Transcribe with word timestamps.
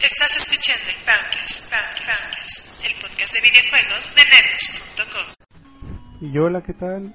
Estás 0.00 0.36
escuchando 0.36 0.90
el 0.90 0.96
Poundcast, 1.04 2.84
el 2.84 2.92
podcast 3.02 3.34
de 3.34 3.40
videojuegos 3.42 4.14
de 4.14 4.22
Nerdos.com. 4.30 5.26
Y 6.20 6.38
hola, 6.38 6.62
¿qué 6.62 6.72
tal? 6.74 7.14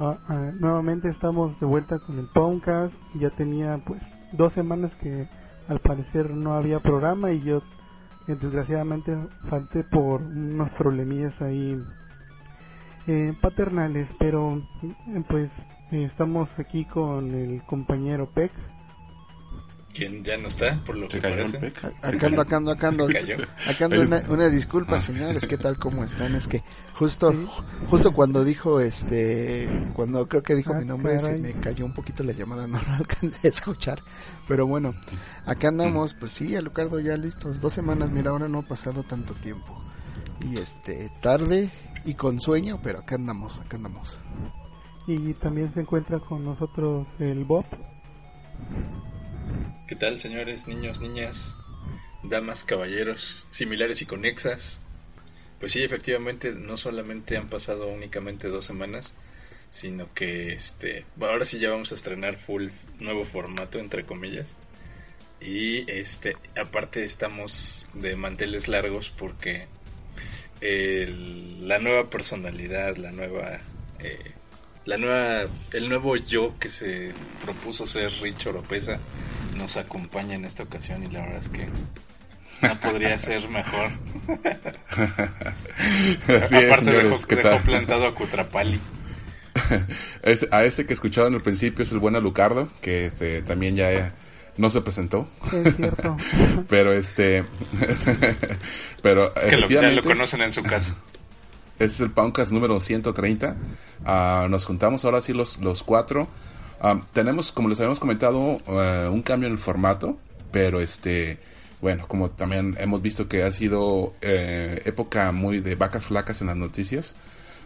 Ah, 0.00 0.18
ah, 0.28 0.50
nuevamente 0.58 1.08
estamos 1.08 1.58
de 1.60 1.66
vuelta 1.66 2.00
con 2.00 2.18
el 2.18 2.26
Poundcast. 2.26 2.92
Ya 3.14 3.30
tenía 3.30 3.78
pues 3.86 4.02
dos 4.32 4.52
semanas 4.54 4.90
que 5.00 5.28
al 5.68 5.78
parecer 5.78 6.30
no 6.30 6.54
había 6.54 6.80
programa 6.80 7.30
y 7.30 7.42
yo 7.44 7.58
eh, 8.26 8.36
desgraciadamente 8.40 9.16
falté 9.48 9.84
por 9.84 10.20
unos 10.20 10.70
problemillas 10.72 11.40
ahí 11.40 11.76
eh, 13.06 13.34
paternales, 13.40 14.08
pero 14.18 14.62
eh, 14.82 15.22
pues 15.28 15.48
eh, 15.92 16.08
estamos 16.10 16.48
aquí 16.58 16.84
con 16.86 17.32
el 17.32 17.62
compañero 17.62 18.28
Pex. 18.34 18.52
Quien 19.96 20.22
ya 20.22 20.36
no 20.36 20.48
está, 20.48 20.82
por 20.84 20.96
lo 20.96 21.08
Se 21.08 21.18
que 21.18 21.28
parece. 21.28 21.72
Acá 22.02 22.26
ando, 22.26 22.42
acá 22.42 22.56
ando, 22.56 22.70
acá 22.72 22.88
ando. 22.88 23.06
Acá 23.66 23.84
ando 23.86 24.02
una, 24.02 24.22
una 24.28 24.48
disculpa, 24.48 24.96
Ah. 24.96 24.98
señores, 24.98 25.46
¿qué 25.46 25.56
tal? 25.56 25.78
¿Cómo 25.78 26.04
están? 26.04 26.34
Es 26.34 26.46
que 26.48 26.62
justo, 26.94 27.32
justo 27.88 28.12
cuando 28.12 28.44
dijo, 28.44 28.80
este, 28.80 29.68
cuando 29.94 30.28
creo 30.28 30.42
que 30.42 30.54
dijo 30.54 30.72
Ah, 30.74 30.78
mi 30.78 30.84
nombre, 30.84 31.18
se 31.18 31.36
me 31.36 31.52
cayó 31.54 31.84
un 31.86 31.92
poquito 31.94 32.22
la 32.24 32.32
llamada, 32.32 32.66
no 32.66 32.78
lo 32.80 32.94
alcancé 32.98 33.46
a 33.48 33.50
escuchar. 33.50 34.00
Pero 34.46 34.66
bueno, 34.66 34.94
acá 35.46 35.68
andamos, 35.68 36.14
pues 36.14 36.32
sí, 36.32 36.54
Alucardo 36.56 37.00
ya 37.00 37.16
listos. 37.16 37.60
Dos 37.60 37.72
semanas, 37.72 38.10
mira, 38.10 38.30
ahora 38.30 38.48
no 38.48 38.58
ha 38.58 38.62
pasado 38.62 39.02
tanto 39.02 39.34
tiempo. 39.34 39.82
Y 40.40 40.58
este, 40.58 41.10
tarde 41.20 41.70
y 42.04 42.14
con 42.14 42.38
sueño, 42.40 42.78
pero 42.82 42.98
acá 43.00 43.14
andamos, 43.14 43.58
acá 43.60 43.76
andamos. 43.78 44.18
Y 45.06 45.32
también 45.34 45.72
se 45.72 45.80
encuentra 45.80 46.18
con 46.18 46.44
nosotros 46.44 47.06
el 47.18 47.44
Bob. 47.44 47.64
¿Qué 49.86 49.94
tal, 49.94 50.20
señores, 50.20 50.66
niños, 50.66 51.00
niñas, 51.00 51.54
damas, 52.22 52.64
caballeros, 52.64 53.46
similares 53.50 54.02
y 54.02 54.06
conexas? 54.06 54.80
Pues 55.60 55.72
sí, 55.72 55.82
efectivamente, 55.82 56.52
no 56.52 56.76
solamente 56.76 57.36
han 57.36 57.48
pasado 57.48 57.88
únicamente 57.88 58.48
dos 58.48 58.64
semanas, 58.64 59.14
sino 59.70 60.12
que 60.12 60.52
este, 60.52 61.04
ahora 61.20 61.44
sí 61.44 61.58
ya 61.58 61.70
vamos 61.70 61.92
a 61.92 61.94
estrenar 61.94 62.36
full 62.36 62.68
nuevo 62.98 63.24
formato, 63.24 63.78
entre 63.78 64.04
comillas. 64.04 64.56
Y 65.40 65.90
este, 65.90 66.36
aparte 66.60 67.04
estamos 67.04 67.88
de 67.94 68.16
manteles 68.16 68.68
largos 68.68 69.10
porque 69.10 69.66
la 70.60 71.78
nueva 71.78 72.08
personalidad, 72.08 72.96
la 72.96 73.12
nueva, 73.12 73.60
eh, 73.98 74.32
la 74.86 74.96
nueva, 74.98 75.44
el 75.72 75.88
nuevo 75.88 76.16
yo 76.16 76.54
que 76.58 76.70
se 76.70 77.12
propuso 77.44 77.86
ser 77.86 78.10
Rich 78.22 78.46
Oropesa 78.46 78.98
nos 79.56 79.76
acompaña 79.76 80.34
en 80.34 80.44
esta 80.44 80.62
ocasión 80.62 81.02
y 81.04 81.08
la 81.10 81.20
verdad 81.20 81.38
es 81.38 81.48
que 81.48 81.68
no 82.62 82.80
podría 82.80 83.18
ser 83.18 83.48
mejor. 83.48 83.90
Así 86.26 86.26
es, 86.28 86.32
Aparte 86.38 86.64
dejó, 86.66 86.76
señores, 86.76 87.26
¿qué 87.26 87.36
dejó 87.36 87.48
tal? 87.50 87.62
plantado 87.62 88.06
a 88.06 88.14
Cutrapali. 88.14 88.80
Es- 90.22 90.46
a 90.50 90.64
ese 90.64 90.84
que 90.86 90.92
escucharon 90.94 91.34
al 91.34 91.42
principio 91.42 91.82
es 91.82 91.90
el 91.92 91.98
buen 91.98 92.14
Alucardo, 92.16 92.68
que 92.82 93.06
este, 93.06 93.40
también 93.42 93.74
ya 93.76 93.90
eh, 93.92 94.12
no 94.58 94.68
se 94.70 94.82
presentó, 94.82 95.28
Es 95.64 95.74
cierto. 95.76 96.16
pero 96.68 96.92
este, 96.92 97.44
pero 99.02 99.34
Es 99.34 99.46
que 99.46 99.56
lo, 99.56 99.66
ya 99.68 99.82
lo 99.90 100.02
conocen 100.02 100.42
en 100.42 100.52
su 100.52 100.62
casa. 100.62 100.94
Este 101.78 101.84
es 101.84 102.00
el 102.00 102.10
Poundcast 102.10 102.52
número 102.52 102.80
130. 102.80 103.54
Ah, 104.06 104.46
nos 104.48 104.64
juntamos 104.64 105.04
ahora 105.04 105.20
sí 105.20 105.34
los, 105.34 105.58
los 105.58 105.82
cuatro. 105.82 106.26
Ah, 106.80 107.02
tenemos, 107.12 107.52
como 107.52 107.68
les 107.68 107.78
habíamos 107.80 108.00
comentado, 108.00 108.60
eh, 108.66 109.08
un 109.12 109.20
cambio 109.20 109.46
en 109.46 109.52
el 109.52 109.58
formato, 109.58 110.16
pero 110.50 110.80
este, 110.80 111.38
bueno, 111.82 112.06
como 112.08 112.30
también 112.30 112.76
hemos 112.80 113.02
visto 113.02 113.28
que 113.28 113.42
ha 113.42 113.52
sido 113.52 114.14
eh, 114.22 114.80
época 114.86 115.32
muy 115.32 115.60
de 115.60 115.74
vacas 115.74 116.06
flacas 116.06 116.40
en 116.40 116.46
las 116.46 116.56
noticias, 116.56 117.14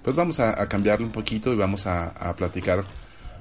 pues 0.02 0.16
vamos 0.16 0.40
a, 0.40 0.60
a 0.60 0.68
cambiarle 0.68 1.06
un 1.06 1.12
poquito 1.12 1.52
y 1.52 1.56
vamos 1.56 1.86
a, 1.86 2.08
a 2.08 2.34
platicar. 2.34 2.84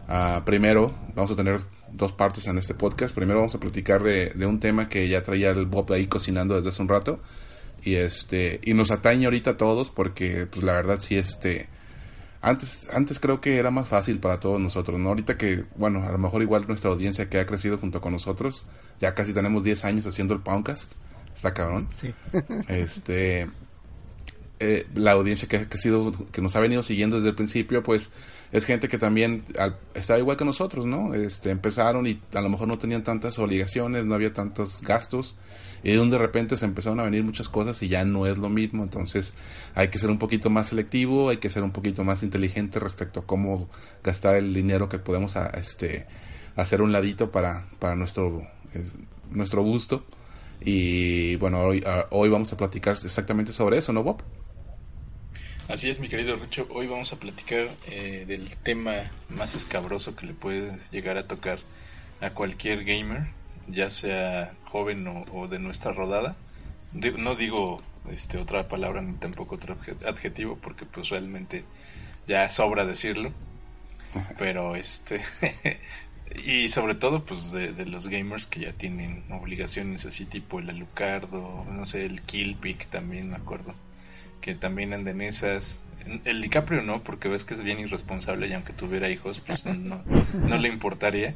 ah, 0.08 0.44
primero, 0.46 0.94
vamos 1.16 1.32
a 1.32 1.36
tener 1.36 1.62
dos 1.92 2.12
partes 2.14 2.46
en 2.46 2.60
este 2.60 2.76
podcast. 2.76 3.16
Primero 3.16 3.40
vamos 3.40 3.56
a 3.56 3.60
platicar 3.60 4.04
de, 4.04 4.30
de 4.36 4.46
un 4.46 4.60
tema 4.60 4.88
que 4.88 5.08
ya 5.10 5.24
traía 5.24 5.50
el 5.50 5.66
Bob 5.66 5.92
ahí 5.94 6.06
cocinando 6.06 6.56
desde 6.56 6.70
hace 6.70 6.82
un 6.84 6.90
rato 6.90 7.20
y 7.84 7.96
este 7.96 8.60
y 8.64 8.74
nos 8.74 8.92
atañe 8.92 9.26
ahorita 9.26 9.52
a 9.52 9.58
todos 9.58 9.90
porque 9.90 10.46
pues 10.48 10.64
la 10.64 10.74
verdad 10.74 11.00
sí 11.00 11.16
este 11.18 11.68
antes 12.42 12.90
antes 12.94 13.20
creo 13.20 13.42
que 13.42 13.58
era 13.58 13.70
más 13.72 13.88
fácil 13.88 14.20
para 14.20 14.40
todos 14.40 14.60
nosotros 14.62 15.00
no 15.00 15.10
ahorita 15.10 15.38
que 15.38 15.66
bueno 15.76 16.08
a 16.08 16.12
lo 16.12 16.18
mejor 16.18 16.42
igual 16.42 16.66
nuestra 16.68 16.90
audiencia 16.90 17.30
que 17.30 17.40
ha 17.40 17.46
crecido 17.46 17.78
junto 17.78 18.00
con 18.02 18.14
nosotros 18.14 18.66
ya 19.02 19.14
casi 19.14 19.34
tenemos 19.34 19.64
10 19.64 19.86
años 19.86 20.06
haciendo 20.08 20.34
el 20.34 20.42
podcast 20.42 20.94
está 21.34 21.54
cabrón. 21.54 21.88
Sí. 21.94 22.14
este 22.68 23.50
eh, 24.62 24.86
la 24.94 25.12
audiencia 25.14 25.48
que, 25.48 25.68
que 25.70 25.76
ha 25.76 25.78
sido 25.78 26.12
que 26.32 26.42
nos 26.42 26.56
ha 26.56 26.60
venido 26.60 26.84
siguiendo 26.84 27.16
desde 27.16 27.30
el 27.30 27.36
principio 27.36 27.82
pues 27.82 28.12
es 28.52 28.66
gente 28.66 28.88
que 28.90 28.98
también 28.98 29.44
al- 29.58 29.78
está 29.94 30.18
igual 30.20 30.36
que 30.36 30.44
nosotros 30.44 30.86
no 30.86 31.14
este 31.14 31.50
empezaron 31.50 32.08
y 32.08 32.22
a 32.34 32.42
lo 32.42 32.50
mejor 32.50 32.68
no 32.68 32.78
tenían 32.78 33.04
tantas 33.04 33.40
obligaciones 33.40 34.04
no 34.06 34.16
había 34.16 34.34
tantos 34.34 34.82
gastos 34.82 35.36
y 35.84 35.92
de 35.94 36.18
repente 36.18 36.58
se 36.58 36.66
empezaron 36.66 37.00
a 37.00 37.04
venir 37.04 37.24
muchas 37.24 37.50
cosas 37.50 37.82
y 37.84 37.88
ya 37.88 38.04
no 38.06 38.26
es 38.28 38.38
lo 38.38 38.50
mismo. 38.50 38.84
Entonces 38.84 39.34
hay 39.76 39.88
que 39.90 40.00
ser 40.00 40.10
un 40.10 40.20
poquito 40.20 40.50
más 40.50 40.68
selectivo 40.68 41.30
hay 41.30 41.38
que 41.38 41.50
ser 41.50 41.64
un 41.64 41.72
poquito 41.72 42.04
más 42.04 42.24
inteligente 42.24 42.80
respecto 42.80 43.22
a 43.22 43.26
cómo 43.26 43.70
gastar 44.04 44.36
el 44.36 44.54
dinero 44.54 44.90
que 44.90 45.00
podemos 45.00 45.36
a- 45.36 45.48
este 45.48 46.06
hacer 46.56 46.82
un 46.82 46.92
ladito 46.92 47.32
para 47.32 47.68
para 47.80 47.96
nuestro 47.96 48.42
eh, 48.74 48.84
nuestro 49.32 49.62
gusto. 49.64 50.06
Y 50.62 51.36
bueno 51.38 51.62
hoy, 51.64 51.84
a- 51.86 52.08
hoy 52.12 52.30
vamos 52.30 52.52
a 52.54 52.58
platicar 52.58 52.98
exactamente 53.04 53.54
sobre 53.54 53.78
eso 53.78 53.94
no 53.94 54.04
Bob 54.04 54.22
Así 55.70 55.88
es, 55.90 56.00
mi 56.00 56.10
querido 56.10 56.36
Richo. 56.36 56.68
Hoy 56.72 56.88
vamos 56.88 57.14
a 57.14 57.18
platicar 57.20 57.70
eh, 57.88 58.26
del 58.28 58.50
tema 58.58 59.12
más 59.30 59.54
escabroso 59.54 60.16
que 60.16 60.26
le 60.26 60.34
puede 60.34 60.80
llegar 60.92 61.18
a 61.18 61.28
tocar 61.28 61.60
a 62.22 62.32
cualquier 62.32 62.84
gamer, 62.86 63.28
ya 63.72 63.90
sea 63.90 64.54
joven 64.66 65.08
o, 65.08 65.26
o 65.34 65.48
de 65.48 65.60
nuestra 65.60 65.94
rodada. 65.94 66.36
No 67.18 67.36
digo 67.36 67.82
este, 68.12 68.38
otra 68.38 68.68
palabra 68.68 69.02
ni 69.02 69.14
tampoco 69.18 69.56
otro 69.56 69.76
adje- 69.80 70.06
adjetivo 70.08 70.58
porque 70.62 70.86
pues 70.86 71.10
realmente 71.10 71.64
ya 72.28 72.50
sobra 72.50 72.86
decirlo. 72.86 73.32
Pero 74.38 74.76
este... 74.76 75.22
y 76.46 76.70
sobre 76.70 76.96
todo 76.96 77.26
pues 77.26 77.52
de, 77.52 77.74
de 77.74 77.86
los 77.86 78.08
gamers 78.08 78.46
que 78.46 78.62
ya 78.62 78.74
tienen 78.74 79.24
obligaciones 79.32 80.06
así 80.06 80.26
tipo 80.26 80.60
el 80.60 80.70
Alucardo, 80.70 81.66
no 81.72 81.86
sé, 81.88 82.06
el 82.06 82.22
Killpick 82.22 82.88
también 82.88 83.30
me 83.30 83.36
acuerdo 83.36 83.74
que 84.42 84.56
también 84.56 84.94
anden 84.94 85.22
esas. 85.22 85.82
El 86.24 86.42
DiCaprio 86.42 86.82
no, 86.82 87.04
porque 87.04 87.28
ves 87.28 87.44
que 87.46 87.56
es 87.56 87.64
bien 87.64 87.80
irresponsable 87.80 88.48
y 88.48 88.54
aunque 88.54 88.74
tuviera 88.74 89.10
hijos, 89.10 89.42
pues 89.46 89.66
no, 89.66 90.02
no 90.34 90.58
le 90.58 90.68
importaría. 90.74 91.36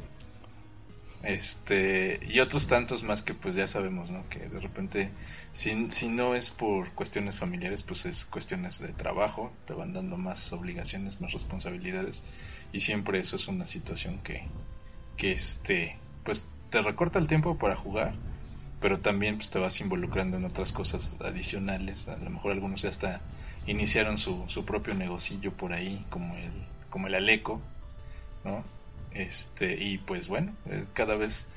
Este, 1.24 2.20
y 2.28 2.40
otros 2.40 2.66
tantos 2.66 3.02
más 3.02 3.22
que 3.22 3.32
pues 3.32 3.54
ya 3.54 3.66
sabemos, 3.66 4.10
¿no? 4.10 4.28
Que 4.28 4.40
de 4.40 4.60
repente, 4.60 5.10
si, 5.52 5.90
si 5.90 6.08
no 6.08 6.34
es 6.34 6.50
por 6.50 6.92
cuestiones 6.92 7.38
familiares, 7.38 7.82
pues 7.82 8.04
es 8.04 8.26
cuestiones 8.26 8.78
de 8.78 8.92
trabajo, 8.92 9.50
te 9.66 9.72
van 9.72 9.94
dando 9.94 10.18
más 10.18 10.52
obligaciones, 10.52 11.22
más 11.22 11.32
responsabilidades, 11.32 12.22
y 12.72 12.80
siempre 12.80 13.20
eso 13.20 13.36
es 13.36 13.48
una 13.48 13.64
situación 13.64 14.18
que, 14.18 14.42
que 15.16 15.32
este, 15.32 15.96
pues 16.24 16.46
te 16.68 16.82
recorta 16.82 17.18
el 17.18 17.26
tiempo 17.26 17.56
para 17.56 17.74
jugar, 17.74 18.14
pero 18.80 19.00
también 19.00 19.36
pues 19.36 19.48
te 19.48 19.58
vas 19.58 19.80
involucrando 19.80 20.36
en 20.36 20.44
otras 20.44 20.72
cosas 20.72 21.16
adicionales, 21.20 22.06
a 22.08 22.18
lo 22.18 22.28
mejor 22.28 22.52
algunos 22.52 22.82
ya 22.82 22.90
hasta 22.90 23.22
iniciaron 23.66 24.18
su, 24.18 24.44
su 24.48 24.66
propio 24.66 24.92
negocillo 24.94 25.52
por 25.52 25.72
ahí, 25.72 26.04
como 26.10 26.36
el, 26.36 26.52
como 26.90 27.06
el 27.06 27.14
Aleco, 27.14 27.62
¿no? 28.44 28.62
Este, 29.14 29.82
y 29.82 29.98
pues 29.98 30.28
bueno, 30.28 30.54
eh, 30.66 30.86
cada 30.92 31.16
vez 31.16 31.48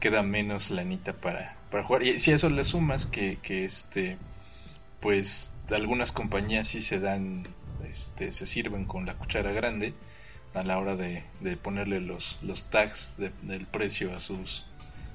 queda 0.00 0.22
menos 0.22 0.70
lanita 0.70 1.14
para, 1.14 1.56
para 1.70 1.82
jugar. 1.82 2.02
Y 2.02 2.18
si 2.18 2.32
eso 2.32 2.50
le 2.50 2.62
sumas 2.64 3.06
que, 3.06 3.38
que 3.42 3.64
este, 3.64 4.18
pues 5.00 5.52
algunas 5.70 6.12
compañías 6.12 6.68
sí 6.68 6.80
se 6.82 7.00
dan, 7.00 7.46
este, 7.84 8.32
se 8.32 8.46
sirven 8.46 8.84
con 8.86 9.06
la 9.06 9.14
cuchara 9.14 9.52
grande 9.52 9.94
a 10.54 10.62
la 10.62 10.78
hora 10.78 10.96
de, 10.96 11.24
de 11.40 11.56
ponerle 11.56 12.00
los, 12.00 12.38
los 12.42 12.70
tags 12.70 13.14
de- 13.18 13.32
del 13.42 13.66
precio 13.66 14.14
a 14.14 14.20
sus 14.20 14.64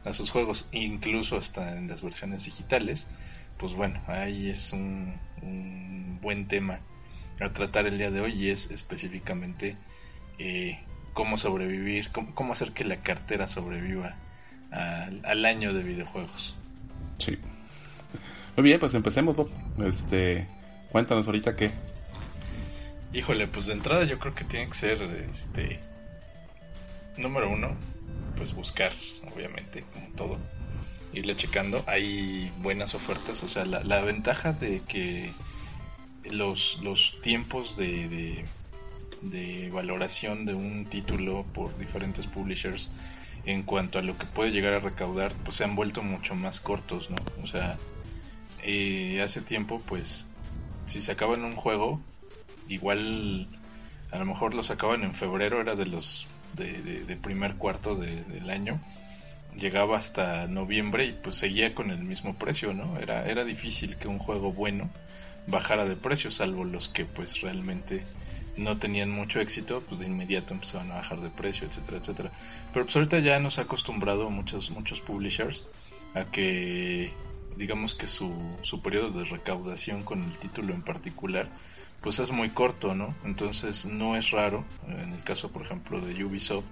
a 0.04 0.14
sus 0.14 0.32
juegos, 0.32 0.68
incluso 0.72 1.38
hasta 1.38 1.78
en 1.78 1.88
las 1.88 2.02
versiones 2.02 2.46
digitales, 2.46 3.08
pues 3.60 3.74
bueno, 3.74 4.02
ahí 4.08 4.50
es 4.50 4.74
un, 4.74 5.20
un 5.44 6.18
buen 6.22 6.48
tema 6.48 6.80
a 7.40 7.54
tratar 7.54 7.86
el 7.86 8.00
día 8.00 8.10
de 8.10 8.20
hoy 8.20 8.34
y 8.34 8.50
es 8.50 8.72
específicamente 8.72 9.78
eh, 10.40 10.80
cómo 11.14 11.38
sobrevivir, 11.38 12.10
cómo, 12.12 12.54
hacer 12.54 12.72
que 12.72 12.84
la 12.84 12.98
cartera 12.98 13.48
sobreviva 13.48 14.16
al, 14.72 15.46
año 15.46 15.74
de 15.74 15.84
videojuegos. 15.84 16.56
Sí. 17.18 17.38
Muy 18.56 18.64
bien, 18.64 18.80
pues 18.80 18.94
empecemos, 18.94 19.36
Bob. 19.36 19.50
Este, 19.84 20.48
cuéntanos 20.92 21.26
ahorita 21.28 21.56
qué. 21.56 21.72
Híjole, 23.14 23.48
pues 23.48 23.66
de 23.66 23.74
entrada 23.74 24.06
yo 24.06 24.20
creo 24.20 24.34
que 24.34 24.46
tiene 24.46 24.68
que 24.68 24.76
ser, 24.76 25.02
este, 25.02 25.80
número 27.18 27.50
uno, 27.50 27.76
pues 28.38 28.54
buscar, 28.54 28.94
obviamente, 29.34 29.84
como 29.94 30.08
todo, 30.16 30.38
irle 31.14 31.36
checando. 31.36 31.84
Hay 31.88 32.52
buenas 32.60 32.96
ofertas, 32.96 33.44
o 33.44 33.50
sea, 33.50 33.66
la, 33.66 33.84
la 33.84 34.02
ventaja 34.02 34.54
de 34.54 34.82
que 34.88 35.32
los, 36.24 36.80
los 36.82 37.20
tiempos 37.22 37.76
de, 37.78 38.08
de, 38.08 38.46
valoración 39.72 40.46
de 40.46 40.54
un 40.54 40.86
título 40.86 41.46
por 41.54 41.78
diferentes 41.78 42.28
publishers 42.28 42.90
en 43.46 43.64
cuanto 43.64 44.00
a 44.00 44.02
lo 44.02 44.18
que 44.18 44.26
puede 44.26 44.52
llegar 44.52 44.74
a 44.74 44.80
recaudar, 44.80 45.34
pues 45.44 45.58
se 45.58 45.64
han 45.64 45.76
vuelto 45.76 46.04
mucho 46.04 46.36
más 46.36 46.60
cortos, 46.60 47.10
¿no? 47.10 47.18
O 47.42 47.48
sea, 47.48 47.78
eh, 48.64 49.22
hace 49.24 49.42
tiempo, 49.42 49.82
pues, 49.86 50.28
si 50.86 51.02
sacaban 51.02 51.44
un 51.44 51.56
juego, 51.56 52.00
igual 52.68 53.48
a 54.12 54.20
lo 54.20 54.26
mejor 54.26 54.54
lo 54.54 54.64
sacaban 54.64 55.04
en 55.04 55.16
febrero, 55.16 55.62
era 55.62 55.76
de 55.76 55.86
los 55.86 56.28
de, 56.54 56.82
de, 56.82 57.16
primer 57.16 57.56
cuarto 57.56 57.96
del 57.96 58.50
año, 58.50 58.80
llegaba 59.56 59.98
hasta 59.98 60.48
noviembre 60.48 61.06
y 61.06 61.14
pues 61.14 61.38
seguía 61.38 61.74
con 61.74 61.92
el 61.92 62.04
mismo 62.04 62.36
precio, 62.36 62.74
¿no? 62.74 62.98
Era, 63.00 63.26
era 63.26 63.46
difícil 63.46 63.96
que 63.98 64.08
un 64.08 64.20
juego 64.20 64.52
bueno 64.52 64.90
bajara 65.48 65.86
de 65.86 65.96
precio, 65.96 66.30
salvo 66.30 66.66
los 66.66 66.90
que 66.90 67.06
pues 67.06 67.42
realmente 67.42 68.04
no 68.58 68.78
tenían 68.78 69.10
mucho 69.10 69.40
éxito, 69.40 69.84
pues 69.88 70.00
de 70.00 70.08
inmediato 70.08 70.54
empezaban 70.54 70.92
a 70.92 70.96
bajar 70.96 71.22
de 71.22 71.30
precio, 71.30 71.68
etcétera, 71.68 71.98
etcétera. 71.98 72.32
Pero 72.74 72.86
pues 72.86 72.96
ahorita 72.96 73.20
ya 73.20 73.40
nos 73.40 73.58
ha 73.58 73.64
acostumbrado 73.64 74.30
muchos, 74.30 74.70
muchos 74.72 75.02
publishers 75.02 75.66
a 76.14 76.26
que 76.26 77.14
digamos 77.58 77.96
que 77.96 78.08
su, 78.08 78.34
su 78.62 78.82
periodo 78.82 79.20
de 79.20 79.26
recaudación 79.26 80.04
con 80.04 80.24
el 80.24 80.38
título 80.38 80.74
en 80.74 80.82
particular 80.82 81.48
pues 82.02 82.20
es 82.20 82.32
muy 82.32 82.50
corto, 82.50 82.96
¿no? 82.96 83.14
Entonces 83.24 83.86
no 83.86 84.16
es 84.16 84.32
raro, 84.32 84.66
en 84.88 85.14
el 85.14 85.24
caso 85.24 85.52
por 85.52 85.64
ejemplo 85.64 86.02
de 86.02 86.24
Ubisoft, 86.24 86.66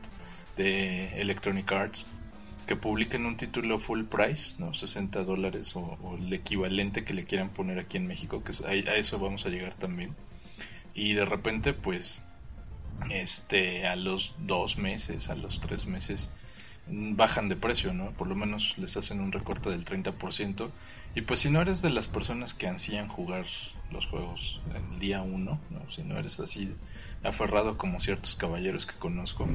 de 0.58 1.22
Electronic 1.22 1.72
Arts, 1.72 2.08
que 2.66 2.76
publiquen 2.76 3.26
un 3.26 3.38
título 3.38 3.80
full 3.80 4.04
price, 4.04 4.56
¿no? 4.58 4.74
60 4.74 5.24
dólares 5.24 5.76
o, 5.76 6.18
el 6.20 6.34
equivalente 6.34 7.04
que 7.04 7.14
le 7.14 7.26
quieran 7.26 7.50
poner 7.50 7.80
aquí 7.80 7.98
en 7.98 8.08
México, 8.08 8.44
que 8.44 8.52
a, 8.66 8.96
eso 8.96 9.20
vamos 9.20 9.46
a 9.46 9.50
llegar 9.50 9.74
también. 9.76 10.16
Y 11.00 11.14
de 11.14 11.24
repente, 11.24 11.72
pues, 11.72 12.26
este, 13.10 13.88
a 13.88 13.96
los 13.96 14.36
dos 14.38 14.78
meses, 14.78 15.30
a 15.30 15.36
los 15.36 15.62
tres 15.62 15.88
meses, 15.88 16.30
bajan 16.88 17.48
de 17.48 17.56
precio, 17.56 17.94
¿no? 17.94 18.12
Por 18.12 18.28
lo 18.28 18.36
menos 18.36 18.78
les 18.78 18.98
hacen 18.98 19.22
un 19.22 19.32
recorte 19.32 19.70
del 19.70 19.86
30%. 19.86 20.70
Y 21.16 21.22
pues 21.22 21.40
si 21.40 21.50
no 21.50 21.62
eres 21.62 21.82
de 21.82 21.90
las 21.90 22.08
personas 22.08 22.54
que 22.54 22.68
ansían 22.68 23.08
jugar 23.08 23.46
los 23.92 24.08
juegos 24.08 24.60
el 24.76 25.00
día 25.00 25.22
uno, 25.22 25.62
¿no? 25.70 25.90
Si 25.90 26.04
no 26.04 26.20
eres 26.20 26.38
así 26.42 26.76
aferrado 27.24 27.78
como 27.78 28.02
ciertos 28.02 28.36
caballeros 28.36 28.86
que 28.86 29.00
conozco 29.00 29.48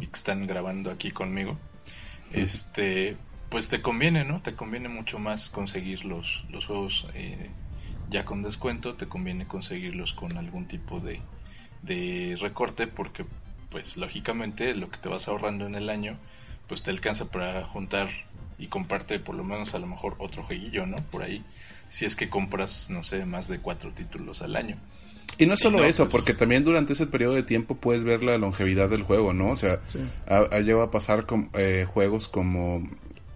y 0.00 0.06
que 0.06 0.18
están 0.18 0.48
grabando 0.48 0.90
aquí 0.90 1.12
conmigo, 1.12 1.56
este 2.32 3.16
pues 3.50 3.68
te 3.68 3.80
conviene, 3.82 4.24
¿no? 4.24 4.42
Te 4.42 4.56
conviene 4.56 4.88
mucho 4.88 5.20
más 5.20 5.48
conseguir 5.48 6.04
los, 6.04 6.44
los 6.50 6.66
juegos 6.66 7.06
eh, 7.14 7.50
ya 8.10 8.24
con 8.24 8.42
descuento, 8.42 8.94
te 8.94 9.06
conviene 9.06 9.46
conseguirlos 9.46 10.12
con 10.12 10.36
algún 10.36 10.66
tipo 10.66 11.00
de, 11.00 11.20
de 11.82 12.36
recorte 12.40 12.86
porque 12.86 13.24
pues 13.70 13.96
lógicamente 13.96 14.74
lo 14.74 14.90
que 14.90 14.98
te 14.98 15.08
vas 15.08 15.28
ahorrando 15.28 15.66
en 15.66 15.74
el 15.74 15.90
año 15.90 16.16
pues 16.68 16.82
te 16.82 16.90
alcanza 16.90 17.30
para 17.30 17.64
juntar 17.64 18.08
y 18.58 18.66
comprarte 18.66 19.18
por 19.18 19.34
lo 19.34 19.44
menos 19.44 19.74
a 19.74 19.78
lo 19.78 19.86
mejor 19.86 20.16
otro 20.18 20.42
jueguillo, 20.42 20.84
¿no? 20.86 20.96
Por 21.10 21.22
ahí, 21.22 21.44
si 21.88 22.04
es 22.04 22.16
que 22.16 22.28
compras, 22.28 22.90
no 22.90 23.02
sé, 23.02 23.24
más 23.24 23.48
de 23.48 23.60
cuatro 23.60 23.92
títulos 23.92 24.42
al 24.42 24.56
año. 24.56 24.76
Y 25.38 25.46
no 25.46 25.56
solo 25.56 25.84
eso, 25.84 26.04
pues 26.04 26.16
porque 26.16 26.34
también 26.34 26.64
durante 26.64 26.94
ese 26.94 27.06
periodo 27.06 27.34
de 27.34 27.44
tiempo 27.44 27.76
puedes 27.76 28.02
ver 28.02 28.22
la 28.22 28.36
longevidad 28.38 28.88
del 28.88 29.04
juego, 29.04 29.32
¿no? 29.32 29.50
O 29.50 29.56
sea, 29.56 29.80
ha, 30.26 30.58
llegado 30.58 30.82
a 30.82 30.90
pasar 30.90 31.26
con 31.26 31.50
eh, 31.54 31.86
juegos 31.88 32.28
como... 32.28 32.88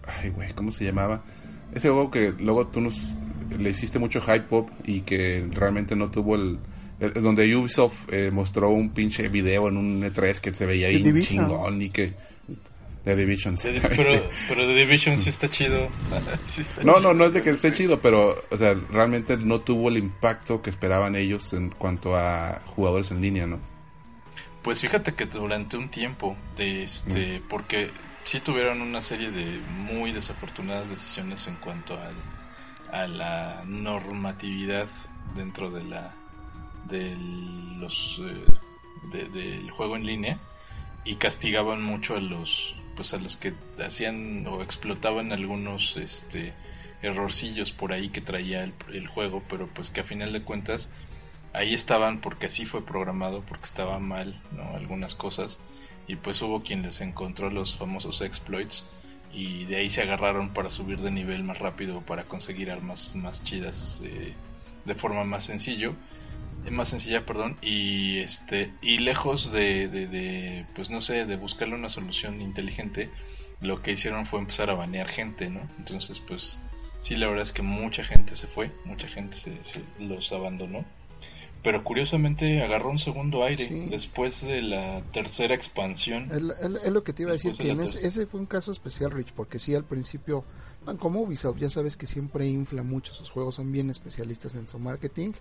Ay, 0.05 0.31
güey, 0.31 0.53
¿cómo 0.53 0.73
se 0.73 0.85
llamaba? 0.85 1.23
Ese 1.73 1.89
juego 1.89 2.11
que 2.11 2.35
luego 2.41 2.67
tú 2.67 2.81
nos, 2.81 3.15
le 3.59 3.71
hiciste 3.71 3.99
mucho 3.99 4.21
hype 4.21 4.43
pop 4.43 4.71
y 4.85 5.01
que 5.03 5.47
realmente 5.51 5.97
no 5.97 6.11
tuvo 6.11 6.37
el... 6.37 6.59
donde 7.21 7.55
Ubisoft 7.55 8.13
eh, 8.13 8.31
mostró 8.31 8.71
un 8.71 8.91
pinche 8.91 9.29
video 9.29 9.69
en 9.69 9.77
un 9.77 10.03
E3 10.03 10.39
que 10.39 10.55
se 10.55 10.67
veía 10.67 10.89
ahí 10.89 11.21
chingón 11.21 11.81
y 11.83 11.91
que 11.91 12.15
The 13.05 13.17
Division. 13.17 13.57
pero, 13.63 14.31
pero 14.49 14.67
The 14.67 14.75
Division 14.75 15.19
sí 15.19 15.29
está 15.29 15.51
chido. 15.51 15.89
no, 16.85 17.01
no, 17.01 17.13
no 17.13 17.27
es 17.27 17.35
de 17.35 17.43
que 17.43 17.51
esté 17.51 17.73
chido, 17.73 18.01
pero, 18.01 18.45
o 18.51 18.57
sea, 18.57 18.75
realmente 18.75 19.37
no 19.37 19.61
tuvo 19.61 19.89
el 19.89 19.97
impacto 19.97 20.63
que 20.63 20.71
esperaban 20.71 21.17
ellos 21.17 21.53
en 21.53 21.71
cuanto 21.71 22.17
a 22.17 22.63
jugadores 22.67 23.11
en 23.11 23.21
línea, 23.21 23.47
¿no? 23.47 23.59
Pues 24.63 24.81
fíjate 24.81 25.15
que 25.15 25.27
durante 25.27 25.77
un 25.77 25.91
tiempo, 25.91 26.37
de 26.57 26.85
este, 26.85 27.41
mm. 27.41 27.49
porque 27.49 27.91
sí 28.23 28.39
tuvieron 28.39 28.81
una 28.81 29.01
serie 29.01 29.33
de 29.33 29.59
muy 29.69 30.13
desafortunadas 30.13 30.91
decisiones 30.91 31.49
en 31.49 31.57
cuanto 31.57 31.95
a 32.93 33.07
la 33.07 33.65
normatividad 33.67 34.87
dentro 35.35 35.71
de 35.71 35.83
la 35.83 36.15
de 36.89 37.17
los 37.79 38.21
eh, 38.23 38.45
del 39.33 39.71
juego 39.71 39.97
en 39.97 40.07
línea 40.07 40.39
y 41.05 41.17
castigaban 41.17 41.83
mucho 41.83 42.15
a 42.15 42.21
los 42.21 42.77
pues 42.95 43.15
a 43.15 43.19
los 43.19 43.37
que 43.37 43.55
hacían 43.85 44.47
o 44.47 44.63
explotaban 44.63 45.33
algunos 45.33 45.97
este 45.97 46.53
errorcillos 47.03 47.73
por 47.73 47.93
ahí 47.93 48.11
que 48.11 48.21
traía 48.21 48.63
el, 48.63 49.07
juego 49.09 49.43
pero 49.49 49.67
pues 49.69 49.91
que 49.91 50.01
a 50.01 50.05
final 50.05 50.33
de 50.33 50.43
cuentas 50.43 50.91
ahí 51.53 51.75
estaban 51.75 52.21
porque 52.21 52.47
así 52.47 52.67
fue 52.67 52.85
programado 52.85 53.43
porque 53.43 53.65
estaba 53.65 53.99
mal 53.99 54.41
no 54.53 54.77
algunas 54.77 55.15
cosas. 55.15 55.59
Y 56.09 56.17
pues 56.17 56.43
hubo 56.43 56.63
quien 56.63 56.83
les 56.83 57.01
encontró 57.01 57.49
los 57.49 57.77
famosos 57.77 58.23
exploits 58.23 58.85
y 59.33 59.65
de 59.65 59.77
ahí 59.77 59.89
se 59.89 60.03
agarraron 60.03 60.53
para 60.53 60.71
subir 60.71 61.01
de 61.01 61.11
nivel 61.11 61.43
más 61.45 61.59
rápido 61.59 62.03
para 62.03 62.25
conseguir 62.25 62.71
armas 62.71 63.15
más 63.17 63.43
chidas 63.43 64.01
eh, 64.05 64.35
de 64.85 64.95
forma 64.95 65.25
más 65.25 65.45
sencillo 65.45 65.95
más 66.71 66.89
sencilla, 66.89 67.27
perdón, 67.27 67.57
y 67.61 68.19
este 68.19 68.73
y 68.81 68.99
lejos 68.99 69.51
de, 69.53 69.89
de, 69.89 70.65
pues 70.75 70.91
no 70.91 71.01
sé, 71.01 71.27
de 71.27 71.37
buscarle 71.37 71.75
una 71.75 71.89
solución 71.89 72.41
inteligente, 72.41 73.11
lo 73.61 73.83
que 73.83 73.93
hicieron 73.93 74.27
fue 74.27 74.39
empezar 74.39 74.71
a 74.71 74.75
banear 74.75 75.09
gente, 75.09 75.51
¿no? 75.51 75.61
Entonces, 75.79 76.21
pues 76.21 76.61
sí, 76.99 77.17
la 77.17 77.27
verdad 77.27 77.43
es 77.43 77.53
que 77.53 77.63
mucha 77.63 78.05
gente 78.05 78.37
se 78.37 78.47
fue, 78.47 78.71
mucha 78.85 79.09
gente 79.09 79.37
se, 79.37 79.83
los 79.99 80.33
abandonó. 80.33 80.85
Pero 81.63 81.85
curiosamente 81.85 82.63
agarró 82.63 82.91
un 82.91 82.99
segundo 82.99 83.45
aire 83.45 83.87
después 83.89 84.45
de 84.45 84.63
la 84.63 85.03
tercera 85.13 85.55
expansión. 85.55 86.29
Es, 86.33 86.43
lo 86.91 87.05
que 87.05 87.13
te 87.13 87.23
iba 87.23 87.31
a 87.31 87.35
decir, 87.35 87.55
que 87.57 87.71
ese, 87.71 88.27
fue 88.27 88.41
un 88.41 88.47
caso 88.47 88.73
especial, 88.73 89.13
Rich, 89.13 89.33
porque 89.33 89.61
sí 89.61 89.75
al 89.75 89.85
principio, 89.85 90.45
como 90.99 91.21
Ubisoft, 91.21 91.59
ya 91.59 91.71
sabes 91.71 91.97
que 91.97 92.07
siempre 92.07 92.49
infla 92.49 92.83
mucho 92.83 93.15
sus 93.15 93.31
juegos, 93.31 93.55
son 93.55 93.71
bien 93.71 93.91
especialistas 93.91 94.57
en 94.57 94.67
su 94.69 94.81
marketing 94.81 95.33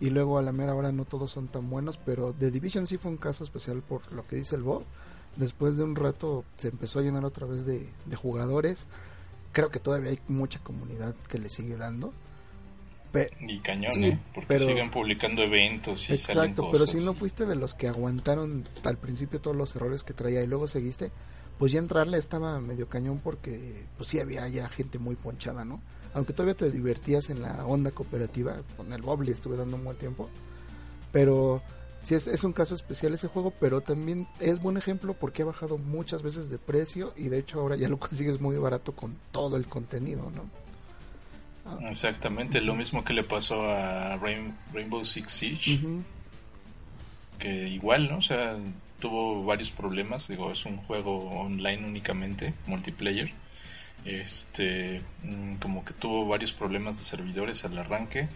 y 0.00 0.10
luego 0.10 0.38
a 0.38 0.42
la 0.42 0.52
mera 0.52 0.74
hora 0.74 0.92
no 0.92 1.04
todos 1.04 1.30
son 1.30 1.48
tan 1.48 1.68
buenos, 1.68 1.98
pero 1.98 2.32
The 2.32 2.50
Division 2.50 2.86
sí 2.86 2.98
fue 2.98 3.10
un 3.10 3.16
caso 3.16 3.42
especial 3.42 3.82
por 3.82 4.12
lo 4.12 4.26
que 4.26 4.36
dice 4.36 4.56
el 4.56 4.62
Bob. 4.62 4.84
Después 5.36 5.76
de 5.76 5.84
un 5.84 5.96
rato 5.96 6.44
se 6.56 6.68
empezó 6.68 6.98
a 6.98 7.02
llenar 7.02 7.24
otra 7.24 7.46
vez 7.46 7.66
de, 7.66 7.88
jugadores. 8.16 8.86
Creo 9.52 9.70
que 9.70 9.80
todavía 9.80 10.10
hay 10.10 10.20
mucha 10.28 10.60
comunidad 10.60 11.14
que 11.28 11.38
le 11.38 11.48
sigue 11.48 11.76
dando. 11.76 12.12
Y 13.40 13.58
cañón, 13.60 14.04
¿eh? 14.04 14.18
porque 14.34 14.58
siguen 14.58 14.90
publicando 14.90 15.42
eventos 15.42 16.08
y 16.10 16.14
Exacto, 16.14 16.68
pero 16.70 16.86
si 16.86 16.98
no 16.98 17.14
fuiste 17.14 17.46
de 17.46 17.56
los 17.56 17.74
que 17.74 17.88
aguantaron 17.88 18.68
al 18.84 18.98
principio 18.98 19.40
todos 19.40 19.56
los 19.56 19.74
errores 19.76 20.04
que 20.04 20.12
traía 20.12 20.42
y 20.42 20.46
luego 20.46 20.68
seguiste, 20.68 21.10
pues 21.58 21.72
ya 21.72 21.78
entrarle 21.78 22.18
estaba 22.18 22.60
medio 22.60 22.88
cañón 22.88 23.20
porque 23.22 23.84
pues 23.96 24.08
sí 24.08 24.20
había 24.20 24.46
ya 24.48 24.68
gente 24.68 24.98
muy 24.98 25.16
ponchada, 25.16 25.64
¿no? 25.64 25.80
aunque 26.14 26.32
todavía 26.32 26.56
te 26.56 26.70
divertías 26.70 27.30
en 27.30 27.42
la 27.42 27.64
onda 27.66 27.90
cooperativa, 27.90 28.56
con 28.76 28.92
el 28.92 29.02
Bobble 29.02 29.30
estuve 29.30 29.56
dando 29.56 29.76
un 29.76 29.84
buen 29.84 29.96
tiempo, 29.96 30.28
pero 31.12 31.62
sí 32.02 32.14
es, 32.14 32.26
es 32.26 32.44
un 32.44 32.52
caso 32.52 32.74
especial 32.74 33.14
ese 33.14 33.28
juego, 33.28 33.52
pero 33.60 33.80
también 33.80 34.26
es 34.40 34.60
buen 34.60 34.76
ejemplo 34.76 35.14
porque 35.14 35.42
ha 35.42 35.46
bajado 35.46 35.78
muchas 35.78 36.22
veces 36.22 36.48
de 36.48 36.58
precio 36.58 37.12
y 37.16 37.28
de 37.28 37.38
hecho 37.38 37.60
ahora 37.60 37.76
ya 37.76 37.88
lo 37.88 37.98
consigues 38.00 38.40
muy 38.40 38.56
barato 38.56 38.92
con 38.92 39.16
todo 39.32 39.56
el 39.56 39.66
contenido, 39.66 40.30
¿no? 40.34 40.50
Exactamente, 41.88 42.60
lo 42.60 42.74
mismo 42.74 43.04
que 43.04 43.12
le 43.12 43.24
pasó 43.24 43.66
a 43.66 44.16
Rainbow 44.16 45.04
Six 45.04 45.32
Siege, 45.32 45.80
que 47.38 47.68
igual, 47.68 48.08
¿no? 48.08 48.18
O 48.18 48.22
sea, 48.22 48.56
tuvo 49.00 49.44
varios 49.44 49.70
problemas, 49.70 50.28
digo, 50.28 50.50
es 50.50 50.64
un 50.64 50.78
juego 50.78 51.30
online 51.30 51.84
únicamente, 51.86 52.54
multiplayer, 52.66 53.32
este 54.04 55.02
mm, 55.22 55.56
como 55.56 55.84
que 55.84 55.92
tuvo 55.94 56.26
varios 56.26 56.52
problemas 56.52 56.96
de 56.98 57.04
servidores 57.04 57.64
al 57.64 57.76
arranque 57.78 58.28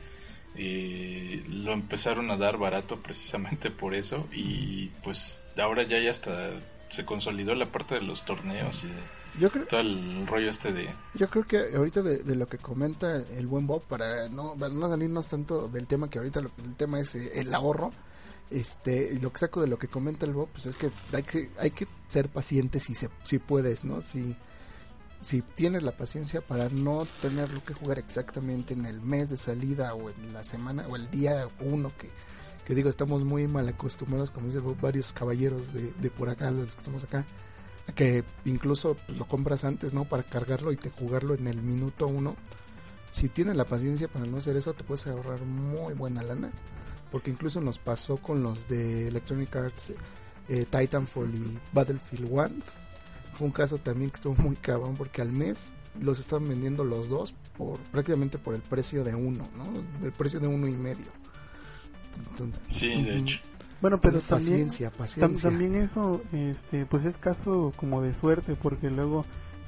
eh, 0.55 1.43
lo 1.49 1.73
empezaron 1.73 2.31
a 2.31 2.37
dar 2.37 2.59
barato 2.59 3.01
precisamente 3.01 3.71
por 3.71 3.95
eso 3.95 4.29
y 4.33 4.89
pues 5.03 5.43
ahora 5.57 5.83
ya 5.85 5.99
ya 5.99 6.11
hasta 6.11 6.51
se 6.91 7.07
consolidó 7.07 7.55
la 7.55 7.73
parte 7.73 7.95
de 7.95 8.03
los 8.03 8.23
torneos 8.27 8.85
y 8.85 8.89
de 8.89 8.93
Yo 9.41 9.51
creo, 9.51 9.67
todo 9.67 9.81
el 9.81 10.27
rollo 10.27 10.51
este 10.51 10.73
de 10.73 10.95
yo 11.15 11.29
creo 11.29 11.47
que 11.47 11.75
ahorita 11.75 12.03
de, 12.03 12.19
de 12.19 12.37
lo 12.37 12.47
que 12.47 12.59
comenta 12.59 13.17
el 13.17 13.47
buen 13.47 13.67
Bob, 13.67 13.83
para 13.83 14.29
no, 14.29 14.55
para 14.57 14.73
no 14.75 14.89
salirnos 14.89 15.27
tanto 15.29 15.69
del 15.69 15.87
tema, 15.87 16.11
que 16.11 16.19
ahorita 16.19 16.41
lo- 16.43 16.51
el 16.65 16.75
tema 16.77 17.01
es 17.01 17.15
eh, 17.15 17.33
el 17.41 17.55
ahorro, 17.55 17.93
este, 18.51 19.19
lo 19.21 19.33
que 19.33 19.39
saco 19.39 19.61
de 19.63 19.67
lo 19.69 19.79
que 19.79 19.89
comenta 19.89 20.27
el 20.27 20.33
Bob, 20.35 20.49
pues 20.53 20.67
es 20.67 20.77
que 20.77 20.91
hay 21.13 21.23
que, 21.23 21.51
hay 21.59 21.71
que 21.71 21.87
ser 22.09 22.29
paciente 22.29 22.79
si, 22.81 22.95
se, 22.95 23.09
si 23.25 23.39
puedes, 23.39 23.85
¿no? 23.85 24.03
Si, 24.03 24.37
si 25.23 25.41
tienes 25.41 25.83
la 25.83 25.93
paciencia 25.97 26.41
para 26.43 26.69
no 26.69 27.07
tenerlo 27.23 27.65
que 27.65 27.73
jugar 27.75 27.99
exactamente 27.99 28.75
en 28.75 28.85
el 28.87 29.01
mes 29.01 29.31
de 29.31 29.37
salida 29.39 29.95
o 29.95 30.11
en 30.11 30.33
la 30.35 30.45
semana 30.45 30.87
o 30.89 30.97
el 30.97 31.11
día 31.11 31.49
uno 31.61 31.91
que, 31.97 32.11
que 32.67 32.75
digo, 32.75 32.91
estamos 32.91 33.25
muy 33.25 33.47
mal 33.49 33.67
acostumbrados, 33.69 34.31
como 34.31 34.47
dice 34.47 34.59
el 34.59 34.65
Bob, 34.65 34.79
varios 34.81 35.13
caballeros 35.13 35.73
de, 35.73 35.91
de 36.01 36.11
por 36.11 36.29
acá, 36.29 36.53
de 36.53 36.63
los 36.65 36.75
que 36.75 36.81
estamos 36.81 37.03
acá, 37.05 37.25
que 37.95 38.25
incluso 38.45 38.97
pues, 39.07 39.19
lo 39.19 39.27
compras 39.27 39.65
antes, 39.65 39.93
¿no? 39.93 40.05
Para 40.05 40.23
cargarlo 40.23 40.73
y 40.73 40.77
te 40.77 40.91
jugarlo 40.91 41.35
en 41.35 41.47
el 41.47 41.61
minuto 41.63 42.07
uno. 42.07 42.37
Si 43.11 43.29
tienes 43.29 43.57
la 43.57 43.65
paciencia 43.65 44.09
para 44.09 44.27
no 44.27 44.39
hacer 44.39 44.57
eso, 44.57 44.73
te 44.73 44.85
puedes 44.85 45.07
ahorrar 45.07 45.43
muy 45.43 45.95
buena 45.95 46.23
lana. 46.23 46.51
Porque 47.11 47.31
incluso 47.31 47.61
nos 47.61 47.79
pasó 47.79 48.17
con 48.17 48.43
los 48.43 48.69
de 48.69 49.09
Electronic 49.09 49.55
Arts, 49.55 49.93
eh, 50.49 50.65
Titanfall 50.71 51.35
y 51.35 51.59
Battlefield 51.73 52.29
1. 52.31 52.51
Fue 53.35 53.47
un 53.47 53.53
caso 53.53 53.79
también 53.79 54.11
que 54.11 54.17
estuvo 54.17 54.35
muy 54.35 54.57
cabrón 54.57 54.95
porque 54.97 55.21
al 55.21 55.31
mes 55.31 55.75
los 56.01 56.19
estaban 56.19 56.49
vendiendo 56.49 56.85
los 56.85 57.09
dos 57.09 57.35
por 57.57 57.79
prácticamente 57.79 58.39
por 58.39 58.55
el 58.55 58.63
precio 58.63 59.05
de 59.05 59.15
uno, 59.15 59.47
¿no? 59.57 59.67
El 60.05 60.13
precio 60.13 60.41
de 60.41 60.47
uno 60.47 60.67
y 60.67 60.73
medio. 60.73 61.07
Entonces, 62.31 62.61
sí 62.69 63.03
de 63.03 63.19
hecho 63.19 63.41
Bueno, 63.83 64.01
pero 64.01 64.15
Pues, 64.15 64.25
también, 64.25 64.69
paciencia, 64.69 64.91
tam- 64.91 64.97
paciencia. 64.97 65.51
también 65.51 65.75
eso, 65.75 66.23
este, 66.33 66.87
pues 66.87 67.05
es 67.05 67.17
caso 67.19 67.73
como 67.77 68.01
de 68.01 68.15
suerte, 68.15 68.55
porque 68.63 68.89
luego 68.91 69.25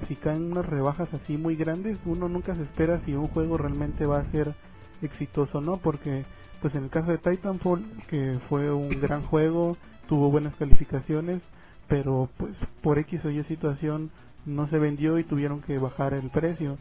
si 0.09 0.14
caen 0.16 0.52
unas 0.52 0.64
rebajas 0.66 1.12
así 1.12 1.37
muy 1.37 1.56
grandes, 1.56 1.99
uno 2.06 2.28
nunca 2.28 2.54
se 2.54 2.62
espera 2.62 3.00
si 3.04 3.12
un 3.14 3.26
juego 3.28 3.59
realmente 3.59 4.06
va 4.06 4.18
a 4.21 4.30
ser 4.30 4.54
exitoso, 5.02 5.61
¿no? 5.61 5.76
Porque, 5.78 6.25
pues 6.62 6.75
en 6.76 6.85
el 6.85 6.90
caso 6.90 7.11
de 7.11 7.18
Titanfall, 7.18 7.85
que 8.09 8.38
fue 8.49 8.73
un 8.73 8.88
gran 9.00 9.23
juego, 9.23 9.76
tuvo 10.09 10.30
buenas 10.30 10.54
calificaciones, 10.56 11.42
pero 11.88 12.28
pues 12.37 12.54
por 12.83 12.99
X 12.99 13.25
o 13.25 13.30
Y 13.30 13.42
situación 13.44 14.11
no 14.47 14.68
se 14.68 14.78
vendió 14.78 15.18
y 15.18 15.25
tuvieron 15.25 15.61
que 15.61 15.78
bajar 15.78 16.14
el 16.14 16.30
precio. 16.30 16.78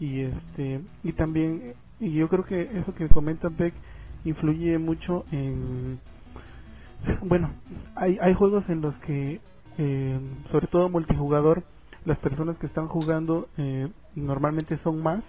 Y 0.00 0.20
este, 0.20 0.80
y 1.02 1.12
también, 1.12 1.74
y 2.00 2.12
yo 2.12 2.28
creo 2.28 2.44
que 2.44 2.62
eso 2.78 2.94
que 2.94 3.08
comenta 3.08 3.48
Beck 3.48 3.72
influye 4.24 4.78
mucho 4.78 5.24
en 5.32 5.98
bueno, 7.22 7.50
hay, 7.96 8.18
hay 8.20 8.34
juegos 8.34 8.64
en 8.68 8.80
los 8.80 8.94
que, 8.96 9.40
eh, 9.78 10.20
sobre 10.50 10.66
todo 10.68 10.88
multijugador, 10.88 11.62
las 12.04 12.18
personas 12.18 12.56
que 12.58 12.66
están 12.66 12.88
jugando 12.88 13.48
eh, 13.56 13.88
normalmente 14.14 14.78
son 14.82 15.02
más 15.02 15.22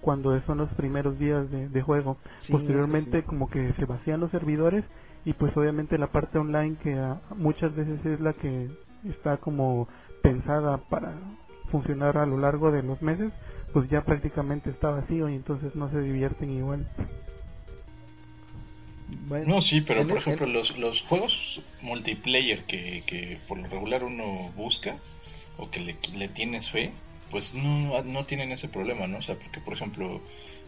cuando 0.00 0.38
son 0.42 0.58
los 0.58 0.70
primeros 0.74 1.18
días 1.18 1.50
de, 1.50 1.68
de 1.68 1.82
juego. 1.82 2.16
Sí, 2.38 2.52
Posteriormente 2.52 3.20
sí. 3.20 3.26
como 3.26 3.50
que 3.50 3.72
se 3.74 3.84
vacían 3.84 4.20
los 4.20 4.30
servidores 4.30 4.84
y 5.24 5.34
pues 5.34 5.54
obviamente 5.56 5.98
la 5.98 6.06
parte 6.06 6.38
online 6.38 6.76
que 6.82 6.94
ah, 6.94 7.20
muchas 7.36 7.74
veces 7.74 8.04
es 8.06 8.20
la 8.20 8.32
que 8.32 8.70
está 9.04 9.36
como 9.36 9.88
pensada 10.22 10.78
para 10.88 11.12
funcionar 11.70 12.18
a 12.18 12.26
lo 12.26 12.38
largo 12.38 12.70
de 12.72 12.82
los 12.82 13.00
meses, 13.02 13.32
pues 13.72 13.88
ya 13.90 14.02
prácticamente 14.02 14.70
está 14.70 14.90
vacío 14.90 15.28
y 15.28 15.34
entonces 15.34 15.74
no 15.76 15.88
se 15.90 16.00
divierten 16.00 16.50
igual. 16.50 16.88
Bueno, 19.28 19.54
No, 19.54 19.60
sí, 19.60 19.80
pero 19.80 20.02
por 20.02 20.12
el- 20.12 20.18
ejemplo, 20.18 20.46
los, 20.46 20.76
los 20.78 21.02
juegos 21.02 21.60
multiplayer 21.82 22.64
que, 22.64 23.02
que 23.06 23.38
por 23.48 23.58
lo 23.58 23.66
regular 23.68 24.04
uno 24.04 24.50
busca 24.56 24.96
o 25.58 25.70
que 25.70 25.80
le, 25.80 25.96
le 26.16 26.28
tienes 26.28 26.70
fe, 26.70 26.90
pues 27.30 27.54
no, 27.54 28.02
no 28.02 28.24
tienen 28.24 28.50
ese 28.52 28.68
problema, 28.68 29.06
¿no? 29.06 29.18
O 29.18 29.22
sea, 29.22 29.34
porque 29.36 29.60
por 29.60 29.74
ejemplo, 29.74 30.20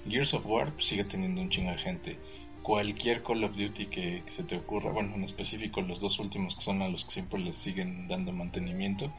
Gears 0.09 0.35
of 0.35 0.47
War 0.47 0.73
sigue 0.79 1.05
teniendo 1.05 1.41
un 1.41 1.51
chingo 1.51 1.71
de 1.73 1.79
gente. 1.79 2.17
Cualquier 2.63 3.25
Call 3.25 3.43
of 3.43 3.57
Duty 3.57 3.87
que, 3.87 4.23
que 4.25 4.31
se 4.31 4.45
te 4.45 4.55
ocurra, 4.57 4.93
bueno, 4.93 5.17
en 5.17 5.25
específico 5.25 5.81
los 5.81 5.99
dos 6.01 6.21
últimos 6.21 6.55
que 6.55 6.61
son 6.61 6.81
a 6.81 6.89
los 6.89 7.05
que 7.05 7.11
siempre 7.11 7.41
les 7.41 7.57
siguen 7.57 8.07
dando 8.07 8.31
mantenimiento. 8.31 9.11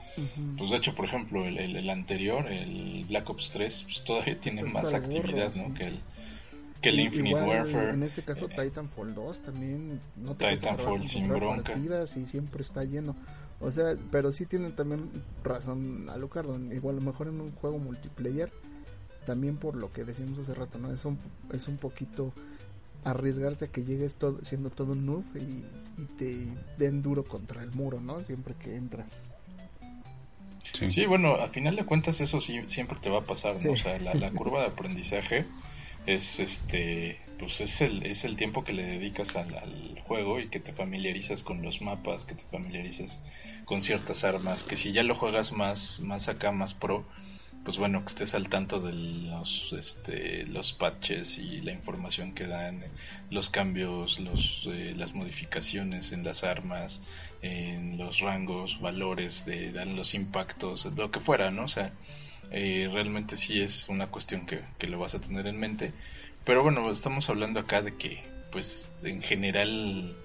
Pues 0.58 0.70
de 0.72 0.77
hecho, 0.77 0.96
por 0.96 1.03
ejemplo, 1.03 1.46
el, 1.46 1.58
el, 1.58 1.75
el 1.75 1.89
anterior, 1.89 2.50
el 2.50 3.03
Black 3.10 3.30
Ops 3.30 3.51
3, 3.51 3.84
pues 3.84 4.03
todavía 4.06 4.39
tiene 4.39 4.63
más 4.63 4.94
actividad, 4.94 5.51
sí. 5.53 5.60
¿no? 5.62 5.74
Que 5.74 5.88
el, 5.88 6.00
que 6.84 6.90
el 6.90 7.00
I- 7.00 7.04
Infinite 7.06 7.30
igual, 7.40 7.48
Warfare. 7.48 7.90
En 7.94 8.04
este 8.04 8.22
caso, 8.24 8.46
Eh, 8.50 8.56
Titanfall 8.62 9.16
2 9.16 9.40
también 9.42 10.00
no 10.18 10.36
te 10.36 10.54
Titanfall 10.54 11.08
sin 11.08 11.28
bronca. 11.30 11.74
partidas 11.74 12.16
y 12.18 12.25
siempre 12.28 12.62
está 12.62 12.84
lleno. 12.84 13.16
O 13.60 13.72
sea, 13.72 13.96
pero 14.12 14.32
sí 14.32 14.46
tienen 14.46 14.75
también 14.75 15.10
razón 15.44 16.10
Alucard. 16.10 16.48
Igual 16.72 16.98
a 16.98 17.00
lo 17.00 17.06
mejor 17.06 17.28
en 17.30 17.40
un 17.42 17.52
juego 17.54 17.80
multiplayer, 17.80 18.52
también 19.25 19.56
por 19.58 19.75
lo 19.75 19.92
que 19.94 20.04
decíamos 20.04 20.38
hace 20.40 20.54
rato, 20.54 20.78
¿no? 20.78 20.92
Es 20.92 21.06
un, 21.06 21.18
es 21.54 21.68
un 21.68 21.78
poquito 21.78 22.34
arriesgarse 23.06 23.66
a 23.66 23.68
que 23.70 23.84
llegues 23.84 24.16
todo, 24.16 24.40
siendo 24.44 24.70
todo 24.70 24.92
un 24.94 25.06
noob 25.06 25.24
y, 25.36 25.63
y 26.02 26.06
te 26.18 26.48
den 26.78 27.02
duro 27.02 27.24
contra 27.24 27.63
el 27.63 27.72
muro, 27.72 28.00
¿no? 28.02 28.24
Siempre 28.25 28.54
que 28.56 28.75
entras. 28.75 29.08
Sí. 30.74 30.88
Sí, 30.90 31.06
bueno, 31.06 31.36
a 31.36 31.48
final 31.50 31.75
de 31.75 31.86
cuentas 31.86 32.20
eso 32.22 32.42
sí 32.42 32.60
siempre 32.68 32.98
te 33.02 33.10
va 33.10 33.20
a 33.20 33.24
pasar, 33.24 33.54
¿no? 33.56 33.60
Sí. 33.60 33.68
O 33.68 33.75
sea, 33.78 34.00
la, 34.00 34.13
la 34.13 34.32
curva 34.32 34.62
de 34.62 34.68
aprendizaje 34.68 35.46
es 36.05 36.39
este, 36.39 37.19
pues 37.39 37.62
es 37.62 37.81
el, 37.81 38.05
es 38.05 38.25
el 38.25 38.38
tiempo 38.38 38.63
que 38.63 38.74
le 38.74 38.83
dedicas 38.83 39.36
al, 39.36 39.55
al 39.55 40.00
juego 40.05 40.39
y 40.39 40.50
que 40.50 40.60
te 40.60 40.74
familiarizas 40.74 41.43
con 41.43 41.62
los 41.62 41.81
mapas, 41.81 42.25
que 42.25 42.36
te 42.36 42.43
familiarizas 42.45 43.19
con 43.65 43.81
ciertas 43.81 44.24
armas, 44.24 44.63
que 44.63 44.75
si 44.75 44.91
ya 44.91 45.03
lo 45.03 45.15
juegas 45.15 45.51
más, 45.51 46.01
más 46.01 46.27
acá, 46.29 46.51
más 46.51 46.74
pro, 46.74 47.05
pues 47.63 47.77
bueno, 47.77 48.01
que 48.01 48.07
estés 48.07 48.36
al 48.36 48.50
tanto 48.50 48.81
de 48.81 48.93
los, 48.93 49.74
este, 49.74 50.45
los 50.48 50.74
patches 50.74 51.38
y 51.38 51.62
la 51.62 51.72
información 51.72 52.33
que 52.33 52.45
dan, 52.45 52.83
los 53.29 53.50
cambios, 53.50 54.19
los, 54.19 54.67
eh, 54.72 54.93
las 54.98 55.13
modificaciones 55.13 56.12
en 56.12 56.25
las 56.25 56.43
armas, 56.43 57.01
en 57.41 57.98
los 57.98 58.19
rangos, 58.19 58.81
valores, 58.81 59.45
de, 59.45 59.72
de 59.72 59.86
los 59.86 60.13
impactos, 60.13 60.86
lo 60.86 61.10
que 61.10 61.22
fuera, 61.22 61.51
¿no? 61.51 61.63
O 61.63 61.67
sea, 61.69 61.93
eh, 62.53 62.89
realmente 62.91 63.36
sí 63.36 63.60
es 63.62 63.89
una 63.89 64.07
cuestión 64.07 64.45
que, 64.45 64.62
que 64.77 64.88
lo 64.88 65.00
vas 65.00 65.15
a 65.15 65.22
tener 65.22 65.48
en 65.48 65.60
mente. 65.60 65.91
Pero 66.45 66.63
bueno, 66.63 66.89
estamos 66.91 67.29
hablando 67.29 67.60
acá 67.60 67.81
de 67.81 67.95
que, 67.95 68.24
pues, 68.51 68.89
en 69.03 69.22
general, 69.22 70.15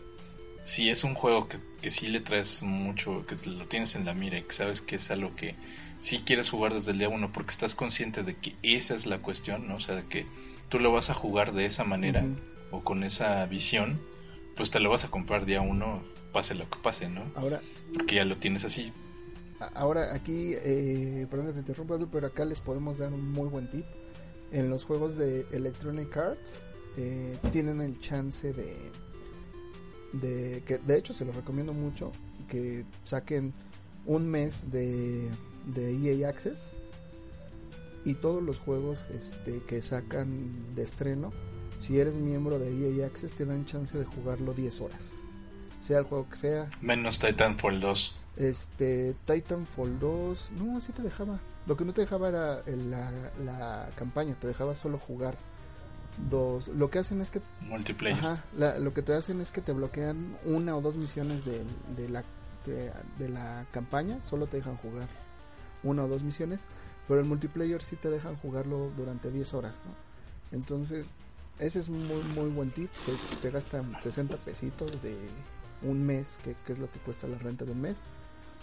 si 0.62 0.90
es 0.90 1.04
un 1.04 1.14
juego 1.14 1.48
que, 1.48 1.58
que 1.80 1.90
sí 1.90 2.06
le 2.06 2.20
traes 2.20 2.62
mucho, 2.62 3.24
que 3.26 3.34
te 3.34 3.48
lo 3.48 3.66
tienes 3.66 3.94
en 3.94 4.04
la 4.04 4.14
mira 4.14 4.38
y 4.38 4.42
que 4.42 4.52
sabes 4.52 4.82
que 4.82 4.96
es 4.96 5.10
algo 5.10 5.34
que 5.36 5.54
sí 5.98 6.22
quieres 6.24 6.50
jugar 6.50 6.74
desde 6.74 6.92
el 6.92 6.98
día 6.98 7.08
uno 7.08 7.32
porque 7.32 7.50
estás 7.50 7.74
consciente 7.74 8.22
de 8.22 8.36
que 8.36 8.54
esa 8.62 8.94
es 8.94 9.06
la 9.06 9.18
cuestión, 9.18 9.66
¿no? 9.66 9.76
O 9.76 9.80
sea, 9.80 9.96
de 9.96 10.04
que 10.04 10.26
tú 10.68 10.78
lo 10.78 10.92
vas 10.92 11.10
a 11.10 11.14
jugar 11.14 11.52
de 11.52 11.66
esa 11.66 11.84
manera 11.84 12.24
o 12.70 12.84
con 12.84 13.04
esa 13.04 13.44
visión, 13.46 14.00
pues 14.54 14.70
te 14.70 14.80
lo 14.80 14.90
vas 14.90 15.04
a 15.04 15.10
comprar 15.10 15.46
día 15.46 15.60
uno, 15.60 16.02
pase 16.32 16.54
lo 16.54 16.68
que 16.68 16.78
pase, 16.78 17.08
¿no? 17.08 17.22
Ahora, 17.34 17.60
Porque 17.94 18.16
ya 18.16 18.24
lo 18.24 18.36
tienes 18.36 18.64
así. 18.64 18.92
Ahora 19.74 20.14
aquí, 20.14 20.54
eh, 20.54 21.26
perdón 21.30 21.48
que 21.48 21.52
te 21.54 21.58
interrumpa, 21.60 21.98
pero 22.10 22.28
acá 22.28 22.44
les 22.44 22.60
podemos 22.60 22.98
dar 22.98 23.12
un 23.12 23.32
muy 23.32 23.48
buen 23.48 23.68
tip. 23.68 23.84
En 24.52 24.70
los 24.70 24.84
juegos 24.84 25.16
de 25.16 25.46
Electronic 25.52 26.16
Arts 26.16 26.62
eh, 26.96 27.36
tienen 27.52 27.80
el 27.80 28.00
chance 28.00 28.52
de, 28.52 28.76
de 30.12 30.62
que 30.64 30.78
de 30.78 30.96
hecho 30.96 31.12
se 31.12 31.24
los 31.24 31.36
recomiendo 31.36 31.72
mucho 31.72 32.12
que 32.48 32.84
saquen 33.04 33.52
un 34.06 34.26
mes 34.26 34.70
de, 34.70 35.28
de 35.66 36.22
EA 36.22 36.28
Access 36.28 36.72
y 38.04 38.14
todos 38.14 38.42
los 38.42 38.58
juegos 38.58 39.08
este, 39.10 39.60
que 39.66 39.82
sacan 39.82 40.74
de 40.74 40.82
estreno, 40.82 41.32
si 41.80 41.98
eres 42.00 42.14
miembro 42.14 42.58
de 42.58 43.00
EA 43.00 43.06
Access 43.06 43.32
te 43.32 43.44
dan 43.44 43.66
chance 43.66 43.96
de 43.98 44.04
jugarlo 44.04 44.54
10 44.54 44.80
horas, 44.80 45.04
sea 45.82 45.98
el 45.98 46.04
juego 46.04 46.28
que 46.30 46.36
sea, 46.36 46.70
Menos 46.80 47.18
Titanfall 47.18 47.80
2. 47.80 48.14
Este, 48.38 49.14
Titanfall 49.26 49.98
2, 49.98 50.50
no, 50.58 50.80
sí 50.80 50.92
te 50.92 51.02
dejaba. 51.02 51.38
Lo 51.66 51.76
que 51.76 51.84
no 51.84 51.92
te 51.92 52.00
dejaba 52.02 52.28
era 52.28 52.62
la, 52.66 53.10
la 53.44 53.88
campaña, 53.96 54.34
te 54.40 54.46
dejaba 54.46 54.74
solo 54.74 54.98
jugar 54.98 55.34
dos. 56.30 56.68
Lo 56.68 56.90
que 56.90 56.98
hacen 57.00 57.20
es 57.20 57.30
que, 57.30 57.40
Multiplayer. 57.62 58.18
ajá, 58.18 58.44
la- 58.56 58.78
lo 58.78 58.94
que 58.94 59.02
te 59.02 59.12
hacen 59.12 59.40
es 59.40 59.50
que 59.50 59.60
te 59.60 59.72
bloquean 59.72 60.36
una 60.44 60.76
o 60.76 60.80
dos 60.80 60.96
misiones 60.96 61.44
de, 61.44 61.62
de 61.96 62.08
la 62.08 62.24
de, 62.66 62.92
de 63.18 63.28
la 63.28 63.64
campaña, 63.72 64.18
solo 64.28 64.46
te 64.46 64.58
dejan 64.58 64.76
jugar 64.78 65.06
una 65.82 66.04
o 66.04 66.08
dos 66.08 66.22
misiones, 66.22 66.60
pero 67.06 67.20
el 67.20 67.26
multiplayer 67.26 67.80
sí 67.82 67.96
te 67.96 68.10
dejan 68.10 68.36
jugarlo 68.36 68.90
durante 68.96 69.30
10 69.30 69.54
horas, 69.54 69.74
¿no? 69.86 70.56
Entonces, 70.58 71.06
ese 71.58 71.80
es 71.80 71.88
un 71.88 72.06
muy, 72.06 72.22
muy 72.34 72.50
buen 72.50 72.70
tip. 72.70 72.90
Se, 73.06 73.40
se 73.40 73.50
gastan 73.50 73.96
60 74.02 74.36
pesitos 74.38 74.90
de 75.02 75.16
un 75.82 76.04
mes, 76.04 76.36
que, 76.44 76.56
que 76.66 76.72
es 76.72 76.78
lo 76.78 76.90
que 76.90 76.98
cuesta 77.00 77.26
la 77.28 77.38
renta 77.38 77.64
de 77.64 77.72
un 77.72 77.80
mes 77.80 77.96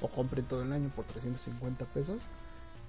o 0.02 0.08
compren 0.08 0.46
todo 0.46 0.64
el 0.64 0.72
año 0.74 0.90
por 0.96 1.06
350 1.06 1.86
pesos 1.86 2.18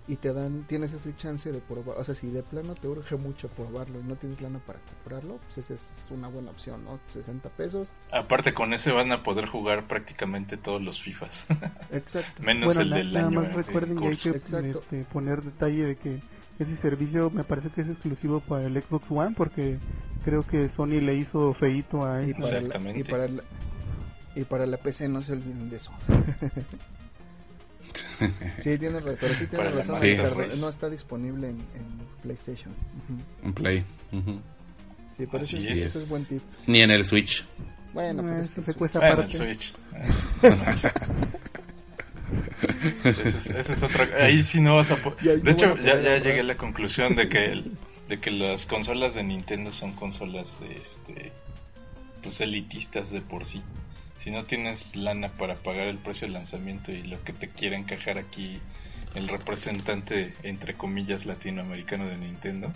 y 0.08 0.14
te 0.16 0.32
dan, 0.32 0.62
tienes 0.68 0.92
ese 0.92 1.16
chance 1.16 1.50
de 1.50 1.58
probar, 1.60 1.98
o 1.98 2.04
sea, 2.04 2.14
si 2.14 2.28
de 2.30 2.44
plano 2.44 2.76
te 2.76 2.86
urge 2.86 3.16
mucho 3.16 3.48
probarlo 3.48 3.98
y 3.98 4.04
no 4.04 4.14
tienes 4.14 4.40
lana 4.40 4.60
para 4.60 4.78
comprarlo, 4.78 5.38
pues 5.38 5.58
esa 5.58 5.74
es 5.74 5.90
una 6.10 6.28
buena 6.28 6.52
opción, 6.52 6.84
¿no? 6.84 7.00
60 7.06 7.48
pesos. 7.50 7.88
Aparte 8.12 8.54
con 8.54 8.72
ese 8.72 8.92
van 8.92 9.10
a 9.10 9.24
poder 9.24 9.46
jugar 9.46 9.88
prácticamente 9.88 10.56
todos 10.56 10.80
los 10.80 11.00
FIFAs. 11.00 11.46
Exacto. 11.90 12.40
Menos 12.40 12.66
bueno, 12.76 12.82
el 12.82 12.90
del 12.90 13.12
nada 13.14 13.26
año. 13.26 13.40
más 13.40 13.48
eh, 13.48 13.52
recuerden 13.54 13.98
que 13.98 14.06
hay 14.06 14.16
que 14.16 14.30
este, 14.30 15.04
poner 15.12 15.42
detalle 15.42 15.86
de 15.86 15.96
que 15.96 16.20
ese 16.60 16.76
servicio 16.80 17.28
me 17.30 17.42
parece 17.42 17.70
que 17.70 17.80
es 17.80 17.88
exclusivo 17.88 18.38
para 18.40 18.64
el 18.64 18.80
Xbox 18.80 19.04
One 19.10 19.34
porque 19.36 19.78
creo 20.24 20.44
que 20.44 20.70
Sony 20.76 21.00
le 21.00 21.16
hizo 21.16 21.52
feito 21.54 22.06
a 22.06 22.22
Y 22.22 22.30
esa- 22.30 22.38
para, 22.38 22.52
la, 22.52 22.58
Exactamente. 22.58 23.00
y, 23.00 23.04
para 23.04 23.26
la, 23.28 23.42
y 24.36 24.44
para 24.44 24.66
la 24.66 24.76
PC 24.76 25.08
no 25.08 25.20
se 25.20 25.32
olviden 25.32 25.68
de 25.68 25.76
eso. 25.78 25.90
sí, 28.58 28.78
tienes 28.78 29.02
razón, 29.02 29.16
pero 29.20 29.34
sí 29.34 29.46
la 29.52 29.70
razón, 29.70 29.96
Sí. 30.00 30.16
Pues. 30.34 30.60
no 30.60 30.68
está 30.68 30.88
disponible 30.90 31.48
en, 31.50 31.56
en 31.58 31.98
PlayStation. 32.22 32.74
Un 33.42 33.52
Play. 33.52 33.84
Sí, 35.16 35.24
pero 35.30 35.42
ese, 35.42 35.56
es. 35.58 35.66
ese 35.66 35.98
es 35.98 36.08
buen 36.08 36.24
tip. 36.26 36.42
Ni 36.66 36.80
en 36.82 36.90
el 36.90 37.04
Switch. 37.04 37.44
Bueno, 37.94 38.22
pero 38.22 38.36
Eh, 38.36 38.40
es 38.42 38.50
que 38.50 38.60
se 38.62 38.72
sí. 38.72 38.78
cuesta 38.78 38.98
Bueno, 38.98 39.14
el 39.14 39.20
aparte. 39.20 39.38
Switch. 39.38 39.72
ese, 43.04 43.28
es, 43.38 43.46
ese 43.50 43.72
es 43.72 43.82
otra. 43.82 44.08
Ahí 44.24 44.42
sí 44.44 44.60
no 44.60 44.76
vas 44.76 44.90
a. 44.90 44.96
De 44.96 45.38
no 45.42 45.50
hecho, 45.50 45.76
ya, 45.78 46.00
ya 46.00 46.18
llegué 46.18 46.40
a 46.40 46.44
la 46.44 46.56
conclusión 46.56 47.14
de 47.16 47.28
que 47.28 47.44
el- 47.46 47.72
de 48.08 48.20
que 48.20 48.30
las 48.30 48.66
consolas 48.66 49.14
de 49.14 49.24
Nintendo 49.24 49.72
son 49.72 49.92
consolas 49.92 50.60
de 50.60 50.76
este 50.76 51.32
pues 52.22 52.40
elitistas 52.40 53.10
de 53.10 53.20
por 53.20 53.44
sí. 53.44 53.62
Si 54.18 54.30
no 54.30 54.44
tienes 54.44 54.96
lana 54.96 55.30
para 55.32 55.54
pagar 55.56 55.86
el 55.88 55.98
precio 55.98 56.26
de 56.26 56.32
lanzamiento 56.32 56.90
y 56.92 57.02
lo 57.02 57.22
que 57.22 57.32
te 57.32 57.48
quiere 57.50 57.76
encajar 57.76 58.18
aquí 58.18 58.60
el 59.14 59.28
representante 59.28 60.34
entre 60.42 60.74
comillas 60.74 61.26
latinoamericano 61.26 62.06
de 62.06 62.16
Nintendo, 62.16 62.72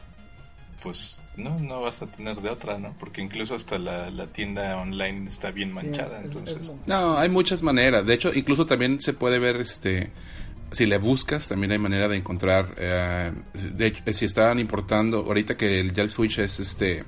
pues 0.83 1.23
no 1.37 1.59
no 1.59 1.83
vas 1.83 2.01
a 2.03 2.07
tener 2.07 2.37
de 2.41 2.49
otra, 2.49 2.79
¿no? 2.79 2.95
Porque 2.99 3.21
incluso 3.21 3.55
hasta 3.55 3.79
la, 3.79 4.11
la 4.11 4.27
tienda 4.29 4.77
online 4.79 5.29
está 5.29 5.51
bien 5.51 5.71
Sí, 5.71 5.75
manchada, 5.75 6.19
es- 6.21 6.27
es 6.31 6.37
entonces 6.37 6.73
No, 6.87 7.19
hay 7.19 7.29
muchas 7.29 7.63
maneras. 7.63 8.07
De 8.07 8.15
hecho, 8.15 8.33
incluso 8.33 8.65
también 8.65 9.01
se 9.01 9.13
puede 9.13 9.39
ver, 9.39 9.57
este, 9.57 10.11
si 10.73 10.87
le 10.87 10.97
buscas, 10.99 11.49
también 11.49 11.73
hay 11.73 11.79
manera 11.79 12.09
de 12.09 12.17
encontrar. 12.17 12.75
eh, 12.79 13.33
de 13.55 13.87
hecho, 13.89 14.03
si 14.13 14.25
estaban 14.25 14.59
importando, 14.59 15.19
ahorita 15.19 15.57
que 15.57 15.81
el, 15.81 15.93
ya 15.93 16.03
el 16.03 16.11
Switch 16.11 16.39
es 16.39 16.61
este 16.61 17.05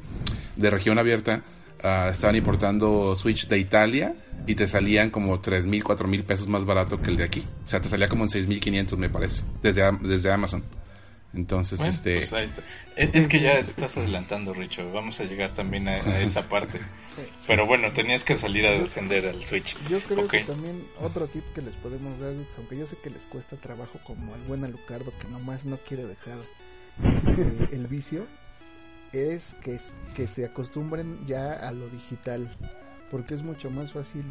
de 0.57 0.71
región 0.71 0.99
abierta, 0.99 1.43
ah, 1.83 2.09
estaban 2.11 2.37
importando 2.37 3.17
Switch 3.17 3.47
de 3.49 3.59
Italia 3.59 4.15
y 4.47 4.55
te 4.55 4.67
salían 4.67 5.11
como 5.11 5.41
tres 5.41 5.67
mil, 5.67 5.83
cuatro 5.85 6.09
mil 6.09 6.25
pesos 6.25 6.49
más 6.49 6.65
barato 6.65 7.01
que 7.01 7.11
el 7.11 7.17
de 7.17 7.25
aquí. 7.25 7.45
O 7.65 7.69
sea, 7.69 7.81
te 7.81 7.89
salía 7.89 8.09
como 8.09 8.25
en 8.25 8.31
6.500 8.31 8.97
me 8.97 9.11
parece, 9.11 9.43
desde, 9.63 9.83
desde 10.03 10.31
Amazon. 10.33 10.65
Entonces, 11.35 11.79
Bueno, 11.79 11.93
este... 11.95 12.17
pues. 12.17 12.35
Es 13.15 13.27
que 13.27 13.41
ya 13.41 13.53
estás 13.53 13.97
adelantando, 13.97 14.53
Richo. 14.53 14.91
Vamos 14.93 15.19
a 15.19 15.25
llegar 15.25 15.55
también 15.55 15.89
a, 15.89 15.93
a 15.93 16.21
esa 16.21 16.43
parte. 16.49 16.79
Pero 17.47 17.67
bueno, 17.67 17.91
tenías 17.93 18.23
que 18.23 18.37
salir 18.37 18.67
a 18.67 18.73
defender 18.73 19.27
al 19.27 19.43
Switch. 19.43 19.77
Yo 19.89 20.01
creo 20.01 20.29
que 20.29 20.45
también 20.45 20.85
otro 21.01 21.27
tip 21.29 21.45
que 21.55 21.63
les 21.63 21.75
podemos 21.77 22.19
dar, 22.21 22.35
aunque 22.59 22.77
yo 22.77 22.87
sé 22.87 22.97
que 23.03 23.09
les 23.09 23.25
cuesta 23.27 23.57
trabajo 23.57 23.99
como 24.05 24.35
al 24.35 24.43
buen 24.43 24.63
Alucardo 24.65 25.13
que 25.21 25.29
nomás 25.29 25.65
no 25.65 25.79
quiere 25.79 26.07
dejar 26.07 26.39
este, 27.15 27.75
el 27.75 27.87
vicio, 27.87 28.27
es 29.13 29.55
que, 29.63 29.79
que 30.15 30.27
se 30.27 30.45
acostumbren 30.45 31.27
ya 31.27 31.53
a 31.53 31.73
lo 31.73 31.89
digital, 31.89 32.49
porque 33.11 33.35
es 33.35 33.43
mucho 33.43 33.71
más 33.71 33.93
fácil 33.93 34.25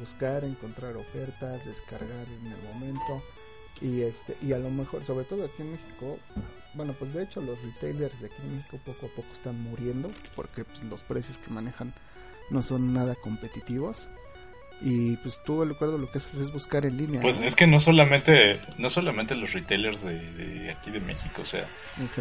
buscar, 0.00 0.44
encontrar 0.44 0.96
ofertas, 0.96 1.64
descargar 1.64 2.26
en 2.28 2.52
el 2.52 2.62
momento 2.74 3.22
y 3.80 4.02
este 4.02 4.36
y 4.42 4.52
a 4.52 4.58
lo 4.58 4.70
mejor, 4.70 5.04
sobre 5.04 5.24
todo 5.24 5.44
aquí 5.44 5.62
en 5.62 5.72
México, 5.72 6.18
bueno, 6.74 6.94
pues 6.98 7.14
de 7.14 7.22
hecho 7.22 7.40
los 7.40 7.60
retailers 7.62 8.20
de 8.20 8.26
aquí 8.26 8.42
en 8.42 8.56
México 8.56 8.78
poco 8.84 9.06
a 9.06 9.08
poco 9.08 9.32
están 9.32 9.60
muriendo 9.62 10.10
porque 10.34 10.64
pues, 10.64 10.82
los 10.84 11.02
precios 11.02 11.38
que 11.38 11.50
manejan 11.50 11.94
no 12.50 12.62
son 12.62 12.92
nada 12.92 13.14
competitivos. 13.14 14.08
Y 14.80 15.16
pues 15.16 15.40
tú, 15.44 15.64
recuerdo, 15.64 15.98
lo 15.98 16.08
que 16.08 16.18
haces 16.18 16.34
es 16.40 16.52
buscar 16.52 16.86
en 16.86 16.96
línea. 16.96 17.20
Pues 17.20 17.40
¿no? 17.40 17.46
es 17.48 17.56
que 17.56 17.66
no 17.66 17.80
solamente 17.80 18.60
no 18.78 18.88
solamente 18.88 19.34
los 19.34 19.52
retailers 19.52 20.04
de, 20.04 20.20
de 20.34 20.70
aquí 20.70 20.92
de 20.92 21.00
México, 21.00 21.42
o 21.42 21.44
sea, 21.44 21.68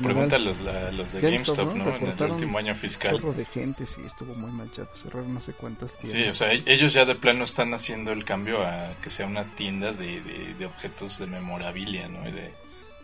pregúntalos 0.01 0.59
a 0.61 0.91
los 0.91 1.11
de 1.11 1.21
GameStop, 1.21 1.57
GameStop, 1.57 1.75
¿no? 1.75 1.85
¿no? 1.85 1.95
En 1.97 2.17
el 2.17 2.31
último 2.31 2.57
año 2.57 2.73
fiscal. 2.73 3.21
de 3.35 3.45
gente, 3.45 3.85
sí, 3.85 4.01
estuvo 4.05 4.33
muy 4.33 4.51
manchado. 4.51 4.89
Cerraron 4.95 5.33
no 5.33 5.41
sé 5.41 5.53
cuántas 5.53 5.91
Sí, 5.91 6.07
tiendas. 6.09 6.29
o 6.29 6.33
sea, 6.33 6.53
e- 6.53 6.63
ellos 6.65 6.93
ya 6.93 7.05
de 7.05 7.13
plano 7.15 7.43
están 7.43 7.73
haciendo 7.75 8.11
el 8.11 8.25
cambio 8.25 8.65
a 8.65 8.95
que 9.03 9.09
sea 9.11 9.27
una 9.27 9.55
tienda 9.55 9.91
de, 9.91 10.21
de, 10.21 10.55
de 10.55 10.65
objetos 10.65 11.19
de 11.19 11.27
memorabilia, 11.27 12.07
¿no? 12.07 12.27
Y 12.27 12.31
de, 12.31 12.53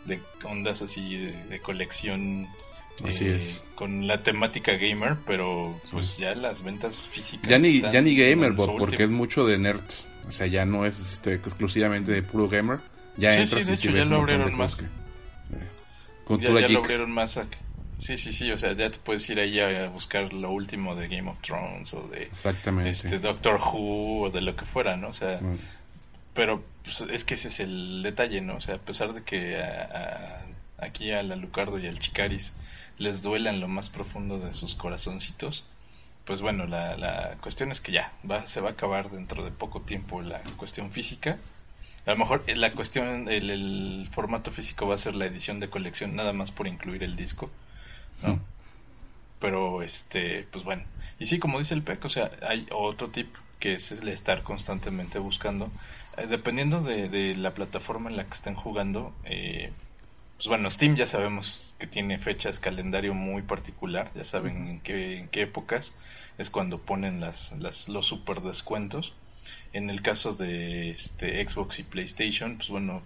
de 0.06 0.20
ondas 0.42 0.82
así 0.82 1.16
de 1.16 1.60
colección 1.60 2.48
Así 3.02 3.26
eh, 3.26 3.36
es. 3.36 3.64
con 3.74 4.06
la 4.06 4.22
temática 4.22 4.72
gamer, 4.76 5.16
pero 5.26 5.80
pues 5.90 6.16
ya 6.18 6.34
las 6.34 6.62
ventas 6.62 7.06
físicas. 7.08 7.48
Ya 7.50 7.58
ni, 7.58 7.80
ya 7.80 8.00
ni 8.00 8.14
gamer, 8.16 8.54
porque 8.54 9.04
es 9.04 9.10
mucho 9.10 9.46
de 9.46 9.58
nerds. 9.58 10.06
O 10.28 10.32
sea, 10.32 10.46
ya 10.46 10.64
no 10.64 10.86
es 10.86 11.00
este, 11.00 11.34
exclusivamente 11.34 12.12
de 12.12 12.22
puro 12.22 12.48
gamer. 12.48 12.78
Ya 13.16 13.32
Sí, 13.32 13.42
entras 13.42 13.64
sí, 13.64 13.66
de 13.68 13.72
y 13.72 13.76
sí 13.76 13.88
hecho, 13.88 13.90
ya 13.96 13.98
ves 14.00 14.06
lo 14.08 14.14
un 14.16 14.20
montón 14.22 14.26
de 14.38 14.42
abrieron 14.42 14.58
más. 14.58 14.76
que- 14.76 14.84
eh, 14.84 15.68
Cultura 16.24 16.60
ya, 16.60 16.66
ya 16.68 16.72
lo 16.72 16.78
abrieron 16.78 17.10
más 17.10 17.36
a- 17.36 17.46
Sí, 17.96 18.16
sí, 18.18 18.32
sí, 18.32 18.50
o 18.50 18.58
sea, 18.58 18.72
ya 18.72 18.90
te 18.90 18.98
puedes 18.98 19.28
ir 19.30 19.38
ahí 19.38 19.60
a 19.60 19.88
buscar 19.88 20.32
lo 20.32 20.50
último 20.50 20.94
de 20.96 21.06
Game 21.08 21.30
of 21.30 21.40
Thrones 21.42 21.94
o 21.94 22.08
de 22.08 22.24
Exactamente. 22.24 22.90
este 22.90 23.18
Doctor 23.20 23.60
Who 23.60 24.22
o 24.24 24.30
de 24.30 24.40
lo 24.40 24.56
que 24.56 24.64
fuera, 24.64 24.96
¿no? 24.96 25.08
O 25.08 25.12
sea, 25.12 25.38
Mm. 25.40 25.58
pero 26.34 26.62
pues, 26.82 27.02
es 27.02 27.24
que 27.24 27.34
ese 27.34 27.48
es 27.48 27.60
el 27.60 28.02
detalle, 28.02 28.40
¿no? 28.40 28.56
O 28.56 28.60
sea, 28.60 28.76
a 28.76 28.78
pesar 28.78 29.12
de 29.14 29.22
que 29.22 29.56
a- 29.62 30.42
a- 30.80 30.84
aquí 30.84 31.12
al 31.12 31.30
Alucardo 31.30 31.78
y 31.78 31.86
al 31.86 31.98
Chicaris 32.00 32.52
les 32.98 33.22
duela 33.22 33.50
en 33.50 33.60
lo 33.60 33.68
más 33.68 33.90
profundo 33.90 34.38
de 34.38 34.52
sus 34.52 34.74
corazoncitos, 34.74 35.64
pues 36.24 36.40
bueno, 36.40 36.66
la, 36.66 36.96
la 36.96 37.36
cuestión 37.40 37.70
es 37.70 37.80
que 37.80 37.92
ya, 37.92 38.12
va, 38.28 38.46
se 38.46 38.60
va 38.60 38.70
a 38.70 38.72
acabar 38.72 39.10
dentro 39.10 39.44
de 39.44 39.50
poco 39.50 39.82
tiempo 39.82 40.22
la 40.22 40.40
cuestión 40.56 40.90
física. 40.90 41.38
A 42.06 42.10
lo 42.12 42.16
mejor 42.16 42.44
eh, 42.46 42.56
la 42.56 42.72
cuestión, 42.72 43.28
el, 43.28 43.50
el 43.50 44.08
formato 44.12 44.50
físico 44.50 44.86
va 44.86 44.94
a 44.94 44.98
ser 44.98 45.14
la 45.14 45.26
edición 45.26 45.60
de 45.60 45.70
colección, 45.70 46.16
nada 46.16 46.32
más 46.32 46.50
por 46.50 46.66
incluir 46.66 47.02
el 47.02 47.16
disco, 47.16 47.50
¿no? 48.22 48.36
Mm. 48.36 48.40
Pero, 49.40 49.82
este, 49.82 50.46
pues 50.50 50.64
bueno. 50.64 50.84
Y 51.18 51.26
sí, 51.26 51.38
como 51.38 51.58
dice 51.58 51.74
el 51.74 51.82
PEC, 51.82 52.04
o 52.04 52.08
sea, 52.08 52.30
hay 52.48 52.66
otro 52.70 53.10
tip 53.10 53.28
que 53.58 53.74
es 53.74 53.92
el 53.92 54.08
estar 54.08 54.42
constantemente 54.42 55.18
buscando. 55.18 55.70
Eh, 56.16 56.26
dependiendo 56.26 56.82
de, 56.82 57.08
de 57.08 57.36
la 57.36 57.52
plataforma 57.52 58.08
en 58.08 58.16
la 58.16 58.24
que 58.24 58.32
estén 58.32 58.54
jugando, 58.54 59.14
eh, 59.24 59.72
pues 60.36 60.48
bueno, 60.48 60.70
Steam 60.70 60.96
ya 60.96 61.06
sabemos 61.06 61.76
que 61.78 61.86
tiene 61.86 62.18
fechas, 62.18 62.58
calendario 62.58 63.14
muy 63.14 63.42
particular, 63.42 64.10
ya 64.14 64.24
saben 64.24 64.68
en, 64.68 64.80
qué, 64.80 65.18
en 65.18 65.28
qué 65.28 65.42
épocas 65.42 65.96
es 66.38 66.50
cuando 66.50 66.80
ponen 66.80 67.20
las, 67.20 67.52
las, 67.52 67.88
los 67.88 68.06
super 68.06 68.40
descuentos. 68.42 69.12
En 69.72 69.90
el 69.90 70.02
caso 70.02 70.34
de 70.34 70.90
este, 70.90 71.46
Xbox 71.48 71.78
y 71.80 71.84
PlayStation, 71.84 72.56
pues 72.56 72.68
bueno, 72.68 73.02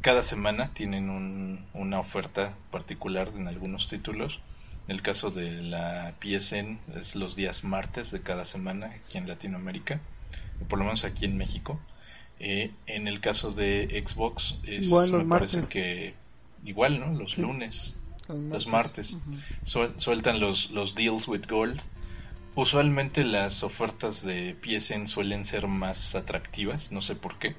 cada 0.00 0.22
semana 0.22 0.72
tienen 0.74 1.10
un- 1.10 1.66
una 1.74 2.00
oferta 2.00 2.54
particular 2.70 3.28
en 3.36 3.48
algunos 3.48 3.88
títulos. 3.88 4.40
En 4.88 4.94
el 4.94 5.02
caso 5.02 5.30
de 5.30 5.50
la 5.62 6.14
PSN 6.20 6.78
es 6.96 7.16
los 7.16 7.34
días 7.36 7.64
martes 7.64 8.10
de 8.10 8.22
cada 8.22 8.44
semana 8.44 8.86
aquí 8.86 9.18
en 9.18 9.28
Latinoamérica, 9.28 10.00
por 10.68 10.78
lo 10.78 10.84
menos 10.84 11.04
aquí 11.04 11.24
en 11.24 11.36
México. 11.36 11.80
Eh, 12.38 12.70
en 12.86 13.08
el 13.08 13.20
caso 13.20 13.52
de 13.52 14.02
Xbox 14.06 14.56
es, 14.64 15.12
me 15.14 15.24
parece 15.24 15.64
que 15.64 16.14
igual, 16.66 17.00
¿no? 17.00 17.14
Los 17.14 17.32
Sí. 17.32 17.40
lunes 17.40 17.96
Los 18.28 18.50
los 18.50 18.66
martes. 18.66 19.16
Suel- 19.64 19.94
sueltan 19.98 20.40
los, 20.40 20.70
los 20.70 20.94
deals 20.94 21.28
with 21.28 21.46
gold. 21.48 21.80
Usualmente 22.54 23.22
las 23.24 23.62
ofertas 23.62 24.24
de 24.24 24.56
PSN 24.62 25.08
suelen 25.08 25.44
ser 25.44 25.66
más 25.68 26.14
atractivas, 26.14 26.90
no 26.90 27.02
sé 27.02 27.14
por 27.14 27.38
qué, 27.38 27.54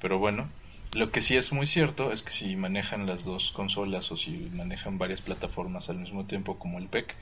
pero 0.00 0.18
bueno, 0.20 0.48
lo 0.94 1.10
que 1.10 1.20
sí 1.20 1.36
es 1.36 1.52
muy 1.52 1.66
cierto 1.66 2.12
es 2.12 2.22
que 2.22 2.30
si 2.30 2.54
manejan 2.54 3.06
las 3.06 3.24
dos 3.24 3.50
consolas 3.50 4.12
o 4.12 4.16
si 4.16 4.30
manejan 4.54 4.98
varias 4.98 5.20
plataformas 5.20 5.90
al 5.90 5.98
mismo 5.98 6.26
tiempo 6.26 6.58
como 6.60 6.78
el 6.78 6.86
PEC, 6.86 7.14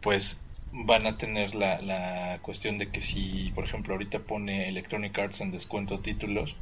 pues 0.00 0.44
van 0.72 1.08
a 1.08 1.18
tener 1.18 1.56
la, 1.56 1.82
la 1.82 2.38
cuestión 2.42 2.78
de 2.78 2.88
que 2.90 3.00
si, 3.00 3.50
por 3.56 3.64
ejemplo, 3.64 3.94
ahorita 3.94 4.20
pone 4.20 4.68
Electronic 4.68 5.18
Arts 5.18 5.40
en 5.40 5.50
descuento 5.50 5.98
títulos, 5.98 6.54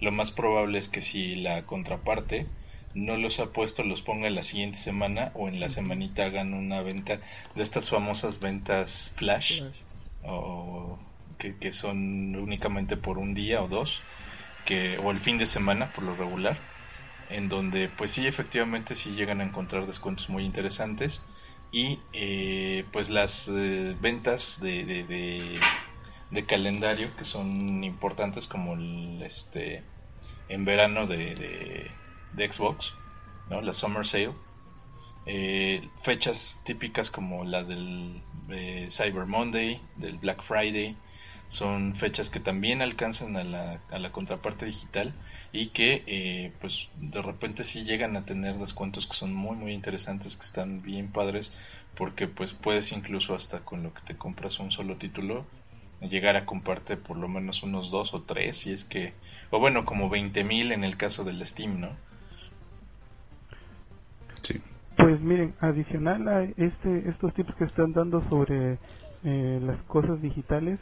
lo 0.00 0.12
más 0.12 0.30
probable 0.30 0.78
es 0.78 0.88
que 0.88 1.02
si 1.02 1.34
la 1.34 1.62
contraparte 1.66 2.46
no 2.96 3.18
los 3.18 3.38
ha 3.40 3.52
puesto, 3.52 3.82
los 3.82 4.00
ponga 4.00 4.30
la 4.30 4.42
siguiente 4.42 4.78
semana 4.78 5.30
o 5.34 5.48
en 5.48 5.60
la 5.60 5.68
semanita 5.68 6.24
hagan 6.24 6.54
una 6.54 6.80
venta 6.80 7.20
de 7.54 7.62
estas 7.62 7.90
famosas 7.90 8.40
ventas 8.40 9.12
flash 9.16 9.60
Flash. 9.60 9.80
o 10.22 10.98
que, 11.38 11.56
que 11.56 11.72
son 11.72 12.34
únicamente 12.36 12.96
por 12.96 13.18
un 13.18 13.34
día 13.34 13.62
o 13.62 13.68
dos 13.68 14.00
que 14.64 14.96
o 14.96 15.10
el 15.10 15.18
fin 15.18 15.36
de 15.36 15.44
semana 15.44 15.92
por 15.92 16.04
lo 16.04 16.16
regular 16.16 16.56
en 17.28 17.50
donde 17.50 17.90
pues 17.90 18.12
sí 18.12 18.26
efectivamente 18.26 18.94
sí 18.94 19.10
llegan 19.10 19.42
a 19.42 19.44
encontrar 19.44 19.86
descuentos 19.86 20.30
muy 20.30 20.44
interesantes 20.44 21.22
y 21.70 21.98
eh, 22.14 22.86
pues 22.92 23.10
las 23.10 23.46
eh, 23.54 23.94
ventas 24.00 24.58
de, 24.62 24.86
de, 24.86 25.04
de, 25.04 25.60
de 26.30 26.46
calendario 26.46 27.14
que 27.14 27.24
son 27.24 27.84
importantes 27.84 28.46
como 28.46 28.72
el 28.72 29.22
este 29.22 29.82
en 30.48 30.64
verano 30.64 31.06
de, 31.06 31.34
de, 31.34 31.90
de 32.32 32.50
Xbox 32.50 32.92
¿no? 33.50 33.60
La 33.60 33.72
Summer 33.72 34.06
Sale. 34.06 34.34
Eh, 35.28 35.88
fechas 36.02 36.62
típicas 36.64 37.10
como 37.10 37.44
la 37.44 37.64
del 37.64 38.22
eh, 38.48 38.86
Cyber 38.90 39.26
Monday, 39.26 39.80
del 39.96 40.18
Black 40.18 40.42
Friday, 40.42 40.96
son 41.48 41.96
fechas 41.96 42.30
que 42.30 42.40
también 42.40 42.80
alcanzan 42.82 43.36
a 43.36 43.44
la, 43.44 43.80
a 43.90 43.98
la 43.98 44.12
contraparte 44.12 44.66
digital 44.66 45.14
y 45.52 45.68
que 45.68 46.04
eh, 46.06 46.52
pues 46.60 46.88
de 46.96 47.22
repente 47.22 47.64
sí 47.64 47.84
llegan 47.84 48.16
a 48.16 48.24
tener 48.24 48.56
descuentos 48.56 49.06
que 49.06 49.14
son 49.14 49.32
muy 49.32 49.56
muy 49.56 49.72
interesantes 49.72 50.36
que 50.36 50.44
están 50.44 50.82
bien 50.82 51.12
padres 51.12 51.52
porque 51.94 52.26
pues 52.26 52.52
puedes 52.52 52.90
incluso 52.92 53.34
hasta 53.34 53.60
con 53.60 53.82
lo 53.84 53.94
que 53.94 54.02
te 54.02 54.16
compras 54.16 54.58
un 54.58 54.72
solo 54.72 54.96
título 54.96 55.46
llegar 56.00 56.36
a 56.36 56.46
comprarte 56.46 56.96
por 56.96 57.16
lo 57.16 57.28
menos 57.28 57.62
unos 57.62 57.90
dos 57.92 58.12
o 58.12 58.22
tres 58.22 58.58
si 58.58 58.72
es 58.72 58.84
que 58.84 59.14
o 59.50 59.60
bueno 59.60 59.84
como 59.84 60.08
20 60.10 60.42
mil 60.42 60.72
en 60.72 60.82
el 60.82 60.96
caso 60.96 61.22
del 61.22 61.46
Steam 61.46 61.80
no 61.80 61.96
sí 64.42 64.60
pues 64.96 65.20
miren 65.20 65.54
adicional 65.60 66.28
a 66.28 66.42
este 66.44 67.08
estos 67.08 67.34
tips 67.34 67.54
que 67.56 67.64
están 67.64 67.92
dando 67.92 68.22
sobre 68.28 68.78
eh, 69.24 69.60
las 69.62 69.82
cosas 69.84 70.20
digitales 70.22 70.80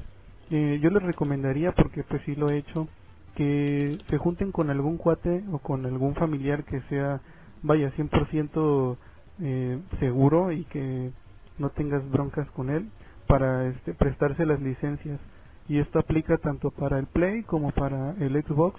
eh, 0.50 0.78
yo 0.82 0.90
les 0.90 1.02
recomendaría, 1.02 1.72
porque 1.72 2.04
pues 2.04 2.22
sí 2.24 2.34
lo 2.34 2.50
he 2.50 2.58
hecho, 2.58 2.88
que 3.34 3.98
se 4.10 4.18
junten 4.18 4.52
con 4.52 4.70
algún 4.70 4.98
cuate 4.98 5.44
o 5.52 5.58
con 5.58 5.86
algún 5.86 6.14
familiar 6.14 6.64
que 6.64 6.80
sea, 6.82 7.20
vaya, 7.62 7.90
100% 7.96 8.96
eh, 9.40 9.80
seguro 9.98 10.52
y 10.52 10.64
que 10.66 11.12
no 11.58 11.70
tengas 11.70 12.08
broncas 12.10 12.48
con 12.50 12.70
él 12.70 12.90
para 13.26 13.68
este, 13.68 13.94
prestarse 13.94 14.46
las 14.46 14.60
licencias. 14.60 15.20
Y 15.68 15.78
esto 15.78 15.98
aplica 15.98 16.36
tanto 16.38 16.70
para 16.70 16.98
el 16.98 17.06
Play 17.06 17.42
como 17.44 17.70
para 17.72 18.12
el 18.20 18.40
Xbox. 18.42 18.78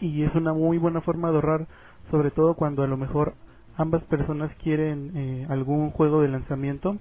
Y 0.00 0.22
es 0.24 0.34
una 0.34 0.54
muy 0.54 0.78
buena 0.78 1.02
forma 1.02 1.28
de 1.30 1.36
ahorrar, 1.36 1.66
sobre 2.10 2.30
todo 2.30 2.54
cuando 2.54 2.82
a 2.82 2.86
lo 2.86 2.96
mejor 2.96 3.34
ambas 3.78 4.02
personas 4.04 4.54
quieren 4.62 5.12
eh, 5.16 5.46
algún 5.48 5.90
juego 5.90 6.20
de 6.20 6.28
lanzamiento 6.28 6.98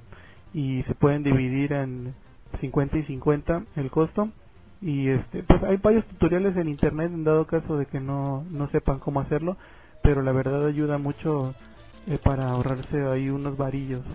y 0.53 0.83
se 0.83 0.95
pueden 0.95 1.23
dividir 1.23 1.73
en 1.73 2.15
50 2.61 2.97
y 2.99 3.03
50 3.03 3.63
el 3.75 3.91
costo. 3.91 4.29
Y 4.81 5.09
este 5.09 5.43
pues 5.43 5.61
hay 5.63 5.77
varios 5.77 6.05
tutoriales 6.05 6.55
en 6.55 6.69
internet 6.69 7.11
en 7.11 7.25
dado 7.25 7.45
caso 7.45 7.77
de 7.77 7.87
que 7.87 7.99
no, 7.99 8.45
no 8.49 8.69
sepan 8.69 8.99
cómo 8.99 9.19
hacerlo 9.19 9.57
pero 10.07 10.21
la 10.21 10.31
verdad 10.31 10.65
ayuda 10.65 10.97
mucho 10.97 11.53
eh, 12.07 12.17
para 12.17 12.49
ahorrarse 12.49 13.01
ahí 13.07 13.29
unos 13.29 13.57
varillos. 13.57 14.05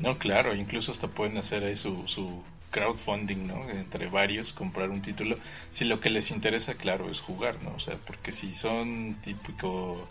No 0.00 0.18
claro 0.18 0.52
incluso 0.52 0.90
hasta 0.90 1.06
pueden 1.06 1.38
hacer 1.38 1.62
ahí 1.62 1.76
su, 1.76 2.08
su 2.08 2.42
crowdfunding 2.70 3.46
no 3.46 3.68
entre 3.70 4.08
varios 4.08 4.52
comprar 4.52 4.90
un 4.90 5.02
título. 5.02 5.38
Si 5.70 5.84
lo 5.84 6.00
que 6.00 6.10
les 6.10 6.30
interesa 6.30 6.74
claro 6.74 7.10
es 7.10 7.20
jugar 7.20 7.62
no 7.62 7.74
o 7.74 7.80
sea 7.80 7.96
porque 8.06 8.32
si 8.32 8.54
son 8.54 9.16
típico 9.22 10.08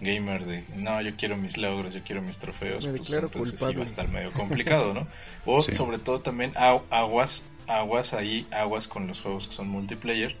gamer 0.00 0.46
de 0.46 0.64
no, 0.76 1.00
yo 1.02 1.14
quiero 1.16 1.36
mis 1.36 1.56
logros, 1.56 1.94
yo 1.94 2.02
quiero 2.02 2.22
mis 2.22 2.38
trofeos, 2.38 2.86
pues 2.86 3.12
entonces 3.12 3.60
sí 3.60 3.74
va 3.74 3.82
a 3.82 3.86
estar 3.86 4.08
medio 4.08 4.32
complicado, 4.32 4.94
¿no? 4.94 5.06
O 5.46 5.60
sobre 5.60 5.98
todo 5.98 6.20
también 6.20 6.52
aguas, 6.56 7.46
aguas 7.66 8.14
ahí, 8.14 8.46
aguas 8.50 8.88
con 8.88 9.06
los 9.06 9.20
juegos 9.20 9.46
que 9.46 9.52
son 9.52 9.68
multiplayer, 9.68 10.36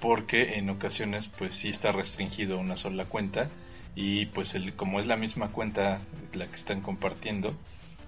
porque 0.00 0.58
en 0.58 0.70
ocasiones 0.70 1.26
pues 1.26 1.54
sí 1.54 1.68
está 1.70 1.92
restringido 1.92 2.58
una 2.58 2.76
sola 2.76 3.06
cuenta 3.06 3.48
y 3.94 4.26
pues 4.26 4.54
el, 4.54 4.74
como 4.74 5.00
es 5.00 5.06
la 5.06 5.16
misma 5.16 5.48
cuenta 5.48 6.00
la 6.32 6.46
que 6.46 6.54
están 6.54 6.82
compartiendo, 6.82 7.56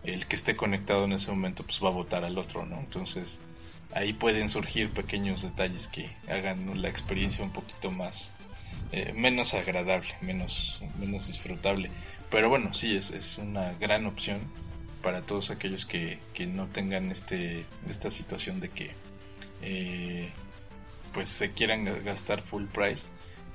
el 0.04 0.26
que 0.26 0.36
esté 0.36 0.56
conectado 0.56 1.04
en 1.04 1.12
ese 1.12 1.30
momento 1.30 1.64
pues 1.64 1.82
va 1.82 1.88
a 1.88 1.92
votar 1.92 2.24
al 2.24 2.38
otro, 2.38 2.64
¿no? 2.66 2.78
Entonces 2.78 3.40
ahí 3.92 4.12
pueden 4.12 4.48
surgir 4.48 4.90
pequeños 4.90 5.42
detalles 5.42 5.88
que 5.88 6.10
hagan 6.28 6.80
la 6.80 6.88
experiencia 6.88 7.44
un 7.44 7.52
poquito 7.52 7.90
más 7.90 8.32
eh, 8.92 9.12
menos 9.14 9.54
agradable, 9.54 10.08
menos, 10.20 10.80
menos 10.98 11.26
disfrutable. 11.26 11.90
Pero 12.30 12.48
bueno, 12.48 12.74
sí, 12.74 12.96
es, 12.96 13.10
es 13.10 13.38
una 13.38 13.72
gran 13.74 14.06
opción 14.06 14.40
para 15.02 15.22
todos 15.22 15.50
aquellos 15.50 15.86
que, 15.86 16.18
que 16.34 16.46
no 16.46 16.66
tengan 16.66 17.10
este, 17.10 17.64
esta 17.88 18.10
situación 18.10 18.60
de 18.60 18.68
que 18.68 18.90
eh, 19.62 20.30
pues 21.12 21.28
se 21.28 21.52
quieran 21.52 21.84
gastar 22.04 22.40
full 22.42 22.64
price 22.66 23.06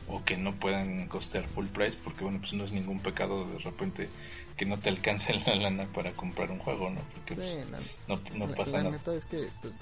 o 0.07 0.23
que 0.23 0.37
no 0.37 0.55
puedan 0.55 1.07
costear 1.07 1.45
full 1.47 1.67
price 1.67 1.97
porque 2.03 2.23
bueno 2.23 2.39
pues 2.39 2.53
no 2.53 2.63
es 2.63 2.71
ningún 2.71 2.99
pecado 2.99 3.45
de 3.45 3.57
repente 3.59 4.09
que 4.57 4.65
no 4.65 4.79
te 4.79 4.89
alcance 4.89 5.33
la 5.45 5.55
lana 5.55 5.87
para 5.93 6.11
comprar 6.13 6.51
un 6.51 6.59
juego 6.59 6.89
no 6.89 7.01
porque 7.13 7.35
pues, 7.35 7.57
no, 8.07 8.19
no, 8.35 8.53
pasa 8.55 8.83
nada 8.83 9.15
es 9.15 9.25
que 9.25 9.49
pues, 9.61 9.73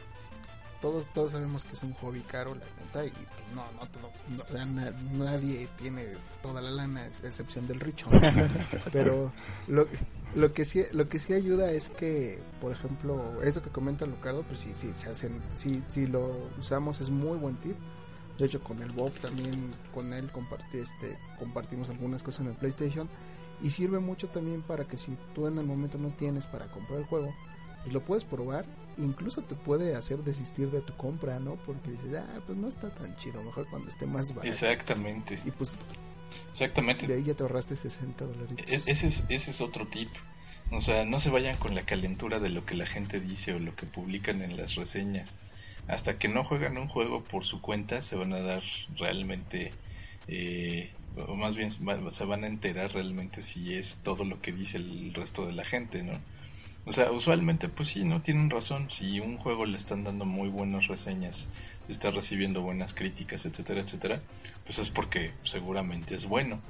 todos, 0.83 1.05
todos 1.13 1.31
sabemos 1.31 1.63
que 1.63 1.75
es 1.75 1.83
un 1.83 1.93
hobby 1.93 2.19
caro, 2.19 2.55
la 2.55 2.65
neta, 2.83 3.05
y 3.05 3.09
pues 3.09 3.55
no, 3.55 3.63
no, 4.35 4.43
o 4.43 4.51
sea, 4.51 4.65
nadie 4.65 5.69
tiene 5.77 6.07
toda 6.41 6.61
la 6.61 6.71
lana, 6.71 7.03
a 7.03 7.07
excepción 7.07 7.69
del 7.69 7.79
richo. 7.79 8.09
Pero 8.91 9.31
lo, 9.69 9.87
lo, 10.35 10.51
que 10.51 10.65
sí, 10.65 10.83
lo 10.91 11.07
que 11.07 11.21
sí 11.21 11.31
ayuda 11.31 11.71
es 11.71 11.87
que, 11.87 12.41
por 12.59 12.73
ejemplo, 12.73 13.41
eso 13.41 13.63
que 13.63 13.69
comenta 13.69 14.05
Lucardo, 14.05 14.43
pues 14.43 14.59
sí, 14.59 14.73
sí, 14.75 14.91
se 14.93 15.09
hacen, 15.09 15.41
sí, 15.55 15.81
sí 15.87 16.05
lo 16.05 16.49
usamos, 16.59 16.99
es 16.99 17.09
muy 17.09 17.37
buen 17.37 17.55
tip. 17.55 17.77
De 18.37 18.47
hecho, 18.47 18.61
con 18.61 18.83
el 18.83 18.91
Bob 18.91 19.13
también, 19.21 19.71
con 19.93 20.11
él 20.11 20.29
compartí, 20.33 20.79
este, 20.79 21.17
compartimos 21.39 21.89
algunas 21.91 22.23
cosas 22.23 22.41
en 22.41 22.47
el 22.47 22.55
PlayStation. 22.55 23.07
Y 23.61 23.69
sirve 23.69 23.99
mucho 23.99 24.27
también 24.27 24.61
para 24.61 24.85
que 24.85 24.97
si 24.97 25.15
tú 25.33 25.47
en 25.47 25.57
el 25.57 25.65
momento 25.65 25.97
no 25.97 26.09
tienes 26.09 26.47
para 26.47 26.67
comprar 26.67 26.99
el 26.99 27.05
juego, 27.05 27.33
pues 27.83 27.93
lo 27.93 28.03
puedes 28.03 28.23
probar 28.23 28.65
incluso 28.97 29.41
te 29.41 29.55
puede 29.55 29.95
hacer 29.95 30.19
desistir 30.19 30.69
de 30.69 30.81
tu 30.81 30.95
compra, 30.95 31.39
¿no? 31.39 31.55
Porque 31.65 31.91
dices, 31.91 32.15
ah, 32.15 32.39
pues 32.45 32.57
no 32.57 32.67
está 32.67 32.89
tan 32.89 33.15
chido, 33.17 33.41
mejor 33.43 33.67
cuando 33.69 33.89
esté 33.89 34.05
más 34.05 34.29
barato. 34.29 34.47
Exactamente. 34.47 35.39
Y 35.45 35.51
pues, 35.51 35.77
exactamente. 36.51 37.07
De 37.07 37.15
ahí 37.15 37.23
ya 37.23 37.33
te 37.33 37.43
ahorraste 37.43 37.75
60 37.75 38.25
dólares. 38.25 38.57
E-, 38.67 38.91
ese 38.91 39.07
es, 39.07 39.25
ese 39.29 39.51
es 39.51 39.61
otro 39.61 39.87
tip. 39.87 40.09
O 40.71 40.81
sea, 40.81 41.05
no 41.05 41.19
se 41.19 41.29
vayan 41.29 41.57
con 41.57 41.75
la 41.75 41.83
calentura 41.83 42.39
de 42.39 42.49
lo 42.49 42.65
que 42.65 42.75
la 42.75 42.85
gente 42.85 43.19
dice 43.19 43.53
o 43.53 43.59
lo 43.59 43.75
que 43.75 43.85
publican 43.85 44.41
en 44.41 44.57
las 44.57 44.75
reseñas. 44.75 45.35
Hasta 45.87 46.17
que 46.17 46.29
no 46.29 46.43
juegan 46.43 46.77
un 46.77 46.87
juego 46.87 47.23
por 47.23 47.43
su 47.43 47.61
cuenta, 47.61 48.01
se 48.01 48.15
van 48.15 48.33
a 48.33 48.39
dar 48.39 48.63
realmente, 48.97 49.73
eh, 50.27 50.91
o 51.15 51.35
más 51.35 51.55
bien 51.55 51.71
se 51.71 52.25
van 52.25 52.43
a 52.43 52.47
enterar 52.47 52.93
realmente 52.93 53.41
si 53.41 53.73
es 53.73 53.99
todo 54.03 54.23
lo 54.23 54.41
que 54.41 54.51
dice 54.51 54.77
el 54.77 55.13
resto 55.13 55.45
de 55.45 55.53
la 55.53 55.63
gente, 55.63 56.03
¿no? 56.03 56.19
O 56.85 56.91
sea, 56.91 57.11
usualmente 57.11 57.69
pues 57.69 57.89
sí, 57.89 58.03
no 58.03 58.21
tienen 58.21 58.49
razón. 58.49 58.89
Si 58.91 59.19
un 59.19 59.37
juego 59.37 59.65
le 59.65 59.77
están 59.77 60.03
dando 60.03 60.25
muy 60.25 60.49
buenas 60.49 60.87
reseñas, 60.87 61.47
está 61.87 62.11
recibiendo 62.11 62.61
buenas 62.61 62.93
críticas, 62.93 63.45
etcétera, 63.45 63.81
etcétera, 63.81 64.21
pues 64.65 64.79
es 64.79 64.89
porque 64.89 65.31
seguramente 65.43 66.15
es 66.15 66.25
bueno. 66.27 66.61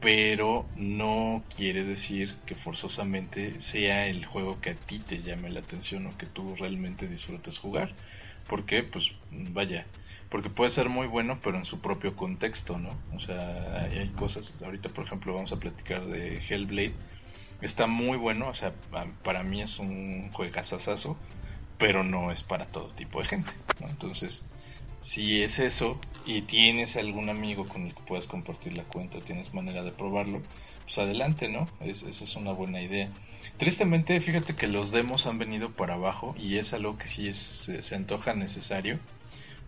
Pero 0.00 0.66
no 0.74 1.44
quiere 1.56 1.84
decir 1.84 2.34
que 2.46 2.54
forzosamente 2.54 3.60
sea 3.60 4.06
el 4.08 4.24
juego 4.24 4.60
que 4.60 4.70
a 4.70 4.74
ti 4.74 4.98
te 5.00 5.22
llame 5.22 5.50
la 5.50 5.60
atención 5.60 6.06
o 6.06 6.16
que 6.16 6.26
tú 6.26 6.56
realmente 6.56 7.06
disfrutes 7.06 7.58
jugar. 7.58 7.94
Porque, 8.48 8.82
pues, 8.82 9.12
vaya, 9.30 9.86
porque 10.30 10.48
puede 10.48 10.70
ser 10.70 10.88
muy 10.88 11.06
bueno, 11.06 11.38
pero 11.42 11.58
en 11.58 11.64
su 11.64 11.80
propio 11.80 12.14
contexto, 12.16 12.78
¿no? 12.78 12.90
O 13.14 13.20
sea, 13.20 13.88
hay, 13.90 14.08
cosas, 14.10 14.54
ahorita 14.64 14.88
por 14.90 15.04
ejemplo 15.04 15.34
vamos 15.34 15.52
a 15.52 15.56
platicar 15.56 16.06
de 16.06 16.38
Hellblade 16.48 16.94
Está 17.60 17.86
muy 17.86 18.16
bueno, 18.16 18.48
o 18.48 18.54
sea, 18.54 18.72
para 19.22 19.42
mí 19.42 19.60
es 19.60 19.78
un 19.78 20.30
juegazazazo, 20.32 21.18
pero 21.76 22.02
no 22.04 22.32
es 22.32 22.42
para 22.42 22.66
todo 22.66 22.88
tipo 22.88 23.20
de 23.20 23.26
gente, 23.26 23.50
Entonces, 23.80 24.46
si 25.00 25.42
es 25.42 25.58
eso 25.58 26.00
y 26.24 26.42
tienes 26.42 26.96
algún 26.96 27.28
amigo 27.28 27.68
con 27.68 27.86
el 27.86 27.94
que 27.94 28.00
puedas 28.02 28.26
compartir 28.26 28.78
la 28.78 28.84
cuenta, 28.84 29.20
tienes 29.20 29.52
manera 29.52 29.82
de 29.82 29.92
probarlo, 29.92 30.40
pues 30.84 30.98
adelante, 30.98 31.48
¿no? 31.48 31.68
esa 31.80 32.08
es 32.08 32.34
una 32.34 32.52
buena 32.52 32.80
idea. 32.80 33.10
Tristemente, 33.58 34.18
fíjate 34.20 34.56
que 34.56 34.66
los 34.66 34.90
demos 34.90 35.26
han 35.26 35.38
venido 35.38 35.70
para 35.70 35.94
abajo 35.94 36.34
y 36.38 36.56
es 36.56 36.72
algo 36.72 36.96
que 36.96 37.08
sí 37.08 37.28
es, 37.28 37.70
se 37.80 37.94
antoja 37.94 38.32
necesario 38.32 39.00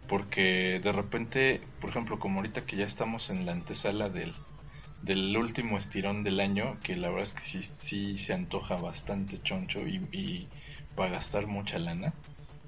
porque 0.09 0.81
de 0.83 0.93
repente, 0.93 1.61
por 1.81 1.91
ejemplo, 1.91 2.19
como 2.19 2.41
ahorita 2.41 2.67
que 2.67 2.77
ya 2.77 2.85
estamos 2.85 3.31
en 3.31 3.47
la 3.47 3.53
antesala 3.53 4.09
del, 4.09 4.35
del 5.03 5.37
último 5.37 5.79
estirón 5.79 6.23
del 6.25 6.41
año, 6.41 6.79
que 6.83 6.97
la 6.97 7.09
verdad 7.09 7.25
es 7.25 7.33
que 7.35 7.45
sí, 7.45 7.63
sí 7.63 8.19
se 8.19 8.33
antoja 8.33 8.77
bastante 8.77 9.41
choncho 9.43 9.87
y, 9.87 9.97
y 10.13 10.49
va 10.99 11.07
a 11.07 11.11
gastar 11.11 11.47
mucha 11.47 11.79
lana, 11.79 12.13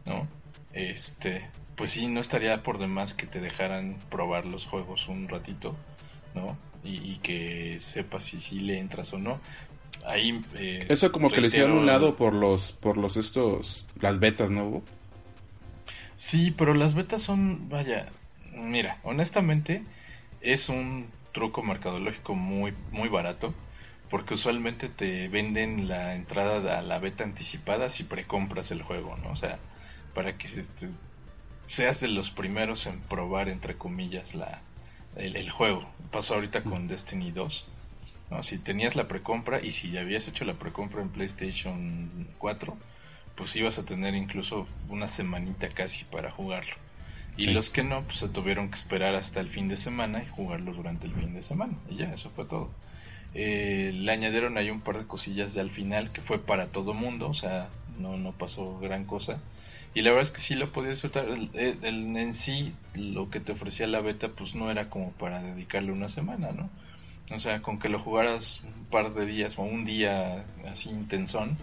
¿no? 0.04 0.26
Este, 0.72 1.48
pues 1.76 1.92
sí, 1.92 2.08
no 2.08 2.20
estaría 2.20 2.62
por 2.62 2.78
demás 2.78 3.14
que 3.14 3.26
te 3.26 3.40
dejaran 3.40 3.96
probar 4.10 4.46
los 4.46 4.66
juegos 4.66 5.08
un 5.08 5.28
ratito, 5.28 5.76
¿no? 6.34 6.56
Y, 6.82 7.16
que 7.18 7.78
sepas 7.80 8.24
si 8.24 8.40
sí 8.40 8.60
le 8.60 8.78
entras 8.78 9.14
o 9.14 9.18
no. 9.18 9.40
Ahí, 10.04 10.38
eh, 10.56 10.84
Eso 10.90 11.10
como 11.10 11.30
que 11.30 11.40
le 11.40 11.46
hicieron 11.46 11.72
un 11.72 11.86
lado 11.86 12.14
por 12.14 12.34
los, 12.34 12.72
por 12.72 12.98
los 12.98 13.16
estos, 13.16 13.86
las 14.00 14.18
betas, 14.18 14.50
¿no? 14.50 14.82
Sí, 16.28 16.50
pero 16.50 16.74
las 16.74 16.94
betas 16.94 17.22
son, 17.22 17.68
vaya, 17.68 18.06
mira, 18.52 18.98
honestamente 19.02 19.84
es 20.40 20.68
un 20.68 21.06
truco 21.32 21.62
mercadológico 21.62 22.34
muy, 22.34 22.74
muy 22.90 23.08
barato, 23.08 23.54
porque 24.08 24.34
usualmente 24.34 24.88
te 24.88 25.28
venden 25.28 25.88
la 25.88 26.14
entrada 26.14 26.78
a 26.78 26.82
la 26.82 26.98
beta 26.98 27.24
anticipada 27.24 27.90
si 27.90 28.04
precompras 28.04 28.70
el 28.70 28.82
juego, 28.82 29.16
¿no? 29.18 29.30
O 29.32 29.36
sea, 29.36 29.58
para 30.14 30.36
que 30.38 30.48
seas 31.66 32.00
de 32.00 32.08
los 32.08 32.30
primeros 32.30 32.86
en 32.86 33.00
probar, 33.02 33.48
entre 33.48 33.76
comillas, 33.76 34.34
la, 34.34 34.62
el, 35.16 35.36
el 35.36 35.50
juego. 35.50 35.94
Pasó 36.10 36.34
ahorita 36.34 36.64
con 36.64 36.86
Destiny 36.88 37.32
2. 37.32 37.64
¿no? 38.30 38.42
Si 38.42 38.58
tenías 38.58 38.96
la 38.96 39.08
precompra 39.08 39.62
y 39.62 39.70
si 39.72 39.90
ya 39.90 40.00
habías 40.00 40.28
hecho 40.28 40.44
la 40.44 40.58
precompra 40.58 41.02
en 41.02 41.10
PlayStation 41.10 42.28
4, 42.38 42.78
pues 43.34 43.54
ibas 43.56 43.78
a 43.78 43.84
tener 43.84 44.14
incluso 44.14 44.66
una 44.88 45.08
semanita 45.08 45.68
casi 45.68 46.04
para 46.04 46.30
jugarlo. 46.30 46.74
Y 47.36 47.44
Sí. 47.46 47.50
los 47.52 47.68
que 47.70 47.82
no, 47.82 48.02
pues 48.04 48.18
se 48.18 48.28
tuvieron 48.28 48.68
que 48.68 48.76
esperar 48.76 49.16
hasta 49.16 49.40
el 49.40 49.48
fin 49.48 49.66
de 49.68 49.76
semana 49.76 50.22
y 50.22 50.28
jugarlo 50.28 50.72
durante 50.72 51.06
el 51.06 51.14
fin 51.14 51.34
de 51.34 51.42
semana. 51.42 51.74
Y 51.90 51.96
ya, 51.96 52.12
eso 52.12 52.30
fue 52.30 52.44
todo. 52.44 52.70
Eh, 53.34 53.90
le 53.92 54.12
añadieron 54.12 54.56
ahí 54.56 54.70
un 54.70 54.80
par 54.82 54.98
de 54.98 55.06
cosillas 55.08 55.54
ya 55.54 55.62
al 55.62 55.70
final 55.70 56.12
que 56.12 56.20
fue 56.22 56.38
para 56.38 56.68
todo 56.68 56.94
mundo, 56.94 57.28
o 57.28 57.34
sea, 57.34 57.68
no, 57.98 58.16
no 58.16 58.30
pasó 58.32 58.78
gran 58.78 59.04
cosa. 59.04 59.40
Y 59.94 60.02
la 60.02 60.10
verdad 60.10 60.22
es 60.22 60.30
que 60.30 60.40
sí 60.40 60.54
lo 60.54 60.70
podías 60.70 60.94
disfrutar. 60.94 61.28
El- 61.28 61.50
el- 61.54 61.84
el- 61.84 62.16
en 62.16 62.34
sí, 62.34 62.72
lo 62.94 63.30
que 63.30 63.40
te 63.40 63.52
ofrecía 63.52 63.88
la 63.88 64.00
beta, 64.00 64.28
pues 64.28 64.54
no 64.54 64.70
era 64.70 64.88
como 64.88 65.10
para 65.12 65.42
dedicarle 65.42 65.90
una 65.90 66.08
semana, 66.08 66.52
¿no? 66.52 66.70
O 67.34 67.38
sea, 67.40 67.62
con 67.62 67.78
que 67.80 67.88
lo 67.88 67.98
jugaras 67.98 68.62
un 68.64 68.84
par 68.86 69.14
de 69.14 69.26
días 69.26 69.58
o 69.58 69.62
un 69.62 69.84
día 69.84 70.44
así 70.70 70.90
intensón, 70.90 71.56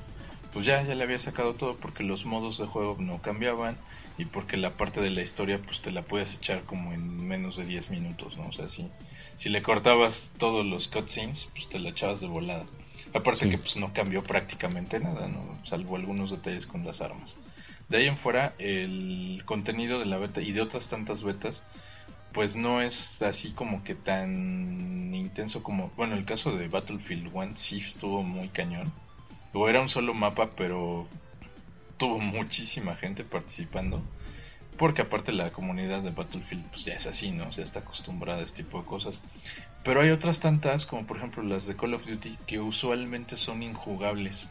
pues 0.52 0.66
ya, 0.66 0.84
ya 0.84 0.96
le 0.96 1.04
había 1.04 1.20
sacado 1.20 1.56
todo 1.56 1.78
porque 1.80 2.04
los 2.04 2.26
modos 2.26 2.58
de 2.58 2.66
juego 2.68 2.98
no 3.00 3.22
cambiaban 3.22 3.78
y 4.18 4.26
porque 4.26 4.58
la 4.58 4.76
parte 4.78 5.02
de 5.02 5.10
la 5.10 5.22
historia 5.22 5.62
pues 5.64 5.82
te 5.82 5.92
la 5.92 6.04
puedes 6.04 6.36
echar 6.36 6.66
como 6.66 6.94
en 6.94 7.26
menos 7.28 7.56
de 7.58 7.66
10 7.66 7.90
minutos, 7.90 8.38
¿no? 8.38 8.48
O 8.48 8.52
sea, 8.52 8.68
si, 8.70 8.92
si 9.36 9.50
le 9.50 9.62
cortabas 9.62 10.34
todos 10.38 10.66
los 10.66 10.88
cutscenes, 10.90 11.50
pues 11.54 11.70
te 11.70 11.80
la 11.80 11.90
echabas 11.90 12.22
de 12.22 12.28
volada. 12.28 12.66
Aparte 13.14 13.46
Sí. 13.46 13.50
que 13.50 13.58
pues 13.58 13.78
no 13.78 13.94
cambió 13.94 14.24
prácticamente 14.24 15.00
nada, 15.00 15.28
¿no? 15.28 15.60
Salvo 15.66 15.96
algunos 15.96 16.32
detalles 16.32 16.66
con 16.68 16.86
las 16.86 17.02
armas. 17.02 17.36
De 17.90 17.98
ahí 17.98 18.08
en 18.08 18.18
fuera, 18.18 18.56
el 18.58 19.44
contenido 19.46 20.00
de 20.00 20.06
la 20.06 20.18
beta 20.18 20.42
y 20.42 20.52
de 20.54 20.62
otras 20.62 20.90
tantas 20.90 21.24
betas, 21.24 21.68
pues 22.32 22.56
no 22.56 22.82
es 22.82 23.22
así 23.22 23.54
como 23.54 23.84
que 23.84 23.96
tan 23.96 25.14
intenso 25.14 25.64
como, 25.64 25.92
bueno, 25.98 26.16
el 26.16 26.26
caso 26.26 26.56
de 26.58 26.68
Battlefield 26.68 27.30
1 27.34 27.58
sí 27.58 27.80
estuvo 27.80 28.24
muy 28.24 28.50
cañón. 28.50 28.94
O 29.54 29.68
era 29.68 29.82
un 29.82 29.90
solo 29.90 30.14
mapa, 30.14 30.52
pero 30.56 31.08
tuvo 31.98 32.20
muchísima 32.20 32.96
gente 32.96 33.24
participando. 33.24 34.02
Porque 34.78 35.04
aparte 35.04 35.32
la 35.32 35.52
comunidad 35.52 36.02
de 36.02 36.12
Battlefield 36.12 36.66
pues 36.70 36.86
ya 36.86 36.94
es 36.94 37.06
así, 37.06 37.32
¿no? 37.32 37.50
O 37.50 37.52
sea, 37.52 37.64
está 37.64 37.82
acostumbrada 37.82 38.40
a 38.40 38.46
este 38.46 38.64
tipo 38.64 38.80
de 38.80 38.86
cosas. 38.86 39.22
Pero 39.84 40.02
hay 40.02 40.10
otras 40.10 40.40
tantas, 40.40 40.86
como 40.86 41.06
por 41.06 41.18
ejemplo 41.18 41.44
las 41.44 41.66
de 41.66 41.76
Call 41.76 41.94
of 41.94 42.06
Duty, 42.06 42.38
que 42.48 42.60
usualmente 42.60 43.36
son 43.36 43.62
injugables 43.62 44.50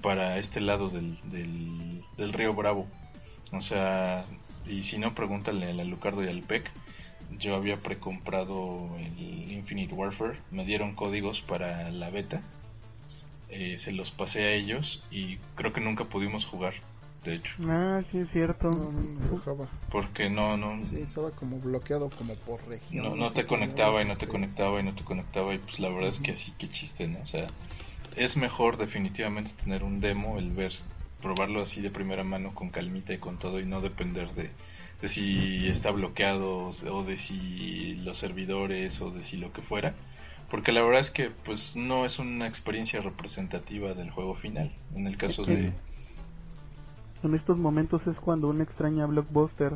para 0.00 0.38
este 0.38 0.60
lado 0.60 0.88
del, 0.88 1.18
del, 2.16 2.32
río 2.32 2.54
Bravo. 2.54 2.86
O 3.52 3.60
sea, 3.60 4.24
y 4.66 4.82
si 4.82 4.98
no, 4.98 5.14
pregúntale 5.14 5.70
a 5.70 5.84
Lucardo 5.84 6.24
y 6.24 6.28
al 6.28 6.42
PEC. 6.42 6.70
Yo 7.38 7.54
había 7.54 7.76
precomprado 7.76 8.96
el 8.98 9.52
Infinite 9.52 9.94
Warfare, 9.94 10.38
me 10.50 10.64
dieron 10.64 10.96
códigos 10.96 11.40
para 11.42 11.88
la 11.90 12.10
beta, 12.10 12.42
eh, 13.50 13.76
se 13.76 13.92
los 13.92 14.10
pasé 14.10 14.44
a 14.44 14.52
ellos 14.52 15.02
y 15.10 15.36
creo 15.56 15.72
que 15.72 15.80
nunca 15.80 16.04
pudimos 16.04 16.44
jugar, 16.44 16.74
de 17.24 17.34
hecho, 17.34 17.54
Ah, 17.68 18.02
sí, 18.10 18.18
es 18.18 18.30
cierto. 18.32 18.68
No, 18.70 18.90
no 18.92 19.30
dejaba. 19.36 19.68
porque 19.90 20.30
no, 20.30 20.56
no, 20.56 20.84
Sí, 20.84 20.96
estaba 20.96 21.30
como 21.32 21.58
bloqueado 21.58 22.08
como 22.10 22.34
por 22.34 22.66
región. 22.68 23.04
no, 23.04 23.16
no 23.16 23.30
te 23.32 23.44
conectaba 23.46 24.00
y 24.02 24.04
no 24.06 24.16
te 24.16 24.26
conectaba 24.28 24.80
y 24.80 24.84
no 24.84 24.94
te 24.94 25.04
conectaba 25.04 25.54
y 25.54 25.58
pues 25.58 25.80
la 25.80 25.88
verdad 25.90 26.08
es 26.08 26.20
que 26.20 26.32
así 26.32 26.52
que 26.58 26.68
chiste, 26.68 27.06
¿no? 27.08 27.20
O 27.22 27.26
sea, 27.26 27.46
es 28.16 28.36
mejor 28.36 28.76
definitivamente 28.78 29.52
tener 29.62 29.84
un 29.84 30.00
demo, 30.00 30.38
el 30.38 30.50
ver, 30.50 30.72
probarlo 31.22 31.60
así 31.62 31.80
de 31.82 31.90
primera 31.90 32.24
mano 32.24 32.54
con 32.54 32.70
calmita 32.70 33.12
y 33.12 33.18
con 33.18 33.38
todo 33.38 33.60
y 33.60 33.66
no 33.66 33.80
depender 33.82 34.30
de, 34.34 34.50
de 35.02 35.08
si 35.08 35.68
está 35.68 35.90
bloqueado 35.90 36.70
o 36.90 37.04
de 37.04 37.16
si 37.18 37.96
los 37.96 38.16
servidores 38.16 39.00
o 39.02 39.10
de 39.10 39.22
si 39.22 39.36
lo 39.36 39.52
que 39.52 39.60
fuera. 39.62 39.94
Porque 40.50 40.72
la 40.72 40.82
verdad 40.82 41.00
es 41.00 41.10
que 41.10 41.30
pues 41.30 41.76
no 41.76 42.04
es 42.04 42.18
una 42.18 42.46
experiencia 42.48 43.00
representativa 43.00 43.94
del 43.94 44.10
juego 44.10 44.34
final. 44.34 44.72
En 44.94 45.06
el 45.06 45.16
caso 45.16 45.44
de... 45.44 45.72
En 47.22 47.34
estos 47.34 47.56
momentos 47.58 48.02
es 48.06 48.16
cuando 48.16 48.48
uno 48.48 48.62
extraña 48.62 49.06
Blockbuster. 49.06 49.74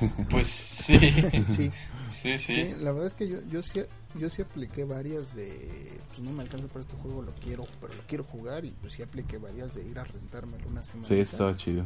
Pues 0.28 0.48
sí, 0.48 0.98
Sí, 1.46 1.70
sí, 2.10 2.38
sí. 2.38 2.38
sí, 2.38 2.74
la 2.80 2.90
verdad 2.90 3.06
es 3.06 3.14
que 3.14 3.28
yo, 3.28 3.38
yo 3.48 3.62
sí 3.62 3.80
yo 4.18 4.30
sí 4.30 4.42
apliqué 4.42 4.84
varias 4.84 5.34
de 5.34 6.00
pues 6.08 6.20
no 6.20 6.32
me 6.32 6.42
alcanza 6.42 6.68
para 6.68 6.80
este 6.80 6.96
juego, 6.96 7.22
lo 7.22 7.32
quiero, 7.34 7.64
pero 7.80 7.94
lo 7.94 8.02
quiero 8.06 8.24
jugar 8.24 8.64
y 8.64 8.72
pues 8.72 8.92
sí 8.92 9.02
apliqué 9.02 9.38
varias 9.38 9.74
de 9.74 9.84
ir 9.84 9.98
a 9.98 10.04
rentármelo 10.04 10.66
una 10.68 10.82
semana. 10.82 11.06
Sí, 11.06 11.18
estaba 11.18 11.56
chido. 11.56 11.84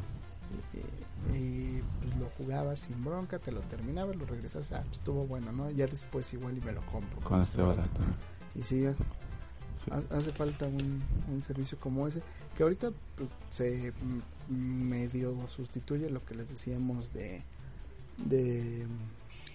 Y, 1.32 1.36
y, 1.36 1.82
pues 2.00 2.16
lo 2.16 2.26
jugabas 2.38 2.80
sin 2.80 3.04
bronca, 3.04 3.38
te 3.38 3.52
lo 3.52 3.60
terminabas, 3.62 4.16
lo 4.16 4.26
regresabas, 4.26 4.72
ah, 4.72 4.82
pues 4.86 4.98
estuvo 4.98 5.26
bueno, 5.26 5.52
¿no? 5.52 5.70
Ya 5.70 5.86
después 5.86 6.32
igual 6.32 6.56
y 6.56 6.60
me 6.60 6.72
lo 6.72 6.84
compro. 6.86 7.20
Cuando 7.22 7.44
esté 7.44 7.62
barato. 7.62 8.00
Y 8.54 8.62
ha- 9.90 10.16
hace 10.16 10.32
falta 10.32 10.66
un, 10.66 11.02
un 11.30 11.42
servicio 11.42 11.78
como 11.78 12.06
ese, 12.08 12.20
que 12.56 12.62
ahorita 12.62 12.90
pues, 13.16 13.28
se 13.50 13.92
medio 14.48 15.34
sustituye 15.48 16.10
lo 16.10 16.24
que 16.24 16.34
les 16.34 16.48
decíamos 16.48 17.12
de, 17.12 17.42
de, 18.16 18.86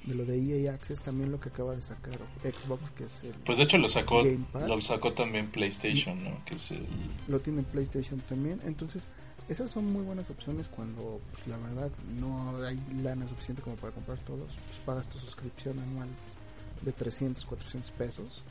de 0.06 0.16
lo 0.16 0.26
de 0.26 0.66
EA 0.66 0.74
Access, 0.74 1.00
también 1.00 1.32
lo 1.32 1.40
que 1.40 1.50
acaba 1.50 1.76
de 1.76 1.82
sacar 1.82 2.20
Xbox, 2.44 2.92
que 2.92 3.06
es 3.06 3.24
el... 3.24 3.32
Pues 3.46 3.58
de 3.58 3.64
hecho 3.66 3.78
lo 3.78 3.88
sacó, 3.88 4.24
Game 4.24 4.46
Pass. 4.52 4.68
lo 4.68 4.80
sacó 4.82 5.14
también 5.14 5.50
PlayStation, 5.50 6.24
¿no? 6.24 6.44
Que 6.46 6.56
es 6.56 6.72
el... 6.72 6.86
lo 7.28 7.40
tiene 7.40 7.64
PlayStation 7.64 8.20
también. 8.22 8.60
Entonces, 8.66 9.08
esas 9.50 9.72
son 9.72 9.92
muy 9.92 10.04
buenas 10.04 10.30
opciones 10.30 10.68
cuando, 10.68 11.20
pues 11.32 11.48
la 11.48 11.58
verdad, 11.58 11.90
no 12.20 12.64
hay 12.64 12.80
lana 13.02 13.28
suficiente 13.28 13.62
como 13.62 13.76
para 13.76 13.94
comprar 13.94 14.18
todos. 14.20 14.54
Pues 14.68 14.80
pagas 14.86 15.08
tu 15.08 15.18
suscripción 15.20 15.80
anual 15.80 16.10
de 16.82 16.92
300, 16.92 17.46
400 17.46 17.92
pesos 17.92 18.44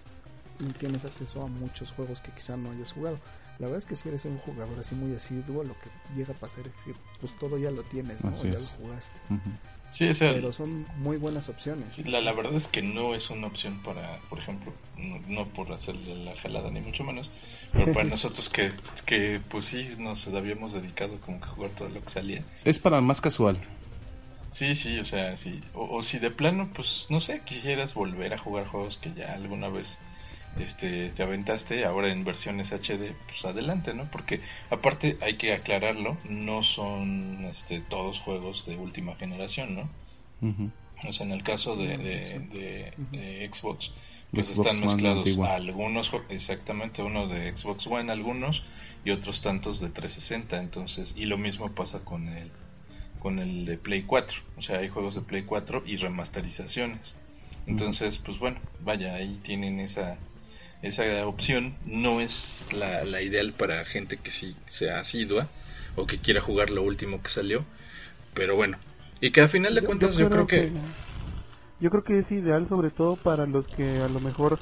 y 0.61 0.65
tienes 0.73 1.05
acceso 1.05 1.43
a 1.43 1.47
muchos 1.47 1.93
juegos 1.93 2.21
que 2.21 2.31
quizá 2.33 2.57
no 2.57 2.71
hayas 2.71 2.93
jugado. 2.93 3.19
La 3.59 3.67
verdad 3.67 3.79
es 3.79 3.87
que 3.87 3.97
si 3.97 4.09
eres 4.09 4.25
un 4.25 4.39
jugador 4.39 4.79
así 4.79 4.95
muy 4.95 5.15
asiduo, 5.15 5.63
lo 5.63 5.75
que 5.75 6.17
llega 6.17 6.33
a 6.33 6.37
pasar 6.37 6.67
es 6.67 6.83
que 6.85 6.95
pues 7.21 7.37
todo 7.39 7.59
ya 7.59 7.71
lo 7.71 7.83
tienes, 7.85 8.23
¿no? 8.25 8.31
Ya 8.43 8.51
es. 8.51 8.61
lo 8.61 8.67
jugaste. 8.85 9.21
Ujú. 9.31 9.51
Sí, 9.93 10.09
o 10.09 10.15
sea, 10.15 10.33
Pero 10.33 10.53
son 10.53 10.87
muy 10.97 11.19
buenas 11.19 11.49
opciones. 11.51 11.99
la, 12.07 12.21
la 12.23 12.33
verdad 12.33 12.55
es 12.55 12.67
que 12.67 12.81
no 12.83 13.15
es 13.15 13.29
una 13.31 13.47
opción 13.49 13.83
para, 13.83 14.19
por 14.31 14.39
ejemplo, 14.39 14.73
no, 14.97 15.19
no 15.29 15.47
por 15.49 15.71
hacerle 15.73 16.15
la 16.25 16.35
jalada 16.37 16.71
ni 16.71 16.81
mucho 16.81 17.05
menos, 17.05 17.31
pero 17.73 17.93
para 17.93 18.05
nosotros 18.09 18.49
que, 18.49 18.73
que 19.05 19.41
pues 19.51 19.67
sí 19.67 19.91
nos 19.99 20.27
habíamos 20.29 20.73
dedicado 20.73 21.21
como 21.21 21.39
que 21.41 21.45
a 21.47 21.49
jugar 21.49 21.71
todo 21.73 21.89
lo 21.91 22.01
que 22.03 22.11
salía. 22.11 22.43
Es 22.65 22.79
para 22.79 22.97
el 22.97 23.03
más 23.05 23.21
casual. 23.21 23.59
Sí, 24.51 24.75
sí, 24.75 24.99
o 24.99 25.05
sea, 25.05 25.37
sí. 25.37 25.61
O, 25.75 25.97
o 25.99 26.03
si 26.03 26.19
de 26.19 26.31
plano, 26.31 26.71
pues 26.75 27.07
no 27.09 27.21
sé, 27.21 27.43
quisieras 27.45 27.95
volver 27.95 28.35
a 28.35 28.39
jugar 28.39 28.67
juegos 28.67 28.99
que 28.99 29.13
ya 29.15 29.35
alguna 29.35 29.69
vez 29.69 29.99
este 30.57 31.11
te 31.11 31.23
aventaste, 31.23 31.85
ahora 31.85 32.13
en 32.13 32.25
versiones 32.25 32.73
HD, 32.73 33.15
pues 33.27 33.45
adelante, 33.45 33.95
¿no? 33.95 34.11
Porque 34.11 34.41
aparte 34.71 35.19
hay 35.21 35.37
que 35.37 35.53
aclararlo, 35.55 36.19
no 36.29 36.63
son 36.63 37.47
este 37.47 37.81
todos 37.81 38.19
juegos 38.21 38.65
de 38.67 38.77
última 38.77 39.17
generación, 39.17 39.75
¿no? 39.75 39.91
Ujú. 40.43 40.71
O 41.07 41.13
sea, 41.13 41.27
en 41.27 41.33
el 41.33 41.43
caso 41.43 41.77
de, 41.77 41.99
de, 41.99 42.41
de- 42.41 42.95
de 43.11 43.51
Xbox, 43.53 43.93
pues 44.33 44.49
Xbox 44.49 44.59
están 44.59 44.77
One 44.77 44.81
mezclados 44.83 45.39
algunos, 45.43 46.11
exactamente, 46.29 47.03
uno 47.03 47.27
de 47.29 47.55
Xbox 47.57 47.87
One, 47.87 48.11
algunos, 48.13 48.63
y 49.05 49.11
otros 49.11 49.41
tantos 49.43 49.81
de 49.81 49.91
360, 49.91 50.59
entonces, 50.61 51.13
y 51.17 51.27
lo 51.27 51.39
mismo 51.39 51.75
pasa 51.75 52.05
con 52.05 52.29
el, 52.29 52.51
con 53.19 53.39
el 53.39 53.65
de 53.65 53.79
Play 53.79 54.03
4, 54.05 54.39
o 54.57 54.63
sea, 54.63 54.79
hay 54.79 54.89
juegos 54.89 55.15
de 55.15 55.23
Play 55.23 55.43
4 55.45 55.83
y 55.87 55.97
remasterizaciones. 55.97 57.17
Entonces, 57.67 58.19
pues 58.19 58.39
bueno, 58.39 58.61
vaya, 58.81 59.15
ahí 59.15 59.39
tienen 59.45 59.81
esa, 59.81 60.19
esa 60.83 61.27
opción, 61.27 61.75
no 61.87 62.21
es 62.21 62.67
la, 62.73 63.05
la 63.05 63.23
ideal 63.23 63.53
para 63.53 63.85
gente 63.85 64.17
que 64.17 64.31
sí 64.31 64.57
sea 64.67 64.99
asidua 64.99 65.47
o 65.97 66.07
que 66.07 66.19
quiera 66.19 66.41
jugar 66.41 66.71
lo 66.71 66.83
último 66.83 67.23
que 67.23 67.29
salió, 67.29 67.65
pero 68.35 68.57
bueno, 68.57 68.79
y 69.21 69.31
que 69.31 69.41
a 69.41 69.49
final 69.49 69.75
de 69.75 69.83
cuentas 69.83 70.17
yo, 70.17 70.29
creo 70.29 70.47
que... 70.47 70.73
yo 71.81 71.91
creo 71.91 72.03
que 72.03 72.19
es 72.19 72.33
ideal 72.33 72.69
sobre 72.69 72.91
todo 72.91 73.17
para 73.17 73.47
los 73.47 73.67
que 73.69 74.01
a 74.01 74.09
lo 74.09 74.19
mejor 74.21 74.59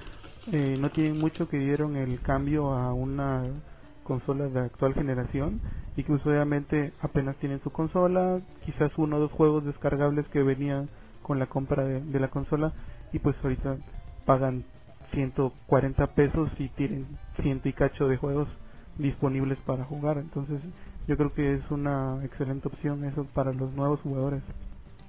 eh, 0.52 0.76
no 0.78 0.90
tienen 0.90 1.18
mucho 1.18 1.48
que 1.48 1.58
dieron 1.58 1.96
el 1.96 2.20
cambio 2.20 2.72
a 2.74 2.92
una 2.92 3.44
consola 4.04 4.48
de 4.48 4.60
actual 4.60 4.92
generación 4.92 5.60
y 5.96 6.02
que 6.02 6.12
obviamente 6.12 6.92
apenas 7.00 7.36
tienen 7.36 7.62
su 7.62 7.70
consola, 7.70 8.40
quizás 8.64 8.92
uno 8.96 9.16
o 9.16 9.20
dos 9.20 9.32
juegos 9.32 9.64
descargables 9.64 10.26
que 10.28 10.42
venían 10.42 10.88
con 11.22 11.38
la 11.38 11.46
compra 11.46 11.84
de, 11.84 12.00
de 12.00 12.20
la 12.20 12.28
consola 12.28 12.72
y 13.12 13.18
pues 13.18 13.36
ahorita 13.42 13.76
pagan 14.26 14.64
140 15.12 16.06
pesos 16.14 16.50
y 16.58 16.68
tienen 16.70 17.06
ciento 17.42 17.68
y 17.68 17.72
cacho 17.72 18.08
de 18.08 18.16
juegos 18.16 18.48
disponibles 18.98 19.58
para 19.66 19.84
jugar 19.84 20.18
entonces 20.18 20.60
yo 21.06 21.16
creo 21.16 21.32
que 21.32 21.54
es 21.54 21.70
una 21.70 22.24
excelente 22.24 22.68
opción 22.68 23.04
eso 23.04 23.24
para 23.34 23.52
los 23.52 23.72
nuevos 23.72 24.00
jugadores 24.00 24.42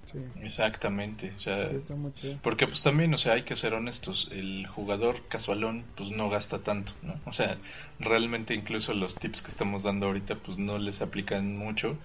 Sí, 0.05 0.19
Exactamente, 0.41 1.31
o 1.35 1.39
sea, 1.39 1.65
sí, 1.65 1.75
está 1.75 1.95
muy 1.95 2.11
chido. 2.13 2.37
porque 2.41 2.67
pues 2.67 2.81
también, 2.81 3.13
o 3.13 3.17
sea, 3.17 3.33
hay 3.33 3.43
que 3.43 3.55
ser 3.55 3.73
honestos, 3.73 4.27
el 4.31 4.67
jugador 4.67 5.15
casualón 5.29 5.85
pues 5.95 6.11
no 6.11 6.29
gasta 6.29 6.59
tanto, 6.59 6.93
¿no? 7.01 7.13
O 7.25 7.31
sea, 7.31 7.57
realmente 7.99 8.53
incluso 8.53 8.93
los 8.93 9.15
tips 9.15 9.41
que 9.41 9.49
estamos 9.49 9.83
dando 9.83 10.07
ahorita 10.07 10.35
pues 10.35 10.57
no 10.57 10.79
les 10.79 11.01
aplican 11.01 11.55
mucho 11.55 11.97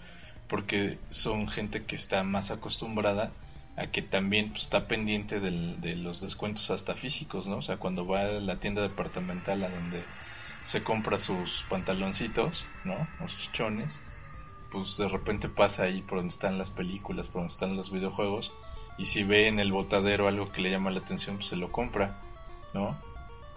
porque 0.48 0.98
son 1.08 1.48
gente 1.48 1.84
que 1.84 1.96
está 1.96 2.22
más 2.22 2.50
acostumbrada 2.50 3.32
a 3.76 3.88
que 3.88 4.02
también 4.02 4.50
pues, 4.50 4.62
está 4.62 4.88
pendiente 4.88 5.40
del, 5.40 5.80
de 5.80 5.96
los 5.96 6.20
descuentos 6.20 6.70
hasta 6.70 6.94
físicos, 6.94 7.46
¿no? 7.46 7.58
O 7.58 7.62
sea, 7.62 7.76
cuando 7.76 8.06
va 8.06 8.22
a 8.22 8.40
la 8.40 8.58
tienda 8.58 8.82
departamental 8.82 9.62
a 9.64 9.68
donde 9.68 10.02
se 10.62 10.82
compra 10.82 11.18
sus 11.18 11.64
pantaloncitos, 11.68 12.64
¿no? 12.84 13.06
O 13.22 13.28
sus 13.28 13.52
chones, 13.52 14.00
pues 14.70 14.96
de 14.96 15.08
repente 15.08 15.48
pasa 15.48 15.84
ahí 15.84 16.02
por 16.02 16.18
donde 16.18 16.32
están 16.32 16.58
las 16.58 16.70
películas, 16.70 17.28
por 17.28 17.42
donde 17.42 17.52
están 17.52 17.76
los 17.76 17.92
videojuegos, 17.92 18.52
y 18.98 19.04
si 19.04 19.24
ve 19.24 19.48
en 19.48 19.60
el 19.60 19.72
botadero 19.72 20.26
algo 20.26 20.46
que 20.46 20.62
le 20.62 20.70
llama 20.70 20.90
la 20.90 21.00
atención, 21.00 21.36
pues 21.36 21.48
se 21.48 21.56
lo 21.56 21.70
compra, 21.70 22.18
¿no? 22.72 22.96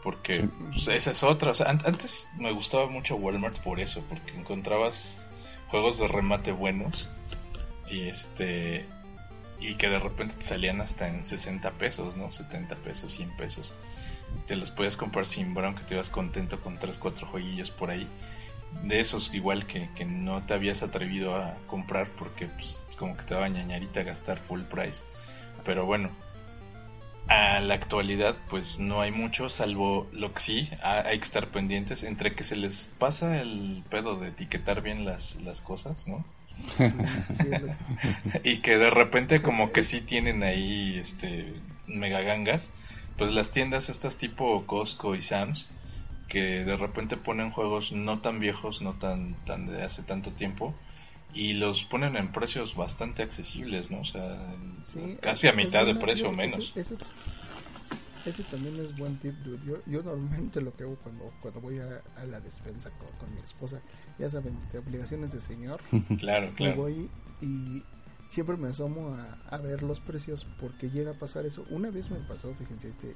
Porque 0.04 0.50
pues, 0.72 0.88
esa 0.90 1.12
es 1.12 1.24
otra. 1.24 1.52
O 1.52 1.54
sea, 1.54 1.70
antes 1.70 2.30
me 2.38 2.52
gustaba 2.52 2.88
mucho 2.88 3.16
Walmart 3.16 3.58
por 3.60 3.80
eso, 3.80 4.04
porque 4.10 4.38
encontrabas 4.38 5.28
juegos 5.70 5.98
de 5.98 6.08
remate 6.08 6.52
buenos 6.52 7.10
y 7.90 8.08
este 8.08 8.86
y 9.60 9.76
que 9.76 9.90
de 9.90 10.00
repente 10.00 10.36
te 10.36 10.46
salían 10.46 10.82
hasta 10.82 11.08
en 11.08 11.24
60 11.24 11.72
pesos, 11.72 12.18
¿no? 12.18 12.32
70 12.32 12.76
pesos, 12.78 13.12
100 13.12 13.30
pesos. 13.32 13.74
Te 14.48 14.56
los 14.56 14.72
podías 14.72 14.96
comprar 14.96 15.28
sin 15.28 15.54
que 15.54 15.84
te 15.84 15.96
ibas 15.96 16.10
contento 16.10 16.60
con 16.62 16.78
3, 16.78 16.98
4 16.98 17.28
jueguillos 17.28 17.72
por 17.72 17.90
ahí. 17.90 18.08
De 18.84 19.00
esos 19.00 19.34
igual 19.34 19.66
que, 19.66 19.90
que 19.96 20.06
no 20.06 20.44
te 20.46 20.54
habías 20.54 20.84
atrevido 20.84 21.36
a 21.36 21.56
comprar 21.68 22.08
porque 22.08 22.46
pues, 22.48 22.84
es 22.88 22.96
como 22.96 23.18
que 23.18 23.24
te 23.24 23.34
daba 23.34 23.50
ñañarita 23.50 24.04
gastar 24.04 24.38
full 24.38 24.62
price. 24.62 25.04
Pero 25.66 25.86
bueno, 25.86 26.12
a 27.28 27.60
la 27.60 27.76
actualidad 27.76 28.36
pues 28.50 28.80
no 28.80 29.02
hay 29.02 29.12
mucho, 29.12 29.50
salvo 29.50 30.08
lo 30.12 30.34
que 30.34 30.40
sí, 30.40 30.70
hay 30.82 31.20
que 31.20 31.26
estar 31.26 31.48
pendientes 31.48 32.04
entre 32.04 32.34
que 32.34 32.44
se 32.44 32.56
les 32.56 32.86
pasa 32.98 33.40
el 33.40 33.84
pedo 33.90 34.16
de 34.16 34.30
etiquetar 34.30 34.82
bien 34.82 35.06
las, 35.06 35.42
las 35.42 35.62
cosas, 35.62 36.08
¿no? 36.08 36.26
y 38.44 38.58
que 38.58 38.78
de 38.78 38.90
repente 38.90 39.42
como 39.42 39.72
que 39.72 39.84
sí 39.84 40.02
tienen 40.02 40.44
ahí 40.44 40.98
este 40.98 41.54
mega 41.88 42.22
gangas, 42.22 42.72
pues 43.18 43.32
las 43.32 43.52
tiendas 43.52 43.90
estas 43.90 44.18
tipo 44.18 44.66
Costco 44.66 45.16
y 45.16 45.22
Sam's 45.22 45.72
que 46.28 46.64
de 46.64 46.78
repente 46.78 47.18
ponen 47.18 47.52
juegos 47.52 47.92
no 47.92 48.20
tan 48.20 48.40
viejos, 48.40 48.82
no 48.82 48.94
tan 48.94 49.34
tan 49.46 49.66
de 49.66 49.84
hace 49.84 50.04
tanto 50.04 50.32
tiempo 50.32 50.76
y 51.34 51.54
los 51.54 51.84
ponen 51.84 52.16
en 52.16 52.32
precios 52.32 52.76
bastante 52.76 53.22
accesibles, 53.22 53.92
¿no? 53.92 54.02
O 54.02 54.06
sea, 54.06 54.38
casi 55.22 55.48
a 55.48 55.54
mitad 55.54 55.86
de 55.86 55.96
precio 55.96 56.30
o 56.30 56.32
menos. 56.32 56.74
Ese, 58.26 58.44
también 58.44 58.78
es 58.80 58.98
buen 58.98 59.18
tip, 59.20 59.36
Yo, 59.66 59.78
yo 59.86 60.04
normalmente 60.04 60.62
lo 60.62 60.76
que 60.76 60.84
hago 60.84 60.98
cuando, 60.98 61.32
cuando 61.42 61.62
voy 61.62 61.80
a, 61.80 62.26
la 62.26 62.40
despensa 62.40 62.92
con, 63.20 63.34
mi 63.34 63.42
esposa, 63.42 63.82
ya 64.18 64.30
saben, 64.30 64.60
que 64.72 64.78
obligaciones 64.78 65.32
de 65.32 65.40
señor. 65.40 65.82
claro, 66.20 66.54
claro. 66.56 66.76
voy 66.76 67.10
y 67.42 67.84
siempre 68.30 68.58
me 68.58 68.68
asomo 68.70 69.16
a, 69.16 69.56
a, 69.56 69.58
ver 69.58 69.84
los 69.84 70.00
precios 70.00 70.46
porque 70.60 70.90
llega 70.90 71.12
a 71.12 71.14
pasar 71.14 71.46
eso. 71.46 71.66
Una 71.70 71.90
vez 71.90 72.12
me 72.12 72.20
pasó, 72.20 72.54
fíjense, 72.54 72.90
este, 72.90 73.16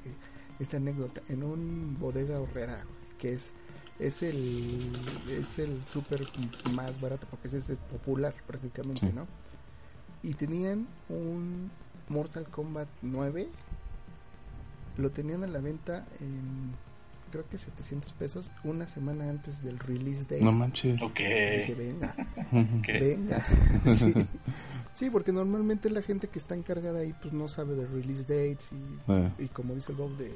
esta 0.60 0.78
anécdota, 0.78 1.22
en 1.28 1.44
un 1.44 1.98
bodega 2.00 2.40
horrera 2.40 2.86
que 3.18 3.34
es 3.34 3.54
es 4.00 4.24
el 4.24 4.92
es 5.30 5.60
el 5.60 5.82
súper 5.88 6.28
más 6.72 7.00
barato 7.00 7.28
porque 7.30 7.48
es 7.48 7.70
el 7.70 7.78
popular 7.78 8.34
prácticamente, 8.46 9.12
¿no? 9.14 9.28
Y 10.22 10.34
tenían 10.34 10.88
un 11.10 11.70
Mortal 12.10 12.46
Kombat 12.46 12.88
9 13.02 13.48
lo 14.98 15.12
tenían 15.12 15.44
a 15.44 15.48
la 15.48 15.60
venta 15.60 16.06
en 16.20 16.72
creo 17.32 17.50
que 17.50 17.58
700 17.58 18.12
pesos 18.14 18.52
una 18.64 18.86
semana 18.86 19.28
antes 19.28 19.64
del 19.64 19.80
release 19.80 20.26
day. 20.30 20.44
No 20.44 20.52
manches. 20.52 21.02
Ok. 21.02 21.18
Dije, 21.18 21.76
venga, 21.76 22.16
venga. 22.52 23.44
sí. 24.94 25.10
porque 25.10 25.32
normalmente 25.32 25.90
la 25.90 26.04
gente 26.04 26.28
que 26.28 26.38
está 26.38 26.54
encargada 26.54 27.00
ahí 27.00 27.16
pues 27.20 27.34
no 27.34 27.48
sabe 27.48 27.76
de 27.76 27.88
release 27.88 28.22
dates 28.22 28.72
y, 28.72 29.12
eh. 29.12 29.32
y 29.40 29.48
como 29.48 29.74
dice 29.74 29.94
el 29.94 29.98
Bob 29.98 30.16
de 30.18 30.32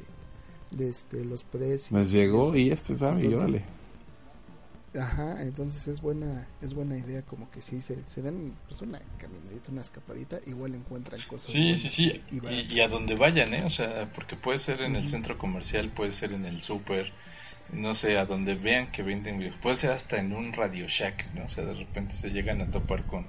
de 0.72 0.89
este, 0.89 1.24
los 1.24 1.43
precios. 1.43 1.91
Me 1.91 2.06
llegó 2.06 2.56
y 2.56 2.72
este, 2.72 2.93
y 2.93 3.34
órale. 3.34 3.63
Ajá, 4.95 5.41
entonces 5.41 5.88
es 5.88 6.02
buena 6.02 6.47
es 6.62 6.73
buena 6.73 6.97
idea 6.97 7.21
como 7.21 7.52
que 7.52 7.62
si 7.62 7.82
se, 7.82 8.08
se 8.08 8.21
den 8.21 8.56
pues 8.67 8.82
una 8.82 9.00
caminadita, 9.17 9.71
una 9.71 9.82
escapadita, 9.82 10.39
igual 10.47 10.76
encuentran 10.76 11.21
cosas. 11.28 11.52
Sí, 11.52 11.76
sí, 11.76 11.89
sí, 11.89 12.21
y, 12.32 12.80
a 12.80 12.88
donde 12.88 13.15
vayan, 13.15 13.54
¿eh? 13.54 13.63
O 13.65 13.69
sea, 13.69 14.10
porque 14.15 14.36
puede 14.36 14.60
ser 14.60 14.82
en 14.82 14.95
el 14.95 15.08
centro 15.08 15.38
comercial, 15.38 15.89
puede 15.89 16.12
ser 16.12 16.32
en 16.32 16.45
el 16.45 16.62
súper, 16.62 17.12
no 17.73 17.95
sé, 17.95 18.17
a 18.17 18.26
donde 18.26 18.56
vean 18.56 18.91
que 18.91 19.04
venden, 19.04 19.54
puede 19.62 19.76
ser 19.76 19.91
hasta 19.91 20.17
en 20.19 20.34
un 20.34 20.54
Radio 20.54 20.88
Shack, 20.88 21.34
¿no? 21.34 21.45
O 21.45 21.50
sea, 21.50 21.65
de 21.65 21.73
repente 21.73 22.15
se 22.15 22.30
llegan 22.30 22.62
a 22.62 22.71
topar 22.71 23.06
con 23.06 23.28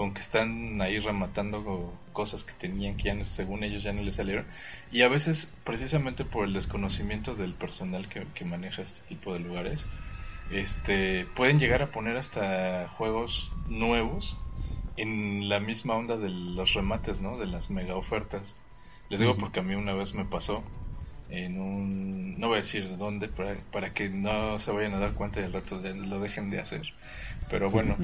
con 0.00 0.14
que 0.14 0.22
están 0.22 0.80
ahí 0.80 0.98
rematando 0.98 1.92
cosas 2.14 2.42
que 2.44 2.54
tenían 2.54 2.96
que 2.96 3.04
ya 3.14 3.24
según 3.26 3.64
ellos 3.64 3.82
ya 3.82 3.92
no 3.92 4.00
les 4.00 4.14
salieron 4.14 4.46
y 4.90 5.02
a 5.02 5.08
veces 5.08 5.52
precisamente 5.62 6.24
por 6.24 6.46
el 6.46 6.54
desconocimiento 6.54 7.34
del 7.34 7.52
personal 7.52 8.08
que, 8.08 8.44
maneja 8.46 8.80
este 8.80 9.02
tipo 9.06 9.34
de 9.34 9.40
lugares 9.40 9.84
este 10.50 11.26
pueden 11.36 11.58
llegar 11.58 11.82
a 11.82 11.90
poner 11.90 12.16
hasta 12.16 12.88
juegos 12.88 13.52
nuevos 13.68 14.38
en 14.96 15.48
la 15.48 15.60
misma 15.60 15.94
onda 15.94 16.16
de 16.16 16.28
los 16.28 16.74
remates 16.74 17.20
no 17.20 17.38
de 17.38 17.46
las 17.46 17.70
mega 17.70 17.96
ofertas. 17.96 18.56
Les 19.08 19.20
digo 19.20 19.36
porque 19.36 19.60
a 19.60 19.62
mí 19.62 19.74
una 19.74 19.94
vez 19.94 20.14
me 20.14 20.24
pasó 20.24 20.62
en 21.30 21.60
un 21.60 22.38
no 22.38 22.48
voy 22.48 22.56
a 22.56 22.58
decir 22.58 22.96
dónde 22.96 23.28
para, 23.28 23.56
para 23.72 23.92
que 23.94 24.08
no 24.08 24.58
se 24.58 24.72
vayan 24.72 24.94
a 24.94 24.98
dar 24.98 25.14
cuenta 25.14 25.40
y 25.40 25.44
al 25.44 25.52
rato 25.52 25.80
lo 25.80 26.20
dejen 26.20 26.50
de 26.50 26.60
hacer. 26.60 26.92
Pero 27.48 27.70
bueno, 27.70 27.96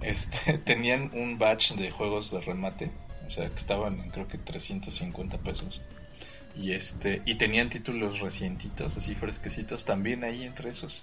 este, 0.00 0.58
tenían 0.64 1.10
un 1.14 1.38
batch 1.38 1.72
de 1.74 1.90
juegos 1.90 2.30
de 2.30 2.40
remate, 2.40 2.90
o 3.26 3.30
sea, 3.30 3.48
que 3.48 3.56
estaban 3.56 4.00
en 4.00 4.10
creo 4.10 4.28
que 4.28 4.38
350 4.38 5.38
pesos. 5.38 5.80
Y 6.56 6.72
este 6.72 7.22
y 7.24 7.36
tenían 7.36 7.70
títulos 7.70 8.20
recientitos, 8.20 8.96
así 8.96 9.14
fresquecitos 9.14 9.84
también 9.84 10.24
ahí 10.24 10.44
entre 10.44 10.70
esos. 10.70 11.02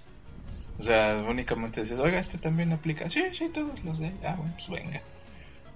O 0.78 0.82
sea, 0.82 1.24
únicamente 1.28 1.80
decías, 1.80 2.00
"Oiga, 2.00 2.18
este 2.18 2.38
también 2.38 2.72
aplica." 2.72 3.08
Sí, 3.08 3.22
sí, 3.32 3.48
todos 3.48 3.82
los 3.84 3.98
de. 3.98 4.12
Ah, 4.24 4.34
bueno, 4.36 4.52
pues 4.54 4.68
venga. 4.68 5.00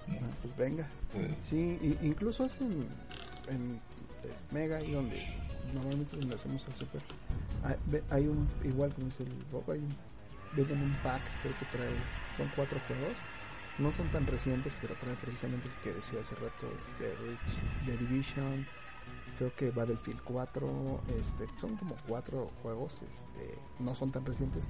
Ah, 0.09 0.29
pues 0.41 0.57
venga. 0.57 0.87
Sí, 1.41 1.97
incluso 2.01 2.45
hacen 2.45 2.87
en 3.47 3.79
Mega 4.51 4.81
y 4.81 4.91
donde 4.91 5.21
normalmente 5.73 6.15
donde 6.17 6.35
hacemos 6.35 6.65
el 6.67 6.73
super. 6.75 7.01
Hay, 8.09 8.27
un 8.27 8.47
igual 8.63 8.93
como 8.93 9.07
dice 9.07 9.23
el 9.23 9.29
Bob, 9.51 9.69
hay 9.71 9.79
un 9.79 9.95
venden 10.55 10.81
un 10.81 10.93
pack, 11.03 11.21
creo 11.41 11.57
que 11.57 11.65
trae, 11.65 11.89
son 12.37 12.51
cuatro 12.55 12.79
juegos. 12.87 13.17
No 13.77 13.91
son 13.91 14.09
tan 14.09 14.27
recientes, 14.27 14.73
pero 14.81 14.95
trae 14.95 15.15
precisamente 15.15 15.67
el 15.67 15.73
que 15.83 15.93
decía 15.93 16.19
hace 16.19 16.35
rato, 16.35 16.67
este, 16.75 17.13
The 17.85 17.97
Division, 17.97 18.67
creo 19.37 19.55
que 19.55 19.71
Battlefield 19.71 20.21
4, 20.23 21.01
este, 21.19 21.47
son 21.59 21.77
como 21.77 21.95
cuatro 22.07 22.51
juegos, 22.61 23.01
este, 23.01 23.57
no 23.79 23.95
son 23.95 24.11
tan 24.11 24.25
recientes, 24.25 24.67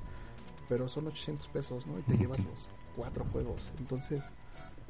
pero 0.72 0.88
son 0.88 1.06
800 1.08 1.50
pesos, 1.50 1.86
¿no? 1.86 2.00
Y 2.00 2.04
te 2.04 2.18
llevas 2.18 2.40
los 2.40 2.70
cuatro 2.96 3.26
juegos, 3.26 3.62
entonces... 3.78 4.24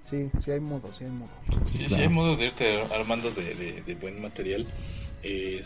Sí, 0.03 0.29
sí 0.37 0.51
hay 0.51 0.59
modos, 0.59 0.97
sí 0.97 1.05
hay 1.05 1.09
modos. 1.09 1.33
Sí, 1.65 1.89
sí 1.89 1.95
hay 1.95 2.07
modos 2.07 2.37
de 2.37 2.45
irte 2.45 2.83
armando 2.93 3.31
de, 3.31 3.81
de, 3.83 3.95
buen 3.95 4.21
material. 4.21 4.67
Eh, 5.23 5.63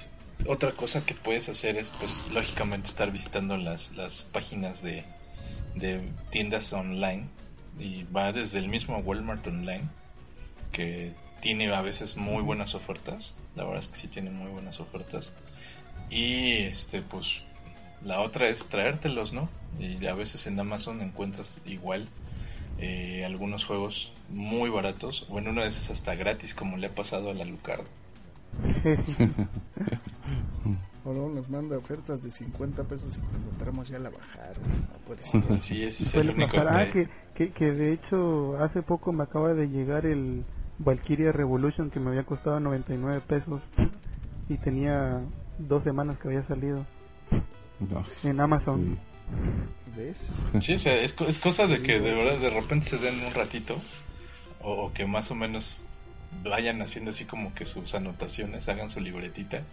otra 0.48 0.72
cosa 0.72 1.06
que 1.06 1.16
puedes 1.16 1.50
hacer 1.50 1.78
es, 1.78 1.90
pues, 1.90 2.30
lógicamente 2.32 2.88
estar 2.88 3.12
visitando 3.12 3.58
las, 3.58 3.94
las 3.98 4.24
páginas 4.24 4.82
de, 4.82 5.04
de 5.76 6.02
tiendas 6.30 6.72
online. 6.72 7.28
Y 7.78 8.04
va 8.04 8.32
desde 8.32 8.60
el 8.60 8.70
mismo 8.70 8.98
Walmart 9.00 9.46
online 9.48 9.84
que 10.72 11.14
tiene 11.42 11.74
a 11.76 11.82
veces 11.82 12.16
muy 12.16 12.42
buenas 12.42 12.74
ofertas. 12.74 13.36
La 13.58 13.66
verdad 13.66 13.80
es 13.80 13.90
que 13.90 13.98
sí 13.98 14.08
tiene 14.08 14.30
muy 14.30 14.50
buenas 14.50 14.80
ofertas. 14.80 15.34
Y 16.10 16.54
este 16.60 17.02
pues 17.02 17.44
la 18.02 18.22
otra 18.22 18.48
es 18.48 18.70
traértelos 18.70 19.34
no 19.34 19.50
y 19.80 20.06
a 20.06 20.14
veces 20.14 20.48
en 20.48 20.60
Amazon 20.60 21.02
encuentras 21.02 21.62
igual 21.66 22.08
eh, 22.80 23.24
algunos 23.26 23.66
juegos 23.66 24.12
muy 24.30 24.70
baratos. 24.70 25.26
O 25.30 25.40
en 25.40 25.48
una 25.48 25.64
de 25.64 25.70
esas 25.70 25.92
hasta 25.92 26.16
gratis 26.16 26.54
como 26.54 26.78
le 26.78 26.88
ha 26.88 26.96
pasado 26.96 27.30
a 27.30 27.34
la 27.34 27.46
Lucardo 27.46 27.86
o 31.04 31.14
no, 31.14 31.30
nos 31.30 31.50
manda 31.50 31.78
ofertas 31.78 32.24
de 32.24 32.32
50 32.32 32.84
pesos 32.86 33.18
y 33.18 33.22
cuando 33.22 33.50
entramos 33.52 33.88
ya 33.88 34.00
la 34.00 34.10
bajaron. 34.10 34.64
Sí, 35.60 35.84
es 35.84 36.16
el 36.16 36.32
único 36.32 36.58
ah, 36.58 36.88
que, 37.36 37.52
que, 37.52 37.72
de 37.72 37.94
hecho 37.94 38.58
hace 38.58 38.82
poco 38.82 39.14
me 39.14 39.24
acaba 39.24 39.54
de 39.54 39.68
llegar 39.68 40.06
el 40.06 40.44
Valkyria 40.80 41.32
Revolution 41.32 41.92
que 41.92 42.00
me 42.00 42.10
había 42.10 42.24
costado 42.24 42.60
99 42.60 43.22
pesos 43.28 43.62
y 44.50 44.58
tenía 44.58 45.22
dos 45.60 45.84
semanas 45.84 46.18
que 46.18 46.30
había 46.30 46.48
salido 46.48 46.86
en 48.24 48.40
Amazon. 48.40 48.98
¿Ves? 49.86 50.36
Sí, 50.60 50.74
o 50.74 50.78
sea, 50.80 50.96
es, 51.02 51.16
es 51.28 51.40
cosa 51.40 51.68
de 51.68 51.82
que 51.82 52.00
de 52.00 52.14
verdad 52.14 52.40
de 52.40 52.50
repente 52.50 52.88
se 52.88 52.98
den 52.98 53.24
un 53.26 53.34
ratito 53.34 53.82
o 54.62 54.94
que 54.94 55.06
más 55.06 55.32
o 55.32 55.36
menos 55.36 55.86
vayan 56.44 56.82
haciendo 56.82 57.12
así 57.12 57.26
como 57.26 57.54
que 57.56 57.66
sus 57.66 57.96
anotaciones, 57.96 58.70
hagan 58.70 58.90
su 58.90 59.00
libretita 59.02 59.64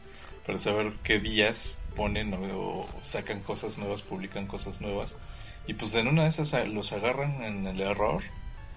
para 0.47 0.59
saber 0.59 0.93
qué 1.05 1.21
días 1.21 1.81
ponen 1.97 2.35
o, 2.35 2.87
sacan 3.03 3.43
cosas 3.43 3.79
nuevas, 3.79 4.03
publican 4.03 4.47
cosas 4.47 4.81
nuevas. 4.81 5.17
Y 5.67 5.75
pues 5.75 5.95
en 5.95 6.09
una 6.09 6.25
de 6.25 6.31
esas 6.31 6.53
los 6.69 6.93
agarran 6.93 7.43
en 7.43 7.67
el 7.67 7.81
error 7.81 8.23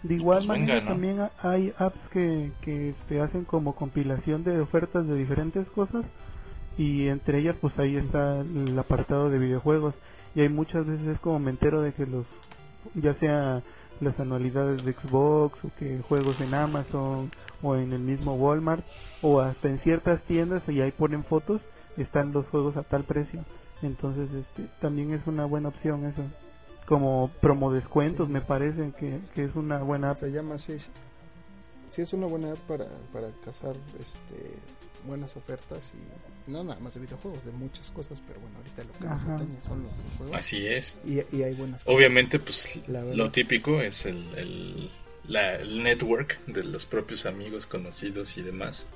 De 0.03 0.13
igual 0.15 0.45
Pues 0.45 0.47
venga, 0.47 0.79
manera 0.79 0.81
¿no? 0.81 0.91
también 0.91 1.19
ha- 1.19 1.31
hay 1.41 1.73
apps 1.77 1.99
que, 2.09 2.53
que 2.61 2.95
te 3.09 3.19
hacen 3.21 3.43
como 3.45 3.75
compilación 3.75 4.43
de 4.43 4.59
ofertas 4.61 5.07
de 5.07 5.15
diferentes 5.15 5.67
cosas 5.69 6.05
y 6.77 7.07
entre 7.07 7.39
ellas 7.39 7.55
pues 7.61 7.77
ahí 7.79 7.97
está 7.97 8.41
el 8.41 8.77
apartado 8.79 9.29
de 9.29 9.39
videojuegos 9.39 9.95
y 10.35 10.41
hay 10.41 10.49
muchas 10.49 10.85
veces 10.85 11.07
es 11.07 11.19
como 11.19 11.39
me 11.39 11.51
entero 11.51 11.81
de 11.81 11.93
que 11.93 12.05
los 12.05 12.25
ya 12.95 13.13
sea 13.15 13.63
las 14.01 14.19
anualidades 14.19 14.83
de 14.83 14.93
Xbox 14.93 15.57
o 15.63 15.71
que 15.79 15.99
juegos 16.07 16.39
en 16.41 16.53
Amazon 16.53 17.31
o 17.61 17.75
en 17.75 17.93
el 17.93 18.01
mismo 18.01 18.35
Walmart 18.35 18.85
o 19.21 19.39
hasta 19.39 19.69
en 19.69 19.79
ciertas 19.79 20.21
tiendas 20.23 20.61
y 20.67 20.81
ahí 20.81 20.91
ponen 20.91 21.23
fotos 21.23 21.61
están 21.97 22.33
los 22.33 22.45
juegos 22.47 22.75
a 22.77 22.83
tal 22.83 23.03
precio 23.05 23.43
entonces 23.81 24.29
este 24.33 24.69
también 24.81 25.13
es 25.13 25.25
una 25.27 25.45
buena 25.45 25.69
opción 25.69 26.05
eso 26.05 26.21
como 26.87 27.31
promo 27.41 27.71
descuentos 27.71 28.27
Sí. 28.27 28.33
me 28.33 28.41
parece 28.41 28.91
que, 28.99 29.19
que 29.33 29.45
es 29.45 29.55
una 29.55 29.79
buena 29.79 30.11
app 30.11 30.17
Se 30.17 30.31
llama 30.31 30.57
sí. 30.57 30.77
Sí, 31.89 32.01
es 32.01 32.13
una 32.13 32.27
buena 32.27 32.51
app 32.51 32.57
para, 32.67 32.85
para 33.13 33.29
cazar 33.43 33.75
este, 33.99 34.57
buenas 35.07 35.37
ofertas 35.37 35.93
y 35.95 36.34
no 36.47 36.63
nada 36.63 36.79
más 36.79 36.93
de 36.93 36.99
videojuegos, 37.01 37.43
de 37.45 37.51
muchas 37.51 37.89
cosas, 37.91 38.21
pero 38.27 38.39
bueno, 38.39 38.57
ahorita 38.57 38.83
lo 38.83 38.91
que 38.93 39.05
nos 39.05 39.23
atañe 39.23 39.61
son 39.61 39.83
los 39.83 39.91
videojuegos. 39.97 40.35
Así 40.37 40.67
es. 40.67 40.95
Y, 41.05 41.19
y 41.35 41.43
hay 41.43 41.53
buenas 41.53 41.83
cosas. 41.83 41.95
Obviamente, 41.95 42.39
pues 42.39 42.79
lo 42.87 43.31
típico 43.31 43.81
es 43.81 44.05
el, 44.05 44.23
el, 44.35 44.89
la- 45.27 45.55
el 45.55 45.81
network 45.83 46.37
de 46.47 46.63
los 46.63 46.85
propios 46.85 47.25
amigos, 47.25 47.65
conocidos 47.65 48.37
y 48.37 48.41
demás. 48.41 48.87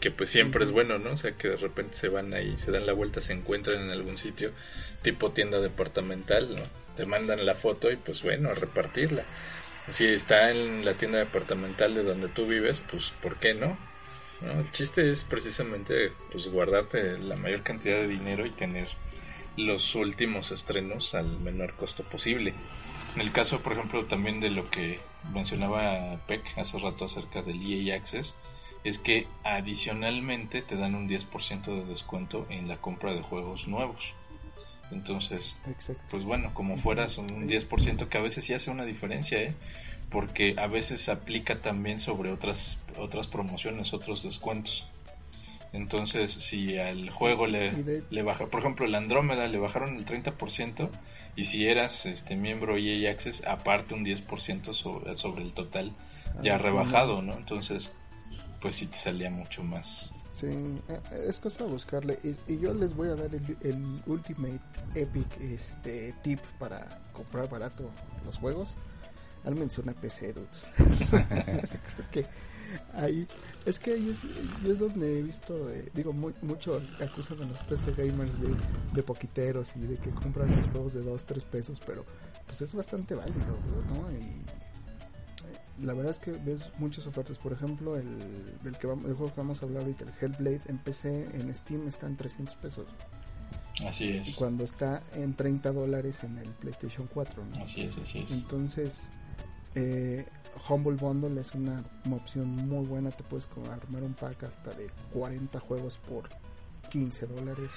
Que 0.00 0.10
pues 0.10 0.30
siempre 0.30 0.64
es 0.64 0.72
bueno, 0.72 0.98
¿no? 0.98 1.12
O 1.12 1.16
sea, 1.16 1.36
que 1.36 1.48
de 1.50 1.56
repente 1.56 1.94
se 1.94 2.08
van 2.08 2.34
ahí, 2.34 2.58
se 2.58 2.72
dan 2.72 2.86
la 2.86 2.92
vuelta, 2.92 3.20
se 3.20 3.32
encuentran 3.34 3.80
en 3.82 3.90
algún 3.90 4.16
sitio, 4.16 4.50
tipo 5.02 5.30
tienda 5.30 5.60
departamental, 5.60 6.56
¿no? 6.56 6.62
Te 6.96 7.06
mandan 7.06 7.46
la 7.46 7.54
foto 7.54 7.88
y 7.90 7.96
pues 7.96 8.22
bueno, 8.22 8.50
a 8.50 8.54
repartirla. 8.54 9.24
Si 9.90 10.04
está 10.06 10.50
en 10.50 10.84
la 10.84 10.94
tienda 10.94 11.18
departamental 11.18 11.94
de 11.94 12.02
donde 12.02 12.26
tú 12.28 12.46
vives, 12.46 12.82
pues 12.90 13.12
¿por 13.22 13.36
qué 13.36 13.54
no? 13.54 13.78
El 14.44 14.70
chiste 14.72 15.10
es 15.10 15.24
precisamente 15.24 16.12
pues 16.30 16.48
guardarte 16.48 17.18
la 17.18 17.36
mayor 17.36 17.62
cantidad 17.62 17.96
de 17.96 18.08
dinero 18.08 18.44
y 18.44 18.50
tener 18.50 18.88
los 19.56 19.94
últimos 19.94 20.50
estrenos 20.50 21.14
al 21.14 21.38
menor 21.40 21.74
costo 21.74 22.02
posible. 22.02 22.54
En 23.14 23.20
el 23.20 23.32
caso, 23.32 23.62
por 23.62 23.74
ejemplo, 23.74 24.06
también 24.06 24.40
de 24.40 24.50
lo 24.50 24.68
que 24.70 25.00
mencionaba 25.32 26.18
Peck 26.26 26.42
hace 26.56 26.78
rato 26.78 27.04
acerca 27.04 27.42
del 27.42 27.60
EA 27.62 27.96
Access, 27.96 28.36
es 28.84 28.98
que 28.98 29.28
adicionalmente 29.44 30.62
te 30.62 30.76
dan 30.76 30.94
un 30.94 31.08
10% 31.08 31.64
de 31.64 31.84
descuento 31.84 32.46
en 32.48 32.68
la 32.68 32.78
compra 32.78 33.12
de 33.12 33.22
juegos 33.22 33.68
nuevos. 33.68 34.14
Entonces, 34.92 35.56
Exacto. 35.66 36.02
pues 36.10 36.24
bueno, 36.24 36.52
como 36.54 36.76
fueras 36.76 37.18
un 37.18 37.48
10% 37.48 38.08
que 38.08 38.18
a 38.18 38.20
veces 38.20 38.44
sí 38.44 38.54
hace 38.54 38.70
una 38.70 38.84
diferencia, 38.84 39.40
¿eh? 39.40 39.54
porque 40.10 40.54
a 40.58 40.66
veces 40.66 41.08
aplica 41.08 41.60
también 41.62 41.98
sobre 41.98 42.30
otras 42.30 42.80
otras 42.98 43.26
promociones, 43.26 43.92
otros 43.94 44.22
descuentos. 44.22 44.84
Entonces, 45.72 46.30
si 46.32 46.76
al 46.78 47.08
juego 47.08 47.46
le, 47.46 47.70
de- 47.70 48.04
le 48.10 48.22
baja, 48.22 48.46
por 48.46 48.60
ejemplo, 48.60 48.84
el 48.84 48.94
Andrómeda 48.94 49.48
le 49.48 49.58
bajaron 49.58 49.96
el 49.96 50.04
30% 50.04 50.90
y 51.34 51.44
si 51.44 51.66
eras 51.66 52.04
este 52.04 52.36
miembro 52.36 52.76
EA 52.76 53.10
Access, 53.10 53.42
aparte 53.46 53.94
un 53.94 54.04
10% 54.04 54.74
sobre, 54.74 55.14
sobre 55.14 55.42
el 55.42 55.54
total 55.54 55.92
ya 56.42 56.58
rebajado, 56.58 57.22
¿no? 57.22 57.32
Entonces, 57.34 57.90
pues 58.60 58.74
sí 58.76 58.86
te 58.86 58.98
salía 58.98 59.30
mucho 59.30 59.62
más. 59.64 60.12
Sí, 60.32 60.46
eh, 60.46 61.00
es 61.28 61.38
cosa 61.40 61.64
de 61.64 61.70
buscarle. 61.70 62.18
Y, 62.22 62.52
y 62.52 62.58
yo 62.58 62.72
les 62.72 62.94
voy 62.94 63.08
a 63.08 63.14
dar 63.14 63.34
el, 63.34 63.56
el 63.60 64.02
Ultimate 64.06 64.60
Epic 64.94 65.40
este 65.40 66.14
tip 66.22 66.40
para 66.58 67.00
comprar 67.12 67.48
barato 67.48 67.90
los 68.24 68.36
juegos. 68.38 68.76
Álmense 69.44 69.80
una 69.80 69.92
PC, 69.92 70.32
dudes. 70.32 70.70
Creo 70.76 72.10
que 72.10 72.26
ahí. 72.94 73.26
Es 73.64 73.78
que 73.78 73.92
ahí 73.92 74.10
es, 74.10 74.24
es 74.64 74.78
donde 74.78 75.18
he 75.18 75.22
visto, 75.22 75.70
eh, 75.70 75.90
digo, 75.94 76.12
muy, 76.12 76.34
mucho 76.42 76.80
acusan 77.00 77.42
a 77.42 77.46
los 77.46 77.62
PC 77.62 77.92
gamers 77.92 78.40
de, 78.40 78.48
de 78.92 79.02
poquiteros 79.02 79.76
y 79.76 79.80
de 79.80 79.96
que 79.96 80.10
compran 80.10 80.54
sus 80.54 80.66
juegos 80.68 80.94
de 80.94 81.02
2, 81.02 81.24
3 81.24 81.44
pesos, 81.44 81.80
pero 81.84 82.04
pues 82.46 82.62
es 82.62 82.74
bastante 82.74 83.14
válido, 83.14 83.58
¿no? 83.88 84.10
Y 84.12 84.44
la 85.82 85.94
verdad 85.94 86.12
es 86.12 86.18
que 86.18 86.32
ves 86.32 86.62
muchas 86.78 87.06
ofertas. 87.06 87.38
Por 87.38 87.52
ejemplo, 87.52 87.96
el, 87.96 88.18
el, 88.64 88.76
que 88.78 88.86
vamos, 88.86 89.06
el 89.06 89.14
juego 89.14 89.32
que 89.32 89.40
vamos 89.40 89.62
a 89.62 89.66
hablar 89.66 89.82
ahorita, 89.82 90.04
el 90.04 90.12
Hellblade 90.20 90.60
en 90.66 90.78
PC, 90.78 91.28
en 91.34 91.54
Steam 91.54 91.86
está 91.88 92.06
en 92.06 92.16
300 92.16 92.54
pesos. 92.56 92.86
Así 93.86 94.04
Y 94.04 94.16
es. 94.18 94.36
cuando 94.36 94.64
está 94.64 95.02
en 95.14 95.34
30 95.34 95.72
dólares 95.72 96.22
en 96.24 96.38
el 96.38 96.48
PlayStation 96.50 97.08
4, 97.12 97.44
¿no? 97.44 97.62
Así 97.62 97.82
es, 97.82 97.96
así 97.98 98.20
es. 98.20 98.30
Entonces, 98.32 99.08
eh, 99.74 100.26
Humble 100.68 100.96
Bundle 100.96 101.40
es 101.40 101.52
una, 101.54 101.82
una 102.04 102.16
opción 102.16 102.48
muy 102.48 102.86
buena. 102.86 103.10
Te 103.10 103.24
puedes 103.24 103.48
armar 103.70 104.02
un 104.02 104.14
pack 104.14 104.44
hasta 104.44 104.72
de 104.74 104.90
40 105.12 105.58
juegos 105.60 105.98
por 105.98 106.28
15 106.90 107.26
dólares. 107.26 107.72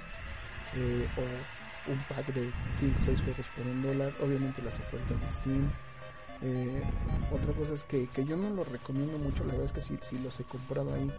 eh, 0.76 1.08
o 1.18 1.92
un 1.92 2.00
pack 2.10 2.34
de 2.34 2.52
5 2.74 2.98
o 3.00 3.02
6 3.04 3.22
juegos 3.22 3.46
por 3.56 3.66
un 3.66 3.82
dólar. 3.82 4.14
Obviamente 4.22 4.62
las 4.62 4.78
ofertas 4.80 5.22
de 5.22 5.30
Steam. 5.30 5.72
Eh, 6.42 6.82
otra 7.32 7.54
cosa 7.54 7.74
es 7.74 7.84
que, 7.84 8.08
que 8.08 8.26
yo 8.26 8.38
no 8.38 8.50
lo 8.50 8.64
recomiendo 8.64 9.18
mucho. 9.18 9.44
La 9.44 9.52
verdad 9.52 9.66
es 9.66 9.72
que 9.72 9.82
sí, 9.82 9.98
sí 10.02 10.18
los 10.20 10.40
he 10.40 10.44
comprado 10.44 10.94
ahí. 10.94 11.12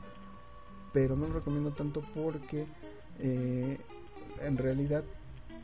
Pero 0.93 1.17
no 1.17 1.27
lo 1.29 1.35
recomiendo 1.35 1.71
tanto 1.73 2.03
porque 2.15 2.67
eh, 3.19 3.79
en 4.41 4.59
realidad 4.59 5.05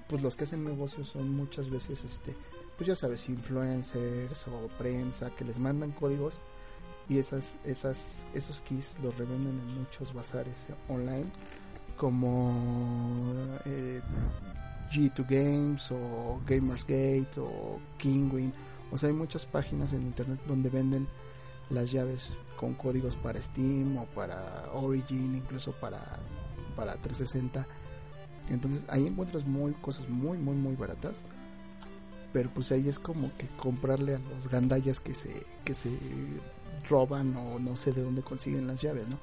pues 0.08 0.22
los 0.22 0.36
que 0.36 0.44
hacen 0.44 0.64
negocios 0.64 1.08
son 1.08 1.34
muchas 1.34 1.70
veces 1.70 2.04
este 2.04 2.34
pues 2.76 2.86
ya 2.86 2.94
sabes 2.94 3.28
influencers 3.28 4.48
o 4.48 4.68
prensa 4.78 5.30
que 5.30 5.44
les 5.44 5.58
mandan 5.58 5.92
códigos 5.92 6.40
y 7.08 7.18
esas 7.18 7.56
esas 7.64 8.26
esos 8.34 8.60
keys 8.62 8.96
los 9.02 9.16
revenden 9.16 9.58
en 9.58 9.80
muchos 9.80 10.12
bazares 10.12 10.66
eh, 10.68 10.74
online 10.88 11.26
como 11.96 13.34
eh, 13.64 14.00
G2 14.90 15.26
Games 15.28 15.90
o 15.92 16.40
Gamersgate 16.46 17.38
o 17.38 17.78
Kingwin 17.98 18.52
o 18.92 18.98
sea 18.98 19.08
hay 19.08 19.14
muchas 19.14 19.46
páginas 19.46 19.92
en 19.92 20.02
internet 20.02 20.40
donde 20.46 20.70
venden 20.70 21.08
las 21.70 21.90
llaves 21.90 22.42
con 22.56 22.74
códigos 22.74 23.16
para 23.16 23.40
Steam 23.42 23.96
o 23.96 24.06
para 24.06 24.70
Origin 24.72 25.34
incluso 25.34 25.72
para 25.72 26.00
para 26.76 26.92
360 26.96 27.66
entonces 28.50 28.86
ahí 28.88 29.06
encuentras 29.06 29.46
muy 29.46 29.72
cosas 29.72 30.08
muy 30.08 30.38
muy 30.38 30.54
muy 30.54 30.76
baratas. 30.76 31.14
Pero 32.32 32.50
pues 32.50 32.72
ahí 32.72 32.88
es 32.88 32.98
como 32.98 33.34
que 33.36 33.46
comprarle 33.58 34.14
a 34.16 34.18
los 34.18 34.48
gandallas 34.48 35.00
que 35.00 35.14
se 35.14 35.44
que 35.64 35.74
se 35.74 35.90
roban 36.88 37.36
o 37.36 37.58
no 37.58 37.76
sé 37.76 37.92
de 37.92 38.02
dónde 38.02 38.22
consiguen 38.22 38.66
las 38.66 38.80
llaves 38.80 39.06
no 39.06 39.18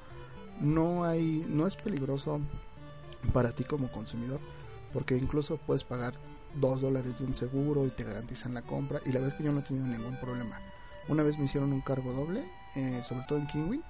no 0.60 1.04
hay 1.04 1.44
no 1.48 1.66
es 1.66 1.76
peligroso 1.76 2.40
para 3.32 3.52
ti 3.52 3.64
como 3.64 3.90
consumidor 3.90 4.40
porque 4.92 5.16
incluso 5.16 5.58
puedes 5.58 5.84
pagar 5.84 6.14
dos 6.54 6.80
dólares 6.80 7.18
de 7.18 7.24
un 7.24 7.34
seguro 7.34 7.86
y 7.86 7.90
te 7.90 8.04
garantizan 8.04 8.54
la 8.54 8.62
compra 8.62 9.00
y 9.04 9.08
la 9.08 9.20
verdad 9.20 9.28
es 9.28 9.34
que 9.34 9.44
yo 9.44 9.52
no 9.52 9.60
he 9.60 9.62
tenido 9.62 9.86
ningún 9.86 10.16
problema. 10.16 10.58
Una 11.08 11.22
vez 11.22 11.38
me 11.38 11.44
hicieron 11.46 11.72
un 11.72 11.80
cargo 11.80 12.12
doble 12.12 12.44
eh, 12.76 13.02
sobre 13.02 13.24
todo 13.26 13.38
en 13.38 13.46
Kingwin 13.46 13.82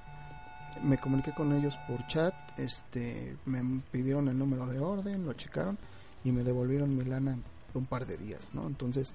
me 0.83 0.97
comuniqué 0.97 1.33
con 1.33 1.53
ellos 1.53 1.77
por 1.87 2.07
chat 2.07 2.35
este 2.59 3.37
me 3.45 3.61
pidieron 3.91 4.29
el 4.29 4.39
número 4.39 4.67
de 4.67 4.79
orden 4.79 5.27
lo 5.27 5.35
checaron 5.35 5.77
y 6.25 6.33
me 6.33 6.45
devolvieron 6.45 6.97
mi 6.97 7.05
lana 7.05 7.33
en 7.33 7.43
un 7.75 7.85
par 7.87 8.07
de 8.07 8.17
días 8.17 8.55
no 8.55 8.67
entonces 8.67 9.13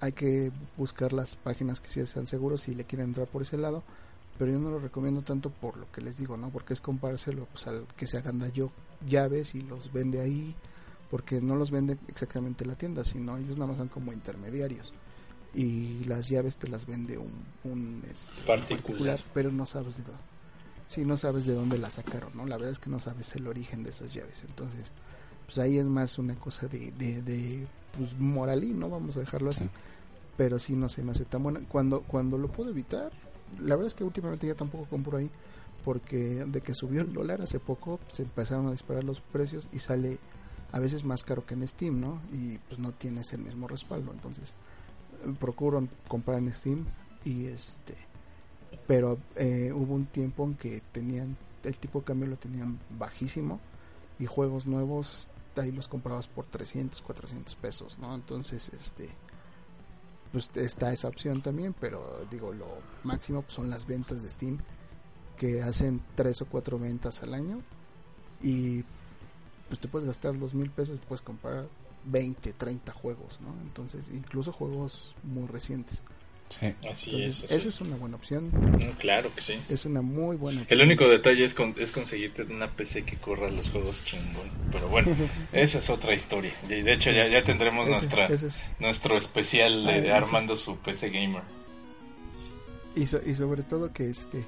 hay 0.00 0.12
que 0.12 0.52
buscar 0.76 1.12
las 1.12 1.34
páginas 1.34 1.80
que 1.80 1.88
sí 1.88 2.06
sean 2.06 2.26
seguros 2.26 2.62
si 2.62 2.74
le 2.74 2.84
quieren 2.84 3.08
entrar 3.08 3.26
por 3.26 3.42
ese 3.42 3.56
lado 3.56 3.82
pero 4.38 4.52
yo 4.52 4.58
no 4.58 4.70
lo 4.70 4.78
recomiendo 4.78 5.22
tanto 5.22 5.50
por 5.50 5.76
lo 5.76 5.90
que 5.90 6.00
les 6.00 6.18
digo 6.18 6.36
no 6.36 6.50
porque 6.50 6.72
es 6.72 6.80
compárselo 6.80 7.46
pues 7.46 7.66
al 7.66 7.86
que 7.96 8.06
se 8.06 8.18
agandalló 8.18 8.70
llaves 9.08 9.54
y 9.54 9.62
los 9.62 9.92
vende 9.92 10.20
ahí 10.20 10.54
porque 11.14 11.40
no 11.40 11.54
los 11.54 11.70
vende 11.70 11.96
exactamente 12.08 12.66
la 12.66 12.74
tienda 12.74 13.04
sino 13.04 13.36
ellos 13.36 13.56
nada 13.56 13.68
más 13.68 13.76
son 13.76 13.86
como 13.86 14.12
intermediarios. 14.12 14.92
Y 15.54 16.02
las 16.06 16.28
llaves 16.28 16.56
te 16.56 16.66
las 16.66 16.86
vende 16.86 17.16
un, 17.18 17.30
un 17.62 18.02
este, 18.10 18.42
Particular. 18.44 19.20
pero 19.32 19.52
no 19.52 19.64
sabes 19.64 19.98
de 19.98 20.02
dónde 20.02 20.18
sí 20.88 21.04
no 21.04 21.16
sabes 21.16 21.46
de 21.46 21.54
dónde 21.54 21.78
la 21.78 21.88
sacaron 21.90 22.32
no 22.34 22.44
la 22.46 22.56
verdad 22.56 22.72
es 22.72 22.80
que 22.80 22.90
no 22.90 22.98
sabes 22.98 23.32
el 23.36 23.46
origen 23.46 23.84
de 23.84 23.90
esas 23.90 24.12
llaves. 24.12 24.42
Entonces 24.48 24.90
pues 25.46 25.58
ahí 25.58 25.78
es 25.78 25.86
más 25.86 26.18
una 26.18 26.34
cosa 26.34 26.66
de, 26.66 26.90
de, 26.90 27.22
de 27.22 27.64
pues 27.96 28.18
moralí 28.18 28.74
no 28.74 28.90
vamos 28.90 29.16
a 29.16 29.20
dejarlo 29.20 29.50
así. 29.50 29.62
Sí. 29.62 29.70
pero 30.36 30.58
sí 30.58 30.74
no 30.74 30.88
se 30.88 31.04
me 31.04 31.12
hace 31.12 31.24
tan 31.24 31.44
buena. 31.44 31.60
Cuando 31.68 32.00
cuando 32.00 32.38
lo 32.38 32.48
puedo 32.48 32.70
evitar 32.70 33.12
la 33.60 33.76
verdad 33.76 33.86
es 33.86 33.94
que 33.94 34.02
últimamente 34.02 34.48
ya 34.48 34.56
tampoco 34.56 34.86
compro 34.86 35.18
ahí 35.18 35.30
porque 35.84 36.44
de 36.44 36.60
que 36.60 36.74
subió 36.74 37.02
el 37.02 37.12
dólar 37.12 37.40
hace 37.40 37.60
poco 37.60 38.00
se 38.10 38.24
empezaron 38.24 38.66
a 38.66 38.72
disparar 38.72 39.04
los 39.04 39.20
precios 39.20 39.68
y 39.72 39.78
sale 39.78 40.18
a 40.74 40.80
veces 40.80 41.04
más 41.04 41.22
caro 41.22 41.46
que 41.46 41.54
en 41.54 41.66
Steam 41.66 42.00
no 42.00 42.20
y 42.32 42.58
pues 42.58 42.78
no 42.78 42.92
tienes 42.92 43.32
el 43.32 43.42
mismo 43.42 43.68
respaldo. 43.68 44.12
Entonces 44.12 44.54
procuro 45.38 45.86
comprar 46.08 46.38
en 46.38 46.52
Steam 46.52 46.84
y 47.24 47.46
este 47.46 47.94
pero 48.86 49.18
eh, 49.36 49.72
hubo 49.72 49.94
un 49.94 50.06
tiempo 50.06 50.44
en 50.44 50.54
que 50.54 50.82
tenían 50.92 51.36
el 51.62 51.78
tipo 51.78 52.00
de 52.00 52.04
cambio 52.04 52.28
lo 52.28 52.36
tenían 52.36 52.78
bajísimo 52.98 53.60
y 54.18 54.26
juegos 54.26 54.66
nuevos 54.66 55.30
ahí 55.56 55.72
los 55.72 55.88
comprabas 55.88 56.26
por 56.26 56.44
300 56.44 57.00
400 57.00 57.54
pesos 57.54 57.98
no 57.98 58.14
entonces 58.14 58.70
este 58.78 59.08
pues 60.34 60.50
está 60.56 60.92
esa 60.92 61.06
opción 61.06 61.42
también, 61.42 61.76
pero 61.78 62.26
digo, 62.28 62.52
lo 62.52 62.66
máximo 63.04 63.44
son 63.46 63.70
las 63.70 63.86
ventas 63.86 64.24
de 64.24 64.28
Steam, 64.28 64.58
que 65.36 65.62
hacen 65.62 66.02
tres 66.16 66.42
o 66.42 66.46
cuatro 66.46 66.76
ventas 66.76 67.22
al 67.22 67.34
año 67.34 67.62
y 68.42 68.82
pues 69.68 69.80
te 69.80 69.88
puedes 69.88 70.06
gastar 70.06 70.38
dos 70.38 70.54
mil 70.54 70.70
pesos 70.70 70.96
y 70.96 70.98
te 71.00 71.06
puedes 71.06 71.22
comprar 71.22 71.66
20, 72.06 72.52
30 72.52 72.92
juegos, 72.92 73.40
¿no? 73.40 73.54
Entonces, 73.62 74.08
incluso 74.12 74.52
juegos 74.52 75.14
muy 75.22 75.46
recientes. 75.46 76.02
Sí. 76.60 76.74
Así 76.88 77.22
es. 77.22 77.44
así 77.44 77.54
Esa 77.54 77.68
es 77.68 77.80
una 77.80 77.96
buena 77.96 78.16
opción. 78.16 78.48
Mm, 78.48 78.92
Claro 78.98 79.34
que 79.34 79.40
sí. 79.40 79.54
Es 79.70 79.86
una 79.86 80.02
muy 80.02 80.36
buena 80.36 80.58
El 80.60 80.64
opción. 80.64 80.82
único 80.82 81.08
detalle 81.08 81.42
es, 81.44 81.54
con- 81.54 81.74
es 81.78 81.90
conseguirte 81.90 82.42
una 82.42 82.70
PC 82.70 83.04
que 83.04 83.16
corra 83.16 83.48
los 83.50 83.70
juegos 83.70 84.04
chingón. 84.04 84.50
Pero 84.70 84.88
bueno, 84.88 85.08
esa 85.52 85.78
es 85.78 85.88
otra 85.88 86.14
historia. 86.14 86.52
Y 86.68 86.82
de 86.82 86.92
hecho 86.92 87.10
ya, 87.10 87.26
ya 87.28 87.42
tendremos 87.42 87.88
Ese- 87.88 87.96
nuestra 87.98 88.26
ese 88.26 88.48
es- 88.48 88.58
nuestro 88.78 89.16
especial 89.16 89.84
de 89.86 90.12
Ah, 90.12 90.18
armando 90.18 90.54
su 90.54 90.76
PC 90.76 91.08
gamer. 91.08 91.42
y, 92.94 93.06
so- 93.06 93.20
y 93.24 93.34
sobre 93.34 93.62
todo 93.62 93.92
que 93.92 94.08
este 94.10 94.44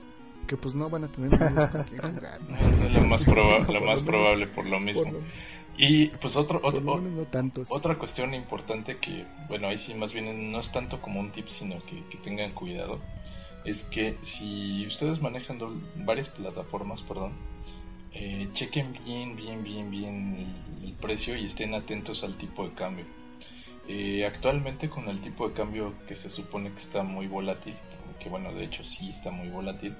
que 0.46 0.56
pues 0.56 0.74
no 0.74 0.88
van 0.88 1.04
a 1.04 1.08
tener 1.08 1.30
juegos 1.36 1.66
con 1.66 1.82
quien 1.84 2.00
jugar. 2.14 2.40
¿no? 2.48 2.56
Eso 2.70 2.84
es 2.86 2.92
lo 2.94 3.04
más, 3.06 3.26
proba- 3.26 3.60
No, 3.66 3.72
lo 3.72 3.78
por 3.80 3.88
más 3.88 4.02
probable 4.02 4.46
por 4.46 4.66
lo 4.66 4.80
mismo. 4.80 5.02
Por 5.04 5.12
lo, 5.14 5.20
Y 5.78 6.06
pues 6.08 6.36
otro. 6.36 6.60
Otra 7.70 7.98
cuestión 7.98 8.32
importante 8.34 8.96
que, 8.98 9.26
bueno, 9.48 9.68
ahí 9.68 9.78
sí 9.78 9.94
más 9.94 10.12
bien 10.12 10.50
no 10.52 10.60
es 10.60 10.72
tanto 10.72 11.00
como 11.02 11.20
un 11.20 11.32
tip, 11.32 11.48
sino 11.48 11.82
que, 11.84 12.02
que 12.10 12.16
tengan 12.18 12.52
cuidado, 12.52 12.98
es 13.64 13.84
que 13.84 14.16
si 14.22 14.86
ustedes 14.86 15.20
manejan 15.20 15.58
varias 15.96 16.28
plataformas, 16.30 17.02
perdón, 17.02 17.32
eh, 18.12 18.48
chequen 18.54 18.92
bien, 19.04 19.36
bien, 19.36 19.62
bien, 19.62 19.90
bien 19.90 20.54
el, 20.80 20.88
el 20.88 20.92
precio 20.94 21.36
y 21.36 21.44
estén 21.44 21.74
atentos 21.74 22.22
al 22.24 22.38
tipo 22.38 22.64
de 22.66 22.72
cambio. 22.74 23.04
Eh, 23.88 24.24
actualmente 24.26 24.88
con 24.88 25.08
el 25.08 25.20
tipo 25.20 25.46
de 25.48 25.54
cambio 25.54 25.92
que 26.08 26.16
se 26.16 26.30
supone 26.30 26.70
que 26.72 26.78
está 26.78 27.02
muy 27.02 27.26
volátil, 27.26 27.74
que 28.18 28.28
bueno, 28.28 28.52
de 28.52 28.64
hecho 28.64 28.82
sí 28.82 29.08
está 29.10 29.30
muy 29.30 29.48
volátil, 29.48 29.94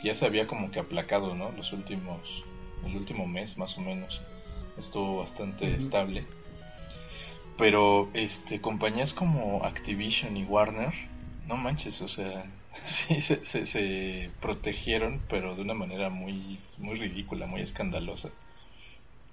que 0.00 0.08
ya 0.08 0.14
se 0.14 0.26
había 0.26 0.46
como 0.46 0.70
que 0.70 0.80
aplacado, 0.80 1.34
¿no? 1.34 1.52
Los 1.52 1.72
últimos, 1.72 2.44
el 2.84 2.96
último 2.96 3.26
mes 3.26 3.58
más 3.58 3.76
o 3.78 3.80
menos 3.80 4.20
estuvo 4.76 5.18
bastante 5.18 5.74
estable. 5.74 6.24
Pero 7.56 8.10
este 8.12 8.60
compañías 8.60 9.14
como 9.14 9.64
Activision 9.64 10.36
y 10.36 10.44
Warner, 10.44 10.92
no 11.46 11.56
manches, 11.56 12.02
o 12.02 12.08
sea, 12.08 12.44
sí 12.84 13.20
se, 13.20 13.44
se, 13.44 13.64
se 13.66 14.30
protegieron, 14.40 15.22
pero 15.28 15.54
de 15.54 15.62
una 15.62 15.74
manera 15.74 16.10
muy 16.10 16.58
muy 16.78 16.96
ridícula, 16.96 17.46
muy 17.46 17.62
escandalosa. 17.62 18.30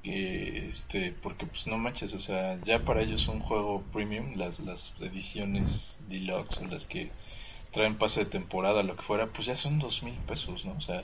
Que 0.04 0.68
este, 0.68 1.14
porque 1.14 1.46
pues 1.46 1.68
no 1.68 1.78
manches, 1.78 2.14
o 2.14 2.20
sea, 2.20 2.60
ya 2.64 2.84
para 2.84 3.02
ellos 3.02 3.28
un 3.28 3.40
juego 3.40 3.84
premium, 3.94 4.36
las 4.36 4.60
las 4.60 4.94
ediciones 5.02 6.00
deluxe 6.10 6.60
o 6.60 6.66
las 6.66 6.86
que 6.86 7.12
traen 7.74 7.98
pase 7.98 8.24
de 8.24 8.30
temporada, 8.30 8.84
lo 8.84 8.96
que 8.96 9.02
fuera, 9.02 9.28
pues 9.28 9.48
ya 9.48 9.56
son 9.56 9.80
dos 9.80 10.04
mil 10.04 10.16
pesos, 10.28 10.64
¿no? 10.64 10.74
O 10.74 10.82
sea, 10.82 11.04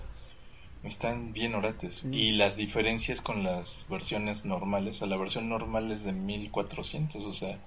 están 0.83 1.33
bien 1.33 1.55
orates. 1.55 1.95
Sí. 1.95 2.07
Y 2.13 2.31
las 2.31 2.55
diferencias 2.55 3.21
con 3.21 3.43
las 3.43 3.85
versiones 3.89 4.45
normales, 4.45 4.95
o 4.95 4.99
sea, 4.99 5.07
la 5.07 5.17
versión 5.17 5.49
normal 5.49 5.91
es 5.91 6.05
de 6.05 6.13
1400, 6.13 7.25
o 7.25 7.33
sea, 7.33 7.57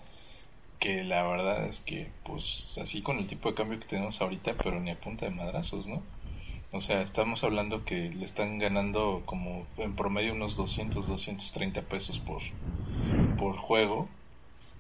que 0.79 1.05
la 1.05 1.23
verdad 1.25 1.67
es 1.67 1.81
que, 1.81 2.11
pues, 2.25 2.79
así 2.81 3.03
con 3.03 3.19
el 3.19 3.27
tipo 3.27 3.51
de 3.51 3.55
cambio 3.55 3.79
que 3.79 3.87
tenemos 3.87 4.21
ahorita, 4.21 4.55
pero 4.63 4.81
ni 4.81 4.91
a 4.91 5.01
punta 5.01 5.27
de 5.27 5.33
madrazos, 5.33 5.87
¿no? 5.87 6.03
O 6.73 6.81
sea, 6.81 7.03
estamos 7.03 7.45
hablando 7.45 7.85
que 7.85 8.09
le 8.09 8.25
están 8.25 8.59
ganando 8.59 9.23
como 9.27 9.67
en 9.77 9.95
promedio 9.95 10.33
unos 10.33 10.57
200, 10.57 11.07
230 11.07 11.83
pesos 11.83 12.19
por, 12.19 12.41
por 13.39 13.59
juego 13.59 14.09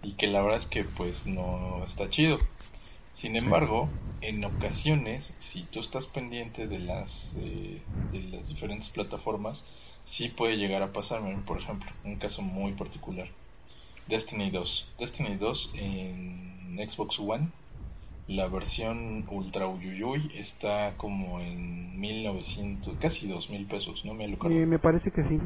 y 0.02 0.14
que 0.14 0.26
la 0.26 0.40
verdad 0.40 0.56
es 0.56 0.66
que 0.66 0.84
pues 0.84 1.26
no 1.26 1.84
está 1.84 2.08
chido. 2.08 2.38
Sin 3.14 3.36
embargo, 3.36 3.90
en 4.20 4.44
ocasiones, 4.44 5.34
si 5.38 5.64
tú 5.64 5.80
estás 5.80 6.06
pendiente 6.06 6.66
de 6.66 6.78
las, 6.78 7.34
eh, 7.36 7.82
de 8.10 8.22
las 8.24 8.48
diferentes 8.48 8.88
plataformas, 8.88 9.64
sí 10.04 10.28
puede 10.28 10.56
llegar 10.56 10.82
a 10.82 10.92
pasarme, 10.92 11.36
por 11.46 11.58
ejemplo, 11.58 11.90
un 12.04 12.16
caso 12.16 12.42
muy 12.42 12.72
particular. 12.72 13.28
Destiny 14.06 14.50
2. 14.50 14.86
Destiny 14.98 15.36
2 15.36 15.70
en 15.74 16.78
Xbox 16.88 17.18
One, 17.18 17.48
la 18.26 18.46
versión 18.46 19.24
Ultra 19.30 19.68
Uyuyuy 19.68 20.30
está 20.34 20.94
como 20.96 21.40
en 21.40 22.00
1900, 22.00 22.96
casi 22.98 23.28
2000 23.28 23.66
pesos, 23.66 24.04
no 24.04 24.14
me 24.14 24.28
lo 24.28 24.36
Eh, 24.50 24.66
me 24.66 24.78
parece 24.78 25.10
que 25.10 25.22
sí. 25.24 25.40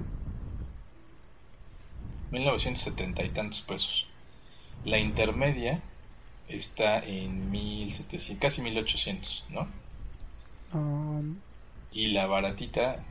1970 2.30 3.24
y 3.24 3.30
tantos 3.30 3.60
pesos. 3.62 4.06
La 4.84 4.98
intermedia 4.98 5.82
está 6.49 6.99
en 6.99 7.51
1700, 7.51 8.40
casi 8.40 8.62
1800, 8.62 9.44
¿no? 9.51 9.68
Um, 10.72 11.36
Y 11.92 12.09
la 12.09 12.26
baratita 12.26 13.05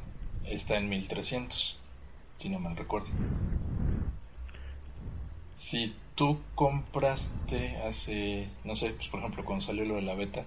está 0.45 0.77
en 0.77 0.89
1300, 0.89 1.77
si 2.39 2.49
no 2.49 2.59
mal 2.59 2.75
recuerdo. 2.75 3.09
Si 5.55 5.93
tú 6.15 6.39
compraste 6.55 7.77
hace, 7.77 8.47
no 8.63 8.75
sé, 8.75 8.91
pues 8.91 9.07
por 9.07 9.19
ejemplo 9.19 9.43
cuando 9.45 9.65
salió 9.65 9.85
lo 9.85 9.95
de 9.95 10.01
la 10.01 10.15
beta, 10.15 10.45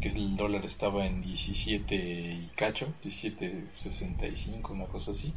que 0.00 0.08
el 0.08 0.36
dólar 0.36 0.64
estaba 0.64 1.06
en 1.06 1.22
17 1.22 1.94
y 1.94 2.50
cacho, 2.56 2.92
17.65, 3.04 4.70
una 4.70 4.86
cosa 4.86 5.10
así. 5.12 5.32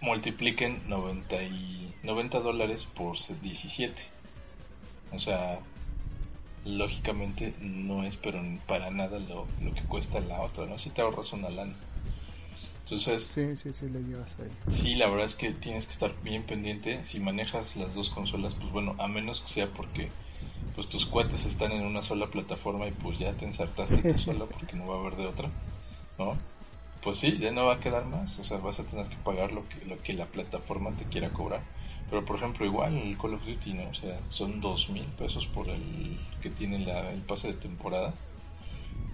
Multipliquen 0.00 0.88
90, 0.88 1.42
y, 1.42 1.94
90 2.02 2.40
dólares 2.40 2.86
por 2.86 3.16
17. 3.42 4.02
O 5.12 5.18
sea, 5.18 5.60
lógicamente 6.64 7.54
no 7.60 8.02
es 8.02 8.16
pero 8.16 8.42
para 8.66 8.90
nada 8.90 9.20
lo, 9.20 9.46
lo 9.60 9.72
que 9.72 9.84
cuesta 9.84 10.18
la 10.20 10.40
otra, 10.40 10.66
¿no? 10.66 10.78
Si 10.78 10.90
te 10.90 11.00
ahorras 11.00 11.32
una 11.32 11.48
lana. 11.48 11.76
Entonces, 12.84 13.32
Sí, 13.34 13.56
sí, 13.56 13.72
sí, 13.72 13.88
le 13.88 14.02
llevas 14.04 14.38
ahí. 14.38 14.56
Sí, 14.68 14.94
la 14.94 15.06
verdad 15.08 15.24
es 15.26 15.36
que 15.36 15.52
tienes 15.52 15.86
que 15.86 15.92
estar 15.92 16.14
bien 16.22 16.44
pendiente. 16.44 17.04
Si 17.04 17.20
manejas 17.20 17.76
las 17.76 17.94
dos 17.94 18.10
consolas, 18.10 18.54
pues 18.54 18.72
bueno, 18.72 18.94
a 18.98 19.08
menos 19.08 19.40
que 19.42 19.48
sea 19.48 19.72
porque 19.72 20.10
pues 20.74 20.88
tus 20.88 21.06
cuates 21.06 21.46
están 21.46 21.72
en 21.72 21.84
una 21.86 22.02
sola 22.02 22.28
plataforma 22.30 22.86
y 22.88 22.92
pues 22.92 23.18
ya 23.18 23.34
te 23.36 23.46
ensartaste 23.46 24.02
tú 24.02 24.18
solo 24.18 24.48
porque 24.50 24.76
no 24.76 24.86
va 24.88 24.96
a 24.96 25.00
haber 25.00 25.16
de 25.16 25.26
otra, 25.26 25.52
¿no? 26.18 26.38
Pues 27.02 27.18
sí, 27.18 27.38
ya 27.38 27.52
no 27.52 27.66
va 27.66 27.74
a 27.76 27.80
quedar 27.80 28.06
más, 28.06 28.38
o 28.40 28.44
sea, 28.44 28.58
vas 28.58 28.80
a 28.80 28.86
tener 28.86 29.08
que 29.08 29.16
pagar 29.18 29.52
lo 29.52 29.68
que, 29.68 29.84
lo 29.86 30.00
que 30.02 30.14
la 30.14 30.26
plataforma 30.26 30.96
te 30.96 31.06
quiera 31.06 31.32
cobrar. 31.32 31.62
Pero 32.14 32.26
por 32.26 32.36
ejemplo, 32.36 32.64
igual 32.64 32.96
el 32.96 33.18
Call 33.18 33.34
of 33.34 33.44
Duty, 33.44 33.72
¿no? 33.72 33.88
O 33.90 33.94
sea, 33.94 34.16
son 34.28 34.60
dos 34.60 34.88
mil 34.88 35.02
pesos 35.18 35.48
por 35.48 35.68
el 35.68 36.16
que 36.40 36.48
tiene 36.48 36.78
la, 36.78 37.10
el 37.10 37.22
pase 37.22 37.48
de 37.48 37.54
temporada. 37.54 38.14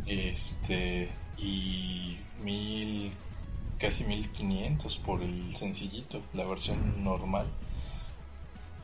Este, 0.05 1.09
y 1.39 2.19
mil 2.45 3.11
casi 3.79 4.05
1500 4.05 4.99
por 4.99 5.23
el 5.23 5.57
sencillito, 5.57 6.21
la 6.35 6.45
versión 6.45 7.03
normal. 7.03 7.47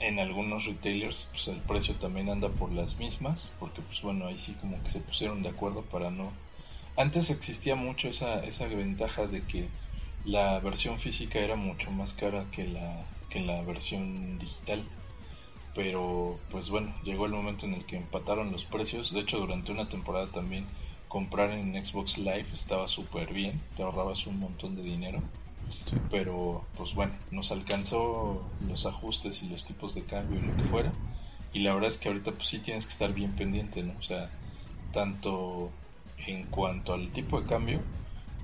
En 0.00 0.18
algunos 0.18 0.64
retailers 0.64 1.28
pues 1.32 1.48
el 1.48 1.58
precio 1.58 1.96
también 1.96 2.30
anda 2.30 2.48
por 2.48 2.72
las 2.72 2.98
mismas, 2.98 3.52
porque 3.60 3.82
pues 3.82 4.00
bueno, 4.00 4.28
ahí 4.28 4.38
sí 4.38 4.56
como 4.62 4.82
que 4.82 4.88
se 4.88 5.00
pusieron 5.00 5.42
de 5.42 5.50
acuerdo 5.50 5.82
para 5.82 6.10
no 6.10 6.32
antes 6.96 7.28
existía 7.28 7.76
mucho 7.76 8.08
esa 8.08 8.42
esa 8.46 8.66
ventaja 8.66 9.26
de 9.26 9.42
que 9.42 9.68
la 10.24 10.58
versión 10.60 10.98
física 10.98 11.38
era 11.38 11.56
mucho 11.56 11.90
más 11.90 12.14
cara 12.14 12.46
que 12.50 12.66
la 12.66 13.04
que 13.30 13.40
la 13.40 13.62
versión 13.62 14.38
digital. 14.38 14.84
Pero 15.74 16.38
pues 16.50 16.70
bueno, 16.70 16.94
llegó 17.04 17.26
el 17.26 17.32
momento 17.32 17.66
en 17.66 17.74
el 17.74 17.84
que 17.84 17.96
empataron 17.96 18.52
los 18.52 18.64
precios. 18.64 19.12
De 19.12 19.20
hecho, 19.20 19.38
durante 19.38 19.72
una 19.72 19.88
temporada 19.88 20.26
también 20.28 20.66
comprar 21.08 21.50
en 21.50 21.74
Xbox 21.84 22.18
Live 22.18 22.46
estaba 22.52 22.88
súper 22.88 23.32
bien, 23.32 23.60
te 23.76 23.82
ahorrabas 23.82 24.26
un 24.26 24.40
montón 24.40 24.74
de 24.74 24.82
dinero. 24.82 25.20
Sí. 25.84 25.96
Pero 26.10 26.64
pues 26.76 26.94
bueno, 26.94 27.14
nos 27.30 27.52
alcanzó 27.52 28.42
los 28.66 28.86
ajustes 28.86 29.42
y 29.42 29.48
los 29.48 29.64
tipos 29.64 29.94
de 29.94 30.04
cambio 30.04 30.38
y 30.38 30.46
lo 30.46 30.56
que 30.56 30.64
fuera. 30.64 30.92
Y 31.52 31.60
la 31.60 31.74
verdad 31.74 31.90
es 31.90 31.98
que 31.98 32.08
ahorita 32.08 32.32
pues 32.32 32.48
sí 32.48 32.58
tienes 32.60 32.86
que 32.86 32.92
estar 32.92 33.12
bien 33.12 33.32
pendiente, 33.32 33.82
¿no? 33.82 33.94
O 33.98 34.02
sea, 34.02 34.30
tanto 34.92 35.70
en 36.26 36.44
cuanto 36.44 36.94
al 36.94 37.10
tipo 37.12 37.40
de 37.40 37.46
cambio 37.46 37.80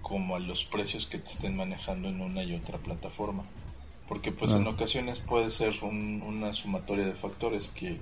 como 0.02 0.36
a 0.36 0.40
los 0.40 0.64
precios 0.64 1.06
que 1.06 1.18
te 1.18 1.30
estén 1.30 1.56
manejando 1.56 2.08
en 2.08 2.20
una 2.20 2.42
y 2.42 2.54
otra 2.54 2.78
plataforma. 2.78 3.44
Porque 4.12 4.30
pues 4.30 4.52
Ah. 4.52 4.58
en 4.58 4.66
ocasiones 4.66 5.20
puede 5.20 5.48
ser 5.48 5.72
un- 5.82 6.20
una 6.22 6.52
sumatoria 6.52 7.06
de 7.06 7.14
factores 7.14 7.70
que 7.70 7.96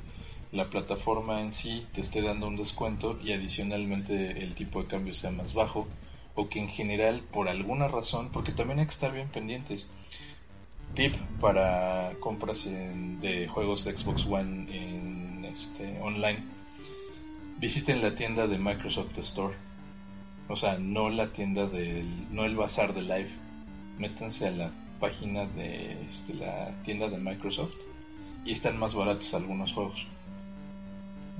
la 0.50 0.68
plataforma 0.68 1.40
en 1.40 1.52
sí 1.52 1.86
te 1.94 2.00
esté 2.00 2.20
dando 2.20 2.48
un 2.48 2.56
descuento 2.56 3.16
y 3.22 3.30
adicionalmente 3.30 4.42
el 4.42 4.56
tipo 4.56 4.82
de 4.82 4.88
cambio 4.88 5.14
sea 5.14 5.30
más 5.30 5.54
bajo 5.54 5.86
o 6.34 6.48
que 6.48 6.58
en 6.58 6.68
general 6.68 7.22
por 7.32 7.48
alguna 7.48 7.86
razón, 7.86 8.30
porque 8.32 8.50
también 8.50 8.80
hay 8.80 8.86
que 8.86 8.90
estar 8.90 9.12
bien 9.12 9.28
pendientes. 9.28 9.86
Tip 10.94 11.14
para 11.40 12.14
compras 12.18 12.66
en- 12.66 13.20
de 13.20 13.46
juegos 13.46 13.84
de 13.84 13.96
Xbox 13.96 14.26
One 14.26 14.66
en 14.76 15.44
este 15.44 15.96
online. 16.00 16.40
Visiten 17.60 18.02
la 18.02 18.16
tienda 18.16 18.48
de 18.48 18.58
Microsoft 18.58 19.16
Store. 19.18 19.54
O 20.48 20.56
sea, 20.56 20.76
no 20.76 21.08
la 21.08 21.28
tienda 21.32 21.66
del 21.66 22.26
no 22.34 22.44
el 22.44 22.56
bazar 22.56 22.94
de 22.94 23.02
Live. 23.02 23.30
Métanse 23.96 24.48
a 24.48 24.50
la 24.50 24.70
página 25.00 25.46
de 25.46 26.04
este, 26.04 26.34
la 26.34 26.70
tienda 26.84 27.08
de 27.08 27.18
Microsoft 27.18 27.74
y 28.44 28.52
están 28.52 28.78
más 28.78 28.94
baratos 28.94 29.34
algunos 29.34 29.72
juegos. 29.72 30.06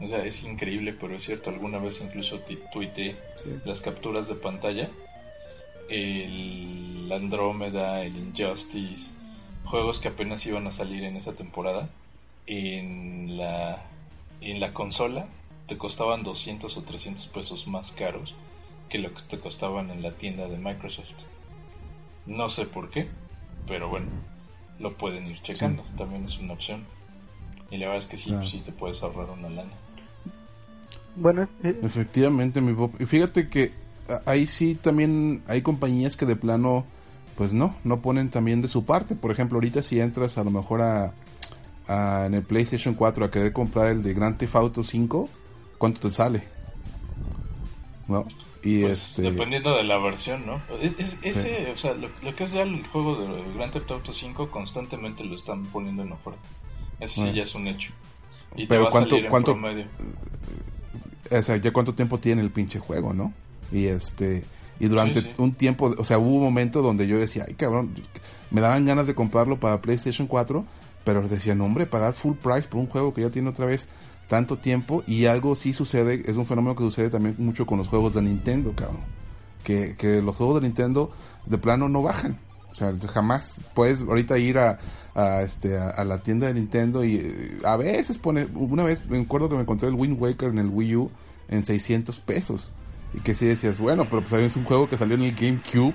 O 0.01 0.09
sea, 0.09 0.25
es 0.25 0.43
increíble, 0.45 0.95
pero 0.99 1.17
es 1.17 1.25
cierto. 1.25 1.51
Alguna 1.51 1.79
vez 1.79 2.01
incluso 2.01 2.41
tuiteé 2.73 3.17
las 3.65 3.81
capturas 3.81 4.29
de 4.29 4.35
pantalla. 4.35 4.89
El 5.89 7.11
Andrómeda, 7.13 8.03
el 8.03 8.17
Injustice, 8.17 9.15
juegos 9.65 10.01
que 10.01 10.09
apenas 10.09 10.47
iban 10.47 10.67
a 10.67 10.71
salir 10.71 11.05
en 11.05 11.17
esa 11.17 11.35
temporada. 11.35 11.89
En 12.47 13.37
la, 13.37 13.85
en 14.41 14.59
la 14.59 14.73
consola 14.73 15.27
te 15.67 15.77
costaban 15.77 16.23
200 16.23 16.77
o 16.77 16.83
300 16.83 17.27
pesos 17.29 17.67
más 17.67 17.93
caros 17.93 18.35
que 18.89 18.99
lo 18.99 19.15
que 19.15 19.23
te 19.23 19.39
costaban 19.39 19.91
en 19.91 20.03
la 20.03 20.13
tienda 20.13 20.49
de 20.49 20.57
Microsoft. 20.57 21.13
No 22.27 22.49
sé 22.49 22.67
por 22.67 22.91
qué, 22.91 23.09
pero 23.67 23.89
bueno, 23.89 24.07
lo 24.79 24.97
pueden 24.97 25.27
ir 25.27 25.41
checando. 25.43 25.85
También 25.97 26.25
es 26.25 26.39
una 26.39 26.55
opción. 26.55 26.85
Y 27.71 27.77
la 27.77 27.87
verdad 27.87 27.99
es 27.99 28.07
que 28.07 28.17
sí, 28.17 28.35
sí 28.45 28.61
te 28.61 28.73
puedes 28.73 29.03
ahorrar 29.03 29.31
una 29.31 29.49
lana. 29.49 29.73
Bueno, 31.17 31.49
eh, 31.63 31.79
efectivamente, 31.83 32.61
mi 32.61 32.73
pop. 32.75 32.95
Y 33.01 33.07
fíjate 33.07 33.49
que 33.49 33.73
ahí 34.27 34.47
sí 34.47 34.75
también 34.75 35.43
hay 35.47 35.63
compañías 35.63 36.17
que 36.17 36.27
de 36.27 36.37
plano, 36.37 36.85
pues 37.37 37.53
no, 37.53 37.77
no 37.85 38.01
ponen 38.01 38.31
también 38.31 38.63
de 38.63 38.69
su 38.69 38.85
parte. 38.85 39.15
Por 39.15 39.31
ejemplo, 39.31 39.57
ahorita 39.57 39.83
si 39.83 40.01
entras 40.01 40.39
a 40.39 40.45
lo 40.45 40.51
mejor 40.51 40.83
a, 40.83 41.13
en 42.27 42.35
el 42.35 42.43
PlayStation 42.43 42.95
4 42.95 43.25
a 43.25 43.31
querer 43.31 43.53
comprar 43.53 43.89
el 43.89 44.03
de 44.03 44.15
Grand 44.15 44.37
Theft 44.37 44.57
Auto 44.57 44.83
5, 44.83 45.29
¿cuánto 45.79 46.01
te 46.01 46.11
sale? 46.13 46.43
¿No? 48.09 48.27
Y 48.63 48.83
pues, 48.83 49.11
este... 49.11 49.23
Dependiendo 49.23 49.75
de 49.77 49.85
la 49.85 49.99
versión, 49.99 50.45
¿no? 50.47 50.61
ese, 50.81 51.73
o 51.73 51.77
sea, 51.77 51.95
lo, 51.95 52.37
que 52.37 52.45
es 52.45 52.53
ya 52.53 52.63
el 52.63 52.87
juego 52.87 53.21
de 53.21 53.55
Grand 53.55 53.73
Theft 53.73 53.91
Auto 53.91 54.13
5 54.13 54.51
constantemente 54.51 55.25
lo 55.25 55.35
están 55.35 55.65
poniendo 55.65 56.03
en 56.03 56.13
oferta. 56.13 56.41
Ese 56.99 57.23
sí 57.23 57.33
ya 57.33 57.43
es 57.45 57.55
un 57.55 57.67
hecho. 57.67 57.93
Y 58.57 58.67
Pero 58.67 58.89
cuánto, 58.91 59.17
cuánto, 59.29 59.57
o 61.31 61.43
sea, 61.43 61.57
ya 61.57 61.73
cuánto 61.73 61.95
tiempo 61.95 62.19
tiene 62.19 62.43
el 62.43 62.51
pinche 62.51 62.79
juego, 62.79 63.15
¿no? 63.15 63.33
Y 63.73 63.87
este 63.87 64.45
y 64.81 64.89
durante 64.89 65.31
un 65.37 65.53
tiempo, 65.53 65.95
o 65.97 66.05
sea, 66.05 66.19
hubo 66.19 66.37
un 66.37 66.43
momento 66.43 66.81
donde 66.81 67.07
yo 67.07 67.19
decía, 67.19 67.45
ay 67.47 67.55
cabrón, 67.55 67.95
me 68.51 68.63
daban 68.63 68.87
ganas 68.87 69.07
de 69.07 69.15
comprarlo 69.15 69.61
para 69.61 69.83
PlayStation 69.83 70.27
4, 70.27 70.65
pero 71.05 71.29
decía, 71.29 71.55
no 71.55 71.67
hombre, 71.67 71.87
pagar 71.87 72.15
full 72.15 72.35
price 72.35 72.67
por 72.67 72.81
un 72.81 72.87
juego 72.87 73.13
que 73.13 73.21
ya 73.21 73.31
tiene 73.31 73.51
otra 73.51 73.67
vez 73.67 73.87
tanto 74.31 74.59
tiempo 74.59 75.03
y 75.09 75.27
algo 75.27 75.57
sí 75.57 75.73
sucede, 75.73 76.23
es 76.25 76.37
un 76.37 76.47
fenómeno 76.47 76.77
que 76.77 76.85
sucede 76.85 77.11
también 77.11 77.35
mucho 77.39 77.67
con 77.67 77.79
los 77.79 77.89
juegos 77.89 78.15
de 78.15 78.23
Nintendo, 78.23 78.73
cabrón. 78.77 79.01
Que, 79.65 79.97
que 79.97 80.23
los 80.23 80.37
juegos 80.37 80.63
de 80.63 80.69
Nintendo 80.69 81.11
de 81.47 81.59
plano 81.59 81.89
no 81.89 82.01
bajan. 82.01 82.39
O 82.71 82.75
sea, 82.77 82.95
jamás 83.13 83.61
puedes 83.75 84.03
ahorita 84.03 84.39
ir 84.39 84.59
a, 84.59 84.79
este 85.43 85.77
a, 85.77 86.05
la 86.05 86.23
tienda 86.23 86.47
de 86.47 86.55
Nintendo 86.55 87.03
y 87.03 87.17
eh, 87.17 87.59
a 87.65 87.77
veces 87.77 88.19
pone 88.19 88.47
una 88.55 88.85
vez 88.85 89.05
me 89.07 89.21
acuerdo 89.21 89.49
que 89.49 89.57
me 89.57 89.63
encontré 89.63 89.89
el 89.89 89.97
Wind 89.97 90.17
Waker 90.23 90.51
en 90.51 90.59
el 90.59 90.69
Wii 90.69 90.97
U 90.97 91.11
en 91.49 91.67
600 91.67 92.21
pesos 92.21 92.71
y 93.13 93.19
que 93.19 93.35
si 93.35 93.47
decías 93.47 93.81
bueno 93.81 94.07
pero 94.09 94.23
pues 94.23 94.41
es 94.41 94.57
un 94.57 94.65
juego 94.65 94.89
que 94.89 94.97
salió 94.97 95.17
en 95.17 95.23
el 95.23 95.35
GameCube 95.35 95.95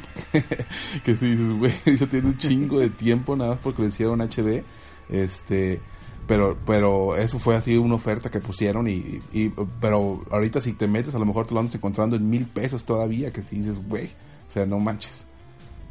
que 1.03 1.15
si 1.15 1.25
dices 1.27 1.57
güey 1.57 1.73
eso 1.85 2.07
tiene 2.07 2.27
un 2.27 2.37
chingo 2.37 2.81
de 2.81 2.89
tiempo 2.89 3.37
nada 3.37 3.51
más 3.51 3.59
porque 3.63 3.81
lo 3.81 3.87
hicieron 3.87 4.19
HD 4.21 4.65
este 5.09 5.79
pero 6.27 6.57
pero 6.65 7.15
eso 7.15 7.39
fue 7.39 7.55
así 7.55 7.77
una 7.77 7.95
oferta 7.95 8.29
que 8.29 8.39
pusieron 8.39 8.87
y, 8.87 9.21
y 9.31 9.49
pero 9.79 10.23
ahorita 10.31 10.61
si 10.61 10.73
te 10.73 10.87
metes 10.87 11.15
a 11.15 11.19
lo 11.19 11.25
mejor 11.25 11.47
te 11.47 11.53
lo 11.53 11.59
andas 11.59 11.75
encontrando 11.75 12.15
en 12.15 12.29
mil 12.29 12.45
pesos 12.45 12.83
todavía 12.83 13.31
que 13.31 13.41
si 13.41 13.57
dices 13.57 13.79
güey 13.87 14.09
o 14.47 14.51
sea 14.51 14.65
no 14.65 14.79
manches 14.79 15.27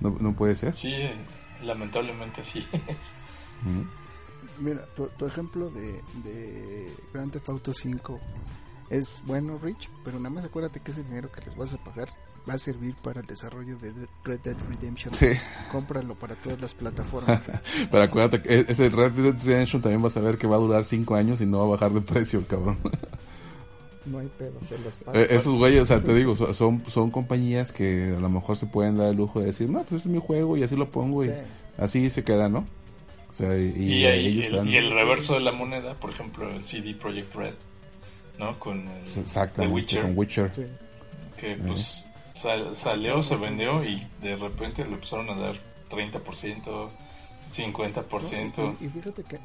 no, 0.01 0.16
no 0.20 0.35
puede 0.35 0.57
ser 0.57 0.74
sí 0.74 0.93
lamentablemente 1.62 2.41
así 2.41 2.59
es. 2.72 3.12
Mira, 4.59 4.87
tu, 4.95 5.26
ejemplo 5.26 5.70
de, 5.70 6.03
de 6.22 6.93
Grand 7.12 7.32
Theft 7.32 7.49
Auto 7.49 7.72
5 7.72 8.20
es 8.91 9.22
bueno, 9.24 9.59
Rich, 9.59 9.89
pero 10.05 10.18
nada 10.18 10.30
más 10.35 10.45
acuérdate 10.45 10.80
que 10.80 10.91
ese 10.91 11.03
dinero 11.03 11.32
que 11.32 11.41
les 11.41 11.57
vas 11.57 11.74
a 11.74 11.82
pagar 11.82 12.09
va 12.49 12.55
a 12.55 12.59
servir 12.59 12.95
para 13.03 13.20
el 13.20 13.26
desarrollo 13.26 13.76
de 13.76 13.92
Red 14.24 14.40
Dead 14.40 14.57
Redemption. 14.68 15.14
Sí. 15.14 15.28
Cómpralo 15.72 16.14
para 16.14 16.34
todas 16.34 16.61
las 16.61 16.74
plataformas. 16.74 17.42
pero 17.90 18.03
acuérdate 18.03 18.42
que 18.42 18.55
e, 18.55 18.64
ese 18.68 18.88
Red 18.88 19.12
Dead 19.12 19.34
Redemption 19.42 19.82
también 19.82 20.03
vas 20.03 20.16
a 20.16 20.20
ver 20.20 20.36
que 20.36 20.47
va 20.47 20.57
a 20.57 20.61
durar 20.61 20.84
5 20.84 21.14
años 21.14 21.40
y 21.40 21.47
no 21.47 21.59
va 21.59 21.64
a 21.64 21.68
bajar 21.68 21.92
de 21.92 22.01
precio, 22.01 22.47
cabrón. 22.47 22.78
no 24.07 24.18
hay 24.18 24.28
pedo, 24.38 24.61
se 24.68 24.78
los 24.78 24.95
eh, 25.16 25.28
esos 25.30 25.55
güeyes, 25.55 25.82
o 25.82 25.86
sea, 25.86 26.03
te 26.03 26.14
digo, 26.14 26.36
son, 26.53 26.82
son 26.88 27.11
compañías 27.11 27.72
que 27.72 28.14
a 28.16 28.20
lo 28.20 28.28
mejor 28.28 28.57
se 28.57 28.66
pueden 28.66 28.99
dar 28.99 29.11
el 29.11 29.16
lujo 29.16 29.40
de 29.40 29.47
decir, 29.47 29.70
no, 29.70 29.78
pues 29.80 29.92
este 29.92 30.09
es 30.09 30.14
mi 30.14 30.20
juego 30.20 30.57
y 30.57 30.62
así 30.62 30.76
lo 30.76 30.90
pongo 30.90 31.24
y 31.24 31.32
así 31.78 32.11
se 32.11 32.22
queda, 32.22 32.49
¿no? 32.49 32.66
O 33.30 33.32
sea, 33.32 33.57
y, 33.59 34.05
el, 34.05 34.90
reverso 34.92 35.34
de 35.34 35.40
la 35.40 35.53
moneda, 35.53 35.95
por 35.95 36.11
ejemplo, 36.11 36.49
el 36.51 36.62
CD 36.62 36.95
Projekt 36.95 37.34
Red, 37.34 37.55
¿no? 38.38 38.59
Con 38.61 38.86
el, 38.86 39.68
Witcher. 39.68 40.03
Con 40.03 40.16
Witcher. 40.16 40.53
Que 41.40 41.57
pues 41.57 42.07
salió, 42.35 43.22
se 43.22 43.37
vendió 43.37 43.85
y 43.85 44.07
de 44.20 44.37
repente 44.37 44.85
le 44.85 44.95
empezaron 44.95 45.30
a 45.30 45.35
dar 45.35 45.55
30%, 45.91 46.91
50%. 47.51 48.76
y 48.80 48.89
fíjate 48.89 49.22
que 49.24 49.41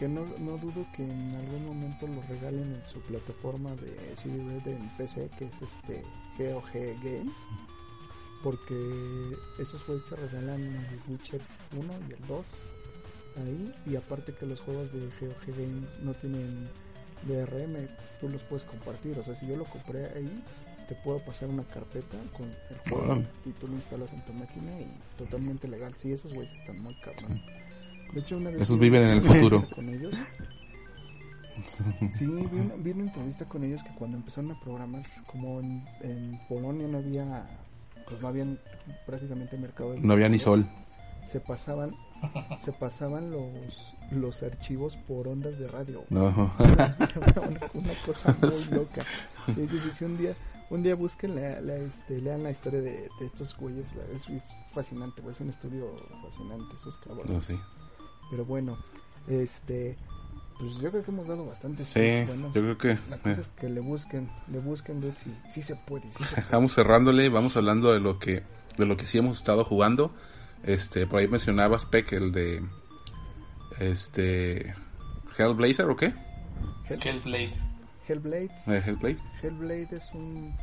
que 0.00 0.08
no, 0.08 0.24
no 0.38 0.56
dudo 0.56 0.86
que 0.96 1.02
en 1.02 1.34
algún 1.34 1.66
momento 1.66 2.06
lo 2.06 2.22
regalen 2.22 2.74
en 2.74 2.82
su 2.86 3.02
plataforma 3.02 3.70
de 3.72 4.16
CD 4.16 4.72
en 4.72 4.88
PC, 4.96 5.28
que 5.38 5.44
es 5.44 5.52
este 5.60 6.02
GOG 6.38 6.72
Games, 7.04 7.34
porque 8.42 8.74
esos 9.58 9.82
juegos 9.82 10.08
te 10.08 10.16
regalan 10.16 10.62
el 10.62 11.00
Witcher 11.06 11.42
1 11.76 11.92
y 12.08 12.12
el 12.14 12.26
2 12.28 12.46
ahí, 13.44 13.74
y 13.92 13.96
aparte 13.96 14.32
que 14.32 14.46
los 14.46 14.62
juegos 14.62 14.90
de 14.90 15.00
GOG 15.00 15.46
Games 15.48 16.00
no 16.00 16.14
tienen 16.14 16.66
DRM, 17.28 17.86
tú 18.22 18.30
los 18.30 18.40
puedes 18.44 18.64
compartir, 18.64 19.18
o 19.18 19.22
sea, 19.22 19.34
si 19.34 19.48
yo 19.48 19.56
lo 19.56 19.66
compré 19.66 20.06
ahí, 20.14 20.42
te 20.90 20.96
puedo 20.96 21.20
pasar 21.20 21.48
una 21.48 21.62
carpeta 21.62 22.16
con 22.36 22.48
el 22.48 22.90
juego 22.90 23.22
y 23.46 23.50
tú 23.50 23.68
lo 23.68 23.74
instalas 23.74 24.12
en 24.12 24.24
tu 24.24 24.32
máquina 24.32 24.72
y 24.80 24.88
totalmente 25.16 25.68
legal. 25.68 25.94
Sí, 25.96 26.10
esos 26.10 26.34
güeyes 26.34 26.52
están 26.52 26.80
muy 26.80 26.96
cabrón. 26.96 27.40
De 28.12 28.18
hecho, 28.18 28.36
una 28.36 28.50
vez 28.50 28.62
Esos 28.62 28.76
viven 28.76 29.02
en 29.02 29.10
el 29.10 29.22
futuro. 29.22 29.64
Con 29.70 29.88
ellos. 29.88 30.12
Sí, 32.12 32.26
vi 32.26 32.58
una, 32.58 32.74
vi 32.74 32.90
una, 32.90 33.04
entrevista 33.04 33.44
con 33.44 33.62
ellos 33.62 33.84
que 33.84 33.94
cuando 33.94 34.16
empezaron 34.16 34.50
a 34.50 34.58
programar, 34.58 35.04
como 35.26 35.60
en, 35.60 35.86
en 36.00 36.40
Polonia 36.48 36.88
no 36.88 36.98
había, 36.98 37.46
pues 38.08 38.20
no 38.20 38.26
había 38.26 38.46
prácticamente 39.06 39.56
mercado. 39.56 39.92
De 39.92 40.00
no 40.00 40.12
había 40.12 40.28
ni 40.28 40.40
sol. 40.40 40.66
Se 41.28 41.38
pasaban, 41.38 41.94
se 42.64 42.72
pasaban 42.72 43.30
los, 43.30 43.94
los 44.10 44.42
archivos 44.42 44.96
por 44.96 45.28
ondas 45.28 45.56
de 45.60 45.68
radio. 45.68 46.02
No. 46.10 46.52
Una, 46.58 47.94
cosa 48.04 48.36
muy 48.40 48.76
loca. 48.76 49.04
Sí, 49.54 49.68
sí, 49.68 49.78
sí, 49.92 50.04
un 50.04 50.18
día, 50.18 50.34
un 50.70 50.82
día 50.82 50.94
busquen, 50.94 51.34
la, 51.34 51.60
la, 51.60 51.76
este, 51.76 52.20
lean 52.20 52.42
la 52.42 52.50
historia 52.50 52.80
de, 52.80 53.08
de 53.18 53.26
estos 53.26 53.56
güeyes, 53.56 53.86
es, 54.14 54.28
es, 54.28 54.56
fascinante, 54.72 55.22
es 55.28 55.40
un 55.40 55.50
estudio 55.50 55.94
fascinante, 56.22 56.76
esos 56.76 56.96
cabrones. 56.98 57.30
No, 57.30 57.40
sí. 57.40 57.60
Pero 58.30 58.44
bueno, 58.44 58.78
este 59.28 59.96
pues 60.60 60.78
yo 60.78 60.90
creo 60.90 61.02
que 61.02 61.10
hemos 61.10 61.26
dado 61.26 61.46
bastante. 61.46 61.82
Sí, 61.82 62.26
yo 62.28 62.52
creo 62.52 62.76
que. 62.76 62.98
La 63.08 63.16
cosa 63.16 63.40
es 63.40 63.48
que 63.48 63.70
le 63.70 63.80
busquen, 63.80 64.28
le 64.52 64.58
busquen 64.58 65.00
ver 65.00 65.14
si, 65.16 65.34
si 65.50 65.62
se 65.62 65.74
puede. 65.86 66.04
vamos 66.52 66.74
cerrándole, 66.74 67.30
vamos 67.30 67.56
hablando 67.56 67.92
de 67.92 68.00
lo 68.00 68.18
que 68.18 68.42
de 68.76 68.86
lo 68.86 68.96
que 68.96 69.06
sí 69.06 69.18
hemos 69.18 69.38
estado 69.38 69.64
jugando. 69.64 70.14
Este, 70.62 71.06
por 71.06 71.20
ahí 71.20 71.28
mencionabas 71.28 71.86
Peck 71.86 72.12
el 72.12 72.32
de 72.32 72.62
este 73.78 74.74
Hellblazer 75.38 75.86
o 75.86 75.96
qué? 75.96 76.12
Hellblade. 76.90 77.69
Hellblade. 78.10 78.50
Hellblade. 78.66 79.18
Hellblade 79.42 79.96
es 79.96 80.12
un 80.12 80.54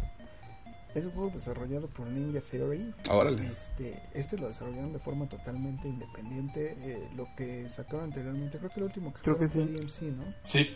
es 0.96 1.06
un 1.06 1.12
juego 1.12 1.30
desarrollado 1.30 1.88
por 1.88 2.08
Ninja 2.08 2.42
Theory. 2.42 2.94
Órale. 3.10 3.46
Este, 3.46 4.02
este 4.14 4.38
lo 4.38 4.48
desarrollaron 4.48 4.94
de 4.94 5.00
forma 5.00 5.28
totalmente 5.28 5.88
independiente. 5.88 6.76
Eh, 6.80 7.10
lo 7.16 7.28
que 7.36 7.70
sacaron 7.70 8.06
anteriormente, 8.06 8.58
creo 8.58 8.72
que 8.72 8.80
el 8.80 8.84
último 8.86 9.14
que 9.14 9.22
creo 9.22 9.38
que 9.38 9.48
fue 9.48 9.66
DMC, 9.66 10.02
¿no? 10.04 10.24
Sí. 10.44 10.76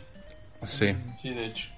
Sí. 0.63 0.95
Sí, 1.17 1.29
de 1.31 1.45
hecho. 1.45 1.69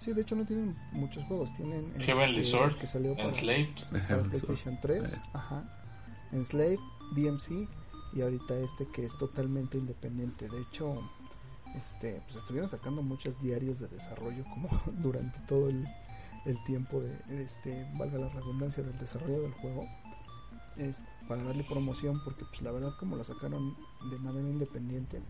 Sí, 0.00 0.12
de 0.12 0.22
hecho 0.22 0.36
no 0.36 0.44
tienen 0.46 0.74
muchos 0.92 1.24
juegos. 1.24 1.54
Tienen 1.56 1.92
Heavenly 2.00 2.38
este, 2.38 2.52
Sword, 2.52 2.76
que 2.76 2.86
salió 2.86 3.14
para, 3.14 3.28
Enslaved, 3.28 3.74
para 4.08 4.22
PlayStation 4.22 4.78
3. 4.80 5.02
Eh. 5.02 5.10
Ajá. 5.34 5.64
Enslaved, 6.32 6.78
DMC 7.14 7.68
y 8.14 8.22
ahorita 8.22 8.58
este 8.58 8.86
que 8.86 9.04
es 9.04 9.18
totalmente 9.18 9.76
independiente. 9.76 10.48
De 10.48 10.62
hecho, 10.62 10.98
este, 11.76 12.20
pues 12.26 12.36
estuvieron 12.36 12.70
sacando 12.70 13.02
muchos 13.02 13.40
diarios 13.42 13.78
de 13.78 13.88
desarrollo 13.88 14.44
como 14.44 14.68
durante 15.02 15.38
todo 15.40 15.68
el 15.68 15.86
el 16.48 16.62
tiempo 16.64 17.00
de, 17.00 17.42
este, 17.42 17.86
valga 17.94 18.18
la 18.18 18.28
redundancia, 18.28 18.82
del 18.82 18.98
desarrollo 18.98 19.42
del 19.42 19.52
juego, 19.52 19.86
es 20.76 20.96
para 21.28 21.42
darle 21.42 21.62
promoción, 21.64 22.22
porque 22.24 22.44
pues 22.46 22.62
la 22.62 22.72
verdad 22.72 22.92
como 22.98 23.16
lo 23.16 23.24
sacaron 23.24 23.76
de 24.10 24.18
manera 24.18 24.48
independiente, 24.48 25.20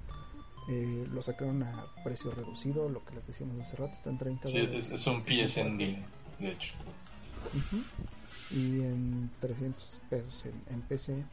eh, 0.69 1.07
lo 1.11 1.23
sacaron 1.23 1.63
a 1.63 1.87
precio 2.05 2.31
reducido, 2.31 2.89
lo 2.89 3.05
que 3.05 3.17
les 3.17 3.27
decíamos 3.27 3.59
hace 3.61 3.77
rato, 3.77 3.95
está 3.95 4.11
en 4.11 4.19
30 4.19 4.49
sí, 4.49 4.59
Es, 4.59 5.07
un 5.07 5.25
PSN 5.25 5.79
de 5.79 6.53
hecho. 6.53 6.75
Y 8.51 8.81
en 8.81 9.31
300 9.41 10.03
pesos 10.09 10.47
en, 10.47 10.81
PC. 10.83 11.25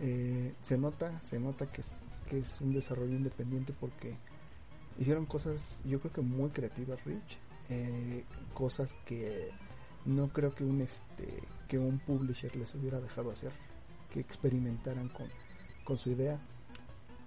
Eh, 0.00 0.54
se 0.62 0.78
nota, 0.78 1.20
se 1.22 1.40
nota 1.40 1.66
que 1.66 1.80
es, 1.80 1.98
que 2.28 2.38
es 2.38 2.60
un 2.60 2.72
desarrollo 2.72 3.14
independiente 3.14 3.72
porque 3.78 4.16
hicieron 4.98 5.26
cosas, 5.26 5.80
yo 5.84 6.00
creo 6.00 6.12
que 6.12 6.20
muy 6.20 6.50
creativas, 6.50 7.02
Rich. 7.04 7.38
Eh, 7.70 8.24
cosas 8.54 8.94
que 9.04 9.50
no 10.06 10.28
creo 10.28 10.54
que 10.54 10.64
un 10.64 10.80
este 10.80 11.42
que 11.68 11.78
un 11.78 11.98
publisher 11.98 12.56
les 12.56 12.74
hubiera 12.74 12.98
dejado 12.98 13.30
hacer, 13.30 13.52
que 14.10 14.20
experimentaran 14.20 15.08
con, 15.10 15.26
con 15.84 15.98
su 15.98 16.10
idea. 16.10 16.38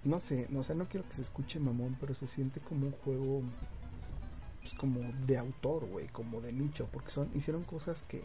No 0.02 0.18
sé, 0.18 0.48
no, 0.50 0.60
o 0.60 0.64
sea, 0.64 0.74
no 0.74 0.88
quiero 0.88 1.08
que 1.08 1.14
se 1.14 1.22
escuche 1.22 1.60
mamón, 1.60 1.96
pero 2.00 2.12
se 2.14 2.26
siente 2.26 2.58
como 2.58 2.86
un 2.86 2.92
juego 2.92 3.42
pues, 4.60 4.74
como 4.74 5.00
de 5.26 5.38
autor, 5.38 5.86
güey, 5.86 6.08
como 6.08 6.40
de 6.40 6.52
nicho, 6.52 6.88
porque 6.92 7.10
son 7.10 7.30
hicieron 7.34 7.62
cosas 7.62 8.02
que 8.02 8.24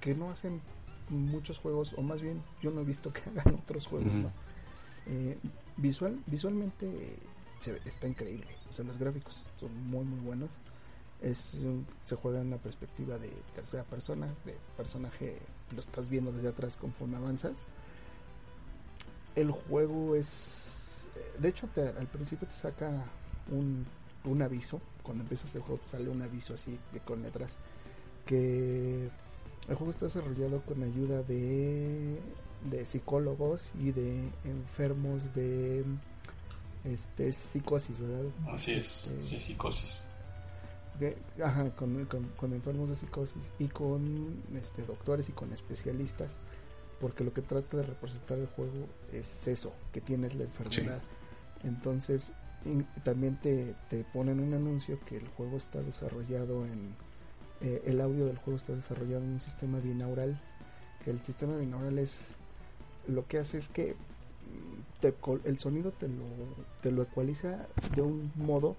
que 0.00 0.14
no 0.14 0.30
hacen 0.30 0.60
muchos 1.08 1.58
juegos, 1.58 1.94
o 1.96 2.02
más 2.02 2.20
bien 2.20 2.42
yo 2.60 2.70
no 2.70 2.82
he 2.82 2.84
visto 2.84 3.12
que 3.12 3.22
hagan 3.30 3.54
otros 3.54 3.86
juegos, 3.86 4.12
¿no? 4.12 4.30
Eh, 5.08 5.38
visual, 5.76 6.18
visualmente 6.26 7.16
está 7.86 8.06
increíble, 8.06 8.46
o 8.68 8.72
sea, 8.72 8.84
los 8.84 8.98
gráficos 8.98 9.46
son 9.58 9.74
muy 9.86 10.04
muy 10.04 10.20
buenos. 10.20 10.50
Es 11.20 11.56
se 12.02 12.14
juega 12.14 12.40
en 12.40 12.48
una 12.48 12.58
perspectiva 12.58 13.18
de 13.18 13.32
tercera 13.54 13.82
persona, 13.84 14.26
de 14.44 14.56
personaje 14.76 15.38
lo 15.74 15.80
estás 15.80 16.08
viendo 16.08 16.30
desde 16.30 16.48
atrás 16.48 16.76
conforme 16.76 17.16
avanzas. 17.16 17.58
El 19.34 19.50
juego 19.50 20.14
es, 20.14 21.10
de 21.38 21.48
hecho, 21.48 21.68
al 21.76 22.06
principio 22.06 22.46
te 22.46 22.54
saca 22.54 23.04
un, 23.50 23.86
un 24.24 24.42
aviso, 24.42 24.80
cuando 25.02 25.22
empiezas 25.22 25.54
el 25.54 25.62
juego 25.62 25.80
te 25.80 25.88
sale 25.88 26.08
un 26.08 26.22
aviso 26.22 26.54
así 26.54 26.78
de 26.92 27.00
con 27.00 27.22
letras 27.22 27.56
que 28.26 29.08
el 29.68 29.74
juego 29.74 29.90
está 29.90 30.06
desarrollado 30.06 30.60
con 30.62 30.82
ayuda 30.82 31.22
de, 31.22 32.20
de 32.64 32.84
psicólogos 32.84 33.70
y 33.80 33.92
de 33.92 34.28
enfermos 34.44 35.34
de 35.34 35.84
este 36.84 37.32
psicosis, 37.32 37.98
¿verdad? 38.00 38.24
Así 38.52 38.72
es, 38.72 39.06
Este, 39.08 39.22
sí, 39.22 39.40
psicosis. 39.40 40.02
ajá, 41.42 41.70
con, 41.76 42.04
con- 42.06 42.28
con 42.36 42.52
enfermos 42.52 42.88
de 42.88 42.96
psicosis 42.96 43.52
y 43.58 43.68
con 43.68 44.42
este, 44.60 44.82
doctores 44.84 45.28
y 45.28 45.32
con 45.32 45.52
especialistas, 45.52 46.38
porque 47.00 47.22
lo 47.24 47.32
que 47.32 47.42
trata 47.42 47.76
de 47.76 47.82
representar 47.84 48.38
el 48.38 48.46
juego 48.48 48.86
es 49.12 49.46
eso, 49.46 49.72
que 49.92 50.00
tienes 50.00 50.34
la 50.34 50.44
enfermedad. 50.44 51.00
Entonces, 51.62 52.32
in- 52.64 52.86
también 53.04 53.36
te, 53.40 53.74
te 53.88 54.04
ponen 54.12 54.40
un 54.40 54.54
anuncio 54.54 54.98
que 55.06 55.16
el 55.18 55.28
juego 55.28 55.56
está 55.58 55.80
desarrollado 55.82 56.64
en, 56.66 56.94
eh, 57.60 57.82
el 57.86 58.00
audio 58.00 58.26
del 58.26 58.38
juego 58.38 58.56
está 58.56 58.72
desarrollado 58.74 59.22
en 59.22 59.30
un 59.34 59.40
sistema 59.40 59.78
binaural, 59.78 60.40
que 61.04 61.10
el 61.12 61.20
sistema 61.22 61.56
binaural 61.56 61.98
es, 61.98 62.24
lo 63.08 63.26
que 63.26 63.38
hace 63.38 63.58
es 63.58 63.68
que 63.68 63.94
mm, 63.94 65.00
te 65.00 65.14
el 65.44 65.58
sonido 65.58 65.92
te 65.92 66.08
lo, 66.08 66.24
te 66.82 66.90
lo 66.92 67.02
ecualiza 67.02 67.66
de 67.94 68.02
un 68.02 68.30
modo 68.36 68.76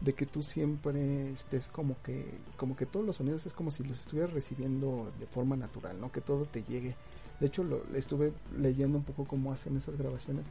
de 0.00 0.12
que 0.12 0.26
tú 0.26 0.42
siempre 0.42 1.30
estés 1.30 1.68
como 1.68 1.96
que 2.02 2.26
como 2.56 2.76
que 2.76 2.86
todos 2.86 3.04
los 3.06 3.16
sonidos 3.16 3.46
es 3.46 3.52
como 3.52 3.70
si 3.70 3.84
los 3.84 4.00
estuvieras 4.00 4.32
recibiendo 4.32 5.10
de 5.18 5.26
forma 5.26 5.56
natural, 5.56 6.00
¿no? 6.00 6.12
Que 6.12 6.20
todo 6.20 6.44
te 6.44 6.62
llegue. 6.64 6.96
De 7.40 7.46
hecho, 7.46 7.64
lo, 7.64 7.82
estuve 7.94 8.32
leyendo 8.58 8.98
un 8.98 9.04
poco 9.04 9.24
cómo 9.24 9.52
hacen 9.52 9.76
esas 9.76 9.96
grabaciones 9.96 10.44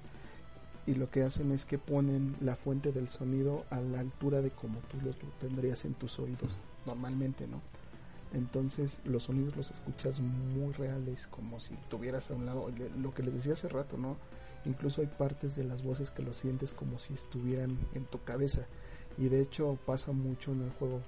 y 0.88 0.94
lo 0.96 1.10
que 1.10 1.24
hacen 1.24 1.52
es 1.52 1.66
que 1.66 1.78
ponen 1.78 2.36
la 2.42 2.56
fuente 2.56 2.92
del 2.92 3.08
sonido 3.08 3.66
a 3.72 3.80
la 3.82 4.00
altura 4.00 4.42
de 4.42 4.52
como 4.52 4.80
tú 4.92 4.98
lo 5.04 5.14
tú 5.14 5.28
tendrías 5.40 5.86
en 5.86 5.94
tus 5.96 6.20
oídos 6.20 6.58
normalmente, 6.86 7.48
¿no? 7.48 7.62
Entonces 8.36 9.02
los 9.06 9.24
sonidos 9.24 9.56
los 9.56 9.72
escuchas 9.72 10.20
muy 10.20 10.74
reales, 10.74 11.26
como 11.28 11.60
si 11.60 11.74
tuvieras 11.90 12.30
a 12.30 12.36
un 12.36 12.46
lado, 12.46 12.70
lo 13.02 13.14
que 13.14 13.24
les 13.24 13.34
decía 13.34 13.54
hace 13.54 13.70
rato, 13.70 13.98
¿no? 13.98 14.18
Incluso 14.66 15.02
hay 15.02 15.08
partes 15.08 15.56
de 15.56 15.64
las 15.64 15.82
voces 15.84 16.12
que 16.12 16.22
lo 16.22 16.34
sientes 16.34 16.74
como 16.74 17.00
si 17.00 17.14
estuvieran 17.14 17.80
en 17.94 18.04
tu 18.06 18.24
cabeza. 18.24 18.68
Y 19.18 19.30
de 19.30 19.42
hecho 19.42 19.80
pasa 19.86 20.12
mucho 20.12 20.52
en 20.52 20.64
el 20.64 20.72
juego 20.72 21.02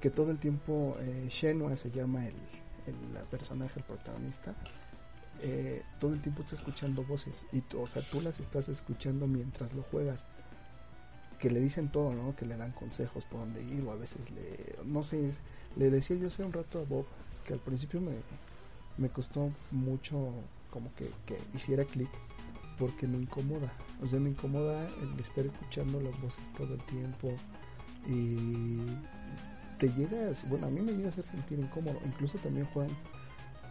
que 0.00 0.10
todo 0.10 0.30
el 0.30 0.38
tiempo 0.38 0.96
eh, 1.00 1.26
Shenhua 1.30 1.76
se 1.76 1.90
llama 1.90 2.26
el, 2.26 2.34
el 2.86 3.24
personaje, 3.30 3.78
el 3.80 3.84
protagonista. 3.86 4.54
eh, 5.40 5.82
todo 6.00 6.14
el 6.14 6.20
tiempo 6.20 6.42
está 6.42 6.54
escuchando 6.56 7.04
voces 7.04 7.44
y 7.52 7.62
o 7.76 7.86
sea 7.86 8.02
tú 8.10 8.20
las 8.20 8.40
estás 8.40 8.68
escuchando 8.68 9.26
mientras 9.28 9.72
lo 9.74 9.82
juegas 9.82 10.24
que 11.38 11.50
le 11.50 11.60
dicen 11.60 11.90
todo 11.90 12.12
no 12.12 12.34
que 12.36 12.46
le 12.46 12.56
dan 12.56 12.72
consejos 12.72 13.24
por 13.24 13.40
dónde 13.40 13.62
ir 13.62 13.84
o 13.84 13.92
a 13.92 13.96
veces 13.96 14.30
le 14.30 14.76
no 14.84 15.02
sé 15.02 15.30
le 15.76 15.90
decía 15.90 16.16
yo 16.16 16.28
hace 16.28 16.44
un 16.44 16.52
rato 16.52 16.80
a 16.80 16.84
Bob 16.84 17.06
que 17.44 17.54
al 17.54 17.60
principio 17.60 18.00
me, 18.00 18.12
me 18.98 19.08
costó 19.08 19.50
mucho 19.70 20.32
como 20.70 20.94
que, 20.94 21.10
que 21.24 21.38
hiciera 21.56 21.84
clic 21.84 22.10
porque 22.78 23.06
me 23.06 23.18
incomoda. 23.18 23.72
O 24.02 24.06
sea 24.06 24.20
me 24.20 24.30
incomoda 24.30 24.86
el 25.02 25.18
estar 25.18 25.46
escuchando 25.46 26.00
las 26.00 26.20
voces 26.20 26.52
todo 26.56 26.74
el 26.74 26.82
tiempo 26.82 27.32
y 28.06 28.78
te 29.78 29.88
llegas 29.92 30.48
bueno 30.48 30.66
a 30.66 30.70
mí 30.70 30.80
me 30.80 30.92
llega 30.92 31.06
a 31.06 31.10
hacer 31.10 31.24
sentir 31.24 31.58
incómodo. 31.58 31.98
Incluso 32.04 32.38
también 32.38 32.66
juegan 32.66 32.94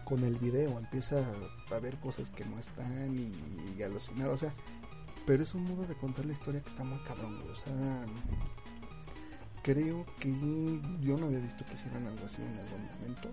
con 0.06 0.24
el 0.24 0.36
video 0.36 0.78
empieza 0.80 1.22
a 1.70 1.80
ver 1.80 1.98
cosas 1.98 2.32
que 2.32 2.46
no 2.46 2.58
están 2.60 3.14
y, 3.14 3.32
y 3.78 3.84
alucinar. 3.84 4.30
O 4.30 4.38
sea 4.38 4.54
pero 5.28 5.44
es 5.44 5.54
un 5.54 5.66
modo 5.66 5.86
de 5.86 5.94
contar 5.94 6.26
la 6.26 6.34
historia 6.34 6.64
que 6.64 6.70
está 6.70 6.84
muy 6.84 6.98
cabrón 7.00 7.40
o 7.52 7.56
sea 7.56 8.06
creo 9.68 10.06
que 10.22 10.30
yo 11.02 11.18
no 11.18 11.26
había 11.26 11.40
visto 11.40 11.66
que 11.66 11.74
hicieran 11.74 12.08
algo 12.08 12.26
así 12.26 12.42
en 12.42 12.58
algún 12.58 12.86
momento. 12.96 13.30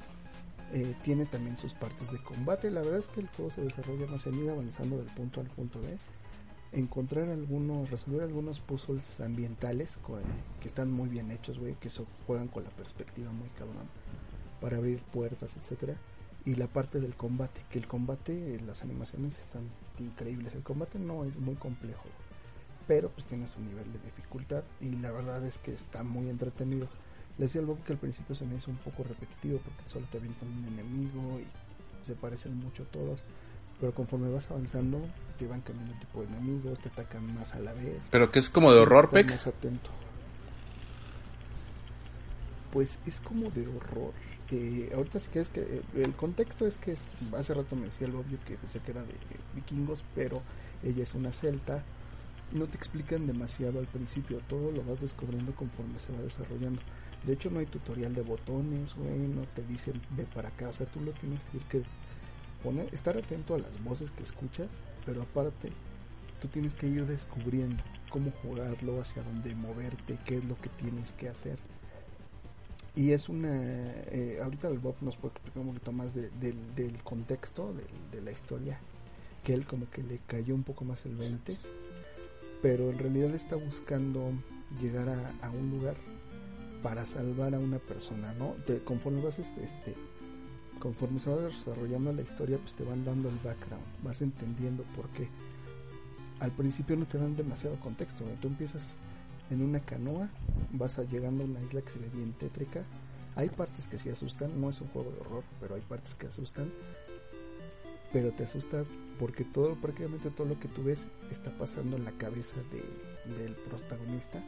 Eh, 0.72 0.96
tiene 1.04 1.26
también 1.26 1.56
sus 1.56 1.74
partes 1.74 2.10
de 2.10 2.18
combate. 2.18 2.72
La 2.72 2.82
verdad 2.82 2.98
es 2.98 3.06
que 3.06 3.20
el 3.20 3.28
juego 3.28 3.52
se 3.52 3.60
desarrolla 3.60 4.08
más 4.08 4.26
en 4.26 4.42
ir 4.42 4.50
avanzando 4.50 4.96
del 4.96 5.06
punto 5.06 5.40
al 5.40 5.46
punto 5.46 5.80
B. 5.80 5.96
Encontrar 6.72 7.28
algunos 7.28 7.88
resolver 7.88 8.22
algunos 8.22 8.58
puzzles 8.58 9.20
ambientales 9.20 9.96
que 10.60 10.66
están 10.66 10.90
muy 10.90 11.08
bien 11.08 11.30
hechos 11.30 11.60
güey 11.60 11.74
que 11.74 11.86
eso 11.86 12.04
juegan 12.26 12.48
con 12.48 12.64
la 12.64 12.70
perspectiva 12.70 13.30
muy 13.30 13.48
cabrón 13.50 13.88
para 14.60 14.78
abrir 14.78 14.98
puertas 14.98 15.56
etcétera. 15.56 15.94
Y 16.44 16.56
la 16.56 16.66
parte 16.66 16.98
del 16.98 17.14
combate 17.14 17.60
que 17.70 17.78
el 17.78 17.86
combate 17.86 18.60
las 18.66 18.82
animaciones 18.82 19.38
están 19.38 19.62
increíbles 20.02 20.54
el 20.54 20.62
combate 20.62 20.98
no 20.98 21.24
es 21.24 21.36
muy 21.38 21.54
complejo 21.54 22.04
pero 22.86 23.08
pues 23.08 23.26
tiene 23.26 23.48
su 23.48 23.60
nivel 23.60 23.90
de 23.92 23.98
dificultad 24.00 24.62
y 24.80 24.90
la 24.96 25.10
verdad 25.10 25.44
es 25.44 25.58
que 25.58 25.72
está 25.72 26.02
muy 26.02 26.28
entretenido 26.28 26.88
le 27.38 27.46
decía 27.46 27.60
al 27.60 27.66
Bob 27.66 27.82
que 27.84 27.92
al 27.92 27.98
principio 27.98 28.34
se 28.34 28.44
me 28.44 28.56
hizo 28.56 28.70
un 28.70 28.76
poco 28.78 29.02
repetitivo 29.04 29.58
porque 29.58 29.88
solo 29.88 30.06
te 30.10 30.18
avientan 30.18 30.48
un 30.48 30.64
enemigo 30.66 31.40
y 31.40 32.06
se 32.06 32.14
parecen 32.14 32.56
mucho 32.56 32.84
todos 32.84 33.20
pero 33.80 33.92
conforme 33.92 34.30
vas 34.30 34.50
avanzando 34.50 35.00
te 35.38 35.46
van 35.46 35.60
cambiando 35.62 35.98
tipo 35.98 36.20
de 36.20 36.26
enemigos 36.28 36.78
te 36.78 36.88
atacan 36.88 37.34
más 37.34 37.54
a 37.54 37.58
la 37.58 37.72
vez 37.72 38.06
Pero 38.10 38.30
que 38.30 38.38
es 38.38 38.50
como 38.50 38.72
de 38.72 38.80
horror, 38.80 39.10
Peck. 39.10 39.30
más 39.30 39.46
atento. 39.46 39.90
Pues 42.72 42.98
es 43.06 43.20
como 43.20 43.50
de 43.50 43.66
horror. 43.68 44.12
Eh, 44.50 44.92
ahorita 44.94 45.20
sí 45.20 45.28
que 45.32 45.40
es 45.40 45.48
que 45.48 45.82
el 45.96 46.12
contexto 46.14 46.66
es 46.66 46.76
que 46.76 46.92
es, 46.92 47.12
hace 47.36 47.54
rato 47.54 47.76
me 47.76 47.86
decía 47.86 48.06
el 48.06 48.14
obvio 48.14 48.38
que 48.46 48.56
pensé 48.56 48.80
que 48.80 48.90
era 48.90 49.02
de 49.02 49.14
vikingos, 49.54 50.04
pero 50.14 50.42
ella 50.82 51.02
es 51.02 51.14
una 51.14 51.32
celta. 51.32 51.82
No 52.52 52.66
te 52.66 52.76
explican 52.76 53.26
demasiado 53.26 53.80
al 53.80 53.86
principio, 53.86 54.40
todo 54.48 54.70
lo 54.70 54.84
vas 54.84 55.00
descubriendo 55.00 55.54
conforme 55.54 55.98
se 55.98 56.12
va 56.12 56.20
desarrollando. 56.20 56.80
De 57.26 57.32
hecho 57.32 57.50
no 57.50 57.58
hay 57.58 57.66
tutorial 57.66 58.14
de 58.14 58.22
botones, 58.22 58.94
güey, 58.94 59.18
no 59.28 59.42
te 59.54 59.62
dicen 59.62 60.00
ve 60.10 60.26
para 60.26 60.50
acá, 60.50 60.68
o 60.68 60.72
sea, 60.72 60.86
tú 60.86 61.00
lo 61.00 61.12
tienes 61.12 61.40
que 61.44 61.56
ir 61.56 61.62
que 61.64 61.82
poner, 62.62 62.92
estar 62.92 63.16
atento 63.16 63.54
a 63.54 63.58
las 63.58 63.82
voces 63.82 64.10
que 64.10 64.22
escuchas, 64.22 64.68
pero 65.06 65.22
aparte 65.22 65.72
tú 66.40 66.48
tienes 66.48 66.74
que 66.74 66.86
ir 66.86 67.06
descubriendo 67.06 67.82
cómo 68.10 68.30
jugarlo, 68.42 69.00
hacia 69.00 69.22
dónde 69.22 69.54
moverte, 69.54 70.18
qué 70.24 70.36
es 70.36 70.44
lo 70.44 70.56
que 70.60 70.68
tienes 70.68 71.12
que 71.12 71.28
hacer. 71.28 71.58
Y 72.96 73.10
es 73.10 73.28
una... 73.28 73.50
eh, 73.52 74.38
ahorita 74.42 74.68
el 74.68 74.78
Bob 74.78 74.94
nos 75.00 75.16
puede 75.16 75.32
explicar 75.34 75.62
un 75.62 75.68
poquito 75.68 75.92
más 75.92 76.14
de- 76.14 76.30
del, 76.40 77.02
contexto 77.02 77.72
del- 77.74 77.86
de, 78.12 78.22
la 78.22 78.30
historia, 78.30 78.78
que 79.42 79.52
él 79.54 79.66
como 79.66 79.90
que 79.90 80.02
le 80.02 80.20
cayó 80.26 80.54
un 80.54 80.62
poco 80.62 80.84
más 80.84 81.04
el 81.04 81.16
20, 81.16 81.56
pero 82.62 82.90
en 82.90 82.98
realidad 82.98 83.34
está 83.34 83.56
buscando 83.56 84.30
llegar 84.80 85.08
a, 85.08 85.32
a 85.46 85.50
un 85.50 85.70
lugar 85.70 85.96
para 86.82 87.04
salvar 87.04 87.54
a 87.54 87.58
una 87.58 87.78
persona, 87.78 88.32
¿no? 88.34 88.54
Te- 88.66 88.78
conforme 88.84 89.22
vas 89.22 89.38
este, 89.38 89.64
este 89.64 89.94
conforme 90.78 91.18
se 91.18 91.30
va 91.30 91.36
desarrollando 91.42 92.12
la 92.12 92.20
historia, 92.22 92.58
pues 92.58 92.74
te 92.74 92.84
van 92.84 93.04
dando 93.06 93.28
el 93.30 93.36
background, 93.36 93.84
vas 94.02 94.20
entendiendo 94.22 94.82
por 94.94 95.08
qué 95.10 95.28
al 96.40 96.50
principio 96.52 96.94
no 96.96 97.06
te 97.06 97.16
dan 97.16 97.36
demasiado 97.36 97.80
contexto. 97.80 98.22
¿no? 98.24 98.32
Tú 98.40 98.48
empiezas 98.48 98.94
en 99.50 99.62
una 99.62 99.80
canoa, 99.80 100.28
vas 100.72 100.98
a 100.98 101.04
llegando 101.04 101.44
a 101.44 101.46
una 101.46 101.60
isla 101.62 101.82
que 101.82 101.90
se 101.90 101.98
ve 101.98 102.08
bien 102.12 102.32
tétrica. 102.32 102.82
Hay 103.36 103.48
partes 103.48 103.88
que 103.88 103.98
sí 103.98 104.10
asustan, 104.10 104.60
no 104.60 104.70
es 104.70 104.80
un 104.80 104.88
juego 104.88 105.10
de 105.10 105.20
horror, 105.20 105.44
pero 105.60 105.74
hay 105.74 105.80
partes 105.82 106.14
que 106.14 106.26
asustan. 106.26 106.70
Pero 108.12 108.30
te 108.32 108.44
asusta 108.44 108.84
porque 109.18 109.44
todo, 109.44 109.74
prácticamente 109.76 110.30
todo 110.30 110.46
lo 110.46 110.58
que 110.58 110.68
tú 110.68 110.84
ves 110.84 111.08
está 111.30 111.50
pasando 111.58 111.96
en 111.96 112.04
la 112.04 112.12
cabeza 112.12 112.56
de, 112.70 113.34
del 113.42 113.54
protagonista. 113.54 114.40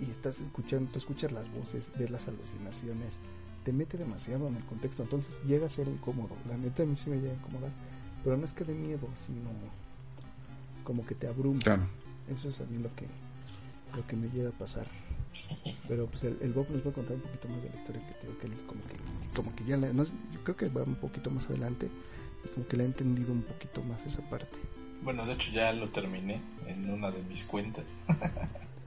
Y 0.00 0.10
estás 0.10 0.40
escuchando, 0.40 0.90
tú 0.92 0.98
escuchas 0.98 1.32
las 1.32 1.52
voces, 1.52 1.92
ves 1.98 2.10
las 2.10 2.28
alucinaciones, 2.28 3.20
te 3.64 3.72
mete 3.72 3.98
demasiado 3.98 4.48
en 4.48 4.56
el 4.56 4.64
contexto, 4.64 5.02
entonces 5.02 5.42
llega 5.44 5.66
a 5.66 5.70
ser 5.70 5.88
incómodo. 5.88 6.30
La 6.48 6.56
neta 6.56 6.84
a 6.84 6.86
mí 6.86 6.96
sí 6.96 7.10
me 7.10 7.16
llega 7.16 7.32
a 7.32 7.36
incomodar, 7.36 7.72
pero 8.22 8.36
no 8.36 8.44
es 8.44 8.52
que 8.52 8.64
de 8.64 8.74
miedo, 8.74 9.08
sino 9.14 9.50
como 10.84 11.04
que 11.04 11.14
te 11.14 11.26
abruma. 11.26 11.58
Claro. 11.60 11.82
Eso 12.30 12.48
es 12.48 12.60
a 12.60 12.64
mí 12.64 12.78
lo 12.78 12.94
que 12.94 13.06
lo 13.96 14.06
que 14.06 14.16
me 14.16 14.28
llega 14.28 14.50
a 14.50 14.52
pasar. 14.52 14.86
Pero 15.86 16.06
pues 16.06 16.24
el, 16.24 16.38
el 16.42 16.52
Bob 16.52 16.68
nos 16.70 16.84
va 16.86 16.90
a 16.90 16.94
contar 16.94 17.16
un 17.16 17.22
poquito 17.22 17.48
más 17.48 17.62
de 17.62 17.70
la 17.70 17.76
historia 17.76 18.06
que 18.06 18.14
tengo 18.14 18.38
que 18.38 18.46
él 18.46 18.52
como 18.66 18.82
que, 18.82 18.94
como 19.34 19.54
que 19.54 19.64
ya 19.64 19.76
la, 19.76 19.92
no, 19.92 20.04
yo 20.04 20.44
creo 20.44 20.56
que 20.56 20.68
va 20.68 20.82
un 20.82 20.96
poquito 20.96 21.30
más 21.30 21.48
adelante 21.48 21.88
y 22.44 22.48
como 22.48 22.66
que 22.66 22.76
le 22.76 22.82
ha 22.84 22.86
entendido 22.86 23.32
un 23.32 23.42
poquito 23.42 23.82
más 23.82 24.04
esa 24.04 24.22
parte. 24.28 24.58
Bueno, 25.02 25.24
de 25.24 25.32
hecho 25.32 25.50
ya 25.52 25.72
lo 25.72 25.88
terminé 25.90 26.40
en 26.66 26.90
una 26.90 27.10
de 27.10 27.22
mis 27.22 27.44
cuentas. 27.44 27.84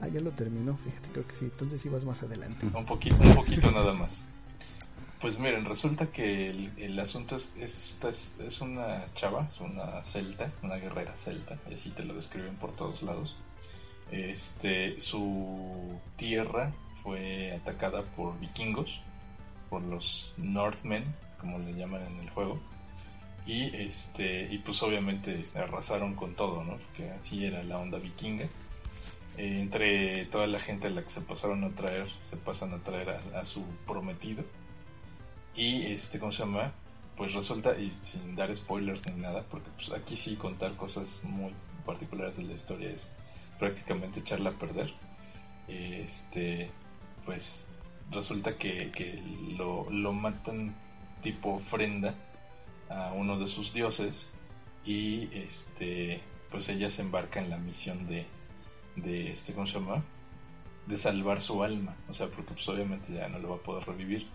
Ah, 0.01 0.07
ya 0.07 0.19
lo 0.19 0.31
terminó, 0.31 0.75
fíjate, 0.77 1.09
creo 1.09 1.27
que 1.27 1.35
sí. 1.35 1.45
Entonces 1.45 1.79
sí 1.79 1.87
vas 1.87 2.03
más 2.03 2.23
adelante. 2.23 2.65
un 2.73 2.85
poquito, 2.85 3.15
un 3.15 3.35
poquito 3.35 3.69
nada 3.69 3.93
más. 3.93 4.25
Pues 5.21 5.37
miren, 5.37 5.65
resulta 5.65 6.07
que 6.07 6.49
el, 6.49 6.71
el 6.77 6.99
asunto 6.99 7.35
es, 7.35 7.53
es, 7.59 7.99
es, 8.09 8.33
es 8.39 8.61
una 8.61 9.13
chava, 9.13 9.45
es 9.45 9.61
una 9.61 10.03
celta, 10.03 10.51
una 10.63 10.77
guerrera 10.77 11.15
celta, 11.15 11.59
y 11.69 11.75
así 11.75 11.91
te 11.91 12.03
lo 12.03 12.15
describen 12.15 12.55
por 12.55 12.75
todos 12.75 13.03
lados. 13.03 13.35
Este, 14.11 14.99
su 14.99 15.99
tierra 16.17 16.71
fue 17.01 17.53
atacada 17.53 18.03
por 18.03 18.37
vikingos, 18.39 18.99
por 19.69 19.81
los 19.81 20.33
Northmen, 20.37 21.05
como 21.39 21.59
le 21.59 21.73
llaman 21.73 22.05
en 22.05 22.19
el 22.19 22.29
juego. 22.29 22.59
Y 23.45 23.75
este, 23.75 24.53
y 24.53 24.59
pues 24.59 24.83
obviamente 24.83 25.45
arrasaron 25.55 26.13
con 26.15 26.35
todo, 26.35 26.63
¿no? 26.63 26.77
Porque 26.77 27.09
así 27.11 27.45
era 27.45 27.63
la 27.63 27.79
onda 27.79 27.97
vikinga. 27.97 28.45
Eh, 29.37 29.61
entre 29.61 30.25
toda 30.25 30.45
la 30.45 30.59
gente 30.59 30.87
a 30.87 30.89
la 30.91 31.01
que 31.03 31.09
se 31.09 31.21
pasaron 31.21 31.63
a 31.63 31.69
traer, 31.69 32.07
se 32.21 32.37
pasan 32.37 32.73
a 32.73 32.79
traer 32.83 33.09
a, 33.09 33.39
a 33.39 33.45
su 33.45 33.63
prometido. 33.87 34.43
Y 35.55 35.85
este, 35.87 36.19
¿cómo 36.19 36.31
se 36.31 36.39
llama? 36.39 36.73
Pues 37.17 37.33
resulta, 37.33 37.77
y 37.77 37.91
sin 38.01 38.35
dar 38.35 38.55
spoilers 38.55 39.05
ni 39.07 39.21
nada, 39.21 39.43
porque 39.49 39.69
pues 39.75 39.91
aquí 39.91 40.15
sí 40.15 40.35
contar 40.35 40.75
cosas 40.75 41.21
muy 41.23 41.53
particulares 41.85 42.37
de 42.37 42.43
la 42.43 42.53
historia 42.53 42.89
es 42.91 43.11
prácticamente 43.61 44.21
echarla 44.21 44.49
a 44.49 44.53
perder. 44.53 44.91
Este, 45.67 46.71
pues 47.23 47.67
resulta 48.09 48.57
que, 48.57 48.91
que 48.91 49.21
lo, 49.55 49.87
lo 49.91 50.13
matan 50.13 50.73
tipo 51.21 51.53
ofrenda 51.53 52.15
a 52.89 53.13
uno 53.13 53.37
de 53.37 53.45
sus 53.45 53.71
dioses 53.71 54.31
y 54.83 55.29
este 55.37 56.21
pues 56.49 56.67
ella 56.69 56.89
se 56.89 57.03
embarca 57.03 57.39
en 57.39 57.51
la 57.51 57.57
misión 57.57 58.07
de, 58.07 58.25
de 58.95 59.29
este 59.29 59.53
cómo 59.53 59.67
se 59.67 59.79
llama 59.79 60.03
de 60.87 60.97
salvar 60.97 61.39
su 61.39 61.63
alma. 61.63 61.95
O 62.09 62.13
sea 62.13 62.27
porque 62.29 62.53
pues 62.53 62.67
obviamente 62.67 63.13
ya 63.13 63.29
no 63.29 63.37
lo 63.37 63.49
va 63.51 63.55
a 63.57 63.59
poder 63.59 63.85
revivir 63.85 64.27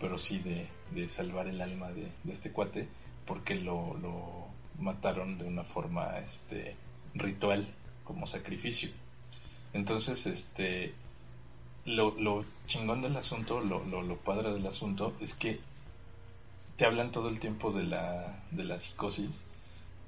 pero 0.00 0.18
sí 0.18 0.40
de, 0.40 0.66
de 0.90 1.08
salvar 1.08 1.46
el 1.46 1.60
alma 1.60 1.92
de, 1.92 2.10
de 2.24 2.32
este 2.32 2.50
cuate 2.50 2.88
porque 3.26 3.54
lo, 3.54 3.96
lo 3.98 4.48
mataron 4.80 5.38
de 5.38 5.44
una 5.44 5.62
forma 5.62 6.18
este 6.18 6.74
ritual 7.14 7.72
como 8.04 8.26
sacrificio 8.26 8.90
entonces 9.72 10.26
este 10.26 10.94
lo, 11.84 12.12
lo 12.12 12.44
chingón 12.66 13.02
del 13.02 13.16
asunto 13.16 13.60
lo, 13.60 13.84
lo, 13.84 14.16
padre 14.18 14.52
del 14.52 14.66
asunto 14.66 15.14
es 15.20 15.34
que 15.34 15.60
te 16.76 16.86
hablan 16.86 17.12
todo 17.12 17.28
el 17.28 17.38
tiempo 17.38 17.72
de 17.72 17.84
la, 17.84 18.40
de 18.50 18.64
la 18.64 18.78
psicosis, 18.78 19.42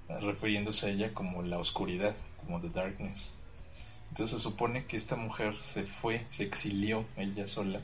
refiriéndose 0.08 0.86
a 0.86 0.90
ella 0.90 1.14
como 1.14 1.42
la 1.42 1.58
oscuridad, 1.58 2.14
como 2.40 2.60
the 2.60 2.68
darkness. 2.68 3.34
Entonces 4.10 4.38
se 4.38 4.42
supone 4.42 4.86
que 4.86 4.96
esta 4.96 5.16
mujer 5.16 5.56
se 5.56 5.84
fue, 5.84 6.24
se 6.28 6.44
exilió 6.44 7.04
ella 7.16 7.46
sola, 7.46 7.80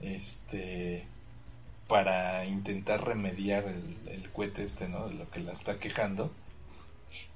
este, 0.00 1.04
para 1.88 2.44
intentar 2.46 3.04
remediar 3.04 3.64
el, 3.64 3.96
el 4.08 4.30
cohete 4.30 4.64
este, 4.64 4.88
¿no? 4.88 5.08
De 5.08 5.14
lo 5.14 5.30
que 5.30 5.40
la 5.40 5.52
está 5.52 5.78
quejando. 5.78 6.30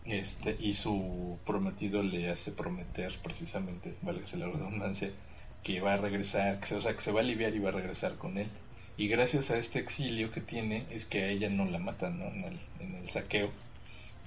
Este, 0.06 0.56
y 0.60 0.74
su 0.74 1.38
prometido 1.44 2.02
le 2.02 2.30
hace 2.30 2.52
prometer 2.52 3.12
precisamente, 3.22 3.94
vale 4.02 4.20
que 4.22 4.36
la 4.36 4.46
redundancia, 4.46 5.10
que 5.64 5.80
va 5.80 5.94
a 5.94 5.96
regresar, 5.96 6.60
que 6.60 6.66
se, 6.66 6.76
o 6.76 6.80
sea, 6.80 6.94
que 6.94 7.00
se 7.00 7.10
va 7.12 7.20
a 7.20 7.22
aliviar 7.24 7.54
y 7.54 7.58
va 7.58 7.70
a 7.70 7.72
regresar 7.72 8.16
con 8.16 8.38
él 8.38 8.48
y 8.96 9.08
gracias 9.08 9.50
a 9.50 9.58
este 9.58 9.78
exilio 9.78 10.32
que 10.32 10.40
tiene 10.40 10.86
es 10.90 11.04
que 11.06 11.22
a 11.22 11.28
ella 11.28 11.50
no 11.50 11.64
la 11.66 11.78
matan 11.78 12.18
¿no? 12.18 12.26
En, 12.26 12.44
el, 12.44 12.58
en 12.80 12.94
el 12.94 13.08
saqueo 13.08 13.50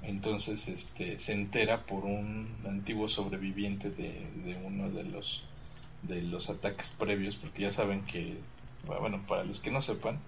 entonces 0.03 0.67
este 0.67 1.19
se 1.19 1.33
entera 1.33 1.85
por 1.85 2.05
un 2.05 2.55
antiguo 2.67 3.09
sobreviviente 3.09 3.89
de, 3.89 4.27
de 4.45 4.55
uno 4.63 4.89
de 4.89 5.03
los 5.03 5.43
de 6.03 6.21
los 6.21 6.49
ataques 6.49 6.89
previos 6.97 7.35
porque 7.35 7.63
ya 7.63 7.71
saben 7.71 8.05
que 8.05 8.37
bueno 8.85 9.25
para 9.27 9.43
los 9.43 9.59
que 9.59 9.71
no 9.71 9.81
sepan 9.81 10.19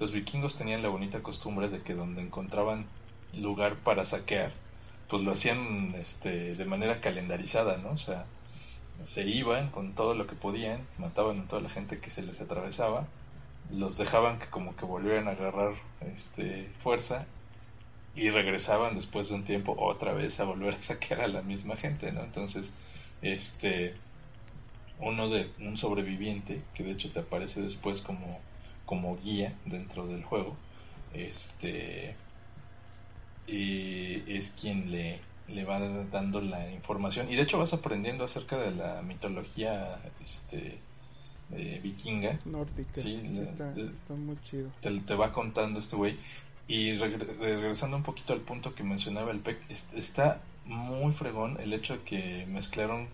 los 0.00 0.12
vikingos 0.12 0.56
tenían 0.56 0.82
la 0.82 0.88
bonita 0.88 1.22
costumbre 1.22 1.68
de 1.68 1.82
que 1.82 1.94
donde 1.94 2.22
encontraban 2.22 2.86
lugar 3.34 3.76
para 3.84 4.04
saquear 4.04 4.52
pues 5.10 5.22
lo 5.22 5.32
hacían 5.32 5.94
este 5.96 6.54
de 6.54 6.64
manera 6.64 7.00
calendarizada 7.00 7.76
no 7.78 7.90
o 7.90 7.98
sea 7.98 8.24
se 9.04 9.28
iban 9.28 9.70
con 9.70 9.94
todo 9.94 10.14
lo 10.14 10.26
que 10.26 10.36
podían 10.36 10.86
mataban 10.98 11.40
a 11.40 11.48
toda 11.48 11.62
la 11.62 11.68
gente 11.68 11.98
que 11.98 12.10
se 12.10 12.22
les 12.22 12.40
atravesaba 12.40 13.06
los 13.70 13.98
dejaban 13.98 14.38
que 14.38 14.46
como 14.46 14.76
que 14.76 14.84
volvieran 14.84 15.28
a 15.28 15.32
agarrar 15.32 15.74
este 16.12 16.70
fuerza 16.82 17.26
y 18.14 18.30
regresaban 18.30 18.94
después 18.94 19.28
de 19.28 19.36
un 19.36 19.44
tiempo 19.44 19.76
otra 19.78 20.12
vez 20.12 20.40
a 20.40 20.44
volver 20.44 20.74
a 20.74 20.80
saquear 20.80 21.20
a 21.22 21.28
la 21.28 21.42
misma 21.42 21.76
gente, 21.76 22.12
¿no? 22.12 22.22
Entonces, 22.22 22.72
este 23.22 23.94
uno 24.98 25.30
de 25.30 25.50
un 25.60 25.78
sobreviviente 25.78 26.62
que 26.74 26.82
de 26.84 26.92
hecho 26.92 27.10
te 27.10 27.20
aparece 27.20 27.62
después 27.62 28.02
como 28.02 28.38
como 28.86 29.16
guía 29.16 29.54
dentro 29.64 30.06
del 30.06 30.24
juego, 30.24 30.56
este 31.14 32.16
y 33.46 34.36
es 34.36 34.50
quien 34.52 34.90
le 34.90 35.20
le 35.48 35.64
va 35.64 35.80
dando 35.80 36.40
la 36.40 36.70
información 36.70 37.28
y 37.28 37.34
de 37.34 37.42
hecho 37.42 37.58
vas 37.58 37.72
aprendiendo 37.72 38.22
acerca 38.22 38.56
de 38.56 38.70
la 38.70 39.02
mitología 39.02 40.00
este 40.20 40.78
eh, 41.52 41.80
vikinga. 41.82 42.38
Nórdica. 42.44 43.00
Sí, 43.00 43.20
está, 43.24 43.72
te- 43.72 43.86
está 43.86 44.14
muy 44.14 44.36
chido. 44.42 44.70
te, 44.80 44.90
te 45.00 45.14
va 45.14 45.32
contando 45.32 45.80
este 45.80 45.96
güey. 45.96 46.18
Y 46.68 46.92
regre- 46.92 47.26
regresando 47.40 47.96
un 47.96 48.04
poquito 48.04 48.32
al 48.32 48.40
punto 48.42 48.74
que 48.76 48.84
mencionaba 48.84 49.32
el 49.32 49.40
PEC, 49.40 49.58
es- 49.70 49.92
está 49.94 50.40
muy 50.64 51.12
fregón 51.12 51.58
el 51.60 51.72
hecho 51.72 51.94
de 51.94 52.04
que 52.04 52.46
mezclaron 52.46 53.08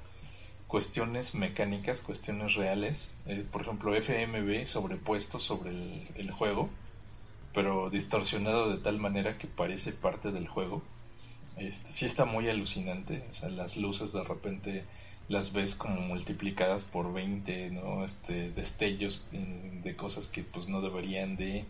cuestiones 0.66 1.35
mecánicas, 1.35 2.01
cuestiones 2.01 2.55
reales, 2.55 3.11
eh, 3.27 3.45
por 3.51 3.62
ejemplo 3.62 3.95
FMV 3.95 4.66
sobrepuesto 4.66 5.39
sobre 5.39 5.70
el, 5.70 6.09
el 6.16 6.31
juego, 6.31 6.68
pero 7.57 7.89
distorsionado 7.89 8.71
de 8.71 8.77
tal 8.77 8.99
manera 8.99 9.39
que 9.39 9.47
parece 9.47 9.93
parte 9.93 10.31
del 10.31 10.47
juego. 10.47 10.83
Este, 11.57 11.91
sí 11.91 12.05
está 12.05 12.27
muy 12.27 12.51
alucinante, 12.51 13.25
o 13.31 13.33
sea, 13.33 13.49
las 13.49 13.79
luces 13.79 14.13
de 14.13 14.23
repente 14.23 14.85
las 15.31 15.55
ves 15.55 15.75
como 15.75 16.03
multiplicadas 16.03 16.85
por 16.85 17.15
20, 17.15 17.71
¿no? 17.71 18.05
Este, 18.05 18.51
destellos 18.51 19.27
de 19.33 19.97
cosas 19.97 20.29
que 20.29 20.43
pues 20.43 20.69
no 20.69 20.83
deberían 20.83 21.37
de 21.37 21.65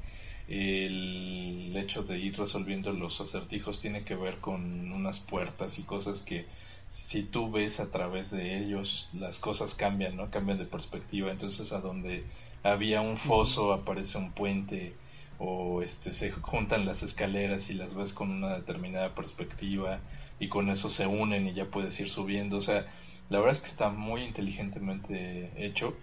el 0.49 1.72
hecho 1.76 2.03
de 2.03 2.18
ir 2.18 2.37
resolviendo 2.37 2.91
los 2.93 3.20
acertijos 3.20 3.78
tiene 3.80 4.03
que 4.03 4.16
ver 4.16 4.39
con 4.39 4.91
unas 4.91 5.20
puertas 5.20 5.78
y 5.78 5.84
cosas 5.84 6.20
que 6.20 6.47
si 6.89 7.22
tú 7.22 7.53
ves 7.53 7.78
a 7.78 7.93
través 7.93 8.32
de 8.32 8.59
ellos 8.59 9.09
las 9.12 9.39
cosas 9.39 9.76
cambian, 9.76 10.16
¿no? 10.16 10.32
Cambian 10.32 10.59
de 10.59 10.64
perspectiva, 10.64 11.30
entonces 11.30 11.72
a 11.72 11.80
donde 11.80 12.24
había 12.64 13.03
un 13.03 13.16
foso 13.16 13.72
aparece 13.72 14.18
un 14.18 14.32
puente 14.32 14.95
o 15.39 15.82
este 15.82 16.12
se 16.12 16.30
juntan 16.30 16.87
las 16.87 17.03
escaleras 17.03 17.70
y 17.70 17.74
las 17.74 17.95
ves 17.95 18.12
con 18.12 18.30
una 18.30 18.55
determinada 18.55 19.14
perspectiva 19.14 20.01
y 20.39 20.49
con 20.49 20.68
eso 20.70 20.89
se 20.91 21.07
unen 21.07 21.47
y 21.47 21.55
ya 21.55 21.66
puedes 21.66 21.99
ir 22.01 22.11
subiendo, 22.11 22.59
o 22.59 22.61
sea, 22.61 22.87
la 23.28 23.39
verdad 23.39 23.53
es 23.53 23.61
que 23.61 23.66
está 23.66 23.91
muy 23.91 24.22
inteligentemente 24.22 25.51
hecho, 25.57 25.97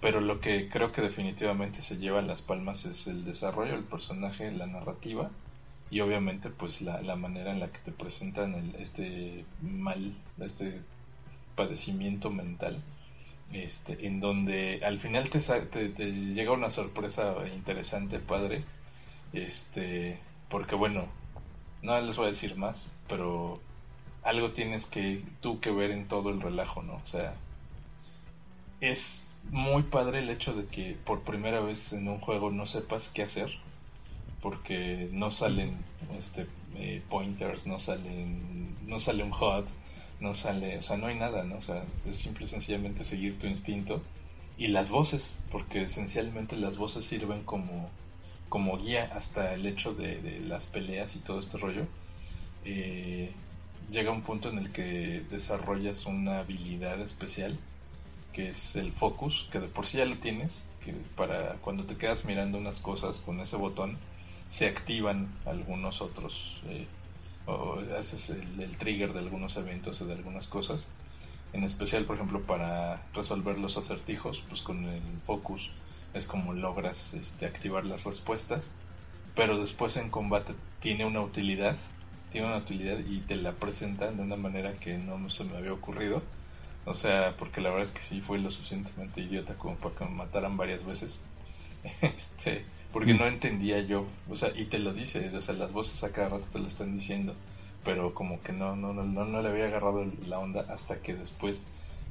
pero 0.00 0.20
lo 0.20 0.40
que 0.40 0.68
creo 0.68 0.92
que 0.92 1.02
definitivamente 1.02 1.82
se 1.82 1.98
lleva 1.98 2.22
las 2.22 2.42
palmas 2.42 2.84
es 2.86 3.06
el 3.06 3.24
desarrollo 3.24 3.72
del 3.72 3.84
personaje, 3.84 4.50
la 4.50 4.66
narrativa 4.66 5.30
y 5.90 6.00
obviamente 6.00 6.50
pues 6.50 6.80
la, 6.82 7.02
la 7.02 7.16
manera 7.16 7.50
en 7.50 7.60
la 7.60 7.68
que 7.68 7.80
te 7.80 7.92
presentan 7.92 8.54
el, 8.54 8.74
este 8.76 9.44
mal, 9.60 10.14
este 10.38 10.80
padecimiento 11.56 12.30
mental, 12.30 12.80
este, 13.52 14.06
en 14.06 14.20
donde 14.20 14.80
al 14.84 15.00
final 15.00 15.28
te, 15.28 15.40
te, 15.40 15.88
te 15.88 16.12
llega 16.12 16.52
una 16.52 16.70
sorpresa 16.70 17.34
interesante, 17.54 18.20
padre, 18.20 18.64
este, 19.32 20.18
porque 20.48 20.74
bueno, 20.74 21.06
no 21.82 22.00
les 22.00 22.16
voy 22.16 22.26
a 22.26 22.28
decir 22.28 22.56
más, 22.56 22.94
pero 23.08 23.60
algo 24.22 24.52
tienes 24.52 24.86
que 24.86 25.24
tú 25.40 25.60
que 25.60 25.70
ver 25.70 25.90
en 25.90 26.08
todo 26.08 26.30
el 26.30 26.40
relajo, 26.40 26.82
¿no? 26.82 26.94
O 26.94 27.06
sea, 27.06 27.34
es 28.80 29.40
muy 29.50 29.84
padre 29.84 30.20
el 30.20 30.30
hecho 30.30 30.54
de 30.54 30.66
que 30.66 30.96
por 31.04 31.22
primera 31.22 31.60
vez 31.60 31.92
en 31.92 32.08
un 32.08 32.20
juego 32.20 32.50
no 32.50 32.66
sepas 32.66 33.08
qué 33.08 33.22
hacer, 33.22 33.50
porque 34.42 35.08
no 35.12 35.30
salen 35.30 35.76
este 36.16 36.46
eh, 36.76 37.02
pointers, 37.08 37.66
no 37.66 37.78
salen, 37.78 38.76
no 38.86 38.98
sale 39.00 39.22
un 39.22 39.32
HUD, 39.32 39.66
no 40.20 40.34
sale, 40.34 40.78
o 40.78 40.82
sea, 40.82 40.96
no 40.96 41.06
hay 41.06 41.18
nada, 41.18 41.44
¿no? 41.44 41.56
O 41.56 41.62
sea, 41.62 41.84
es 42.06 42.16
simple 42.16 42.44
y 42.44 42.48
sencillamente 42.48 43.04
seguir 43.04 43.38
tu 43.38 43.46
instinto 43.46 44.02
y 44.58 44.68
las 44.68 44.90
voces, 44.90 45.38
porque 45.50 45.84
esencialmente 45.84 46.56
las 46.56 46.76
voces 46.76 47.04
sirven 47.04 47.42
como 47.44 47.88
como 48.50 48.76
guía 48.76 49.10
hasta 49.14 49.54
el 49.54 49.64
hecho 49.64 49.94
de, 49.94 50.40
las 50.46 50.66
peleas 50.66 51.16
y 51.16 51.20
todo 51.20 51.38
este 51.38 51.56
rollo. 51.56 51.86
Eh, 52.66 53.32
llega 53.90 54.10
un 54.10 54.22
punto 54.22 54.50
en 54.50 54.58
el 54.58 54.72
que 54.72 55.24
desarrollas 55.30 56.04
una 56.04 56.40
habilidad 56.40 57.00
especial 57.00 57.58
que 58.34 58.50
es 58.50 58.76
el 58.76 58.92
focus, 58.92 59.48
que 59.50 59.60
de 59.60 59.68
por 59.68 59.86
sí 59.86 59.98
ya 59.98 60.04
lo 60.04 60.18
tienes, 60.18 60.62
que 60.84 60.92
para 61.16 61.54
cuando 61.62 61.84
te 61.84 61.96
quedas 61.96 62.24
mirando 62.24 62.58
unas 62.58 62.80
cosas 62.80 63.18
con 63.20 63.40
ese 63.40 63.56
botón 63.56 63.98
se 64.48 64.66
activan 64.66 65.28
algunos 65.46 66.00
otros, 66.00 66.60
eh, 66.68 66.86
o 67.46 67.80
haces 67.96 68.30
el, 68.30 68.60
el 68.60 68.76
trigger 68.76 69.12
de 69.12 69.20
algunos 69.20 69.56
eventos 69.56 70.00
o 70.00 70.06
de 70.06 70.14
algunas 70.14 70.48
cosas. 70.48 70.86
En 71.52 71.64
especial, 71.64 72.04
por 72.04 72.16
ejemplo, 72.16 72.42
para 72.42 73.02
resolver 73.14 73.58
los 73.58 73.76
acertijos, 73.76 74.44
pues 74.48 74.62
con 74.62 74.84
el 74.84 75.02
focus 75.24 75.70
es 76.14 76.26
como 76.26 76.52
logras 76.52 77.14
este, 77.14 77.46
activar 77.46 77.84
las 77.84 78.04
respuestas. 78.04 78.70
Pero 79.34 79.58
después 79.58 79.96
en 79.96 80.10
combate 80.10 80.54
tiene 80.80 81.04
una 81.04 81.20
utilidad, 81.20 81.76
tiene 82.30 82.48
una 82.48 82.58
utilidad 82.58 82.98
y 82.98 83.20
te 83.20 83.36
la 83.36 83.52
presentan 83.52 84.16
de 84.16 84.22
una 84.22 84.36
manera 84.36 84.74
que 84.74 84.98
no 84.98 85.30
se 85.30 85.44
me 85.44 85.56
había 85.56 85.72
ocurrido. 85.72 86.22
O 86.84 86.94
sea, 86.94 87.36
porque 87.38 87.60
la 87.60 87.68
verdad 87.70 87.84
es 87.84 87.92
que 87.92 88.02
sí 88.02 88.20
fue 88.20 88.38
lo 88.38 88.50
suficientemente 88.50 89.20
idiota 89.20 89.54
como 89.54 89.76
para 89.76 89.94
que 89.94 90.04
me 90.04 90.10
mataran 90.10 90.56
varias 90.56 90.84
veces. 90.84 91.20
este, 92.02 92.64
porque 92.92 93.14
no 93.14 93.26
entendía 93.26 93.80
yo, 93.80 94.06
o 94.28 94.36
sea, 94.36 94.50
y 94.54 94.64
te 94.64 94.78
lo 94.78 94.92
dice, 94.92 95.30
o 95.36 95.40
sea, 95.40 95.54
las 95.54 95.72
voces 95.72 96.02
a 96.04 96.12
cada 96.12 96.28
rato 96.30 96.46
te 96.52 96.58
lo 96.58 96.66
están 96.66 96.94
diciendo, 96.94 97.34
pero 97.84 98.14
como 98.14 98.42
que 98.42 98.52
no, 98.52 98.76
no, 98.76 98.92
no, 98.92 99.04
no, 99.04 99.24
no 99.24 99.42
le 99.42 99.48
había 99.48 99.66
agarrado 99.66 100.04
la 100.26 100.38
onda 100.38 100.66
hasta 100.68 101.00
que 101.00 101.14
después 101.14 101.60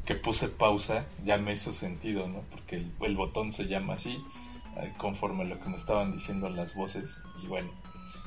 que 0.10 0.16
puse 0.16 0.48
pausa 0.50 1.06
ya 1.24 1.38
me 1.38 1.52
hizo 1.52 1.72
sentido, 1.72 2.28
¿no? 2.28 2.42
Porque 2.50 2.78
el, 2.78 2.92
el 3.02 3.16
botón 3.16 3.52
se 3.52 3.68
llama 3.68 3.94
así, 3.94 4.20
eh, 4.78 4.92
conforme 4.98 5.44
a 5.44 5.46
lo 5.46 5.60
que 5.60 5.70
me 5.70 5.76
estaban 5.76 6.12
diciendo 6.12 6.50
las 6.50 6.74
voces, 6.74 7.20
y 7.44 7.46
bueno, 7.46 7.70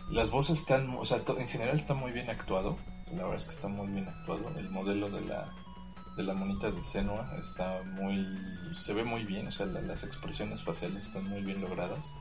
las 0.08 0.30
voces 0.30 0.60
están, 0.60 0.94
o 0.96 1.04
sea, 1.04 1.20
en 1.36 1.48
general 1.48 1.74
está 1.74 1.92
muy 1.94 2.12
bien 2.12 2.30
actuado, 2.30 2.76
la 3.10 3.24
verdad 3.24 3.34
es 3.38 3.44
que 3.46 3.50
está 3.50 3.66
muy 3.66 3.88
bien 3.88 4.06
actuado, 4.06 4.48
el 4.56 4.70
modelo 4.70 5.10
de 5.10 5.22
la 5.22 5.52
de 6.16 6.22
la 6.22 6.34
monita 6.34 6.70
de 6.70 6.84
Senua 6.84 7.26
está 7.40 7.82
muy 7.82 8.38
se 8.78 8.92
ve 8.92 9.02
muy 9.02 9.24
bien. 9.24 9.46
O 9.46 9.50
sea 9.50 9.64
la- 9.66 9.80
las 9.80 10.04
expresiones 10.04 10.62
faciales 10.62 11.06
están 11.06 11.26
muy 11.26 11.40
bien 11.42 11.60
logradas. 11.62 12.12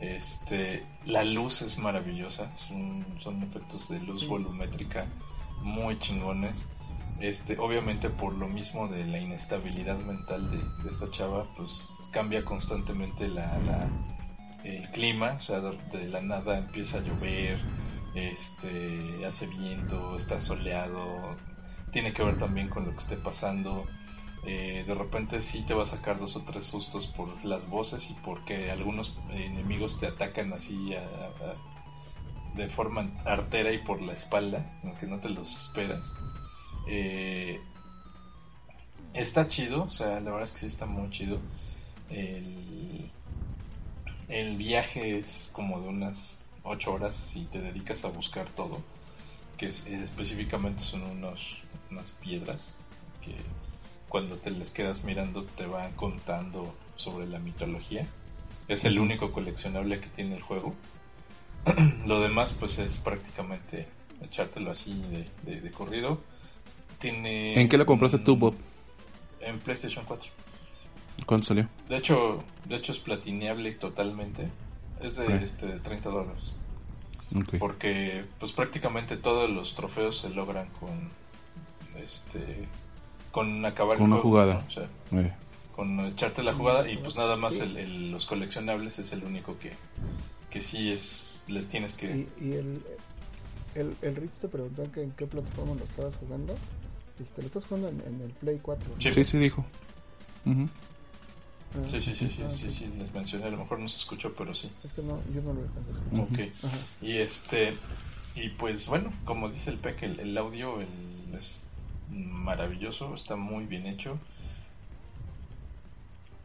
Este 0.00 0.86
la 1.04 1.24
luz 1.24 1.60
es 1.62 1.78
maravillosa. 1.78 2.56
Son, 2.56 3.04
son 3.20 3.42
efectos 3.42 3.88
de 3.88 3.98
luz 3.98 4.26
volumétrica 4.26 5.06
muy 5.62 5.98
chingones 5.98 6.66
este 7.20 7.58
obviamente 7.58 8.10
por 8.10 8.34
lo 8.34 8.48
mismo 8.48 8.88
de 8.88 9.04
la 9.04 9.18
inestabilidad 9.18 9.98
mental 9.98 10.50
de, 10.50 10.58
de 10.82 10.90
esta 10.90 11.10
chava 11.10 11.44
pues 11.56 11.96
cambia 12.12 12.44
constantemente 12.44 13.28
la, 13.28 13.58
la- 13.60 13.88
el 14.64 14.88
clima 14.90 15.34
o 15.38 15.40
sea 15.40 15.60
de, 15.60 16.08
la 16.08 16.20
nada 16.20 16.58
empieza 16.58 16.98
a 16.98 17.02
llover 17.02 17.58
este 18.14 19.24
hace 19.26 19.46
viento 19.46 20.16
está 20.16 20.40
soleado 20.40 21.36
tiene 21.92 22.12
que 22.12 22.22
ver 22.22 22.36
también 22.38 22.68
con 22.68 22.84
lo 22.84 22.92
que 22.92 22.98
esté 22.98 23.16
pasando. 23.16 23.86
Eh, 24.46 24.84
de 24.86 24.94
repente 24.94 25.42
sí 25.42 25.64
te 25.66 25.74
va 25.74 25.82
a 25.82 25.86
sacar 25.86 26.18
dos 26.18 26.36
o 26.36 26.42
tres 26.42 26.64
sustos 26.66 27.06
por 27.08 27.44
las 27.44 27.68
voces 27.68 28.10
y 28.10 28.14
porque 28.24 28.70
algunos 28.70 29.14
enemigos 29.30 29.98
te 29.98 30.06
atacan 30.06 30.52
así 30.52 30.94
a- 30.94 31.54
de 32.56 32.68
forma 32.68 33.10
artera 33.24 33.72
y 33.72 33.78
por 33.78 34.00
la 34.02 34.12
espalda, 34.12 34.64
aunque 34.84 35.06
no 35.06 35.18
te 35.18 35.28
los 35.30 35.56
esperas. 35.56 36.12
Eh, 36.88 37.60
está 39.14 39.48
chido, 39.48 39.84
o 39.84 39.90
sea, 39.90 40.20
la 40.20 40.30
verdad 40.30 40.44
es 40.44 40.52
que 40.52 40.58
sí 40.60 40.66
está 40.66 40.86
muy 40.86 41.10
chido. 41.10 41.38
El, 42.10 43.10
el 44.28 44.56
viaje 44.56 45.18
es 45.18 45.50
como 45.52 45.80
de 45.80 45.88
unas 45.88 46.40
8 46.62 46.92
horas 46.92 47.14
si 47.14 47.44
te 47.46 47.60
dedicas 47.60 48.04
a 48.04 48.08
buscar 48.08 48.48
todo 48.50 48.80
que 49.56 49.66
es- 49.66 49.86
eh, 49.86 50.00
específicamente 50.02 50.82
son 50.82 51.02
unos, 51.02 51.58
unas 51.90 52.12
piedras 52.12 52.78
que 53.24 53.34
cuando 54.08 54.36
te 54.36 54.50
les 54.50 54.70
quedas 54.70 55.04
mirando 55.04 55.42
te 55.42 55.66
van 55.66 55.92
contando 55.94 56.74
sobre 56.96 57.26
la 57.26 57.38
mitología. 57.40 58.06
Es 58.68 58.84
el 58.84 58.98
único 59.00 59.32
coleccionable 59.32 59.98
que 60.00 60.06
tiene 60.08 60.36
el 60.36 60.42
juego. 60.42 60.74
Lo 62.06 62.20
demás 62.20 62.54
pues 62.58 62.78
es 62.78 62.98
prácticamente 63.00 63.88
echártelo 64.22 64.70
así 64.70 64.94
de, 65.10 65.26
de- 65.42 65.60
de 65.60 65.70
corrido. 65.72 66.20
Tiene 66.98 67.60
¿En 67.60 67.68
qué 67.68 67.78
lo 67.78 67.86
compraste 67.86 68.18
tú, 68.18 68.36
Bob? 68.36 68.54
En 69.40 69.58
PlayStation 69.60 70.04
4. 70.04 70.30
¿Cuánto 71.26 71.46
salió? 71.48 71.68
De 71.88 71.96
hecho, 71.96 72.42
de 72.64 72.76
hecho 72.76 72.92
es 72.92 72.98
platineable 72.98 73.72
totalmente. 73.72 74.48
Es 75.00 75.16
de 75.16 75.42
este 75.42 75.66
de 75.66 75.78
30 75.80 76.10
dólares. 76.10 76.54
Ok. 77.36 77.56
porque 77.58 78.24
pues 78.40 78.52
prácticamente 78.52 79.18
todos 79.18 79.50
los 79.50 79.74
trofeos 79.74 80.18
se 80.20 80.30
logran 80.30 80.66
con 80.80 81.10
este 82.02 82.66
con 83.32 83.64
acabar 83.66 83.98
Con 83.98 84.06
el 84.06 84.12
una 84.12 84.20
juego, 84.22 84.28
jugada. 84.30 84.54
¿no? 84.54 84.66
O 84.66 84.70
sea, 84.70 84.88
Eh, 85.20 85.32
con 85.76 86.00
echarte 86.00 86.42
la 86.42 86.54
jugada 86.54 86.90
y 86.90 86.96
pues 86.96 87.16
nada 87.16 87.36
más 87.36 87.58
el, 87.60 87.76
el- 87.76 88.10
los 88.12 88.24
coleccionables 88.24 88.98
es 88.98 89.12
el 89.12 89.22
único 89.24 89.58
que 89.58 89.72
que 90.50 90.60
sí 90.62 90.90
es 90.90 91.44
le 91.48 91.62
tienes 91.62 91.94
que 91.94 92.26
Y, 92.40 92.44
y 92.46 92.52
el, 92.54 92.82
el, 93.74 93.94
el 94.00 94.16
Rich 94.16 94.38
te 94.40 94.48
preguntó 94.48 94.90
que 94.90 95.02
en 95.02 95.10
qué 95.12 95.26
plataforma 95.26 95.74
lo 95.74 95.84
estabas 95.84 96.16
jugando. 96.16 96.56
Este, 97.20 97.42
lo 97.42 97.46
estás 97.48 97.64
jugando 97.64 97.88
en, 97.88 98.00
en 98.06 98.20
el 98.22 98.30
Play 98.30 98.58
4. 98.62 98.84
¿no? 98.94 99.00
Sí. 99.00 99.12
sí, 99.12 99.24
sí 99.24 99.38
dijo. 99.38 99.64
Ah, 101.74 101.84
sí 101.90 102.00
sí 102.00 102.14
sí 102.14 102.30
sí 102.30 102.42
ah, 102.42 102.50
sí, 102.56 102.72
sí 102.72 102.86
les 102.98 103.12
mencioné 103.12 103.44
a 103.44 103.50
lo 103.50 103.58
mejor 103.58 103.78
no 103.78 103.88
se 103.88 103.98
escuchó 103.98 104.32
pero 104.34 104.54
sí 104.54 104.70
Es 104.82 104.92
que 104.92 105.02
no, 105.02 105.20
yo 105.34 105.42
no 105.42 105.52
lo 105.52 105.60
alcancé 105.60 105.90
a 105.90 105.92
escuchar. 105.92 106.20
Ok. 106.20 107.02
Y 107.02 107.18
este 107.18 107.76
y 108.34 108.48
pues 108.50 108.86
bueno 108.86 109.12
como 109.26 109.50
dice 109.50 109.70
el 109.70 109.76
PEC 109.78 110.02
el, 110.04 110.20
el 110.20 110.38
audio 110.38 110.80
el- 110.80 111.34
es 111.36 111.60
maravilloso 112.10 113.14
está 113.14 113.36
muy 113.36 113.66
bien 113.66 113.86
hecho 113.86 114.18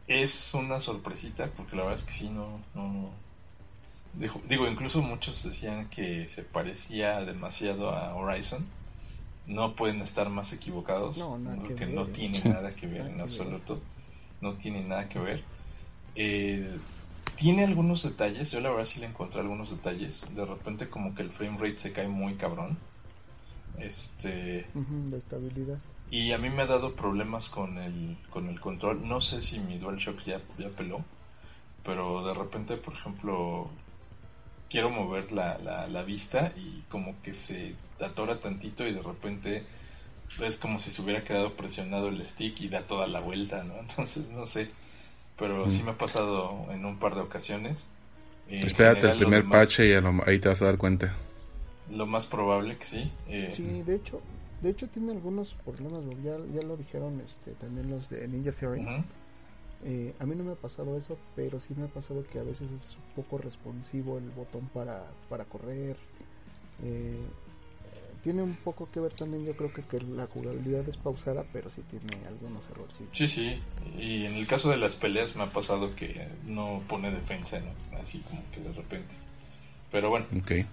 es 0.08 0.54
una 0.54 0.80
sorpresita 0.80 1.48
porque 1.56 1.76
la 1.78 1.84
verdad 1.84 2.00
es 2.00 2.04
que 2.04 2.14
sí 2.14 2.30
no 2.30 2.60
no 2.76 3.10
digo 4.48 4.68
incluso 4.68 5.02
muchos 5.02 5.42
decían 5.44 5.90
que 5.90 6.28
se 6.28 6.44
parecía 6.44 7.22
demasiado 7.22 7.90
a 7.92 8.14
Horizon 8.14 8.66
no 9.46 9.76
pueden 9.76 10.02
estar 10.02 10.30
más 10.30 10.54
equivocados 10.54 11.18
No, 11.18 11.38
nada 11.38 11.58
que 11.58 11.62
porque 11.70 11.86
no 11.86 12.08
tiene 12.08 12.42
nada 12.44 12.76
que 12.76 12.88
ver 12.88 13.08
en 13.08 13.22
absoluto. 13.22 13.82
No 14.42 14.56
tiene 14.58 14.84
nada 14.84 15.10
que 15.10 15.20
ver. 15.20 15.44
Eh, 16.16 16.80
tiene 17.36 17.64
algunos 17.66 18.04
detalles 18.04 18.52
yo 18.52 18.60
la 18.62 18.70
verdad 18.70 18.86
sí 18.86 19.00
le 19.00 19.08
encontré 19.08 19.42
algunos 19.42 19.70
detalles. 19.72 20.34
De 20.36 20.46
repente 20.46 20.90
como 20.90 21.14
que 21.16 21.24
el 21.24 21.32
frame 21.32 21.58
rate 21.58 21.78
se 21.80 21.94
cae 21.94 22.08
muy 22.08 22.36
cabrón. 22.38 22.78
Este 23.78 24.72
la 25.10 25.18
estabilidad. 25.18 25.80
y 26.10 26.32
a 26.32 26.38
mí 26.38 26.50
me 26.50 26.64
ha 26.64 26.68
dado 26.68 26.96
problemas 26.96 27.50
con 27.50 27.78
el, 27.78 28.18
con 28.30 28.48
el 28.50 28.60
control. 28.62 29.08
No 29.08 29.22
sé 29.22 29.42
si 29.42 29.60
mi 29.60 29.78
DualShock 29.80 30.24
ya, 30.26 30.42
ya 30.58 30.70
peló. 30.70 31.06
Pero 31.84 32.26
de 32.26 32.34
repente, 32.34 32.78
por 32.78 32.94
ejemplo, 32.96 33.80
quiero 34.70 34.90
mover 34.90 35.32
la, 35.32 35.58
la, 35.60 35.88
la 35.88 36.04
vista 36.04 36.54
y 36.56 36.84
como 36.90 37.22
que 37.22 37.34
se 37.34 37.78
atora 38.00 38.40
tantito 38.40 38.88
y 38.88 38.94
de 38.94 39.02
repente 39.02 39.64
es 40.42 40.58
como 40.58 40.80
si 40.80 40.90
se 40.92 41.02
hubiera 41.02 41.24
quedado 41.24 41.54
presionado 41.54 42.08
el 42.08 42.26
stick 42.26 42.60
y 42.62 42.70
da 42.70 42.88
toda 42.88 43.08
la 43.08 43.20
vuelta, 43.20 43.64
¿no? 43.64 43.76
Entonces, 43.80 44.30
no 44.30 44.46
sé. 44.46 44.70
Pero 45.38 45.68
sí 45.70 45.82
Mm. 45.82 45.86
me 45.86 45.92
ha 45.92 45.98
pasado 45.98 46.68
en 46.72 46.86
un 46.86 46.98
par 47.00 47.16
de 47.16 47.22
ocasiones. 47.22 47.88
En 48.50 48.64
Espérate 48.64 49.02
general, 49.02 49.12
el 49.14 49.18
primer 49.18 49.42
demás- 49.44 49.52
parche 49.68 49.88
y 49.88 49.94
a 49.94 50.02
lo- 50.02 50.24
ahí 50.28 50.40
te 50.40 50.50
vas 50.50 50.62
a 50.62 50.66
dar 50.66 50.78
cuenta. 50.78 51.16
Lo 51.92 52.06
más 52.06 52.28
probable 52.28 52.78
que 52.78 52.86
sí. 52.86 53.12
eh, 53.28 53.52
Sí, 53.56 53.82
de 53.84 53.96
hecho, 53.96 54.22
de 54.62 54.70
hecho 54.70 54.88
tiene 54.88 55.12
algunos 55.12 55.54
problemas, 55.66 56.02
ya, 56.24 56.38
ya 56.54 56.62
lo 56.66 56.78
dijeron 56.78 57.20
este, 57.26 57.52
también 57.54 57.90
los 57.90 58.10
de 58.10 58.28
Ninja 58.28 58.52
Theory. 58.52 58.86
Eh, 59.86 60.14
a 60.20 60.26
mí 60.26 60.34
no 60.36 60.44
me 60.46 60.54
ha 60.54 60.56
pasado 60.56 60.98
eso, 60.98 61.18
pero 61.36 61.60
sí 61.60 61.74
me 61.76 61.84
ha 61.86 61.88
pasado 61.88 62.24
que 62.32 62.40
a 62.40 62.44
veces 62.44 62.72
es 62.72 62.96
un 62.96 63.24
poco 63.24 63.38
responsivo 63.38 64.18
el 64.18 64.30
botón 64.30 64.70
para, 64.74 65.04
para 65.30 65.44
correr. 65.46 65.98
Tiene 68.24 68.42
un 68.42 68.56
poco 68.56 68.88
que 68.90 69.02
ver 69.02 69.12
también, 69.14 69.46
yo 69.46 69.56
creo 69.56 69.74
que, 69.74 69.82
que 69.82 70.00
la 70.00 70.28
jugabilidad 70.28 70.88
es 70.88 70.96
pausada, 70.96 71.44
pero 71.52 71.70
sí 71.70 71.82
tiene 71.90 72.26
algunos 72.26 72.70
errores. 72.70 73.04
Sí, 73.12 73.28
sí. 73.28 73.62
Y 74.00 74.26
en 74.26 74.36
el 74.36 74.48
caso 74.48 74.70
de 74.70 74.78
las 74.78 74.96
peleas 74.96 75.36
me 75.36 75.44
ha 75.44 75.52
pasado 75.52 75.94
que 75.96 76.28
no 76.46 76.82
pone 76.88 77.12
defensa, 77.12 77.60
¿no? 77.60 77.98
Así 78.00 78.20
como 78.20 78.42
que 78.54 78.62
de 78.62 78.72
repente. 78.72 79.16
Pero 79.92 80.10
bueno, 80.10 80.26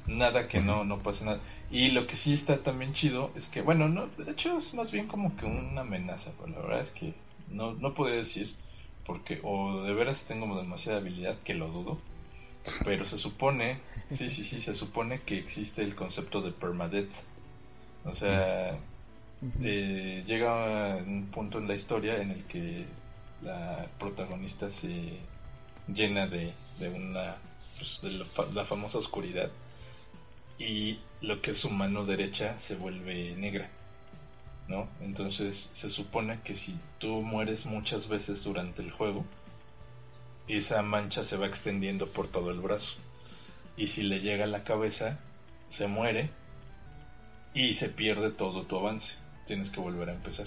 nada 0.07 0.44
que 0.44 0.61
no, 0.61 0.84
no 0.84 1.01
pase 1.01 1.26
nada. 1.26 1.40
Y 1.70 1.90
lo 1.90 2.07
que 2.07 2.16
sí 2.16 2.32
está 2.32 2.62
también 2.62 2.94
chido 2.94 3.30
es 3.36 3.48
que, 3.48 3.61
bueno, 3.61 3.86
no, 3.88 4.07
de 4.07 4.30
hecho 4.30 4.57
es 4.57 4.72
más 4.72 4.92
bien 4.92 5.09
como 5.09 5.36
que 5.36 5.44
una 5.44 5.82
amenaza, 5.82 6.32
pero 6.38 6.53
la 6.53 6.61
verdad 6.61 6.80
es 6.80 6.90
que 6.90 7.14
no, 7.51 7.74
no 7.74 7.92
podría 7.92 8.16
decir, 8.16 8.55
porque 9.05 9.40
o 9.42 9.82
de 9.82 9.92
veras 9.92 10.24
tengo 10.24 10.57
demasiada 10.57 11.01
habilidad, 11.01 11.36
que 11.44 11.53
lo 11.53 11.68
dudo, 11.68 11.98
pero 12.84 13.05
se 13.05 13.18
supone, 13.18 13.80
sí, 14.09 14.30
sí, 14.30 14.44
sí, 14.44 14.61
se 14.61 14.74
supone 14.74 15.20
que 15.20 15.38
existe 15.38 15.82
el 15.82 15.94
concepto 15.94 16.40
de 16.40 16.53
permadeath. 16.53 17.12
O 18.05 18.14
sea, 18.14 18.78
eh, 19.62 20.24
llega 20.26 20.96
un 20.96 21.28
punto 21.30 21.59
en 21.59 21.68
la 21.68 21.74
historia 21.74 22.20
en 22.20 22.30
el 22.30 22.44
que 22.44 22.86
la 23.42 23.86
protagonista 23.98 24.70
se 24.70 25.18
llena 25.88 26.26
de, 26.26 26.53
de 26.78 26.88
una 26.88 27.36
pues, 27.78 28.01
de 28.03 28.11
la, 28.12 28.26
la 28.55 28.64
famosa 28.64 28.98
oscuridad 28.98 29.51
y 30.59 30.98
lo 31.22 31.40
que 31.40 31.53
es 31.53 31.59
su 31.59 31.70
mano 31.70 32.05
derecha 32.05 32.59
se 32.59 32.76
vuelve 32.76 33.34
negra 33.36 33.70
¿no? 34.70 34.88
Entonces 35.01 35.68
se 35.72 35.90
supone 35.90 36.40
que 36.44 36.55
si 36.55 36.78
tú 36.98 37.22
mueres 37.22 37.66
muchas 37.66 38.09
veces 38.09 38.44
durante 38.44 38.82
el 38.82 38.92
juego, 38.92 39.24
esa 40.46 40.80
mancha 40.82 41.24
se 41.24 41.36
va 41.36 41.46
extendiendo 41.46 42.07
por 42.07 42.28
todo 42.28 42.53
el 42.53 42.61
brazo. 42.61 42.96
Y 43.76 43.88
si 43.88 44.05
le 44.05 44.20
llega 44.20 44.44
a 44.44 44.48
la 44.48 44.62
cabeza, 44.62 45.18
se 45.68 45.88
muere 45.88 46.30
y 47.55 47.74
se 47.74 47.88
pierde 47.88 48.30
todo 48.30 48.64
tu 48.66 48.76
avance. 48.78 49.14
Tienes 49.46 49.70
que 49.70 49.80
volver 49.80 50.09
a 50.11 50.14
empezar. 50.14 50.46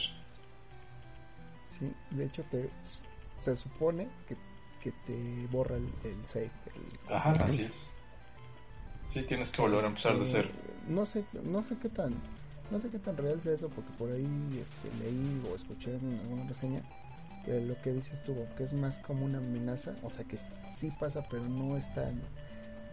Sí, 1.68 1.92
de 2.12 2.26
hecho 2.26 2.44
te, 2.52 2.70
se 3.42 3.56
supone 3.58 4.08
que, 4.28 4.38
que 4.82 4.92
te 5.06 5.48
borra 5.52 5.76
el, 5.78 5.90
el 6.04 6.26
save. 6.26 6.52
el- 6.76 7.14
Ajá, 7.14 7.32
así 7.46 7.64
es. 7.64 7.88
Sí, 9.08 9.24
tienes 9.24 9.52
que 9.52 9.62
volver 9.62 9.84
a 9.84 9.88
empezar 9.88 10.16
de 10.18 10.24
Este, 10.24 10.42
cero. 10.44 10.50
No 10.88 11.06
sé, 11.06 11.26
no 11.44 11.64
sé 11.64 11.78
qué 11.78 11.90
tan, 11.90 12.14
no 12.72 12.80
sé 12.80 12.90
qué 12.90 13.00
tan 13.00 13.18
real 13.18 13.42
sea 13.42 13.54
eso, 13.54 13.70
porque 13.70 13.92
por 13.98 14.12
ahí 14.12 14.26
este, 14.62 14.98
leí 15.04 15.42
o 15.52 15.56
escuché 15.56 15.96
en 15.96 16.20
alguna 16.22 16.48
reseña 16.48 16.82
que 17.46 17.60
lo 17.60 17.80
que 17.82 17.92
dices 17.94 18.24
tú, 18.24 18.36
que 18.58 18.64
es 18.64 18.74
más 18.74 19.00
como 19.00 19.26
una 19.26 19.40
amenaza, 19.40 19.96
o 20.04 20.10
sea 20.10 20.24
que 20.26 20.38
sí 20.38 20.92
pasa, 21.00 21.26
pero 21.30 21.44
no 21.44 21.76
es 21.78 21.94
tan, 21.94 22.22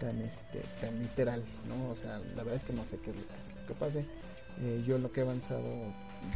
tan, 0.01 0.21
este, 0.23 0.61
tan 0.81 0.99
literal, 0.99 1.45
¿no? 1.69 1.91
O 1.91 1.95
sea, 1.97 2.19
la 2.35 2.43
verdad 2.43 2.55
es 2.57 2.65
que 2.65 2.73
no 2.73 2.85
sé 2.87 2.99
qué 2.99 3.11
es 3.11 3.17
lo 3.17 3.23
que- 3.23 3.61
lo 3.61 3.67
que 3.69 3.75
pase. 3.75 4.05
Eh, 4.63 4.83
yo 4.87 4.97
en 4.97 5.03
lo 5.03 5.13
que 5.13 5.21
he 5.21 5.23
avanzado 5.25 5.63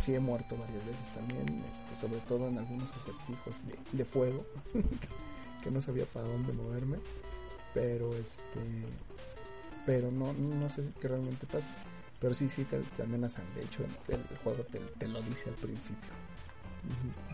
sí 0.03 0.15
he 0.15 0.21
muerto 0.21 0.57
varias 0.57 0.85
veces 0.87 1.07
también, 1.15 1.63
este, 1.73 2.01
sobre 2.01 2.21
todo 2.21 2.49
en 2.49 2.59
algunos 2.59 2.91
acertijos 2.95 3.55
de, 3.67 3.79
de 3.97 4.05
fuego, 4.05 4.47
que 5.65 5.71
no 5.71 5.83
sabía 5.83 6.05
para 6.07 6.29
dónde 6.29 6.53
moverme, 6.53 6.99
pero 7.75 8.15
este 8.15 8.61
pero 9.87 10.11
no, 10.11 10.33
no 10.33 10.71
sé 10.71 10.83
qué 11.01 11.09
realmente 11.09 11.47
pasa. 11.47 11.69
Pero 12.21 12.33
sí, 12.33 12.49
sí, 12.49 12.65
te, 12.65 12.79
te 12.79 13.03
amenazan. 13.03 13.45
De 13.55 13.63
hecho, 13.65 13.83
el, 14.09 14.15
el 14.15 14.39
juego 14.39 14.63
te, 14.65 14.79
te 14.79 15.07
lo 15.09 15.21
dice 15.21 15.51
al 15.51 15.57
principio. 15.57 16.09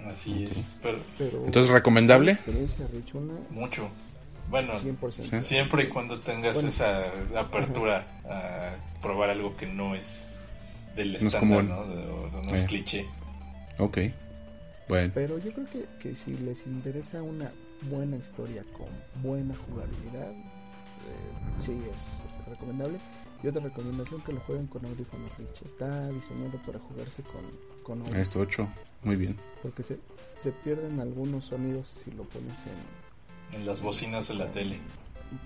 Así 0.06 0.44
es. 0.50 0.74
Pero 0.82 1.00
Pero, 1.18 1.44
Entonces, 1.44 1.70
¿recomendable? 1.70 2.32
experiencia, 2.32 2.86
Richuna, 2.92 3.34
mucho. 3.50 3.88
Bueno, 4.50 4.74
100%. 4.74 5.40
siempre 5.40 5.84
y 5.84 5.88
cuando 5.88 6.20
tengas 6.20 6.54
Bueno. 6.54 6.68
esa 6.70 7.04
apertura 7.38 8.06
a 8.28 8.74
probar 9.00 9.30
algo 9.30 9.56
que 9.56 9.66
no 9.66 9.94
es 9.94 10.42
del 10.96 11.12
No 11.12 11.18
es 11.18 11.22
estándar. 11.34 11.64
¿no? 11.64 11.78
O 11.80 12.42
no 12.44 12.54
es 12.54 12.60
Eh. 12.62 12.66
cliché. 12.66 13.06
Ok. 13.78 13.98
Bueno, 14.88 15.12
Pero 15.14 15.38
yo 15.38 15.52
creo 15.52 15.66
que, 15.70 15.84
que 16.02 16.14
si 16.16 16.34
les 16.38 16.66
interesa 16.66 17.22
una 17.22 17.50
buena 17.82 18.16
historia 18.16 18.64
con 18.76 18.88
buena 19.22 19.54
jugabilidad, 19.68 20.32
eh, 20.32 21.60
sí 21.60 21.80
es 21.94 22.48
recomendable. 22.50 22.98
Y 23.42 23.46
otra 23.48 23.62
recomendación 23.62 24.20
que 24.22 24.32
lo 24.32 24.40
jueguen 24.40 24.66
con 24.66 24.84
audífonos 24.84 25.30
Rich. 25.38 25.62
Está 25.64 26.08
diseñado 26.10 26.58
para 26.66 26.78
jugarse 26.80 27.22
con, 27.22 27.42
con 27.84 27.98
audífonos. 28.00 28.20
esto 28.20 28.40
8. 28.40 28.68
Muy 29.04 29.16
bien. 29.16 29.36
Porque 29.62 29.82
se, 29.82 29.98
se 30.42 30.50
pierden 30.50 31.00
algunos 31.00 31.46
sonidos 31.46 31.88
si 31.88 32.10
lo 32.10 32.24
pones 32.24 32.52
en, 32.66 32.99
En 33.52 33.66
las 33.66 33.80
bocinas 33.82 34.28
de 34.28 34.34
la 34.34 34.46
tele. 34.52 34.78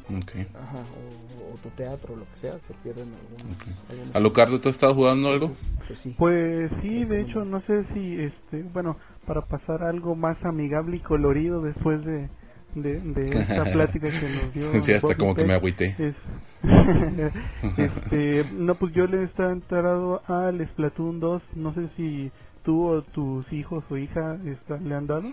Ok. 0.08 0.32
Ajá, 0.54 0.78
o, 0.78 1.54
o 1.54 1.56
tu 1.58 1.68
teatro, 1.70 2.16
lo 2.16 2.24
que 2.30 2.36
sea, 2.36 2.58
se 2.58 2.72
pierden 2.74 3.08
algunos. 3.14 3.58
algunos 3.90 4.16
Alucardo, 4.16 4.60
¿tú 4.60 4.68
has 4.70 4.74
estado 4.76 4.94
jugando 4.94 5.28
algo? 5.28 5.46
Entonces, 5.46 5.68
pues 5.86 5.98
sí. 5.98 6.14
Pues 6.18 6.70
sí, 6.80 7.04
de 7.04 7.20
hecho, 7.22 7.44
no 7.44 7.60
sé 7.62 7.84
si, 7.92 8.20
este, 8.20 8.62
bueno, 8.72 8.96
para 9.26 9.42
pasar 9.42 9.82
algo 9.82 10.14
más 10.14 10.42
amigable 10.44 10.96
y 10.96 11.00
colorido 11.00 11.60
después 11.60 12.02
de, 12.04 12.28
de, 12.74 13.00
de 13.00 13.26
esta 13.40 13.64
plática 13.72 14.08
que 14.10 14.28
nos 14.28 14.54
dio. 14.54 14.80
Sí, 14.80 14.92
hasta 14.92 15.08
Bobby 15.08 15.18
como 15.18 15.34
que 15.34 15.44
me 15.44 15.54
agüité. 15.54 15.94
es- 15.98 16.14
este, 17.78 18.44
no, 18.54 18.74
pues 18.76 18.94
yo 18.94 19.06
le 19.06 19.24
estaba 19.24 19.52
entrado 19.52 20.22
al 20.26 20.66
Splatoon 20.68 21.20
2, 21.20 21.42
no 21.56 21.74
sé 21.74 21.88
si 21.96 22.30
tú 22.64 22.84
o 22.86 23.02
tus 23.02 23.50
hijos 23.52 23.84
o 23.90 23.96
hija 23.98 24.38
está- 24.46 24.78
le 24.78 24.94
han 24.94 25.06
dado. 25.06 25.30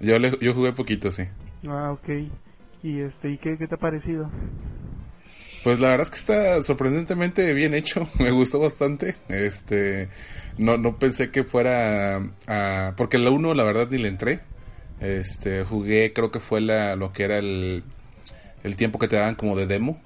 Yo, 0.00 0.18
le- 0.18 0.38
yo 0.40 0.52
jugué 0.52 0.72
poquito, 0.72 1.10
sí. 1.12 1.24
Ah, 1.66 1.92
ok. 1.92 2.08
Y 2.82 3.00
este, 3.00 3.30
¿y 3.30 3.38
qué, 3.38 3.56
qué 3.58 3.66
te 3.66 3.74
ha 3.74 3.78
parecido? 3.78 4.30
Pues 5.64 5.80
la 5.80 5.88
verdad 5.88 6.04
es 6.04 6.10
que 6.10 6.16
está 6.16 6.62
sorprendentemente 6.62 7.52
bien 7.54 7.72
hecho, 7.72 8.06
me 8.18 8.30
gustó 8.30 8.60
bastante. 8.60 9.16
Este, 9.28 10.10
no, 10.58 10.76
no 10.76 10.98
pensé 10.98 11.30
que 11.30 11.44
fuera 11.44 12.16
a, 12.46 12.94
porque 12.96 13.18
la 13.18 13.30
1 13.30 13.54
la 13.54 13.64
verdad 13.64 13.88
ni 13.90 13.98
le 13.98 14.08
entré. 14.08 14.40
Este, 15.00 15.64
jugué, 15.64 16.12
creo 16.12 16.30
que 16.30 16.40
fue 16.40 16.60
la, 16.60 16.96
lo 16.96 17.12
que 17.12 17.24
era 17.24 17.38
el, 17.38 17.82
el 18.62 18.76
tiempo 18.76 18.98
que 18.98 19.08
te 19.08 19.16
daban 19.16 19.36
como 19.36 19.56
de 19.56 19.66
demo. 19.66 20.00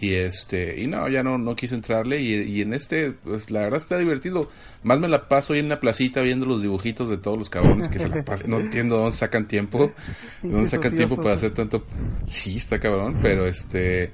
Y 0.00 0.14
este, 0.14 0.80
y 0.80 0.86
no, 0.86 1.08
ya 1.10 1.22
no, 1.22 1.36
no 1.36 1.54
quise 1.54 1.74
entrarle. 1.74 2.20
Y, 2.22 2.32
y 2.42 2.60
en 2.62 2.72
este, 2.72 3.10
pues 3.12 3.50
la 3.50 3.60
verdad 3.60 3.76
está 3.78 3.98
divertido. 3.98 4.48
Más 4.82 4.98
me 4.98 5.08
la 5.08 5.28
paso 5.28 5.52
ahí 5.52 5.60
en 5.60 5.68
la 5.68 5.78
placita 5.78 6.22
viendo 6.22 6.46
los 6.46 6.62
dibujitos 6.62 7.08
de 7.10 7.18
todos 7.18 7.36
los 7.36 7.50
cabrones 7.50 7.88
que 7.88 7.98
se 7.98 8.08
la 8.08 8.24
pasan. 8.24 8.48
No 8.50 8.58
entiendo 8.60 8.96
dónde 8.96 9.12
sacan 9.12 9.46
tiempo. 9.46 9.92
¿De 10.42 10.48
dónde 10.50 10.68
sacan 10.70 10.94
tiempo 10.96 11.16
para 11.16 11.34
hacer 11.34 11.50
tanto? 11.50 11.84
Sí, 12.26 12.56
está 12.56 12.80
cabrón, 12.80 13.18
pero 13.20 13.46
este, 13.46 14.04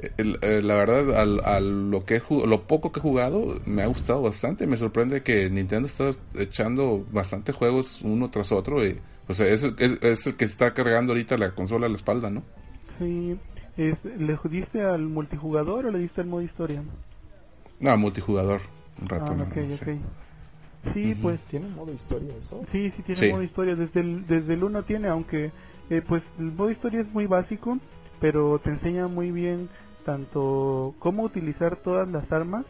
eh, 0.00 0.60
la 0.62 0.74
verdad, 0.74 1.20
al, 1.20 1.40
al 1.44 1.90
lo 1.90 2.04
que 2.04 2.20
lo 2.46 2.66
poco 2.66 2.90
que 2.90 2.98
he 2.98 3.02
jugado, 3.02 3.60
me 3.64 3.82
ha 3.82 3.86
gustado 3.86 4.22
bastante. 4.22 4.66
Me 4.66 4.76
sorprende 4.76 5.22
que 5.22 5.48
Nintendo 5.50 5.86
está 5.86 6.10
echando 6.36 7.06
bastante 7.12 7.52
juegos 7.52 8.00
uno 8.02 8.28
tras 8.28 8.50
otro. 8.50 8.84
Y, 8.84 8.98
o 9.28 9.34
sea, 9.34 9.46
es, 9.46 9.62
el- 9.62 9.76
es, 9.78 9.98
es 10.02 10.26
el 10.26 10.34
que 10.36 10.46
está 10.46 10.74
cargando 10.74 11.12
ahorita 11.12 11.36
la 11.38 11.54
consola 11.54 11.86
a 11.86 11.88
la 11.90 11.94
espalda, 11.96 12.28
¿no? 12.28 12.42
Sí, 12.98 13.36
es, 13.78 14.04
¿le 14.04 14.38
diste 14.50 14.82
al 14.82 15.02
multijugador 15.02 15.86
o 15.86 15.90
le 15.90 16.00
diste 16.00 16.20
al 16.20 16.26
modo 16.26 16.42
historia? 16.42 16.82
No, 17.80 17.96
multijugador. 17.96 18.60
Un 19.00 19.08
rato, 19.08 19.32
ah, 19.32 19.34
no, 19.36 19.44
ok, 19.44 19.56
no. 19.56 20.92
Sí, 20.94 21.14
pues 21.22 21.40
¿Tiene 21.42 21.68
modo 21.68 21.92
historia 21.92 22.34
eso? 22.36 22.64
Sí, 22.72 22.90
sí 22.96 23.02
tiene 23.02 23.20
Sí. 23.20 23.32
modo 23.32 23.42
historia. 23.42 23.76
Desde 23.76 24.00
el, 24.00 24.26
desde 24.26 24.54
el 24.54 24.64
1 24.64 24.82
tiene, 24.84 25.08
aunque 25.08 25.52
eh, 25.90 26.02
pues 26.06 26.22
el 26.38 26.52
modo 26.52 26.70
historia 26.70 27.00
es 27.00 27.12
muy 27.12 27.26
básico, 27.26 27.78
pero 28.20 28.58
te 28.58 28.70
enseña 28.70 29.06
muy 29.06 29.30
bien 29.30 29.68
tanto 30.04 30.94
cómo 30.98 31.22
utilizar 31.22 31.76
todas 31.76 32.08
las 32.08 32.30
armas 32.32 32.64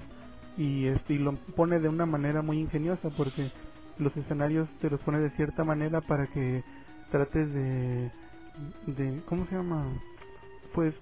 y, 0.56 0.86
este, 0.86 1.14
y 1.14 1.18
lo 1.18 1.34
pone 1.56 1.78
de 1.78 1.88
una 1.88 2.04
manera 2.04 2.42
muy 2.42 2.58
ingeniosa 2.58 3.10
porque 3.16 3.50
los 3.98 4.14
escenarios 4.16 4.68
te 4.80 4.90
los 4.90 5.00
pone 5.00 5.20
de 5.20 5.30
cierta 5.30 5.64
manera 5.64 6.00
para 6.00 6.26
que 6.26 6.62
trates 7.10 7.52
de, 7.54 8.10
de 8.86 9.20
¿cómo 9.26 9.46
se 9.46 9.54
llama? 9.54 9.84
Pues 10.74 10.94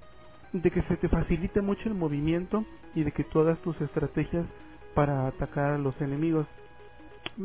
de 0.52 0.70
que 0.70 0.82
se 0.82 0.96
te 0.96 1.08
facilite 1.08 1.60
mucho 1.60 1.88
el 1.88 1.94
movimiento 1.94 2.64
y 2.94 3.02
de 3.02 3.12
que 3.12 3.24
tú 3.24 3.40
hagas 3.40 3.58
tus 3.58 3.80
estrategias 3.80 4.46
para 4.94 5.26
atacar 5.26 5.72
a 5.72 5.78
los 5.78 6.00
enemigos. 6.00 6.46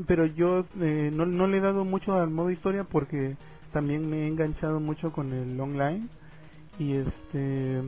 Pero 0.08 0.26
yo 0.26 0.66
eh, 0.80 1.10
no, 1.12 1.26
no 1.26 1.48
le 1.48 1.58
he 1.58 1.62
dado 1.62 1.84
mucho 1.84 2.14
al 2.14 2.30
modo 2.30 2.52
historia 2.52 2.84
porque 2.86 3.36
también 3.74 4.10
me 4.10 4.24
he 4.24 4.28
enganchado 4.28 4.80
mucho 4.80 5.12
con 5.12 5.34
el 5.34 5.60
online 5.60 6.08
y 6.80 6.93
este 6.93 7.82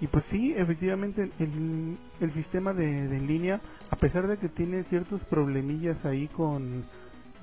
y 0.00 0.06
pues 0.08 0.24
sí 0.30 0.52
efectivamente 0.56 1.30
el, 1.38 1.96
el 2.20 2.34
sistema 2.34 2.72
de, 2.74 3.08
de 3.08 3.20
línea 3.20 3.60
a 3.90 3.96
pesar 3.96 4.26
de 4.26 4.36
que 4.36 4.48
tiene 4.48 4.84
ciertos 4.84 5.20
problemillas 5.22 6.04
ahí 6.04 6.28
con 6.28 6.84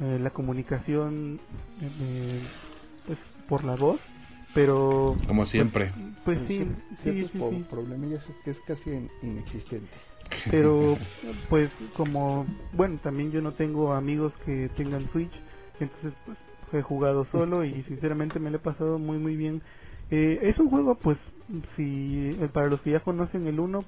eh, 0.02 0.20
la 0.22 0.30
comunicación 0.30 1.40
eh, 1.82 1.90
eh, 2.02 2.41
pues 3.08 3.18
por 3.48 3.64
la 3.64 3.76
voz 3.76 4.00
pero 4.54 5.16
Como 5.28 5.46
siempre. 5.46 5.92
pues 6.26 6.40
sí 6.48 6.60
Cier- 6.60 6.76
sí, 6.90 6.96
ciertos 6.98 7.32
sí, 7.32 7.40
po- 7.40 7.50
sí. 7.52 7.66
problemillas 7.70 8.32
que 8.44 8.52
es 8.52 8.60
casi 8.62 8.92
in- 8.92 9.10
inexistente. 9.22 9.98
pero 10.52 10.98
pues 11.50 11.70
como 11.96 12.46
bueno 12.74 12.98
también 13.04 13.32
yo 13.32 13.42
no 13.42 13.54
tengo 13.54 13.94
amigos 13.94 14.34
que 14.46 14.70
tengan 14.78 15.08
Switch 15.12 15.34
entonces 15.80 16.14
pues 16.26 16.38
he 16.74 16.82
jugado 16.82 17.26
solo 17.32 17.64
y 17.66 17.84
sinceramente 17.84 18.40
me 18.40 18.50
lo 18.50 18.58
he 18.58 18.60
pasado 18.62 18.98
muy 19.00 19.18
muy 19.18 19.36
bien 19.36 19.62
Eh, 20.12 20.40
es 20.50 20.60
un 20.60 20.70
juego 20.70 20.96
pues 20.96 21.18
si 21.76 22.36
eh, 22.40 22.50
para 22.54 22.68
los 22.68 22.82
que 22.82 22.92
ya 22.92 23.00
conocen 23.02 23.48
el 23.48 23.60
1 23.60 23.84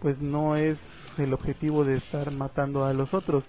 pues 0.00 0.18
no 0.20 0.56
es 0.56 0.78
el 1.18 1.32
objetivo 1.32 1.84
de 1.84 1.96
estar 1.96 2.30
matando 2.32 2.84
a 2.84 2.92
los 2.92 3.12
otros 3.14 3.44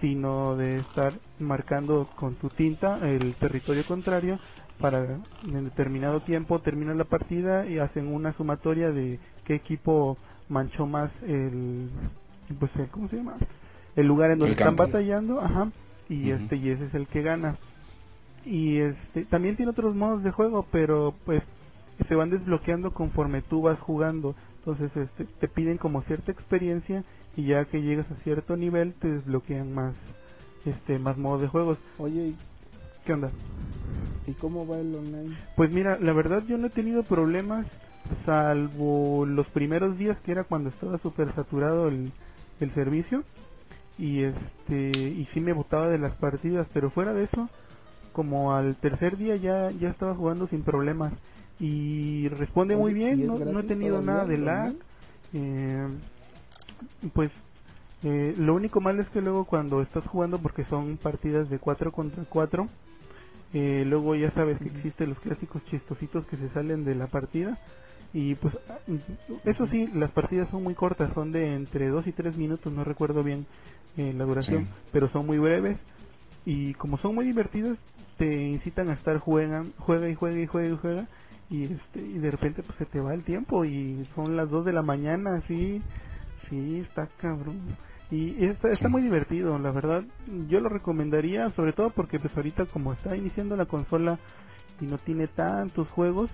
sino 0.00 0.56
de 0.56 0.78
estar 0.78 1.12
marcando 1.38 2.08
con 2.16 2.34
tu 2.36 2.48
tinta 2.50 2.98
el 3.08 3.34
territorio 3.36 3.84
contrario 3.84 4.38
para 4.82 5.20
en 5.44 5.64
determinado 5.66 6.22
tiempo 6.24 6.60
terminan 6.62 6.98
la 6.98 7.06
partida 7.06 7.66
y 7.68 7.80
hacen 7.80 8.08
una 8.08 8.34
sumatoria 8.34 8.90
de 8.92 9.20
qué 9.46 9.56
equipo 9.56 10.20
manchó 10.48 10.86
más 10.86 11.12
el 11.24 11.92
pues 12.60 12.72
el, 12.76 12.90
¿cómo 12.90 13.08
se 13.10 13.18
llama? 13.18 13.38
el 13.96 14.08
lugar 14.08 14.32
en 14.32 14.40
donde 14.40 14.54
El 14.54 14.56
están 14.56 14.76
campo. 14.76 14.78
batallando 14.78 15.40
ajá 15.42 15.72
y 16.08 16.32
este 16.32 16.56
y 16.56 16.70
ese 16.70 16.86
es 16.86 16.94
el 16.94 17.08
que 17.08 17.22
gana 17.22 17.60
y 18.44 18.78
este 18.80 19.26
también 19.26 19.56
tiene 19.56 19.72
otros 19.72 19.94
modos 19.96 20.22
de 20.24 20.32
juego 20.32 20.68
pero 20.72 21.20
pues 21.24 21.42
se 22.08 22.16
van 22.16 22.30
desbloqueando 22.30 22.92
conforme 22.92 23.42
tú 23.42 23.62
vas 23.62 23.80
jugando 23.80 24.36
entonces 24.56 24.96
este, 24.96 25.26
te 25.40 25.48
piden 25.48 25.78
como 25.78 26.02
cierta 26.04 26.32
experiencia 26.32 27.04
y 27.36 27.46
ya 27.48 27.66
que 27.66 27.82
llegas 27.82 28.10
a 28.12 28.16
cierto 28.24 28.56
nivel 28.56 28.96
te 29.00 29.08
desbloquean 29.08 29.72
más 29.74 29.96
este 30.64 30.98
más 31.00 31.18
modos 31.18 31.42
de 31.42 31.48
juegos 31.48 31.78
Oye, 31.98 32.28
¿y- 32.30 32.40
qué 33.04 33.12
onda 33.12 33.30
¿y 34.26 34.32
cómo 34.32 34.66
va 34.66 34.78
el 34.78 34.94
online? 34.94 35.36
pues 35.56 35.72
mira 35.72 35.98
la 35.98 36.12
verdad 36.12 36.42
yo 36.46 36.58
no 36.58 36.68
he 36.68 36.70
tenido 36.70 37.02
problemas 37.02 37.66
salvo 38.24 39.26
los 39.26 39.46
primeros 39.48 39.98
días 39.98 40.18
que 40.24 40.32
era 40.32 40.44
cuando 40.44 40.70
estaba 40.70 40.98
súper 40.98 41.34
saturado 41.34 41.88
el, 41.88 42.12
el 42.60 42.70
servicio 42.72 43.24
y 43.98 44.24
este 44.24 44.90
y 44.98 45.28
sí 45.32 45.40
me 45.40 45.52
botaba 45.52 45.88
de 45.88 45.98
las 45.98 46.12
partidas, 46.14 46.66
pero 46.72 46.90
fuera 46.90 47.12
de 47.12 47.24
eso, 47.24 47.48
como 48.12 48.54
al 48.54 48.76
tercer 48.76 49.16
día 49.16 49.36
ya 49.36 49.70
ya 49.70 49.90
estaba 49.90 50.14
jugando 50.14 50.46
sin 50.48 50.62
problemas 50.62 51.12
y 51.60 52.28
responde 52.28 52.76
muy 52.76 52.94
bien, 52.94 53.26
no, 53.26 53.38
no 53.38 53.60
he 53.60 53.64
tenido 53.64 54.00
nada 54.02 54.24
de 54.24 54.38
lag. 54.38 54.74
Eh, 55.34 55.86
pues 57.14 57.30
eh, 58.02 58.34
lo 58.36 58.54
único 58.54 58.80
malo 58.80 59.02
es 59.02 59.08
que 59.10 59.20
luego 59.20 59.44
cuando 59.44 59.80
estás 59.82 60.04
jugando, 60.06 60.38
porque 60.38 60.64
son 60.64 60.96
partidas 60.96 61.48
de 61.48 61.58
4 61.58 61.92
contra 61.92 62.24
4, 62.28 62.66
eh, 63.52 63.84
luego 63.86 64.14
ya 64.14 64.30
sabes 64.30 64.58
que 64.58 64.68
existen 64.68 65.10
los 65.10 65.18
clásicos 65.20 65.64
chistositos 65.66 66.26
que 66.26 66.36
se 66.36 66.48
salen 66.50 66.84
de 66.84 66.94
la 66.94 67.06
partida. 67.06 67.58
Y 68.14 68.34
pues 68.34 68.54
eso 69.44 69.66
sí, 69.68 69.88
las 69.94 70.10
partidas 70.10 70.48
son 70.50 70.62
muy 70.62 70.74
cortas, 70.74 71.12
son 71.14 71.32
de 71.32 71.54
entre 71.54 71.88
2 71.88 72.06
y 72.06 72.12
3 72.12 72.36
minutos, 72.36 72.72
no 72.72 72.84
recuerdo 72.84 73.22
bien 73.22 73.46
eh, 73.96 74.12
la 74.12 74.24
duración, 74.24 74.68
pero 74.92 75.08
son 75.10 75.26
muy 75.26 75.38
breves. 75.38 75.78
Y 76.44 76.74
como 76.74 76.98
son 76.98 77.14
muy 77.14 77.24
divertidas, 77.24 77.78
te 78.18 78.26
incitan 78.26 78.90
a 78.90 78.94
estar 78.94 79.18
juegan, 79.18 79.72
juega 79.78 80.08
y 80.08 80.14
juega 80.14 80.40
y 80.40 80.46
juega 80.46 80.68
y 80.68 80.76
juega. 80.76 81.06
Y, 81.48 81.64
este, 81.64 82.00
y 82.00 82.18
de 82.18 82.30
repente 82.30 82.62
pues 82.62 82.78
se 82.78 82.86
te 82.86 83.00
va 83.00 83.14
el 83.14 83.24
tiempo 83.24 83.64
y 83.64 84.06
son 84.14 84.36
las 84.36 84.50
2 84.50 84.64
de 84.64 84.72
la 84.72 84.82
mañana, 84.82 85.36
así. 85.36 85.82
Sí, 86.48 86.80
está 86.80 87.08
cabrón. 87.18 87.60
Y 88.12 88.44
está, 88.44 88.68
está 88.68 88.90
muy 88.90 89.00
divertido, 89.00 89.58
la 89.58 89.70
verdad. 89.70 90.04
Yo 90.46 90.60
lo 90.60 90.68
recomendaría, 90.68 91.48
sobre 91.48 91.72
todo 91.72 91.88
porque 91.88 92.18
pues 92.18 92.36
ahorita 92.36 92.66
como 92.66 92.92
está 92.92 93.16
iniciando 93.16 93.56
la 93.56 93.64
consola 93.64 94.18
y 94.82 94.84
no 94.84 94.98
tiene 94.98 95.28
tantos 95.28 95.90
juegos, 95.90 96.30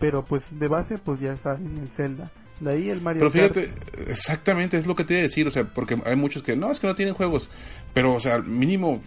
pero 0.00 0.24
pues 0.24 0.42
de 0.50 0.66
base 0.66 0.98
pues 0.98 1.20
ya 1.20 1.32
está 1.32 1.54
en 1.54 1.78
el 1.78 1.88
Zelda. 1.90 2.28
De 2.58 2.74
ahí 2.74 2.90
el 2.90 3.00
Mario 3.00 3.20
Pero 3.20 3.30
fíjate, 3.30 3.70
exactamente 4.08 4.76
es 4.76 4.88
lo 4.88 4.96
que 4.96 5.04
te 5.04 5.14
iba 5.14 5.20
a 5.20 5.22
decir, 5.22 5.46
o 5.46 5.52
sea, 5.52 5.64
porque 5.64 6.02
hay 6.04 6.16
muchos 6.16 6.42
que 6.42 6.56
no, 6.56 6.72
es 6.72 6.80
que 6.80 6.88
no 6.88 6.94
tienen 6.94 7.14
juegos, 7.14 7.48
pero 7.94 8.12
o 8.12 8.20
sea, 8.20 8.40
mínimo, 8.40 9.00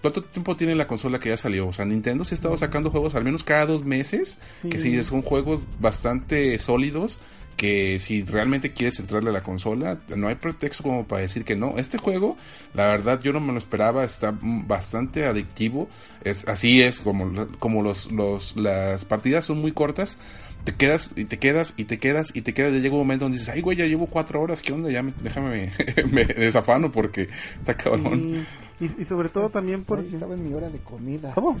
¿cuánto 0.00 0.22
tiempo 0.22 0.56
tiene 0.56 0.76
la 0.76 0.86
consola 0.86 1.18
que 1.18 1.28
ya 1.28 1.36
salió? 1.36 1.66
O 1.66 1.72
sea, 1.72 1.84
Nintendo 1.84 2.24
se 2.24 2.34
ha 2.34 2.36
estado 2.36 2.56
sacando 2.56 2.90
juegos 2.90 3.16
al 3.16 3.24
menos 3.24 3.42
cada 3.42 3.66
dos 3.66 3.84
meses, 3.84 4.38
que 4.70 4.78
sí 4.78 5.02
son 5.02 5.22
juegos 5.22 5.60
bastante 5.80 6.56
sólidos 6.60 7.20
que 7.58 7.98
si 7.98 8.22
realmente 8.22 8.72
quieres 8.72 9.00
entrarle 9.00 9.30
a 9.30 9.32
la 9.32 9.42
consola, 9.42 9.98
no 10.16 10.28
hay 10.28 10.36
pretexto 10.36 10.84
como 10.84 11.06
para 11.06 11.22
decir 11.22 11.44
que 11.44 11.56
no. 11.56 11.76
Este 11.76 11.98
juego, 11.98 12.38
la 12.72 12.86
verdad, 12.86 13.20
yo 13.20 13.32
no 13.32 13.40
me 13.40 13.52
lo 13.52 13.58
esperaba, 13.58 14.04
está 14.04 14.32
bastante 14.40 15.26
adictivo. 15.26 15.88
Es, 16.22 16.48
así 16.48 16.80
es, 16.80 17.00
como, 17.00 17.48
como 17.58 17.82
los, 17.82 18.12
los, 18.12 18.56
las 18.56 19.04
partidas 19.04 19.44
son 19.44 19.58
muy 19.58 19.72
cortas, 19.72 20.18
te 20.62 20.76
quedas 20.76 21.10
y 21.16 21.24
te 21.24 21.38
quedas 21.38 21.74
y 21.76 21.84
te 21.84 21.98
quedas 21.98 22.30
y 22.32 22.42
te 22.42 22.54
quedas. 22.54 22.72
Ya 22.72 22.78
llega 22.78 22.94
un 22.94 23.00
momento 23.00 23.24
donde 23.24 23.38
dices, 23.38 23.52
ay, 23.52 23.60
güey, 23.60 23.76
ya 23.76 23.86
llevo 23.86 24.06
cuatro 24.06 24.40
horas, 24.40 24.62
¿qué 24.62 24.72
onda? 24.72 24.88
Ya 24.90 25.02
déjame, 25.02 25.72
me, 26.12 26.24
desafano 26.26 26.92
porque 26.92 27.28
está 27.58 27.76
cabrón. 27.76 28.46
Y, 28.80 29.02
y, 29.02 29.04
sobre 29.04 29.30
todo 29.30 29.50
también 29.50 29.82
porque... 29.82 30.14
estaba 30.14 30.34
en 30.36 30.48
mi 30.48 30.54
hora 30.54 30.70
de 30.70 30.78
comida. 30.78 31.32
¿Cómo? 31.34 31.56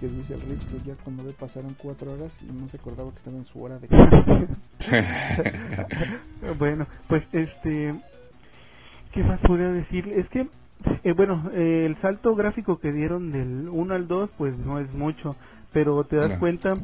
Que 0.00 0.08
dice 0.08 0.34
el 0.34 0.40
Rich 0.40 0.66
que 0.66 0.78
ya 0.88 0.94
cuando 1.04 1.24
ve 1.24 1.32
pasaron 1.38 1.76
cuatro 1.76 2.12
horas 2.12 2.40
y 2.42 2.50
no 2.50 2.66
se 2.68 2.78
acordaba 2.78 3.10
que 3.10 3.18
estaba 3.18 3.36
en 3.36 3.44
su 3.44 3.62
hora 3.62 3.78
de 3.78 3.86
bueno, 6.58 6.86
pues 7.06 7.22
este, 7.32 7.94
¿qué 9.12 9.22
más 9.22 9.38
podría 9.40 9.68
decir? 9.68 10.08
Es 10.08 10.26
que, 10.30 10.48
eh, 11.04 11.12
bueno, 11.12 11.50
eh, 11.52 11.84
el 11.84 12.00
salto 12.00 12.34
gráfico 12.34 12.78
que 12.78 12.92
dieron 12.92 13.30
del 13.30 13.68
1 13.68 13.94
al 13.94 14.08
2 14.08 14.30
pues 14.38 14.56
no 14.56 14.78
es 14.78 14.90
mucho, 14.94 15.36
pero 15.72 16.02
te 16.04 16.16
das 16.16 16.38
cuenta 16.38 16.74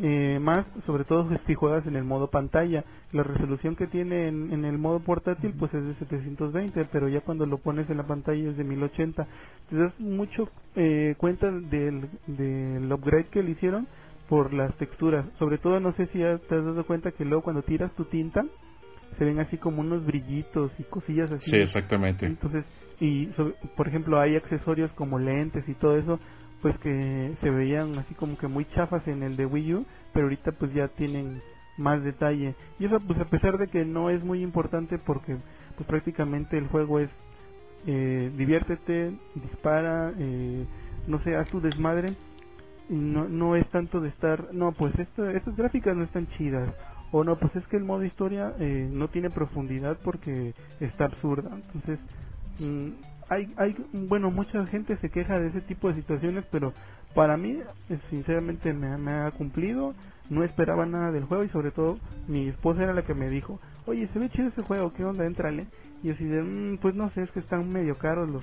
eh, 0.00 0.38
más, 0.40 0.66
sobre 0.86 1.04
todo 1.04 1.28
si 1.46 1.54
juegas 1.54 1.86
en 1.86 1.96
el 1.96 2.04
modo 2.04 2.28
pantalla. 2.28 2.84
La 3.12 3.22
resolución 3.22 3.76
que 3.76 3.86
tiene 3.86 4.28
en, 4.28 4.64
el 4.64 4.78
modo 4.78 5.00
portátil 5.00 5.54
pues 5.58 5.72
es 5.72 5.84
de 5.84 5.94
720, 5.94 6.86
pero 6.92 7.08
ya 7.08 7.20
cuando 7.20 7.46
lo 7.46 7.58
pones 7.58 7.88
en 7.88 7.96
la 7.96 8.06
pantalla 8.06 8.50
es 8.50 8.56
de 8.56 8.64
1080. 8.64 9.26
Te 9.70 9.76
das 9.76 9.98
mucho 9.98 10.48
eh, 10.76 11.14
cuenta 11.16 11.50
del, 11.50 12.08
del 12.26 12.92
upgrade 12.92 13.28
que 13.30 13.42
le 13.42 13.52
hicieron 13.52 13.86
por 14.28 14.52
las 14.52 14.76
texturas. 14.76 15.24
Sobre 15.38 15.58
todo 15.58 15.80
no 15.80 15.94
sé 15.94 16.06
si 16.08 16.18
ya 16.18 16.38
te 16.38 16.56
has 16.56 16.64
dado 16.64 16.84
cuenta 16.84 17.12
que 17.12 17.24
luego 17.24 17.42
cuando 17.44 17.62
tiras 17.62 17.92
tu 17.94 18.04
tinta 18.04 18.44
se 19.18 19.24
ven 19.24 19.38
así 19.38 19.56
como 19.58 19.80
unos 19.80 20.04
brillitos 20.04 20.72
y 20.78 20.82
cosillas 20.84 21.30
así. 21.32 21.50
Sí, 21.50 21.56
exactamente. 21.56 22.26
Entonces, 22.26 22.64
y 23.00 23.26
por 23.76 23.88
ejemplo 23.88 24.20
hay 24.20 24.36
accesorios 24.36 24.90
como 24.92 25.18
lentes 25.18 25.68
y 25.68 25.74
todo 25.74 25.96
eso 25.96 26.18
pues 26.64 26.78
que 26.78 27.36
se 27.42 27.50
veían 27.50 27.98
así 27.98 28.14
como 28.14 28.38
que 28.38 28.48
muy 28.48 28.64
chafas 28.70 29.06
en 29.06 29.22
el 29.22 29.36
de 29.36 29.44
Wii 29.44 29.74
U, 29.74 29.86
pero 30.14 30.24
ahorita 30.24 30.52
pues 30.52 30.72
ya 30.72 30.88
tienen 30.88 31.42
más 31.76 32.02
detalle. 32.02 32.54
Y 32.78 32.86
eso 32.86 32.98
pues 33.06 33.20
a 33.20 33.26
pesar 33.26 33.58
de 33.58 33.68
que 33.68 33.84
no 33.84 34.08
es 34.08 34.24
muy 34.24 34.42
importante 34.42 34.98
porque 34.98 35.36
pues 35.76 35.86
prácticamente 35.86 36.56
el 36.56 36.66
juego 36.68 37.00
es 37.00 37.10
eh, 37.86 38.32
diviértete, 38.34 39.12
dispara, 39.34 40.14
eh, 40.18 40.64
no 41.06 41.22
sé, 41.22 41.36
haz 41.36 41.50
tu 41.50 41.60
desmadre. 41.60 42.16
Y 42.88 42.94
no, 42.94 43.28
no 43.28 43.56
es 43.56 43.68
tanto 43.68 44.00
de 44.00 44.08
estar, 44.08 44.54
no, 44.54 44.72
pues 44.72 44.98
esto, 44.98 45.28
estas 45.28 45.54
gráficas 45.56 45.94
no 45.94 46.04
están 46.04 46.28
chidas. 46.38 46.74
O 47.12 47.24
no, 47.24 47.38
pues 47.38 47.54
es 47.56 47.66
que 47.66 47.76
el 47.76 47.84
modo 47.84 48.04
historia 48.04 48.54
eh, 48.58 48.88
no 48.90 49.08
tiene 49.08 49.28
profundidad 49.28 49.98
porque 50.02 50.54
está 50.80 51.04
absurda. 51.04 51.50
Entonces, 51.54 52.00
mm, 52.58 52.88
hay, 53.28 53.52
hay, 53.56 53.76
bueno, 53.92 54.30
mucha 54.30 54.66
gente 54.66 54.96
se 54.98 55.10
queja 55.10 55.38
de 55.38 55.48
ese 55.48 55.60
tipo 55.62 55.88
de 55.88 55.94
situaciones, 55.94 56.44
pero 56.50 56.72
para 57.14 57.36
mí, 57.36 57.58
eh, 57.88 57.98
sinceramente, 58.10 58.72
me, 58.72 59.10
ha 59.10 59.30
cumplido. 59.30 59.94
No 60.30 60.42
esperaba 60.42 60.86
nada 60.86 61.12
del 61.12 61.24
juego 61.24 61.44
y 61.44 61.50
sobre 61.50 61.70
todo 61.70 61.98
mi 62.28 62.48
esposa 62.48 62.82
era 62.82 62.94
la 62.94 63.02
que 63.02 63.12
me 63.12 63.28
dijo, 63.28 63.60
oye, 63.84 64.08
se 64.12 64.18
ve 64.18 64.30
chido 64.30 64.48
ese 64.48 64.62
juego, 64.62 64.94
¿qué 64.94 65.04
onda? 65.04 65.26
Entrale. 65.26 65.66
Y 66.02 66.10
así 66.10 66.24
de, 66.24 66.42
mm, 66.42 66.78
pues 66.78 66.94
no 66.94 67.10
sé, 67.10 67.22
es 67.22 67.30
que 67.32 67.40
están 67.40 67.70
medio 67.70 67.96
caros 67.96 68.30
los, 68.30 68.42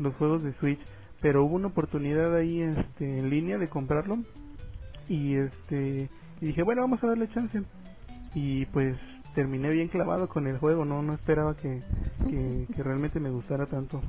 los 0.00 0.12
juegos 0.16 0.42
de 0.42 0.52
Switch, 0.54 0.80
pero 1.20 1.44
hubo 1.44 1.54
una 1.54 1.68
oportunidad 1.68 2.34
ahí 2.34 2.62
este, 2.62 3.18
en 3.18 3.30
línea 3.30 3.58
de 3.58 3.68
comprarlo 3.68 4.18
y 5.08 5.34
este 5.34 6.08
y 6.40 6.46
dije, 6.46 6.62
bueno, 6.62 6.82
vamos 6.82 7.02
a 7.04 7.08
darle 7.08 7.28
chance. 7.28 7.62
Y 8.34 8.64
pues 8.66 8.96
terminé 9.34 9.70
bien 9.70 9.88
clavado 9.88 10.28
con 10.28 10.46
el 10.46 10.58
juego, 10.58 10.84
no 10.84 11.02
no 11.02 11.12
esperaba 11.14 11.54
que, 11.56 11.82
que, 12.28 12.66
realmente 12.82 13.20
me 13.20 13.30
gustara 13.30 13.66
tanto. 13.66 14.00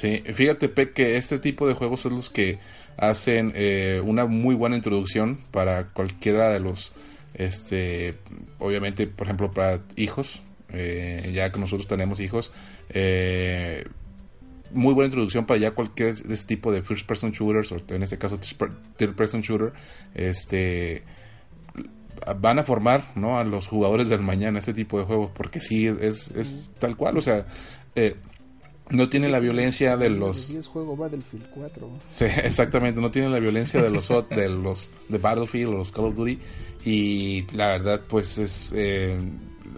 Sí, 0.00 0.22
fíjate 0.32 0.70
Pe, 0.70 0.92
que 0.92 1.18
este 1.18 1.38
tipo 1.38 1.68
de 1.68 1.74
juegos 1.74 2.00
son 2.00 2.14
los 2.14 2.30
que 2.30 2.58
hacen 2.96 3.52
eh, 3.54 4.00
una 4.02 4.24
muy 4.24 4.54
buena 4.54 4.74
introducción 4.74 5.40
para 5.50 5.88
cualquiera 5.88 6.48
de 6.48 6.58
los, 6.58 6.94
este, 7.34 8.14
obviamente, 8.58 9.06
por 9.06 9.26
ejemplo, 9.26 9.52
para 9.52 9.82
hijos, 9.96 10.40
eh, 10.70 11.30
ya 11.34 11.52
que 11.52 11.60
nosotros 11.60 11.86
tenemos 11.86 12.18
hijos, 12.18 12.50
eh, 12.88 13.84
muy 14.70 14.94
buena 14.94 15.08
introducción 15.08 15.44
para 15.44 15.60
ya 15.60 15.72
cualquier 15.72 16.16
de 16.16 16.32
este 16.32 16.46
tipo 16.46 16.72
de 16.72 16.80
first 16.80 17.06
person 17.06 17.32
shooters 17.32 17.70
o 17.70 17.76
en 17.90 18.02
este 18.02 18.16
caso 18.16 18.40
third 18.96 19.14
person 19.14 19.42
shooter, 19.42 19.74
este 20.14 21.02
van 22.38 22.58
a 22.58 22.64
formar 22.64 23.12
¿no? 23.16 23.38
a 23.38 23.44
los 23.44 23.66
jugadores 23.66 24.08
del 24.08 24.20
mañana 24.20 24.60
este 24.60 24.72
tipo 24.72 24.98
de 24.98 25.04
juegos, 25.04 25.30
porque 25.34 25.60
sí, 25.60 25.86
es, 25.88 26.30
es 26.30 26.70
tal 26.78 26.96
cual, 26.96 27.18
o 27.18 27.20
sea, 27.20 27.44
eh, 27.96 28.16
no 28.90 29.08
tiene 29.08 29.28
la 29.28 29.40
violencia 29.40 29.96
de 29.96 30.10
los... 30.10 30.52
Es 30.52 30.66
juego 30.66 30.96
Battlefield 30.96 31.48
4. 31.50 31.90
Sí, 32.10 32.24
exactamente, 32.24 33.00
no 33.00 33.10
tiene 33.10 33.28
la 33.28 33.38
violencia 33.38 33.82
de 33.82 33.90
los 33.90 34.08
de 34.08 34.48
los 34.48 34.92
de 35.08 35.18
Battlefield 35.18 35.74
o 35.74 35.78
los 35.78 35.92
Call 35.92 36.06
of 36.06 36.16
Duty 36.16 36.38
y 36.84 37.46
la 37.54 37.68
verdad 37.68 38.02
pues 38.08 38.38
es... 38.38 38.72
Eh, 38.74 39.18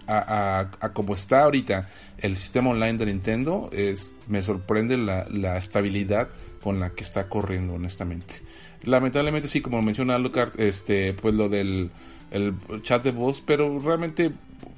a, 0.07 0.69
a, 0.81 0.93
como 0.93 1.15
está 1.15 1.43
ahorita 1.43 1.87
el 2.17 2.35
sistema 2.35 2.71
online 2.71 2.97
de 2.97 3.05
Nintendo, 3.05 3.69
es, 3.71 4.13
me 4.27 4.41
sorprende 4.41 4.97
la, 4.97 5.27
la 5.29 5.57
estabilidad 5.57 6.29
con 6.61 6.79
la 6.79 6.91
que 6.91 7.03
está 7.03 7.29
corriendo, 7.29 7.73
honestamente. 7.73 8.41
Lamentablemente 8.83 9.47
sí, 9.47 9.61
como 9.61 9.81
menciona 9.81 10.17
Lucas, 10.17 10.51
este, 10.57 11.13
pues 11.13 11.33
lo 11.35 11.49
del 11.49 11.91
el 12.31 12.55
chat 12.81 13.03
de 13.03 13.11
voz, 13.11 13.41
pero 13.45 13.79
realmente 13.79 14.31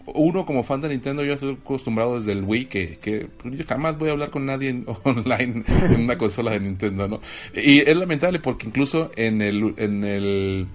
uno 0.08 0.46
como 0.46 0.64
fan 0.64 0.82
de 0.82 0.90
Nintendo 0.90 1.24
yo 1.24 1.34
estoy 1.34 1.58
acostumbrado 1.62 2.18
desde 2.18 2.34
el 2.34 2.44
Wii 2.44 2.66
que, 2.66 2.98
que 2.98 3.28
yo 3.44 3.66
jamás 3.68 3.98
voy 3.98 4.10
a 4.10 4.12
hablar 4.12 4.30
con 4.30 4.46
nadie 4.46 4.84
online 5.04 5.64
en 5.68 6.02
una 6.02 6.18
consola 6.18 6.52
de 6.52 6.60
Nintendo, 6.60 7.08
¿no? 7.08 7.22
Y 7.54 7.80
es 7.80 7.96
lamentable 7.96 8.40
porque 8.40 8.68
incluso 8.68 9.12
en 9.16 9.42
el 9.42 9.74
en 9.78 10.04
el 10.04 10.68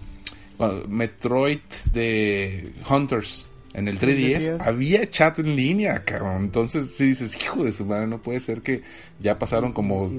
Metroid 0.89 1.61
de 1.93 2.73
Hunters 2.89 3.47
en 3.73 3.89
el 3.89 3.99
3DS 3.99 4.59
había 4.61 5.09
chat 5.11 5.39
en 5.39 5.55
línea, 5.55 6.05
cabrón. 6.05 6.43
Entonces 6.45 6.95
sí 6.95 7.07
dices, 7.07 7.37
hijo 7.41 7.63
de 7.65 7.73
su 7.73 7.85
madre, 7.85 8.07
no 8.09 8.21
puede 8.21 8.41
ser 8.41 8.63
que 8.63 8.83
ya 9.21 9.39
pasaron 9.39 9.73
como 9.73 10.11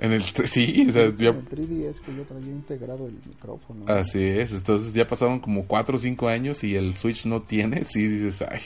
en 0.00 0.12
el 0.12 0.22
sí, 0.46 0.86
o 0.88 0.92
sea, 0.92 1.04
en 1.04 1.20
el 1.20 1.48
3DS 1.48 2.00
que 2.00 2.16
yo 2.16 2.24
traía 2.24 2.46
integrado 2.46 3.06
el 3.06 3.20
micrófono. 3.26 3.84
Así 3.86 4.22
es, 4.22 4.52
entonces 4.52 4.94
ya 4.94 5.06
pasaron 5.06 5.38
como 5.40 5.66
4 5.66 5.94
o 5.94 5.98
5 5.98 6.28
años 6.28 6.64
y 6.64 6.74
el 6.74 6.94
Switch 6.94 7.26
no 7.26 7.42
tiene, 7.42 7.84
sí 7.84 8.08
dices, 8.08 8.42
ay, 8.42 8.60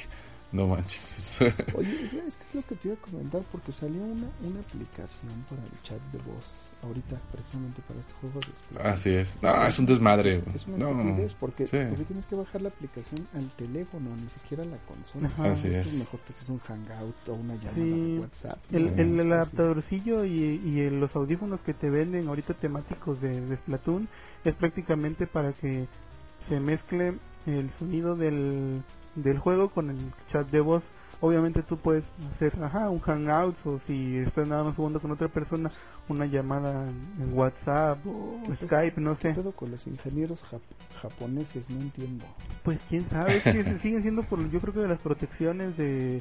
No 0.53 0.69
manches. 0.69 1.41
Oye, 1.75 1.93
es, 2.05 2.13
es 2.13 2.37
que 2.37 2.45
es 2.49 2.55
lo 2.55 2.63
que 2.63 2.75
te 2.77 2.89
iba 2.89 2.97
a 2.97 3.01
comentar 3.01 3.43
porque 3.51 3.73
salió 3.73 4.01
una, 4.01 4.31
una 4.43 4.61
aplicación 4.61 5.45
para 5.51 5.63
el 5.63 5.83
chat 5.83 6.01
de 6.13 6.19
voz 6.19 6.47
ahorita, 6.85 7.17
precisamente 7.33 7.83
para 7.89 8.01
este 8.01 8.13
juego 8.21 8.41
de 8.41 8.47
Splatoon. 8.57 8.93
Así 8.93 9.11
es. 9.11 9.39
No, 9.43 9.55
es 9.67 9.79
un 9.79 9.87
desmadre. 9.87 10.43
Es 10.55 10.67
una 10.67 10.79
No, 10.79 11.17
porque, 11.41 11.67
sí. 11.67 11.79
porque 11.89 12.05
tienes 12.05 12.27
que 12.27 12.35
bajar 12.37 12.63
la 12.63 12.69
aplicación 12.69 13.27
al 13.35 13.49
teléfono, 13.51 14.11
ni 14.17 14.29
siquiera 14.29 14.63
a 14.63 14.67
la 14.67 14.77
consola. 14.89 15.29
Ajá. 15.29 15.51
Así 15.53 15.69
Entonces 15.69 15.93
es. 15.95 15.99
mejor 16.01 16.21
te 16.21 16.33
haces 16.33 16.49
un 16.49 16.59
hangout 16.59 17.29
o 17.29 17.35
una 17.35 17.55
llamada 17.57 17.75
Sí. 17.75 17.91
de 18.15 18.19
WhatsApp. 18.21 18.59
El, 18.73 18.79
Sí. 18.81 18.89
el, 18.99 19.21
el 19.21 19.33
adaptadorcillo 19.33 20.25
y, 20.25 20.61
y 20.65 20.81
el- 20.81 21.01
los 21.01 21.15
audífonos 21.17 21.61
que 21.61 21.75
te 21.75 21.91
venden 21.91 22.29
ahorita 22.29 22.55
temáticos 22.55 23.21
de, 23.21 23.41
de 23.41 23.57
Splatoon 23.57 24.09
es 24.45 24.55
prácticamente 24.55 25.27
para 25.27 25.53
que 25.53 25.87
se 26.49 26.61
mezcle 26.61 27.15
el 27.47 27.71
sonido 27.79 28.17
del, 28.17 28.83
del 29.15 29.39
juego 29.39 29.71
con 29.71 29.91
el 29.91 29.97
chat 30.33 30.49
de 30.51 30.61
voz. 30.61 30.83
Obviamente 31.25 31.63
tú 31.63 31.79
puedes 31.79 32.05
hacer 32.35 32.53
ajá, 32.63 32.91
un 32.91 33.01
hangout 33.01 33.57
o 33.65 33.81
si 33.87 34.19
estás 34.19 34.47
nada 34.47 34.63
más 34.65 34.77
jugando 34.77 35.01
con 35.01 35.11
otra 35.11 35.29
persona, 35.29 35.71
una 36.09 36.27
llamada 36.27 36.87
en 37.19 37.33
WhatsApp 37.33 37.99
o 38.07 38.39
Skype, 38.63 39.01
no 39.01 39.17
¿Qué 39.17 39.29
sé. 39.29 39.35
pedo 39.41 39.53
con 39.53 39.71
los 39.71 39.87
ingenieros 39.87 40.45
jap- 40.53 40.61
japoneses? 41.01 41.71
No 41.71 41.81
entiendo. 41.81 42.27
Pues 42.63 42.79
quién 42.91 43.09
sabe, 43.09 43.37
es 43.39 43.43
que 43.43 43.65
se 43.65 43.79
siguen 43.81 44.03
siendo 44.03 44.23
por 44.25 44.39
yo 44.51 44.61
creo 44.61 44.75
que 44.75 44.81
de 44.81 44.89
las 44.89 45.01
protecciones 45.01 45.77
de, 45.79 46.21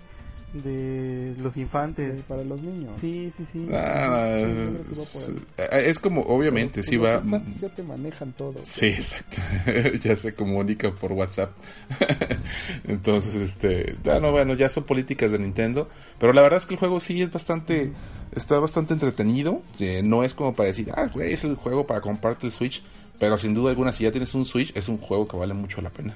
de 0.54 1.36
los 1.40 1.56
infantes. 1.58 2.22
Para 2.28 2.44
los 2.44 2.62
niños. 2.62 2.92
Sí, 3.02 3.32
sí, 3.38 3.46
sí. 3.52 3.68
Ah, 3.72 4.38
Sí, 4.38 5.36
es, 5.58 6.00
como, 6.00 6.22
obviamente, 6.22 6.82
Pero, 6.82 6.90
sí 6.90 6.98
va. 6.98 7.14
Los 7.16 7.24
infantes 7.26 7.60
ya 7.62 7.70
te 7.70 7.84
manejan 7.84 8.32
todo. 8.34 8.56
Sí, 8.62 8.88
exacto. 8.88 9.42
ya 10.04 10.16
se 10.16 10.36
comunica 10.36 10.92
por 10.92 11.14
WhatsApp. 11.14 11.52
Entonces, 12.88 13.36
este, 13.36 13.98
ah, 14.06 14.20
no, 14.20 14.32
bueno, 14.32 14.54
ya 14.54 14.70
son 14.70 14.84
políticas 14.84 15.32
de 15.32 15.40
Nintendo, 15.40 15.90
pero 16.20 16.34
la 16.34 16.42
verdad 16.42 16.58
es 16.58 16.66
que 16.66 16.76
el 16.76 16.80
juego 16.80 17.00
sí 17.00 17.22
es 17.22 17.32
bastante, 17.32 17.92
está 18.36 18.60
bastante 18.60 18.94
entretenido. 18.94 19.62
Eh, 19.80 20.02
no 20.04 20.24
es 20.24 20.34
como 20.34 20.56
para 20.56 20.68
decir, 20.68 20.90
ah, 20.96 21.10
güey, 21.14 21.34
es 21.34 21.44
el 21.44 21.56
juego 21.56 21.88
para 21.88 22.02
comprarte 22.02 22.46
el 22.46 22.54
Switch, 22.54 22.84
pero 23.20 23.38
sin 23.38 23.54
duda 23.54 23.72
alguna, 23.72 23.92
si 23.92 24.04
ya 24.04 24.12
tienes 24.12 24.34
un 24.36 24.46
Switch, 24.46 24.76
es 24.76 24.88
un 24.88 24.98
juego 24.98 25.28
que 25.28 25.38
vale 25.38 25.54
mucho 25.54 25.82
la 25.82 25.90
pena. 25.90 26.16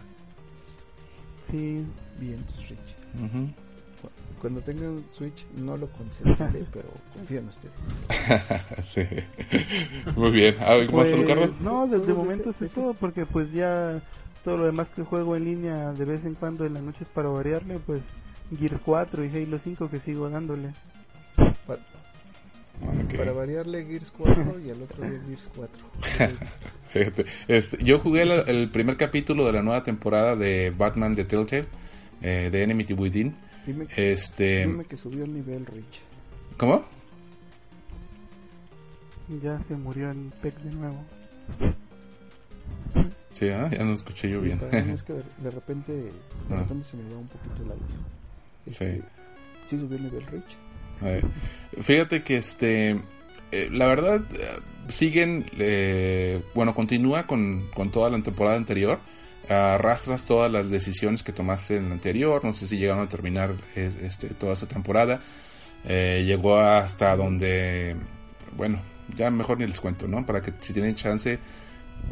Sí, 1.49 1.84
Bien, 2.19 2.43
Rich. 2.68 2.80
Ujú. 3.23 3.66
Cuando 4.41 4.61
tengan 4.61 5.03
Switch 5.11 5.45
no 5.57 5.77
lo 5.77 5.88
consideraré, 5.88 6.64
pero 6.73 6.89
confío 7.14 7.39
en 7.39 7.47
ustedes. 7.47 7.73
sí. 8.84 9.01
Muy 10.15 10.31
bien. 10.31 10.55
¿Algo 10.59 10.97
más, 10.97 11.09
Pues, 11.09 11.18
Ricardo? 11.19 11.53
No, 11.61 11.88
desde 11.88 12.05
de 12.05 12.14
momento 12.14 12.53
es 12.61 12.73
todo, 12.73 12.93
porque 12.93 13.26
pues 13.26 13.51
ya 13.51 14.01
todo 14.43 14.57
lo 14.57 14.65
demás 14.65 14.88
que 14.95 15.03
juego 15.03 15.35
en 15.35 15.45
línea 15.45 15.91
de 15.93 16.05
vez 16.05 16.23
en 16.26 16.35
cuando 16.35 16.65
en 16.65 16.76
las 16.76 16.84
noches 16.84 17.07
para 17.14 17.30
variarle, 17.30 17.80
pues 17.80 18.01
Gear 18.57 18.80
4 18.85 19.26
y 19.26 19.30
Halo 19.35 19.59
5 19.64 19.89
que 19.89 19.99
sigo 19.99 20.30
dándole. 20.30 20.69
Para, 21.65 21.80
Ok. 23.03 23.15
para 23.18 23.31
variarle 23.31 23.85
Gears 23.85 24.14
4 24.15 24.59
y 24.65 24.69
al 24.69 24.81
otro 24.84 25.03
día 25.03 25.19
Gears 25.27 25.49
4. 25.55 26.38
Fíjate, 26.93 27.26
este, 27.47 27.84
yo 27.84 27.97
jugué 27.99 28.23
la- 28.26 28.41
el 28.41 28.69
primer 28.69 28.97
capítulo 28.97 29.45
de 29.47 29.53
la 29.53 29.64
nueva 29.64 29.81
temporada 29.84 30.35
de 30.35 30.72
Batman 30.77 31.15
de 31.15 31.26
Telltale, 31.26 31.65
eh, 32.22 32.49
de 32.51 32.64
Enemy 32.64 32.85
Within. 32.95 33.35
Dime, 33.68 33.85
que- 33.85 34.11
Este, 34.14 34.65
dime 34.65 34.85
que 34.85 34.98
subió 34.98 35.26
el 35.26 35.34
nivel, 35.34 35.65
Rich. 35.68 36.02
¿Cómo? 36.57 36.84
Ya 39.44 39.61
se 39.68 39.76
murió 39.76 40.10
el 40.10 40.31
PEC 40.41 40.56
de 40.61 40.72
nuevo. 40.73 41.03
Sí, 43.31 43.49
ah, 43.49 43.69
ya 43.69 43.84
no 43.84 43.94
escuché 43.94 44.30
yo 44.30 44.39
Sí, 44.39 44.45
bien. 44.45 44.57
para 44.60 44.81
mí 44.84 44.91
es 44.94 45.03
que 45.03 45.14
de, 45.14 45.23
de 45.44 45.52
repente, 45.52 45.91
de 45.91 46.11
Ah. 46.49 46.60
repente 46.61 46.84
se 46.85 46.98
me 46.98 47.14
va 47.14 47.19
un 47.19 47.27
poquito 47.27 47.64
el 47.64 47.72
audio. 47.72 47.85
Sí. 48.65 48.72
Este, 48.85 49.02
¿Sí 49.68 49.77
subió 49.77 49.98
el 49.98 50.03
nivel, 50.06 50.26
Rich? 50.27 50.56
Eh, 51.03 51.22
Fíjate 51.81 52.23
que 52.23 52.38
este, 52.38 52.91
eh, 53.52 53.69
la 53.72 53.85
verdad, 53.88 54.23
eh, 54.34 54.60
siguen, 54.88 55.45
eh, 55.60 56.41
bueno, 56.56 56.73
continúa 56.73 57.27
con, 57.27 57.68
con 57.76 57.91
toda 57.91 58.10
la 58.10 58.19
temporada 58.23 58.56
anterior. 58.56 58.99
Arrastras 59.49 60.26
todas 60.26 60.52
las 60.52 60.69
decisiones 60.69 61.24
que 61.24 61.32
tomaste 61.32 61.78
en 61.78 61.90
la 61.90 61.95
anterior. 61.95 62.44
No 62.44 62.53
sé 62.53 62.68
si 62.68 62.78
llegaron 62.78 63.03
a 63.03 63.10
terminar 63.10 63.53
es- 63.76 63.95
este, 63.95 64.28
toda 64.30 64.53
esa 64.53 64.68
temporada. 64.68 65.22
Eh, 65.86 66.24
llegó 66.26 66.60
hasta 66.60 67.15
donde, 67.15 67.95
bueno, 68.56 68.80
ya 69.15 69.30
mejor 69.32 69.60
ni 69.60 69.68
les 69.68 69.80
cuento, 69.80 70.07
¿no? 70.07 70.26
Para 70.26 70.41
que 70.41 70.53
si 70.60 70.74
tienen 70.74 70.95
chance, 70.95 71.40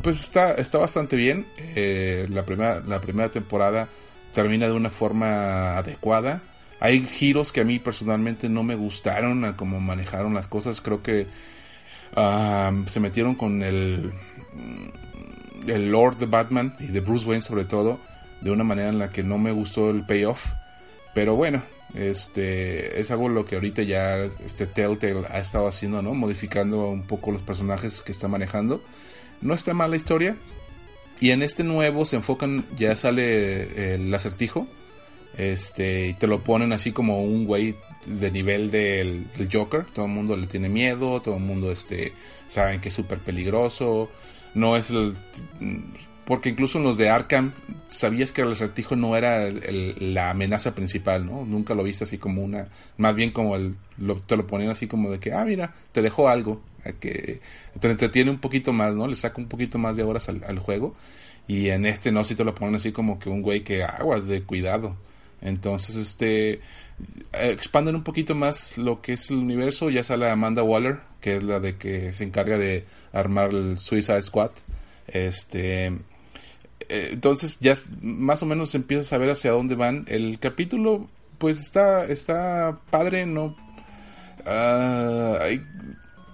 pues 0.02 0.20
está, 0.24 0.54
está 0.54 0.78
bastante 0.78 1.16
bien. 1.16 1.46
Eh, 1.58 2.28
la, 2.30 2.46
primera, 2.46 2.80
la 2.82 3.02
primera 3.02 3.30
temporada 3.30 3.90
termina 4.34 4.68
de 4.68 4.74
una 4.74 4.90
forma 4.90 5.78
adecuada. 5.78 6.42
Hay 6.80 7.02
giros 7.06 7.52
que 7.52 7.62
a 7.62 7.64
mí 7.64 7.80
personalmente 7.80 8.50
no 8.50 8.64
me 8.64 8.76
gustaron 8.76 9.46
a 9.46 9.56
cómo 9.58 9.80
manejaron 9.80 10.34
las 10.34 10.48
cosas. 10.48 10.82
Creo 10.82 11.02
que 11.04 11.28
ah, 12.16 12.72
se 12.86 13.00
metieron 13.00 13.36
con 13.36 13.64
el, 13.64 14.12
el 15.68 15.92
Lord 15.92 16.18
de 16.18 16.26
Batman 16.26 16.74
y 16.80 16.88
de 16.88 17.00
Bruce 17.00 17.26
Wayne 17.26 17.42
sobre 17.42 17.66
todo 17.66 18.00
de 18.42 18.52
una 18.52 18.64
manera 18.64 18.90
en 18.90 19.00
la 19.00 19.10
que 19.10 19.24
no 19.24 19.38
me 19.38 19.52
gustó 19.52 19.90
el 19.90 20.06
payoff. 20.06 20.46
Pero 21.14 21.36
bueno, 21.36 21.64
este 21.94 23.00
es 23.00 23.10
algo 23.12 23.30
lo 23.30 23.46
que 23.46 23.56
ahorita 23.56 23.82
ya 23.84 24.18
este 24.46 24.68
Telltale 24.68 25.26
ha 25.30 25.40
estado 25.40 25.68
haciendo, 25.68 26.02
¿no? 26.02 26.14
Modificando 26.14 26.90
un 26.90 27.08
poco 27.08 27.32
los 27.32 27.42
personajes 27.42 28.02
que 28.02 28.12
está 28.12 28.28
manejando. 28.28 28.84
No 29.42 29.54
está 29.54 29.74
mal 29.74 29.92
la 29.92 29.98
historia. 29.98 30.36
Y 31.20 31.32
en 31.32 31.42
este 31.42 31.64
nuevo 31.64 32.06
se 32.06 32.18
enfocan, 32.18 32.66
ya 32.78 32.96
sale 32.96 33.96
el 33.96 34.14
acertijo. 34.14 34.68
Este, 35.38 36.08
y 36.08 36.14
te 36.14 36.28
lo 36.28 36.44
ponen 36.44 36.72
así 36.74 36.92
como 36.92 37.24
un 37.24 37.46
güey 37.46 37.76
de 38.06 38.32
nivel 38.32 38.72
del, 38.72 39.32
del 39.32 39.50
Joker. 39.52 39.86
Todo 39.86 40.06
el 40.06 40.12
mundo 40.12 40.36
le 40.36 40.48
tiene 40.48 40.70
miedo, 40.70 41.22
todo 41.22 41.38
el 41.38 41.44
mundo 41.44 41.72
este, 41.72 42.14
saben 42.48 42.82
que 42.82 42.90
es 42.90 42.96
súper 42.96 43.20
peligroso. 43.20 44.10
No 44.56 44.76
es 44.76 44.90
el. 44.90 45.16
Porque 46.26 46.50
incluso 46.50 46.80
en 46.80 46.84
los 46.86 46.98
de 46.98 47.10
Arkham, 47.10 47.52
sabías 47.90 48.32
que 48.32 48.42
el 48.42 48.52
acertijo 48.52 48.96
no 48.96 49.16
era 49.16 49.44
el- 49.48 50.14
la 50.16 50.32
amenaza 50.32 50.74
principal, 50.74 51.24
¿no? 51.26 51.46
Nunca 51.46 51.76
lo 51.76 51.84
viste 51.84 52.04
así 52.06 52.18
como 52.18 52.42
una. 52.44 52.68
Más 52.98 53.16
bien 53.16 53.32
como 53.32 53.56
el. 53.56 53.76
lo- 53.98 54.18
te 54.18 54.36
lo 54.36 54.48
ponían 54.48 54.72
así 54.72 54.88
como 54.88 55.12
de 55.12 55.20
que, 55.20 55.34
ah, 55.34 55.46
mira, 55.46 55.74
te 55.92 56.02
dejó 56.02 56.28
algo. 56.30 56.62
Que 57.00 57.42
te 57.80 57.90
entretiene 57.90 58.30
un 58.32 58.40
poquito 58.40 58.74
más, 58.74 58.94
¿no? 58.96 59.08
Le 59.08 59.16
saca 59.16 59.40
un 59.42 59.48
poquito 59.48 59.78
más 59.78 59.96
de 59.98 60.04
horas 60.04 60.30
al, 60.30 60.44
al 60.44 60.60
juego. 60.60 60.96
Y 61.48 61.70
en 61.70 61.86
este 61.86 62.12
no, 62.12 62.24
si 62.24 62.34
te 62.36 62.44
lo 62.44 62.56
ponen 62.56 62.76
así 62.76 62.92
como 62.92 63.20
que 63.20 63.30
un 63.30 63.42
güey 63.44 63.64
que 63.64 63.84
aguas 63.84 64.26
de 64.28 64.42
cuidado. 64.44 64.96
Entonces, 65.46 65.96
este. 65.96 66.54
eh, 66.54 66.60
Expanden 67.34 67.96
un 67.96 68.04
poquito 68.04 68.36
más 68.36 68.78
lo 68.78 69.02
que 69.02 69.14
es 69.14 69.30
el 69.30 69.38
universo. 69.38 69.90
Ya 69.90 70.04
sale 70.04 70.30
Amanda 70.30 70.64
Waller, 70.64 71.00
que 71.22 71.38
es 71.38 71.44
la 71.44 71.60
de 71.60 71.78
que 71.78 72.12
se 72.14 72.24
encarga 72.26 72.58
de 72.58 72.86
armar 73.14 73.52
el 73.52 73.78
Suicide 73.78 74.22
Squad. 74.24 74.52
Este. 75.08 75.86
eh, 76.90 77.10
Entonces 77.12 77.60
ya 77.62 77.76
más 78.02 78.42
o 78.44 78.46
menos 78.46 78.76
empiezas 78.76 79.14
a 79.14 79.18
ver 79.18 79.30
hacia 79.30 79.52
dónde 79.52 79.76
van. 79.76 80.06
El 80.08 80.40
capítulo, 80.40 81.08
pues 81.38 81.60
está, 81.60 82.06
está 82.06 82.80
padre, 82.90 83.26
no. 83.26 83.56
Ah, 84.46 85.40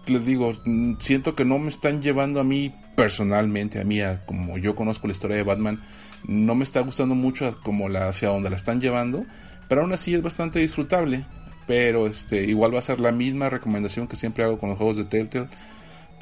les 0.07 0.25
digo, 0.25 0.51
siento 0.99 1.35
que 1.35 1.45
no 1.45 1.59
me 1.59 1.69
están 1.69 2.01
llevando 2.01 2.39
a 2.41 2.43
mí 2.43 2.73
personalmente, 2.95 3.79
a 3.79 3.83
mí, 3.85 4.01
a 4.01 4.25
como 4.25 4.57
yo 4.57 4.75
conozco 4.75 5.07
la 5.07 5.13
historia 5.13 5.37
de 5.37 5.43
Batman, 5.43 5.81
no 6.25 6.55
me 6.55 6.63
está 6.63 6.81
gustando 6.81 7.15
mucho 7.15 7.57
como 7.63 7.89
la, 7.89 8.07
hacia 8.07 8.29
donde 8.29 8.49
la 8.49 8.55
están 8.55 8.81
llevando, 8.81 9.25
pero 9.67 9.81
aún 9.81 9.93
así 9.93 10.13
es 10.13 10.21
bastante 10.21 10.59
disfrutable. 10.59 11.25
Pero 11.67 12.07
este, 12.07 12.43
igual 12.43 12.73
va 12.73 12.79
a 12.79 12.81
ser 12.81 12.99
la 12.99 13.11
misma 13.11 13.49
recomendación 13.49 14.07
que 14.07 14.15
siempre 14.15 14.43
hago 14.43 14.59
con 14.59 14.69
los 14.69 14.77
juegos 14.77 14.97
de 14.97 15.05
Telltale. 15.05 15.47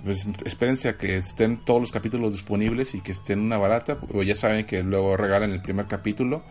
Pues 0.04 0.26
espérense 0.46 0.88
a 0.90 0.98
que 0.98 1.18
estén 1.18 1.64
todos 1.66 1.82
los 1.82 1.92
capítulos 1.92 2.32
disponibles 2.32 2.94
y 2.96 3.02
que 3.02 3.12
estén 3.12 3.40
una 3.40 3.58
barata, 3.58 3.98
o 4.14 4.24
ya 4.24 4.36
saben 4.36 4.66
que 4.66 4.84
luego 4.84 5.18
regalan 5.18 5.52
el 5.52 5.62
primer 5.62 5.88
capítulo. 5.88 6.44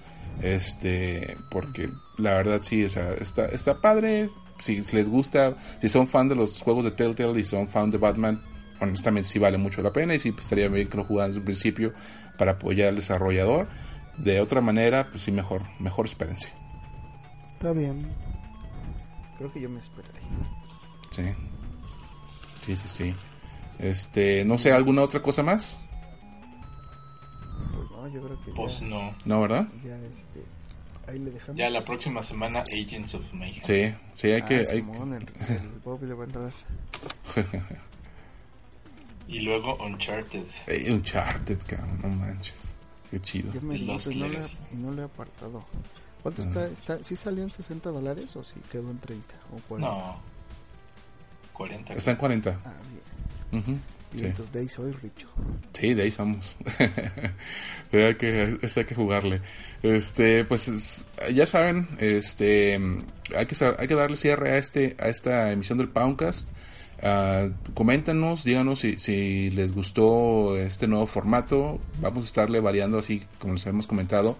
Este, 0.42 1.36
porque 1.50 1.90
la 2.16 2.34
verdad 2.34 2.60
sí, 2.62 2.82
está, 2.82 3.46
está 3.46 3.80
padre. 3.80 4.30
Si 4.60 4.82
les 4.92 5.08
gusta, 5.08 5.56
si 5.80 5.88
son 5.88 6.08
fan 6.08 6.28
de 6.28 6.34
los 6.34 6.60
juegos 6.60 6.84
de 6.84 6.90
Telltale 6.90 7.38
y 7.38 7.44
son 7.44 7.68
fan 7.68 7.90
de 7.90 7.98
Batman, 7.98 8.42
honestamente 8.80 9.28
sí 9.28 9.38
vale 9.38 9.58
mucho 9.58 9.82
la 9.82 9.92
pena 9.92 10.14
y 10.14 10.18
sí 10.18 10.32
pues, 10.32 10.44
estaría 10.44 10.68
bien 10.68 10.88
que 10.88 10.96
lo 10.96 11.04
jugaran 11.04 11.30
desde 11.30 11.40
un 11.40 11.44
principio 11.44 11.92
para 12.38 12.52
apoyar 12.52 12.88
al 12.88 12.96
desarrollador. 12.96 13.68
De 14.16 14.40
otra 14.40 14.60
manera, 14.60 15.10
pues 15.10 15.22
sí, 15.22 15.32
mejor, 15.32 15.62
mejor 15.78 16.06
espérense. 16.06 16.52
Está 17.54 17.72
bien. 17.72 18.08
Creo 19.36 19.52
que 19.52 19.60
yo 19.60 19.68
me 19.68 19.78
esperaré. 19.78 20.20
Sí. 21.10 21.22
Sí, 22.66 22.76
sí, 22.76 22.88
sí. 22.88 23.14
Este, 23.78 24.44
no 24.44 24.58
sé, 24.58 24.72
¿alguna 24.72 25.02
otra 25.02 25.20
cosa 25.22 25.42
más? 25.42 25.78
Pues 27.74 27.90
no, 27.90 28.08
yo 28.08 28.22
creo 28.22 28.44
que 28.44 28.50
Pues 28.52 28.80
ya, 28.80 28.86
no. 28.88 29.14
No, 29.24 29.40
¿verdad? 29.40 29.68
ya, 29.84 29.96
este, 29.96 30.42
ahí 31.06 31.18
le 31.20 31.30
dejamos. 31.30 31.56
Ya 31.56 31.70
la 31.70 31.80
próxima 31.82 32.22
semana 32.24 32.60
Agents 32.60 33.14
of 33.14 33.32
Mayhem. 33.32 33.62
Sí, 33.62 33.94
sí, 34.14 34.32
hay 34.32 34.40
Ah, 34.40 34.44
que... 34.44 34.56
hay 34.56 34.66
Simón, 34.80 35.14
el, 35.14 35.22
el 35.48 35.68
Bob 35.84 36.02
le 36.02 36.14
va 36.14 36.24
a 36.24 36.26
entrar. 36.26 36.50
Y 39.28 39.40
luego 39.40 39.76
Uncharted. 39.84 40.44
Ey, 40.66 40.90
Uncharted, 40.90 41.58
cabrón, 41.66 41.98
no 42.02 42.08
manches. 42.08 42.74
Qué 43.10 43.20
chido. 43.20 43.52
Yo 43.52 43.60
me 43.62 43.74
The 43.74 43.80
di, 43.80 43.86
Lost 43.86 44.06
pues, 44.06 44.16
no 44.16 44.28
le, 44.28 44.38
y 44.72 44.76
no 44.76 44.92
le 44.92 45.02
he 45.02 45.04
apartado. 45.04 45.64
¿Cuánto 46.22 46.42
está, 46.42 46.66
está? 46.66 47.02
¿Sí 47.04 47.14
salió 47.14 47.42
en 47.44 47.50
60 47.50 47.90
dólares 47.90 48.34
o 48.36 48.42
sí 48.42 48.56
quedó 48.72 48.90
en 48.90 48.98
30 48.98 49.34
o 49.52 49.58
40? 49.68 49.96
No. 49.96 50.20
40. 51.52 51.94
Está 51.94 52.10
en 52.12 52.16
40. 52.16 52.58
Ah, 52.64 52.72
bien. 53.50 53.62
Ujú, 53.62 53.72
Y 54.14 54.18
sí. 54.18 54.24
entonces 54.26 54.52
de 54.52 54.60
ahí 54.60 54.68
soy 54.68 54.92
rico. 54.92 55.28
Sí, 55.72 55.94
de 55.94 56.02
ahí 56.02 56.10
somos. 56.10 56.56
hay 57.92 58.14
que, 58.16 58.58
hay 58.76 58.84
que 58.84 58.94
jugarle. 58.94 59.40
Este, 59.82 60.44
pues 60.44 60.68
es- 60.68 61.04
ya 61.34 61.46
saben, 61.46 61.88
este, 61.98 62.74
hay 63.36 63.46
que 63.46 63.74
hay 63.78 63.86
que 63.88 63.94
darle 63.94 64.16
cierre 64.16 64.50
a 64.52 64.58
este 64.58 64.96
a 65.00 65.08
esta 65.08 65.50
emisión 65.52 65.78
del 65.78 65.88
Poundcast. 65.88 66.48
Ah, 67.02 67.48
coméntenos, 67.74 68.44
díganos 68.44 68.80
si, 68.80 68.98
si 68.98 69.50
les 69.50 69.72
gustó 69.72 70.56
este 70.56 70.88
nuevo 70.88 71.06
formato. 71.06 71.78
Vamos 72.00 72.24
a 72.24 72.26
estarle 72.26 72.60
variando 72.60 72.98
así 72.98 73.22
como 73.38 73.54
les 73.54 73.66
hemos 73.66 73.86
comentado. 73.86 74.36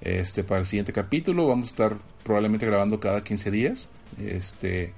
Este 0.00 0.42
para 0.42 0.60
el 0.60 0.66
siguiente 0.66 0.92
capítulo 0.92 1.46
vamos 1.46 1.68
a 1.68 1.70
estar 1.70 1.96
probablemente 2.24 2.66
grabando 2.66 3.00
cada 3.00 3.22
15 3.22 3.50
días. 3.50 3.90
Este 4.20 4.92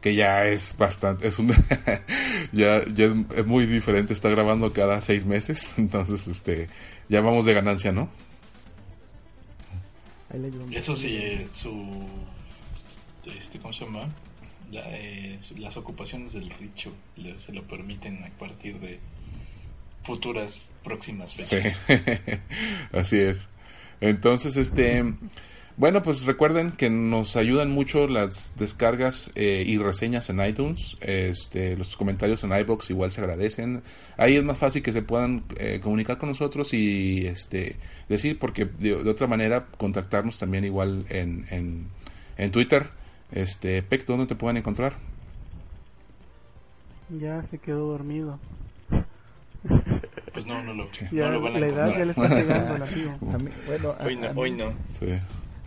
que 0.00 0.14
ya 0.14 0.46
es 0.46 0.76
bastante, 0.78 1.28
es 1.28 1.38
un, 1.38 1.48
ya, 2.52 2.84
ya 2.86 3.14
es 3.36 3.46
muy 3.46 3.66
diferente 3.66 4.14
estar 4.14 4.30
grabando 4.30 4.72
cada 4.72 5.00
seis 5.02 5.26
meses, 5.26 5.74
entonces 5.78 6.26
este, 6.26 6.68
ya 7.08 7.20
vamos 7.20 7.44
de 7.46 7.54
ganancia, 7.54 7.92
¿no? 7.92 8.08
Eso 10.70 10.94
sí, 10.94 11.16
eh, 11.16 11.46
su. 11.50 12.06
Este, 13.36 13.58
¿Cómo 13.58 13.72
se 13.72 13.84
llama? 13.84 14.08
La, 14.70 14.82
eh, 14.88 15.38
las 15.58 15.76
ocupaciones 15.76 16.32
del 16.32 16.48
Richo 16.50 16.92
le- 17.16 17.36
se 17.38 17.52
lo 17.52 17.62
permiten 17.64 18.22
a 18.24 18.28
partir 18.38 18.78
de 18.78 19.00
futuras 20.04 20.70
próximas 20.82 21.32
Sí, 21.32 21.56
fechas. 21.56 21.86
así 22.92 23.18
es. 23.18 23.48
Entonces, 24.00 24.56
este, 24.56 25.04
bueno, 25.76 26.02
pues 26.02 26.24
recuerden 26.24 26.72
que 26.72 26.88
nos 26.88 27.36
ayudan 27.36 27.70
mucho 27.70 28.06
las 28.06 28.56
descargas 28.56 29.30
eh, 29.34 29.62
y 29.66 29.76
reseñas 29.78 30.30
en 30.30 30.40
iTunes. 30.44 30.96
Este, 31.00 31.76
los 31.76 31.96
comentarios 31.96 32.42
en 32.44 32.52
iBox 32.56 32.90
igual 32.90 33.12
se 33.12 33.20
agradecen. 33.20 33.82
Ahí 34.16 34.36
es 34.36 34.44
más 34.44 34.56
fácil 34.58 34.82
que 34.82 34.92
se 34.92 35.02
puedan 35.02 35.44
eh, 35.58 35.80
comunicar 35.82 36.16
con 36.18 36.30
nosotros 36.30 36.72
y 36.72 37.26
este 37.26 37.76
decir, 38.08 38.38
porque 38.38 38.64
de, 38.64 39.02
de 39.02 39.10
otra 39.10 39.26
manera 39.26 39.66
contactarnos 39.76 40.38
también 40.38 40.64
igual 40.64 41.04
en, 41.10 41.46
en, 41.50 41.88
en 42.38 42.50
Twitter. 42.52 42.88
Este, 43.32 43.82
Pec, 43.82 44.04
¿dónde 44.06 44.26
te 44.26 44.34
pueden 44.34 44.56
encontrar? 44.56 44.94
Ya 47.10 47.42
se 47.50 47.58
quedó 47.58 47.86
dormido. 47.88 48.38
Pues 50.32 50.46
no, 50.46 50.62
no 50.62 50.74
lo, 50.74 50.90
Ya 51.12 51.26
no 51.26 51.32
lo 51.32 51.40
van 51.42 51.56
a 51.56 51.60
la 51.60 51.66
edad 51.68 51.88
ya 51.88 52.04
le 52.04 52.10
encontrar. 52.12 52.38
está 52.38 52.54
pegando 52.54 52.74
al 52.74 52.82
amigo. 52.92 53.10
A 53.34 53.38
mí, 53.38 53.50
bueno, 53.66 53.94
a, 53.98 54.04
Hoy 54.04 54.16
no, 54.16 54.26
a 54.26 54.32
hoy 54.32 54.50
no. 54.52 54.72
Sí. 54.88 55.18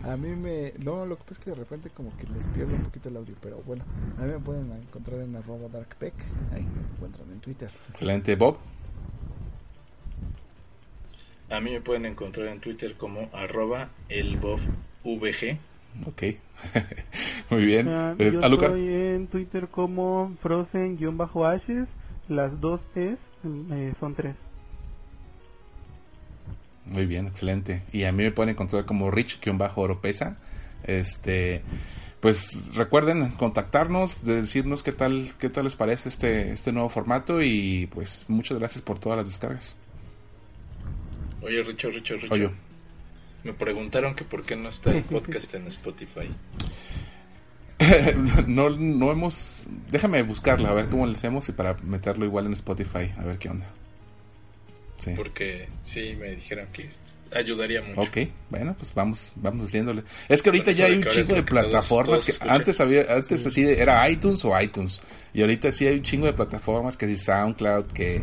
A 0.02 0.16
mí 0.16 0.28
me... 0.36 0.72
No, 0.78 1.06
lo 1.06 1.16
que 1.16 1.22
pasa 1.22 1.32
es 1.34 1.38
que 1.38 1.50
de 1.50 1.56
repente 1.56 1.90
como 1.90 2.14
que 2.18 2.26
les 2.26 2.46
pierdo 2.48 2.74
un 2.74 2.82
poquito 2.82 3.08
el 3.08 3.16
audio, 3.16 3.34
pero 3.40 3.62
bueno, 3.66 3.84
a 4.18 4.22
mí 4.22 4.32
me 4.32 4.38
pueden 4.38 4.70
encontrar 4.72 5.20
en 5.20 5.34
arroba 5.36 5.68
darkpeck, 5.68 6.14
ahí 6.52 6.62
me 6.62 6.94
encuentran 6.94 7.30
en 7.30 7.40
Twitter. 7.40 7.70
Excelente, 7.88 8.36
Bob. 8.36 8.58
A 11.50 11.60
mí 11.60 11.70
me 11.72 11.80
pueden 11.80 12.04
encontrar 12.06 12.48
en 12.48 12.60
Twitter 12.60 12.96
como 12.96 13.30
arroba 13.32 13.88
elbovvg. 14.10 15.58
Ok. 16.06 16.22
Muy 17.50 17.64
bien. 17.64 17.88
Ah, 17.88 18.14
Es- 18.18 18.34
yo 18.34 18.44
Alucard. 18.44 18.76
estoy 18.76 18.92
en 18.94 19.26
Twitter 19.28 19.68
como 19.68 20.34
Frozen-Ashes. 20.42 21.88
Las 22.28 22.60
dos 22.60 22.80
es, 22.94 23.18
eh, 23.70 23.92
son 24.00 24.14
tres. 24.14 24.34
Muy 26.86 27.06
bien, 27.06 27.26
excelente. 27.26 27.82
Y 27.92 28.04
a 28.04 28.12
mí 28.12 28.22
me 28.24 28.30
pueden 28.32 28.50
encontrar 28.50 28.84
como 28.84 29.10
Rich-Oropesa. 29.10 30.36
Este, 30.84 31.62
pues 32.20 32.74
recuerden 32.74 33.30
contactarnos, 33.32 34.24
de 34.24 34.42
decirnos 34.42 34.82
qué 34.82 34.92
tal, 34.92 35.30
qué 35.38 35.48
tal 35.48 35.64
les 35.64 35.76
parece 35.76 36.08
este, 36.10 36.52
este 36.52 36.72
nuevo 36.72 36.88
formato 36.90 37.42
y 37.42 37.86
pues 37.92 38.26
muchas 38.28 38.58
gracias 38.58 38.82
por 38.82 38.98
todas 38.98 39.16
las 39.18 39.26
descargas. 39.26 39.76
Oye, 41.42 41.62
Richo, 41.62 41.90
Richo, 41.90 42.14
Richo. 42.16 42.32
Oye. 42.34 42.50
Me 43.44 43.52
preguntaron 43.52 44.14
que 44.14 44.24
por 44.24 44.42
qué 44.42 44.56
no 44.56 44.68
está 44.70 44.90
el 44.90 45.02
podcast 45.04 45.54
en 45.54 45.66
Spotify. 45.68 46.28
no, 48.46 48.70
no 48.70 49.12
hemos, 49.12 49.66
déjame 49.90 50.22
buscarla, 50.22 50.70
a 50.70 50.74
ver 50.74 50.86
cómo 50.88 51.06
le 51.06 51.16
hacemos 51.16 51.48
y 51.48 51.52
para 51.52 51.74
meterlo 51.82 52.24
igual 52.24 52.46
en 52.46 52.52
Spotify, 52.54 53.12
a 53.18 53.24
ver 53.24 53.38
qué 53.38 53.48
onda. 53.50 53.66
Sí. 54.98 55.10
Porque 55.16 55.68
sí, 55.82 56.16
me 56.18 56.30
dijeron 56.30 56.68
que 56.72 56.88
ayudaría 57.34 57.82
mucho. 57.82 58.00
Ok, 58.02 58.18
bueno, 58.48 58.74
pues 58.78 58.94
vamos, 58.94 59.32
vamos 59.36 59.66
haciéndole. 59.66 60.04
Es 60.28 60.40
que 60.40 60.50
ahorita 60.50 60.70
ya 60.72 60.86
hay 60.86 60.94
un 60.96 61.04
chingo 61.04 61.34
de 61.34 61.42
todos- 61.42 61.44
plataformas 61.44 62.24
todos 62.24 62.38
que 62.38 62.48
antes 62.48 62.80
había, 62.80 63.02
antes 63.12 63.44
así 63.46 63.62
de- 63.64 63.82
era 63.82 64.08
iTunes 64.08 64.44
o 64.44 64.58
iTunes. 64.58 65.02
Y 65.34 65.40
ahorita 65.40 65.72
sí 65.72 65.84
hay 65.86 65.96
un 65.96 66.04
chingo 66.04 66.26
de 66.26 66.32
plataformas 66.32 66.96
que 66.96 67.06
si 67.08 67.18
SoundCloud, 67.18 67.86
que 67.86 68.22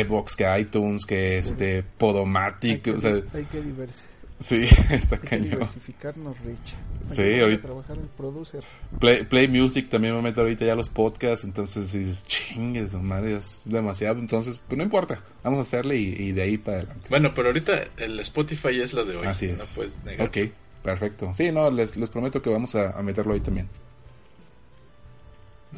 iBox, 0.00 0.36
que 0.36 0.58
iTunes, 0.60 1.04
que 1.04 1.38
este 1.38 1.78
Hay 1.78 1.84
Podomatic, 1.98 2.82
que, 2.82 2.90
o 2.92 3.00
sea, 3.00 3.10
hay 3.34 3.44
que 3.44 3.60
diversi- 3.62 4.04
sí, 4.42 4.62
está 4.90 5.16
hay 5.16 5.20
que 5.22 5.28
cañón. 5.28 5.50
diversificarnos, 5.50 6.38
Rich. 6.40 6.74
Hay 7.10 7.16
Sí, 7.16 7.16
que 7.22 7.40
ahorita- 7.40 7.62
trabajar 7.62 7.96
el 7.98 8.06
producer. 8.06 8.62
Play, 8.98 9.24
Play 9.24 9.48
Music 9.48 9.88
también 9.88 10.14
me 10.14 10.22
meto 10.22 10.40
ahorita 10.42 10.64
ya 10.64 10.74
los 10.74 10.88
podcasts, 10.88 11.44
entonces 11.44 11.92
dices, 11.92 12.24
chingues, 12.26 12.94
madre, 12.94 13.36
es 13.36 13.62
demasiado, 13.70 14.18
entonces, 14.18 14.60
pues 14.68 14.76
no 14.78 14.84
importa, 14.84 15.20
vamos 15.42 15.58
a 15.58 15.62
hacerle 15.62 15.96
y, 15.96 16.08
y 16.28 16.32
de 16.32 16.42
ahí 16.42 16.58
para 16.58 16.78
adelante. 16.78 17.06
Bueno, 17.08 17.32
pero 17.34 17.48
ahorita 17.48 17.84
el 17.96 18.20
Spotify 18.20 18.80
es 18.80 18.92
lo 18.92 19.04
de 19.04 19.16
hoy. 19.16 19.26
Así 19.26 19.48
No 19.48 19.62
es. 19.62 19.72
puedes 19.74 20.04
negar. 20.04 20.28
Ok, 20.28 20.36
perfecto. 20.82 21.32
Sí, 21.34 21.50
no, 21.52 21.70
les, 21.70 21.96
les 21.96 22.10
prometo 22.10 22.40
que 22.42 22.50
vamos 22.50 22.74
a, 22.74 22.90
a 22.98 23.02
meterlo 23.02 23.34
ahí 23.34 23.40
también. 23.40 23.68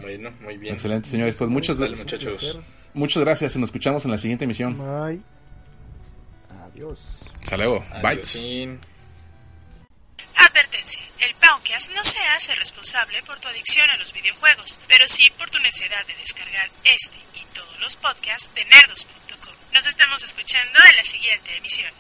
Bueno, 0.01 0.31
muy 0.43 0.57
bien. 0.59 0.75
Excelente, 0.75 1.09
señores. 1.09 1.37
Pues 1.37 1.49
muchas, 1.51 1.79
Dale, 1.79 1.97
muchachos. 1.97 2.59
muchas 2.95 3.23
gracias 3.23 3.55
y 3.55 3.59
nos 3.61 3.69
escuchamos 3.69 4.05
en 4.05 4.11
la 4.11 4.19
siguiente 4.19 4.45
emisión. 4.45 4.77
Bye. 4.77 5.21
Adiós. 6.75 6.99
Hasta 7.41 7.57
luego. 7.57 7.85
Adiosín. 7.93 8.81
Advertencia. 10.37 11.01
El 11.21 11.35
Pauncast 11.37 11.91
no 11.91 12.03
se 12.03 12.19
hace 12.37 12.55
responsable 12.57 13.23
por 13.23 13.39
tu 13.39 13.49
adicción 13.49 13.89
a 13.91 13.97
los 13.97 14.13
videojuegos, 14.13 14.79
pero 14.89 15.07
sí 15.07 15.31
por 15.39 15.49
tu 15.51 15.59
necesidad 15.61 16.05
de 16.07 16.15
descargar 16.17 16.69
este 16.83 17.17
y 17.35 17.45
todos 17.55 17.79
los 17.81 17.97
podcasts 17.97 18.53
de 18.55 18.65
nerdos.com. 18.65 19.55
Nos 19.73 19.87
estamos 19.87 20.23
escuchando 20.25 20.79
en 20.91 20.97
la 20.97 21.05
siguiente 21.05 21.57
emisión. 21.57 21.93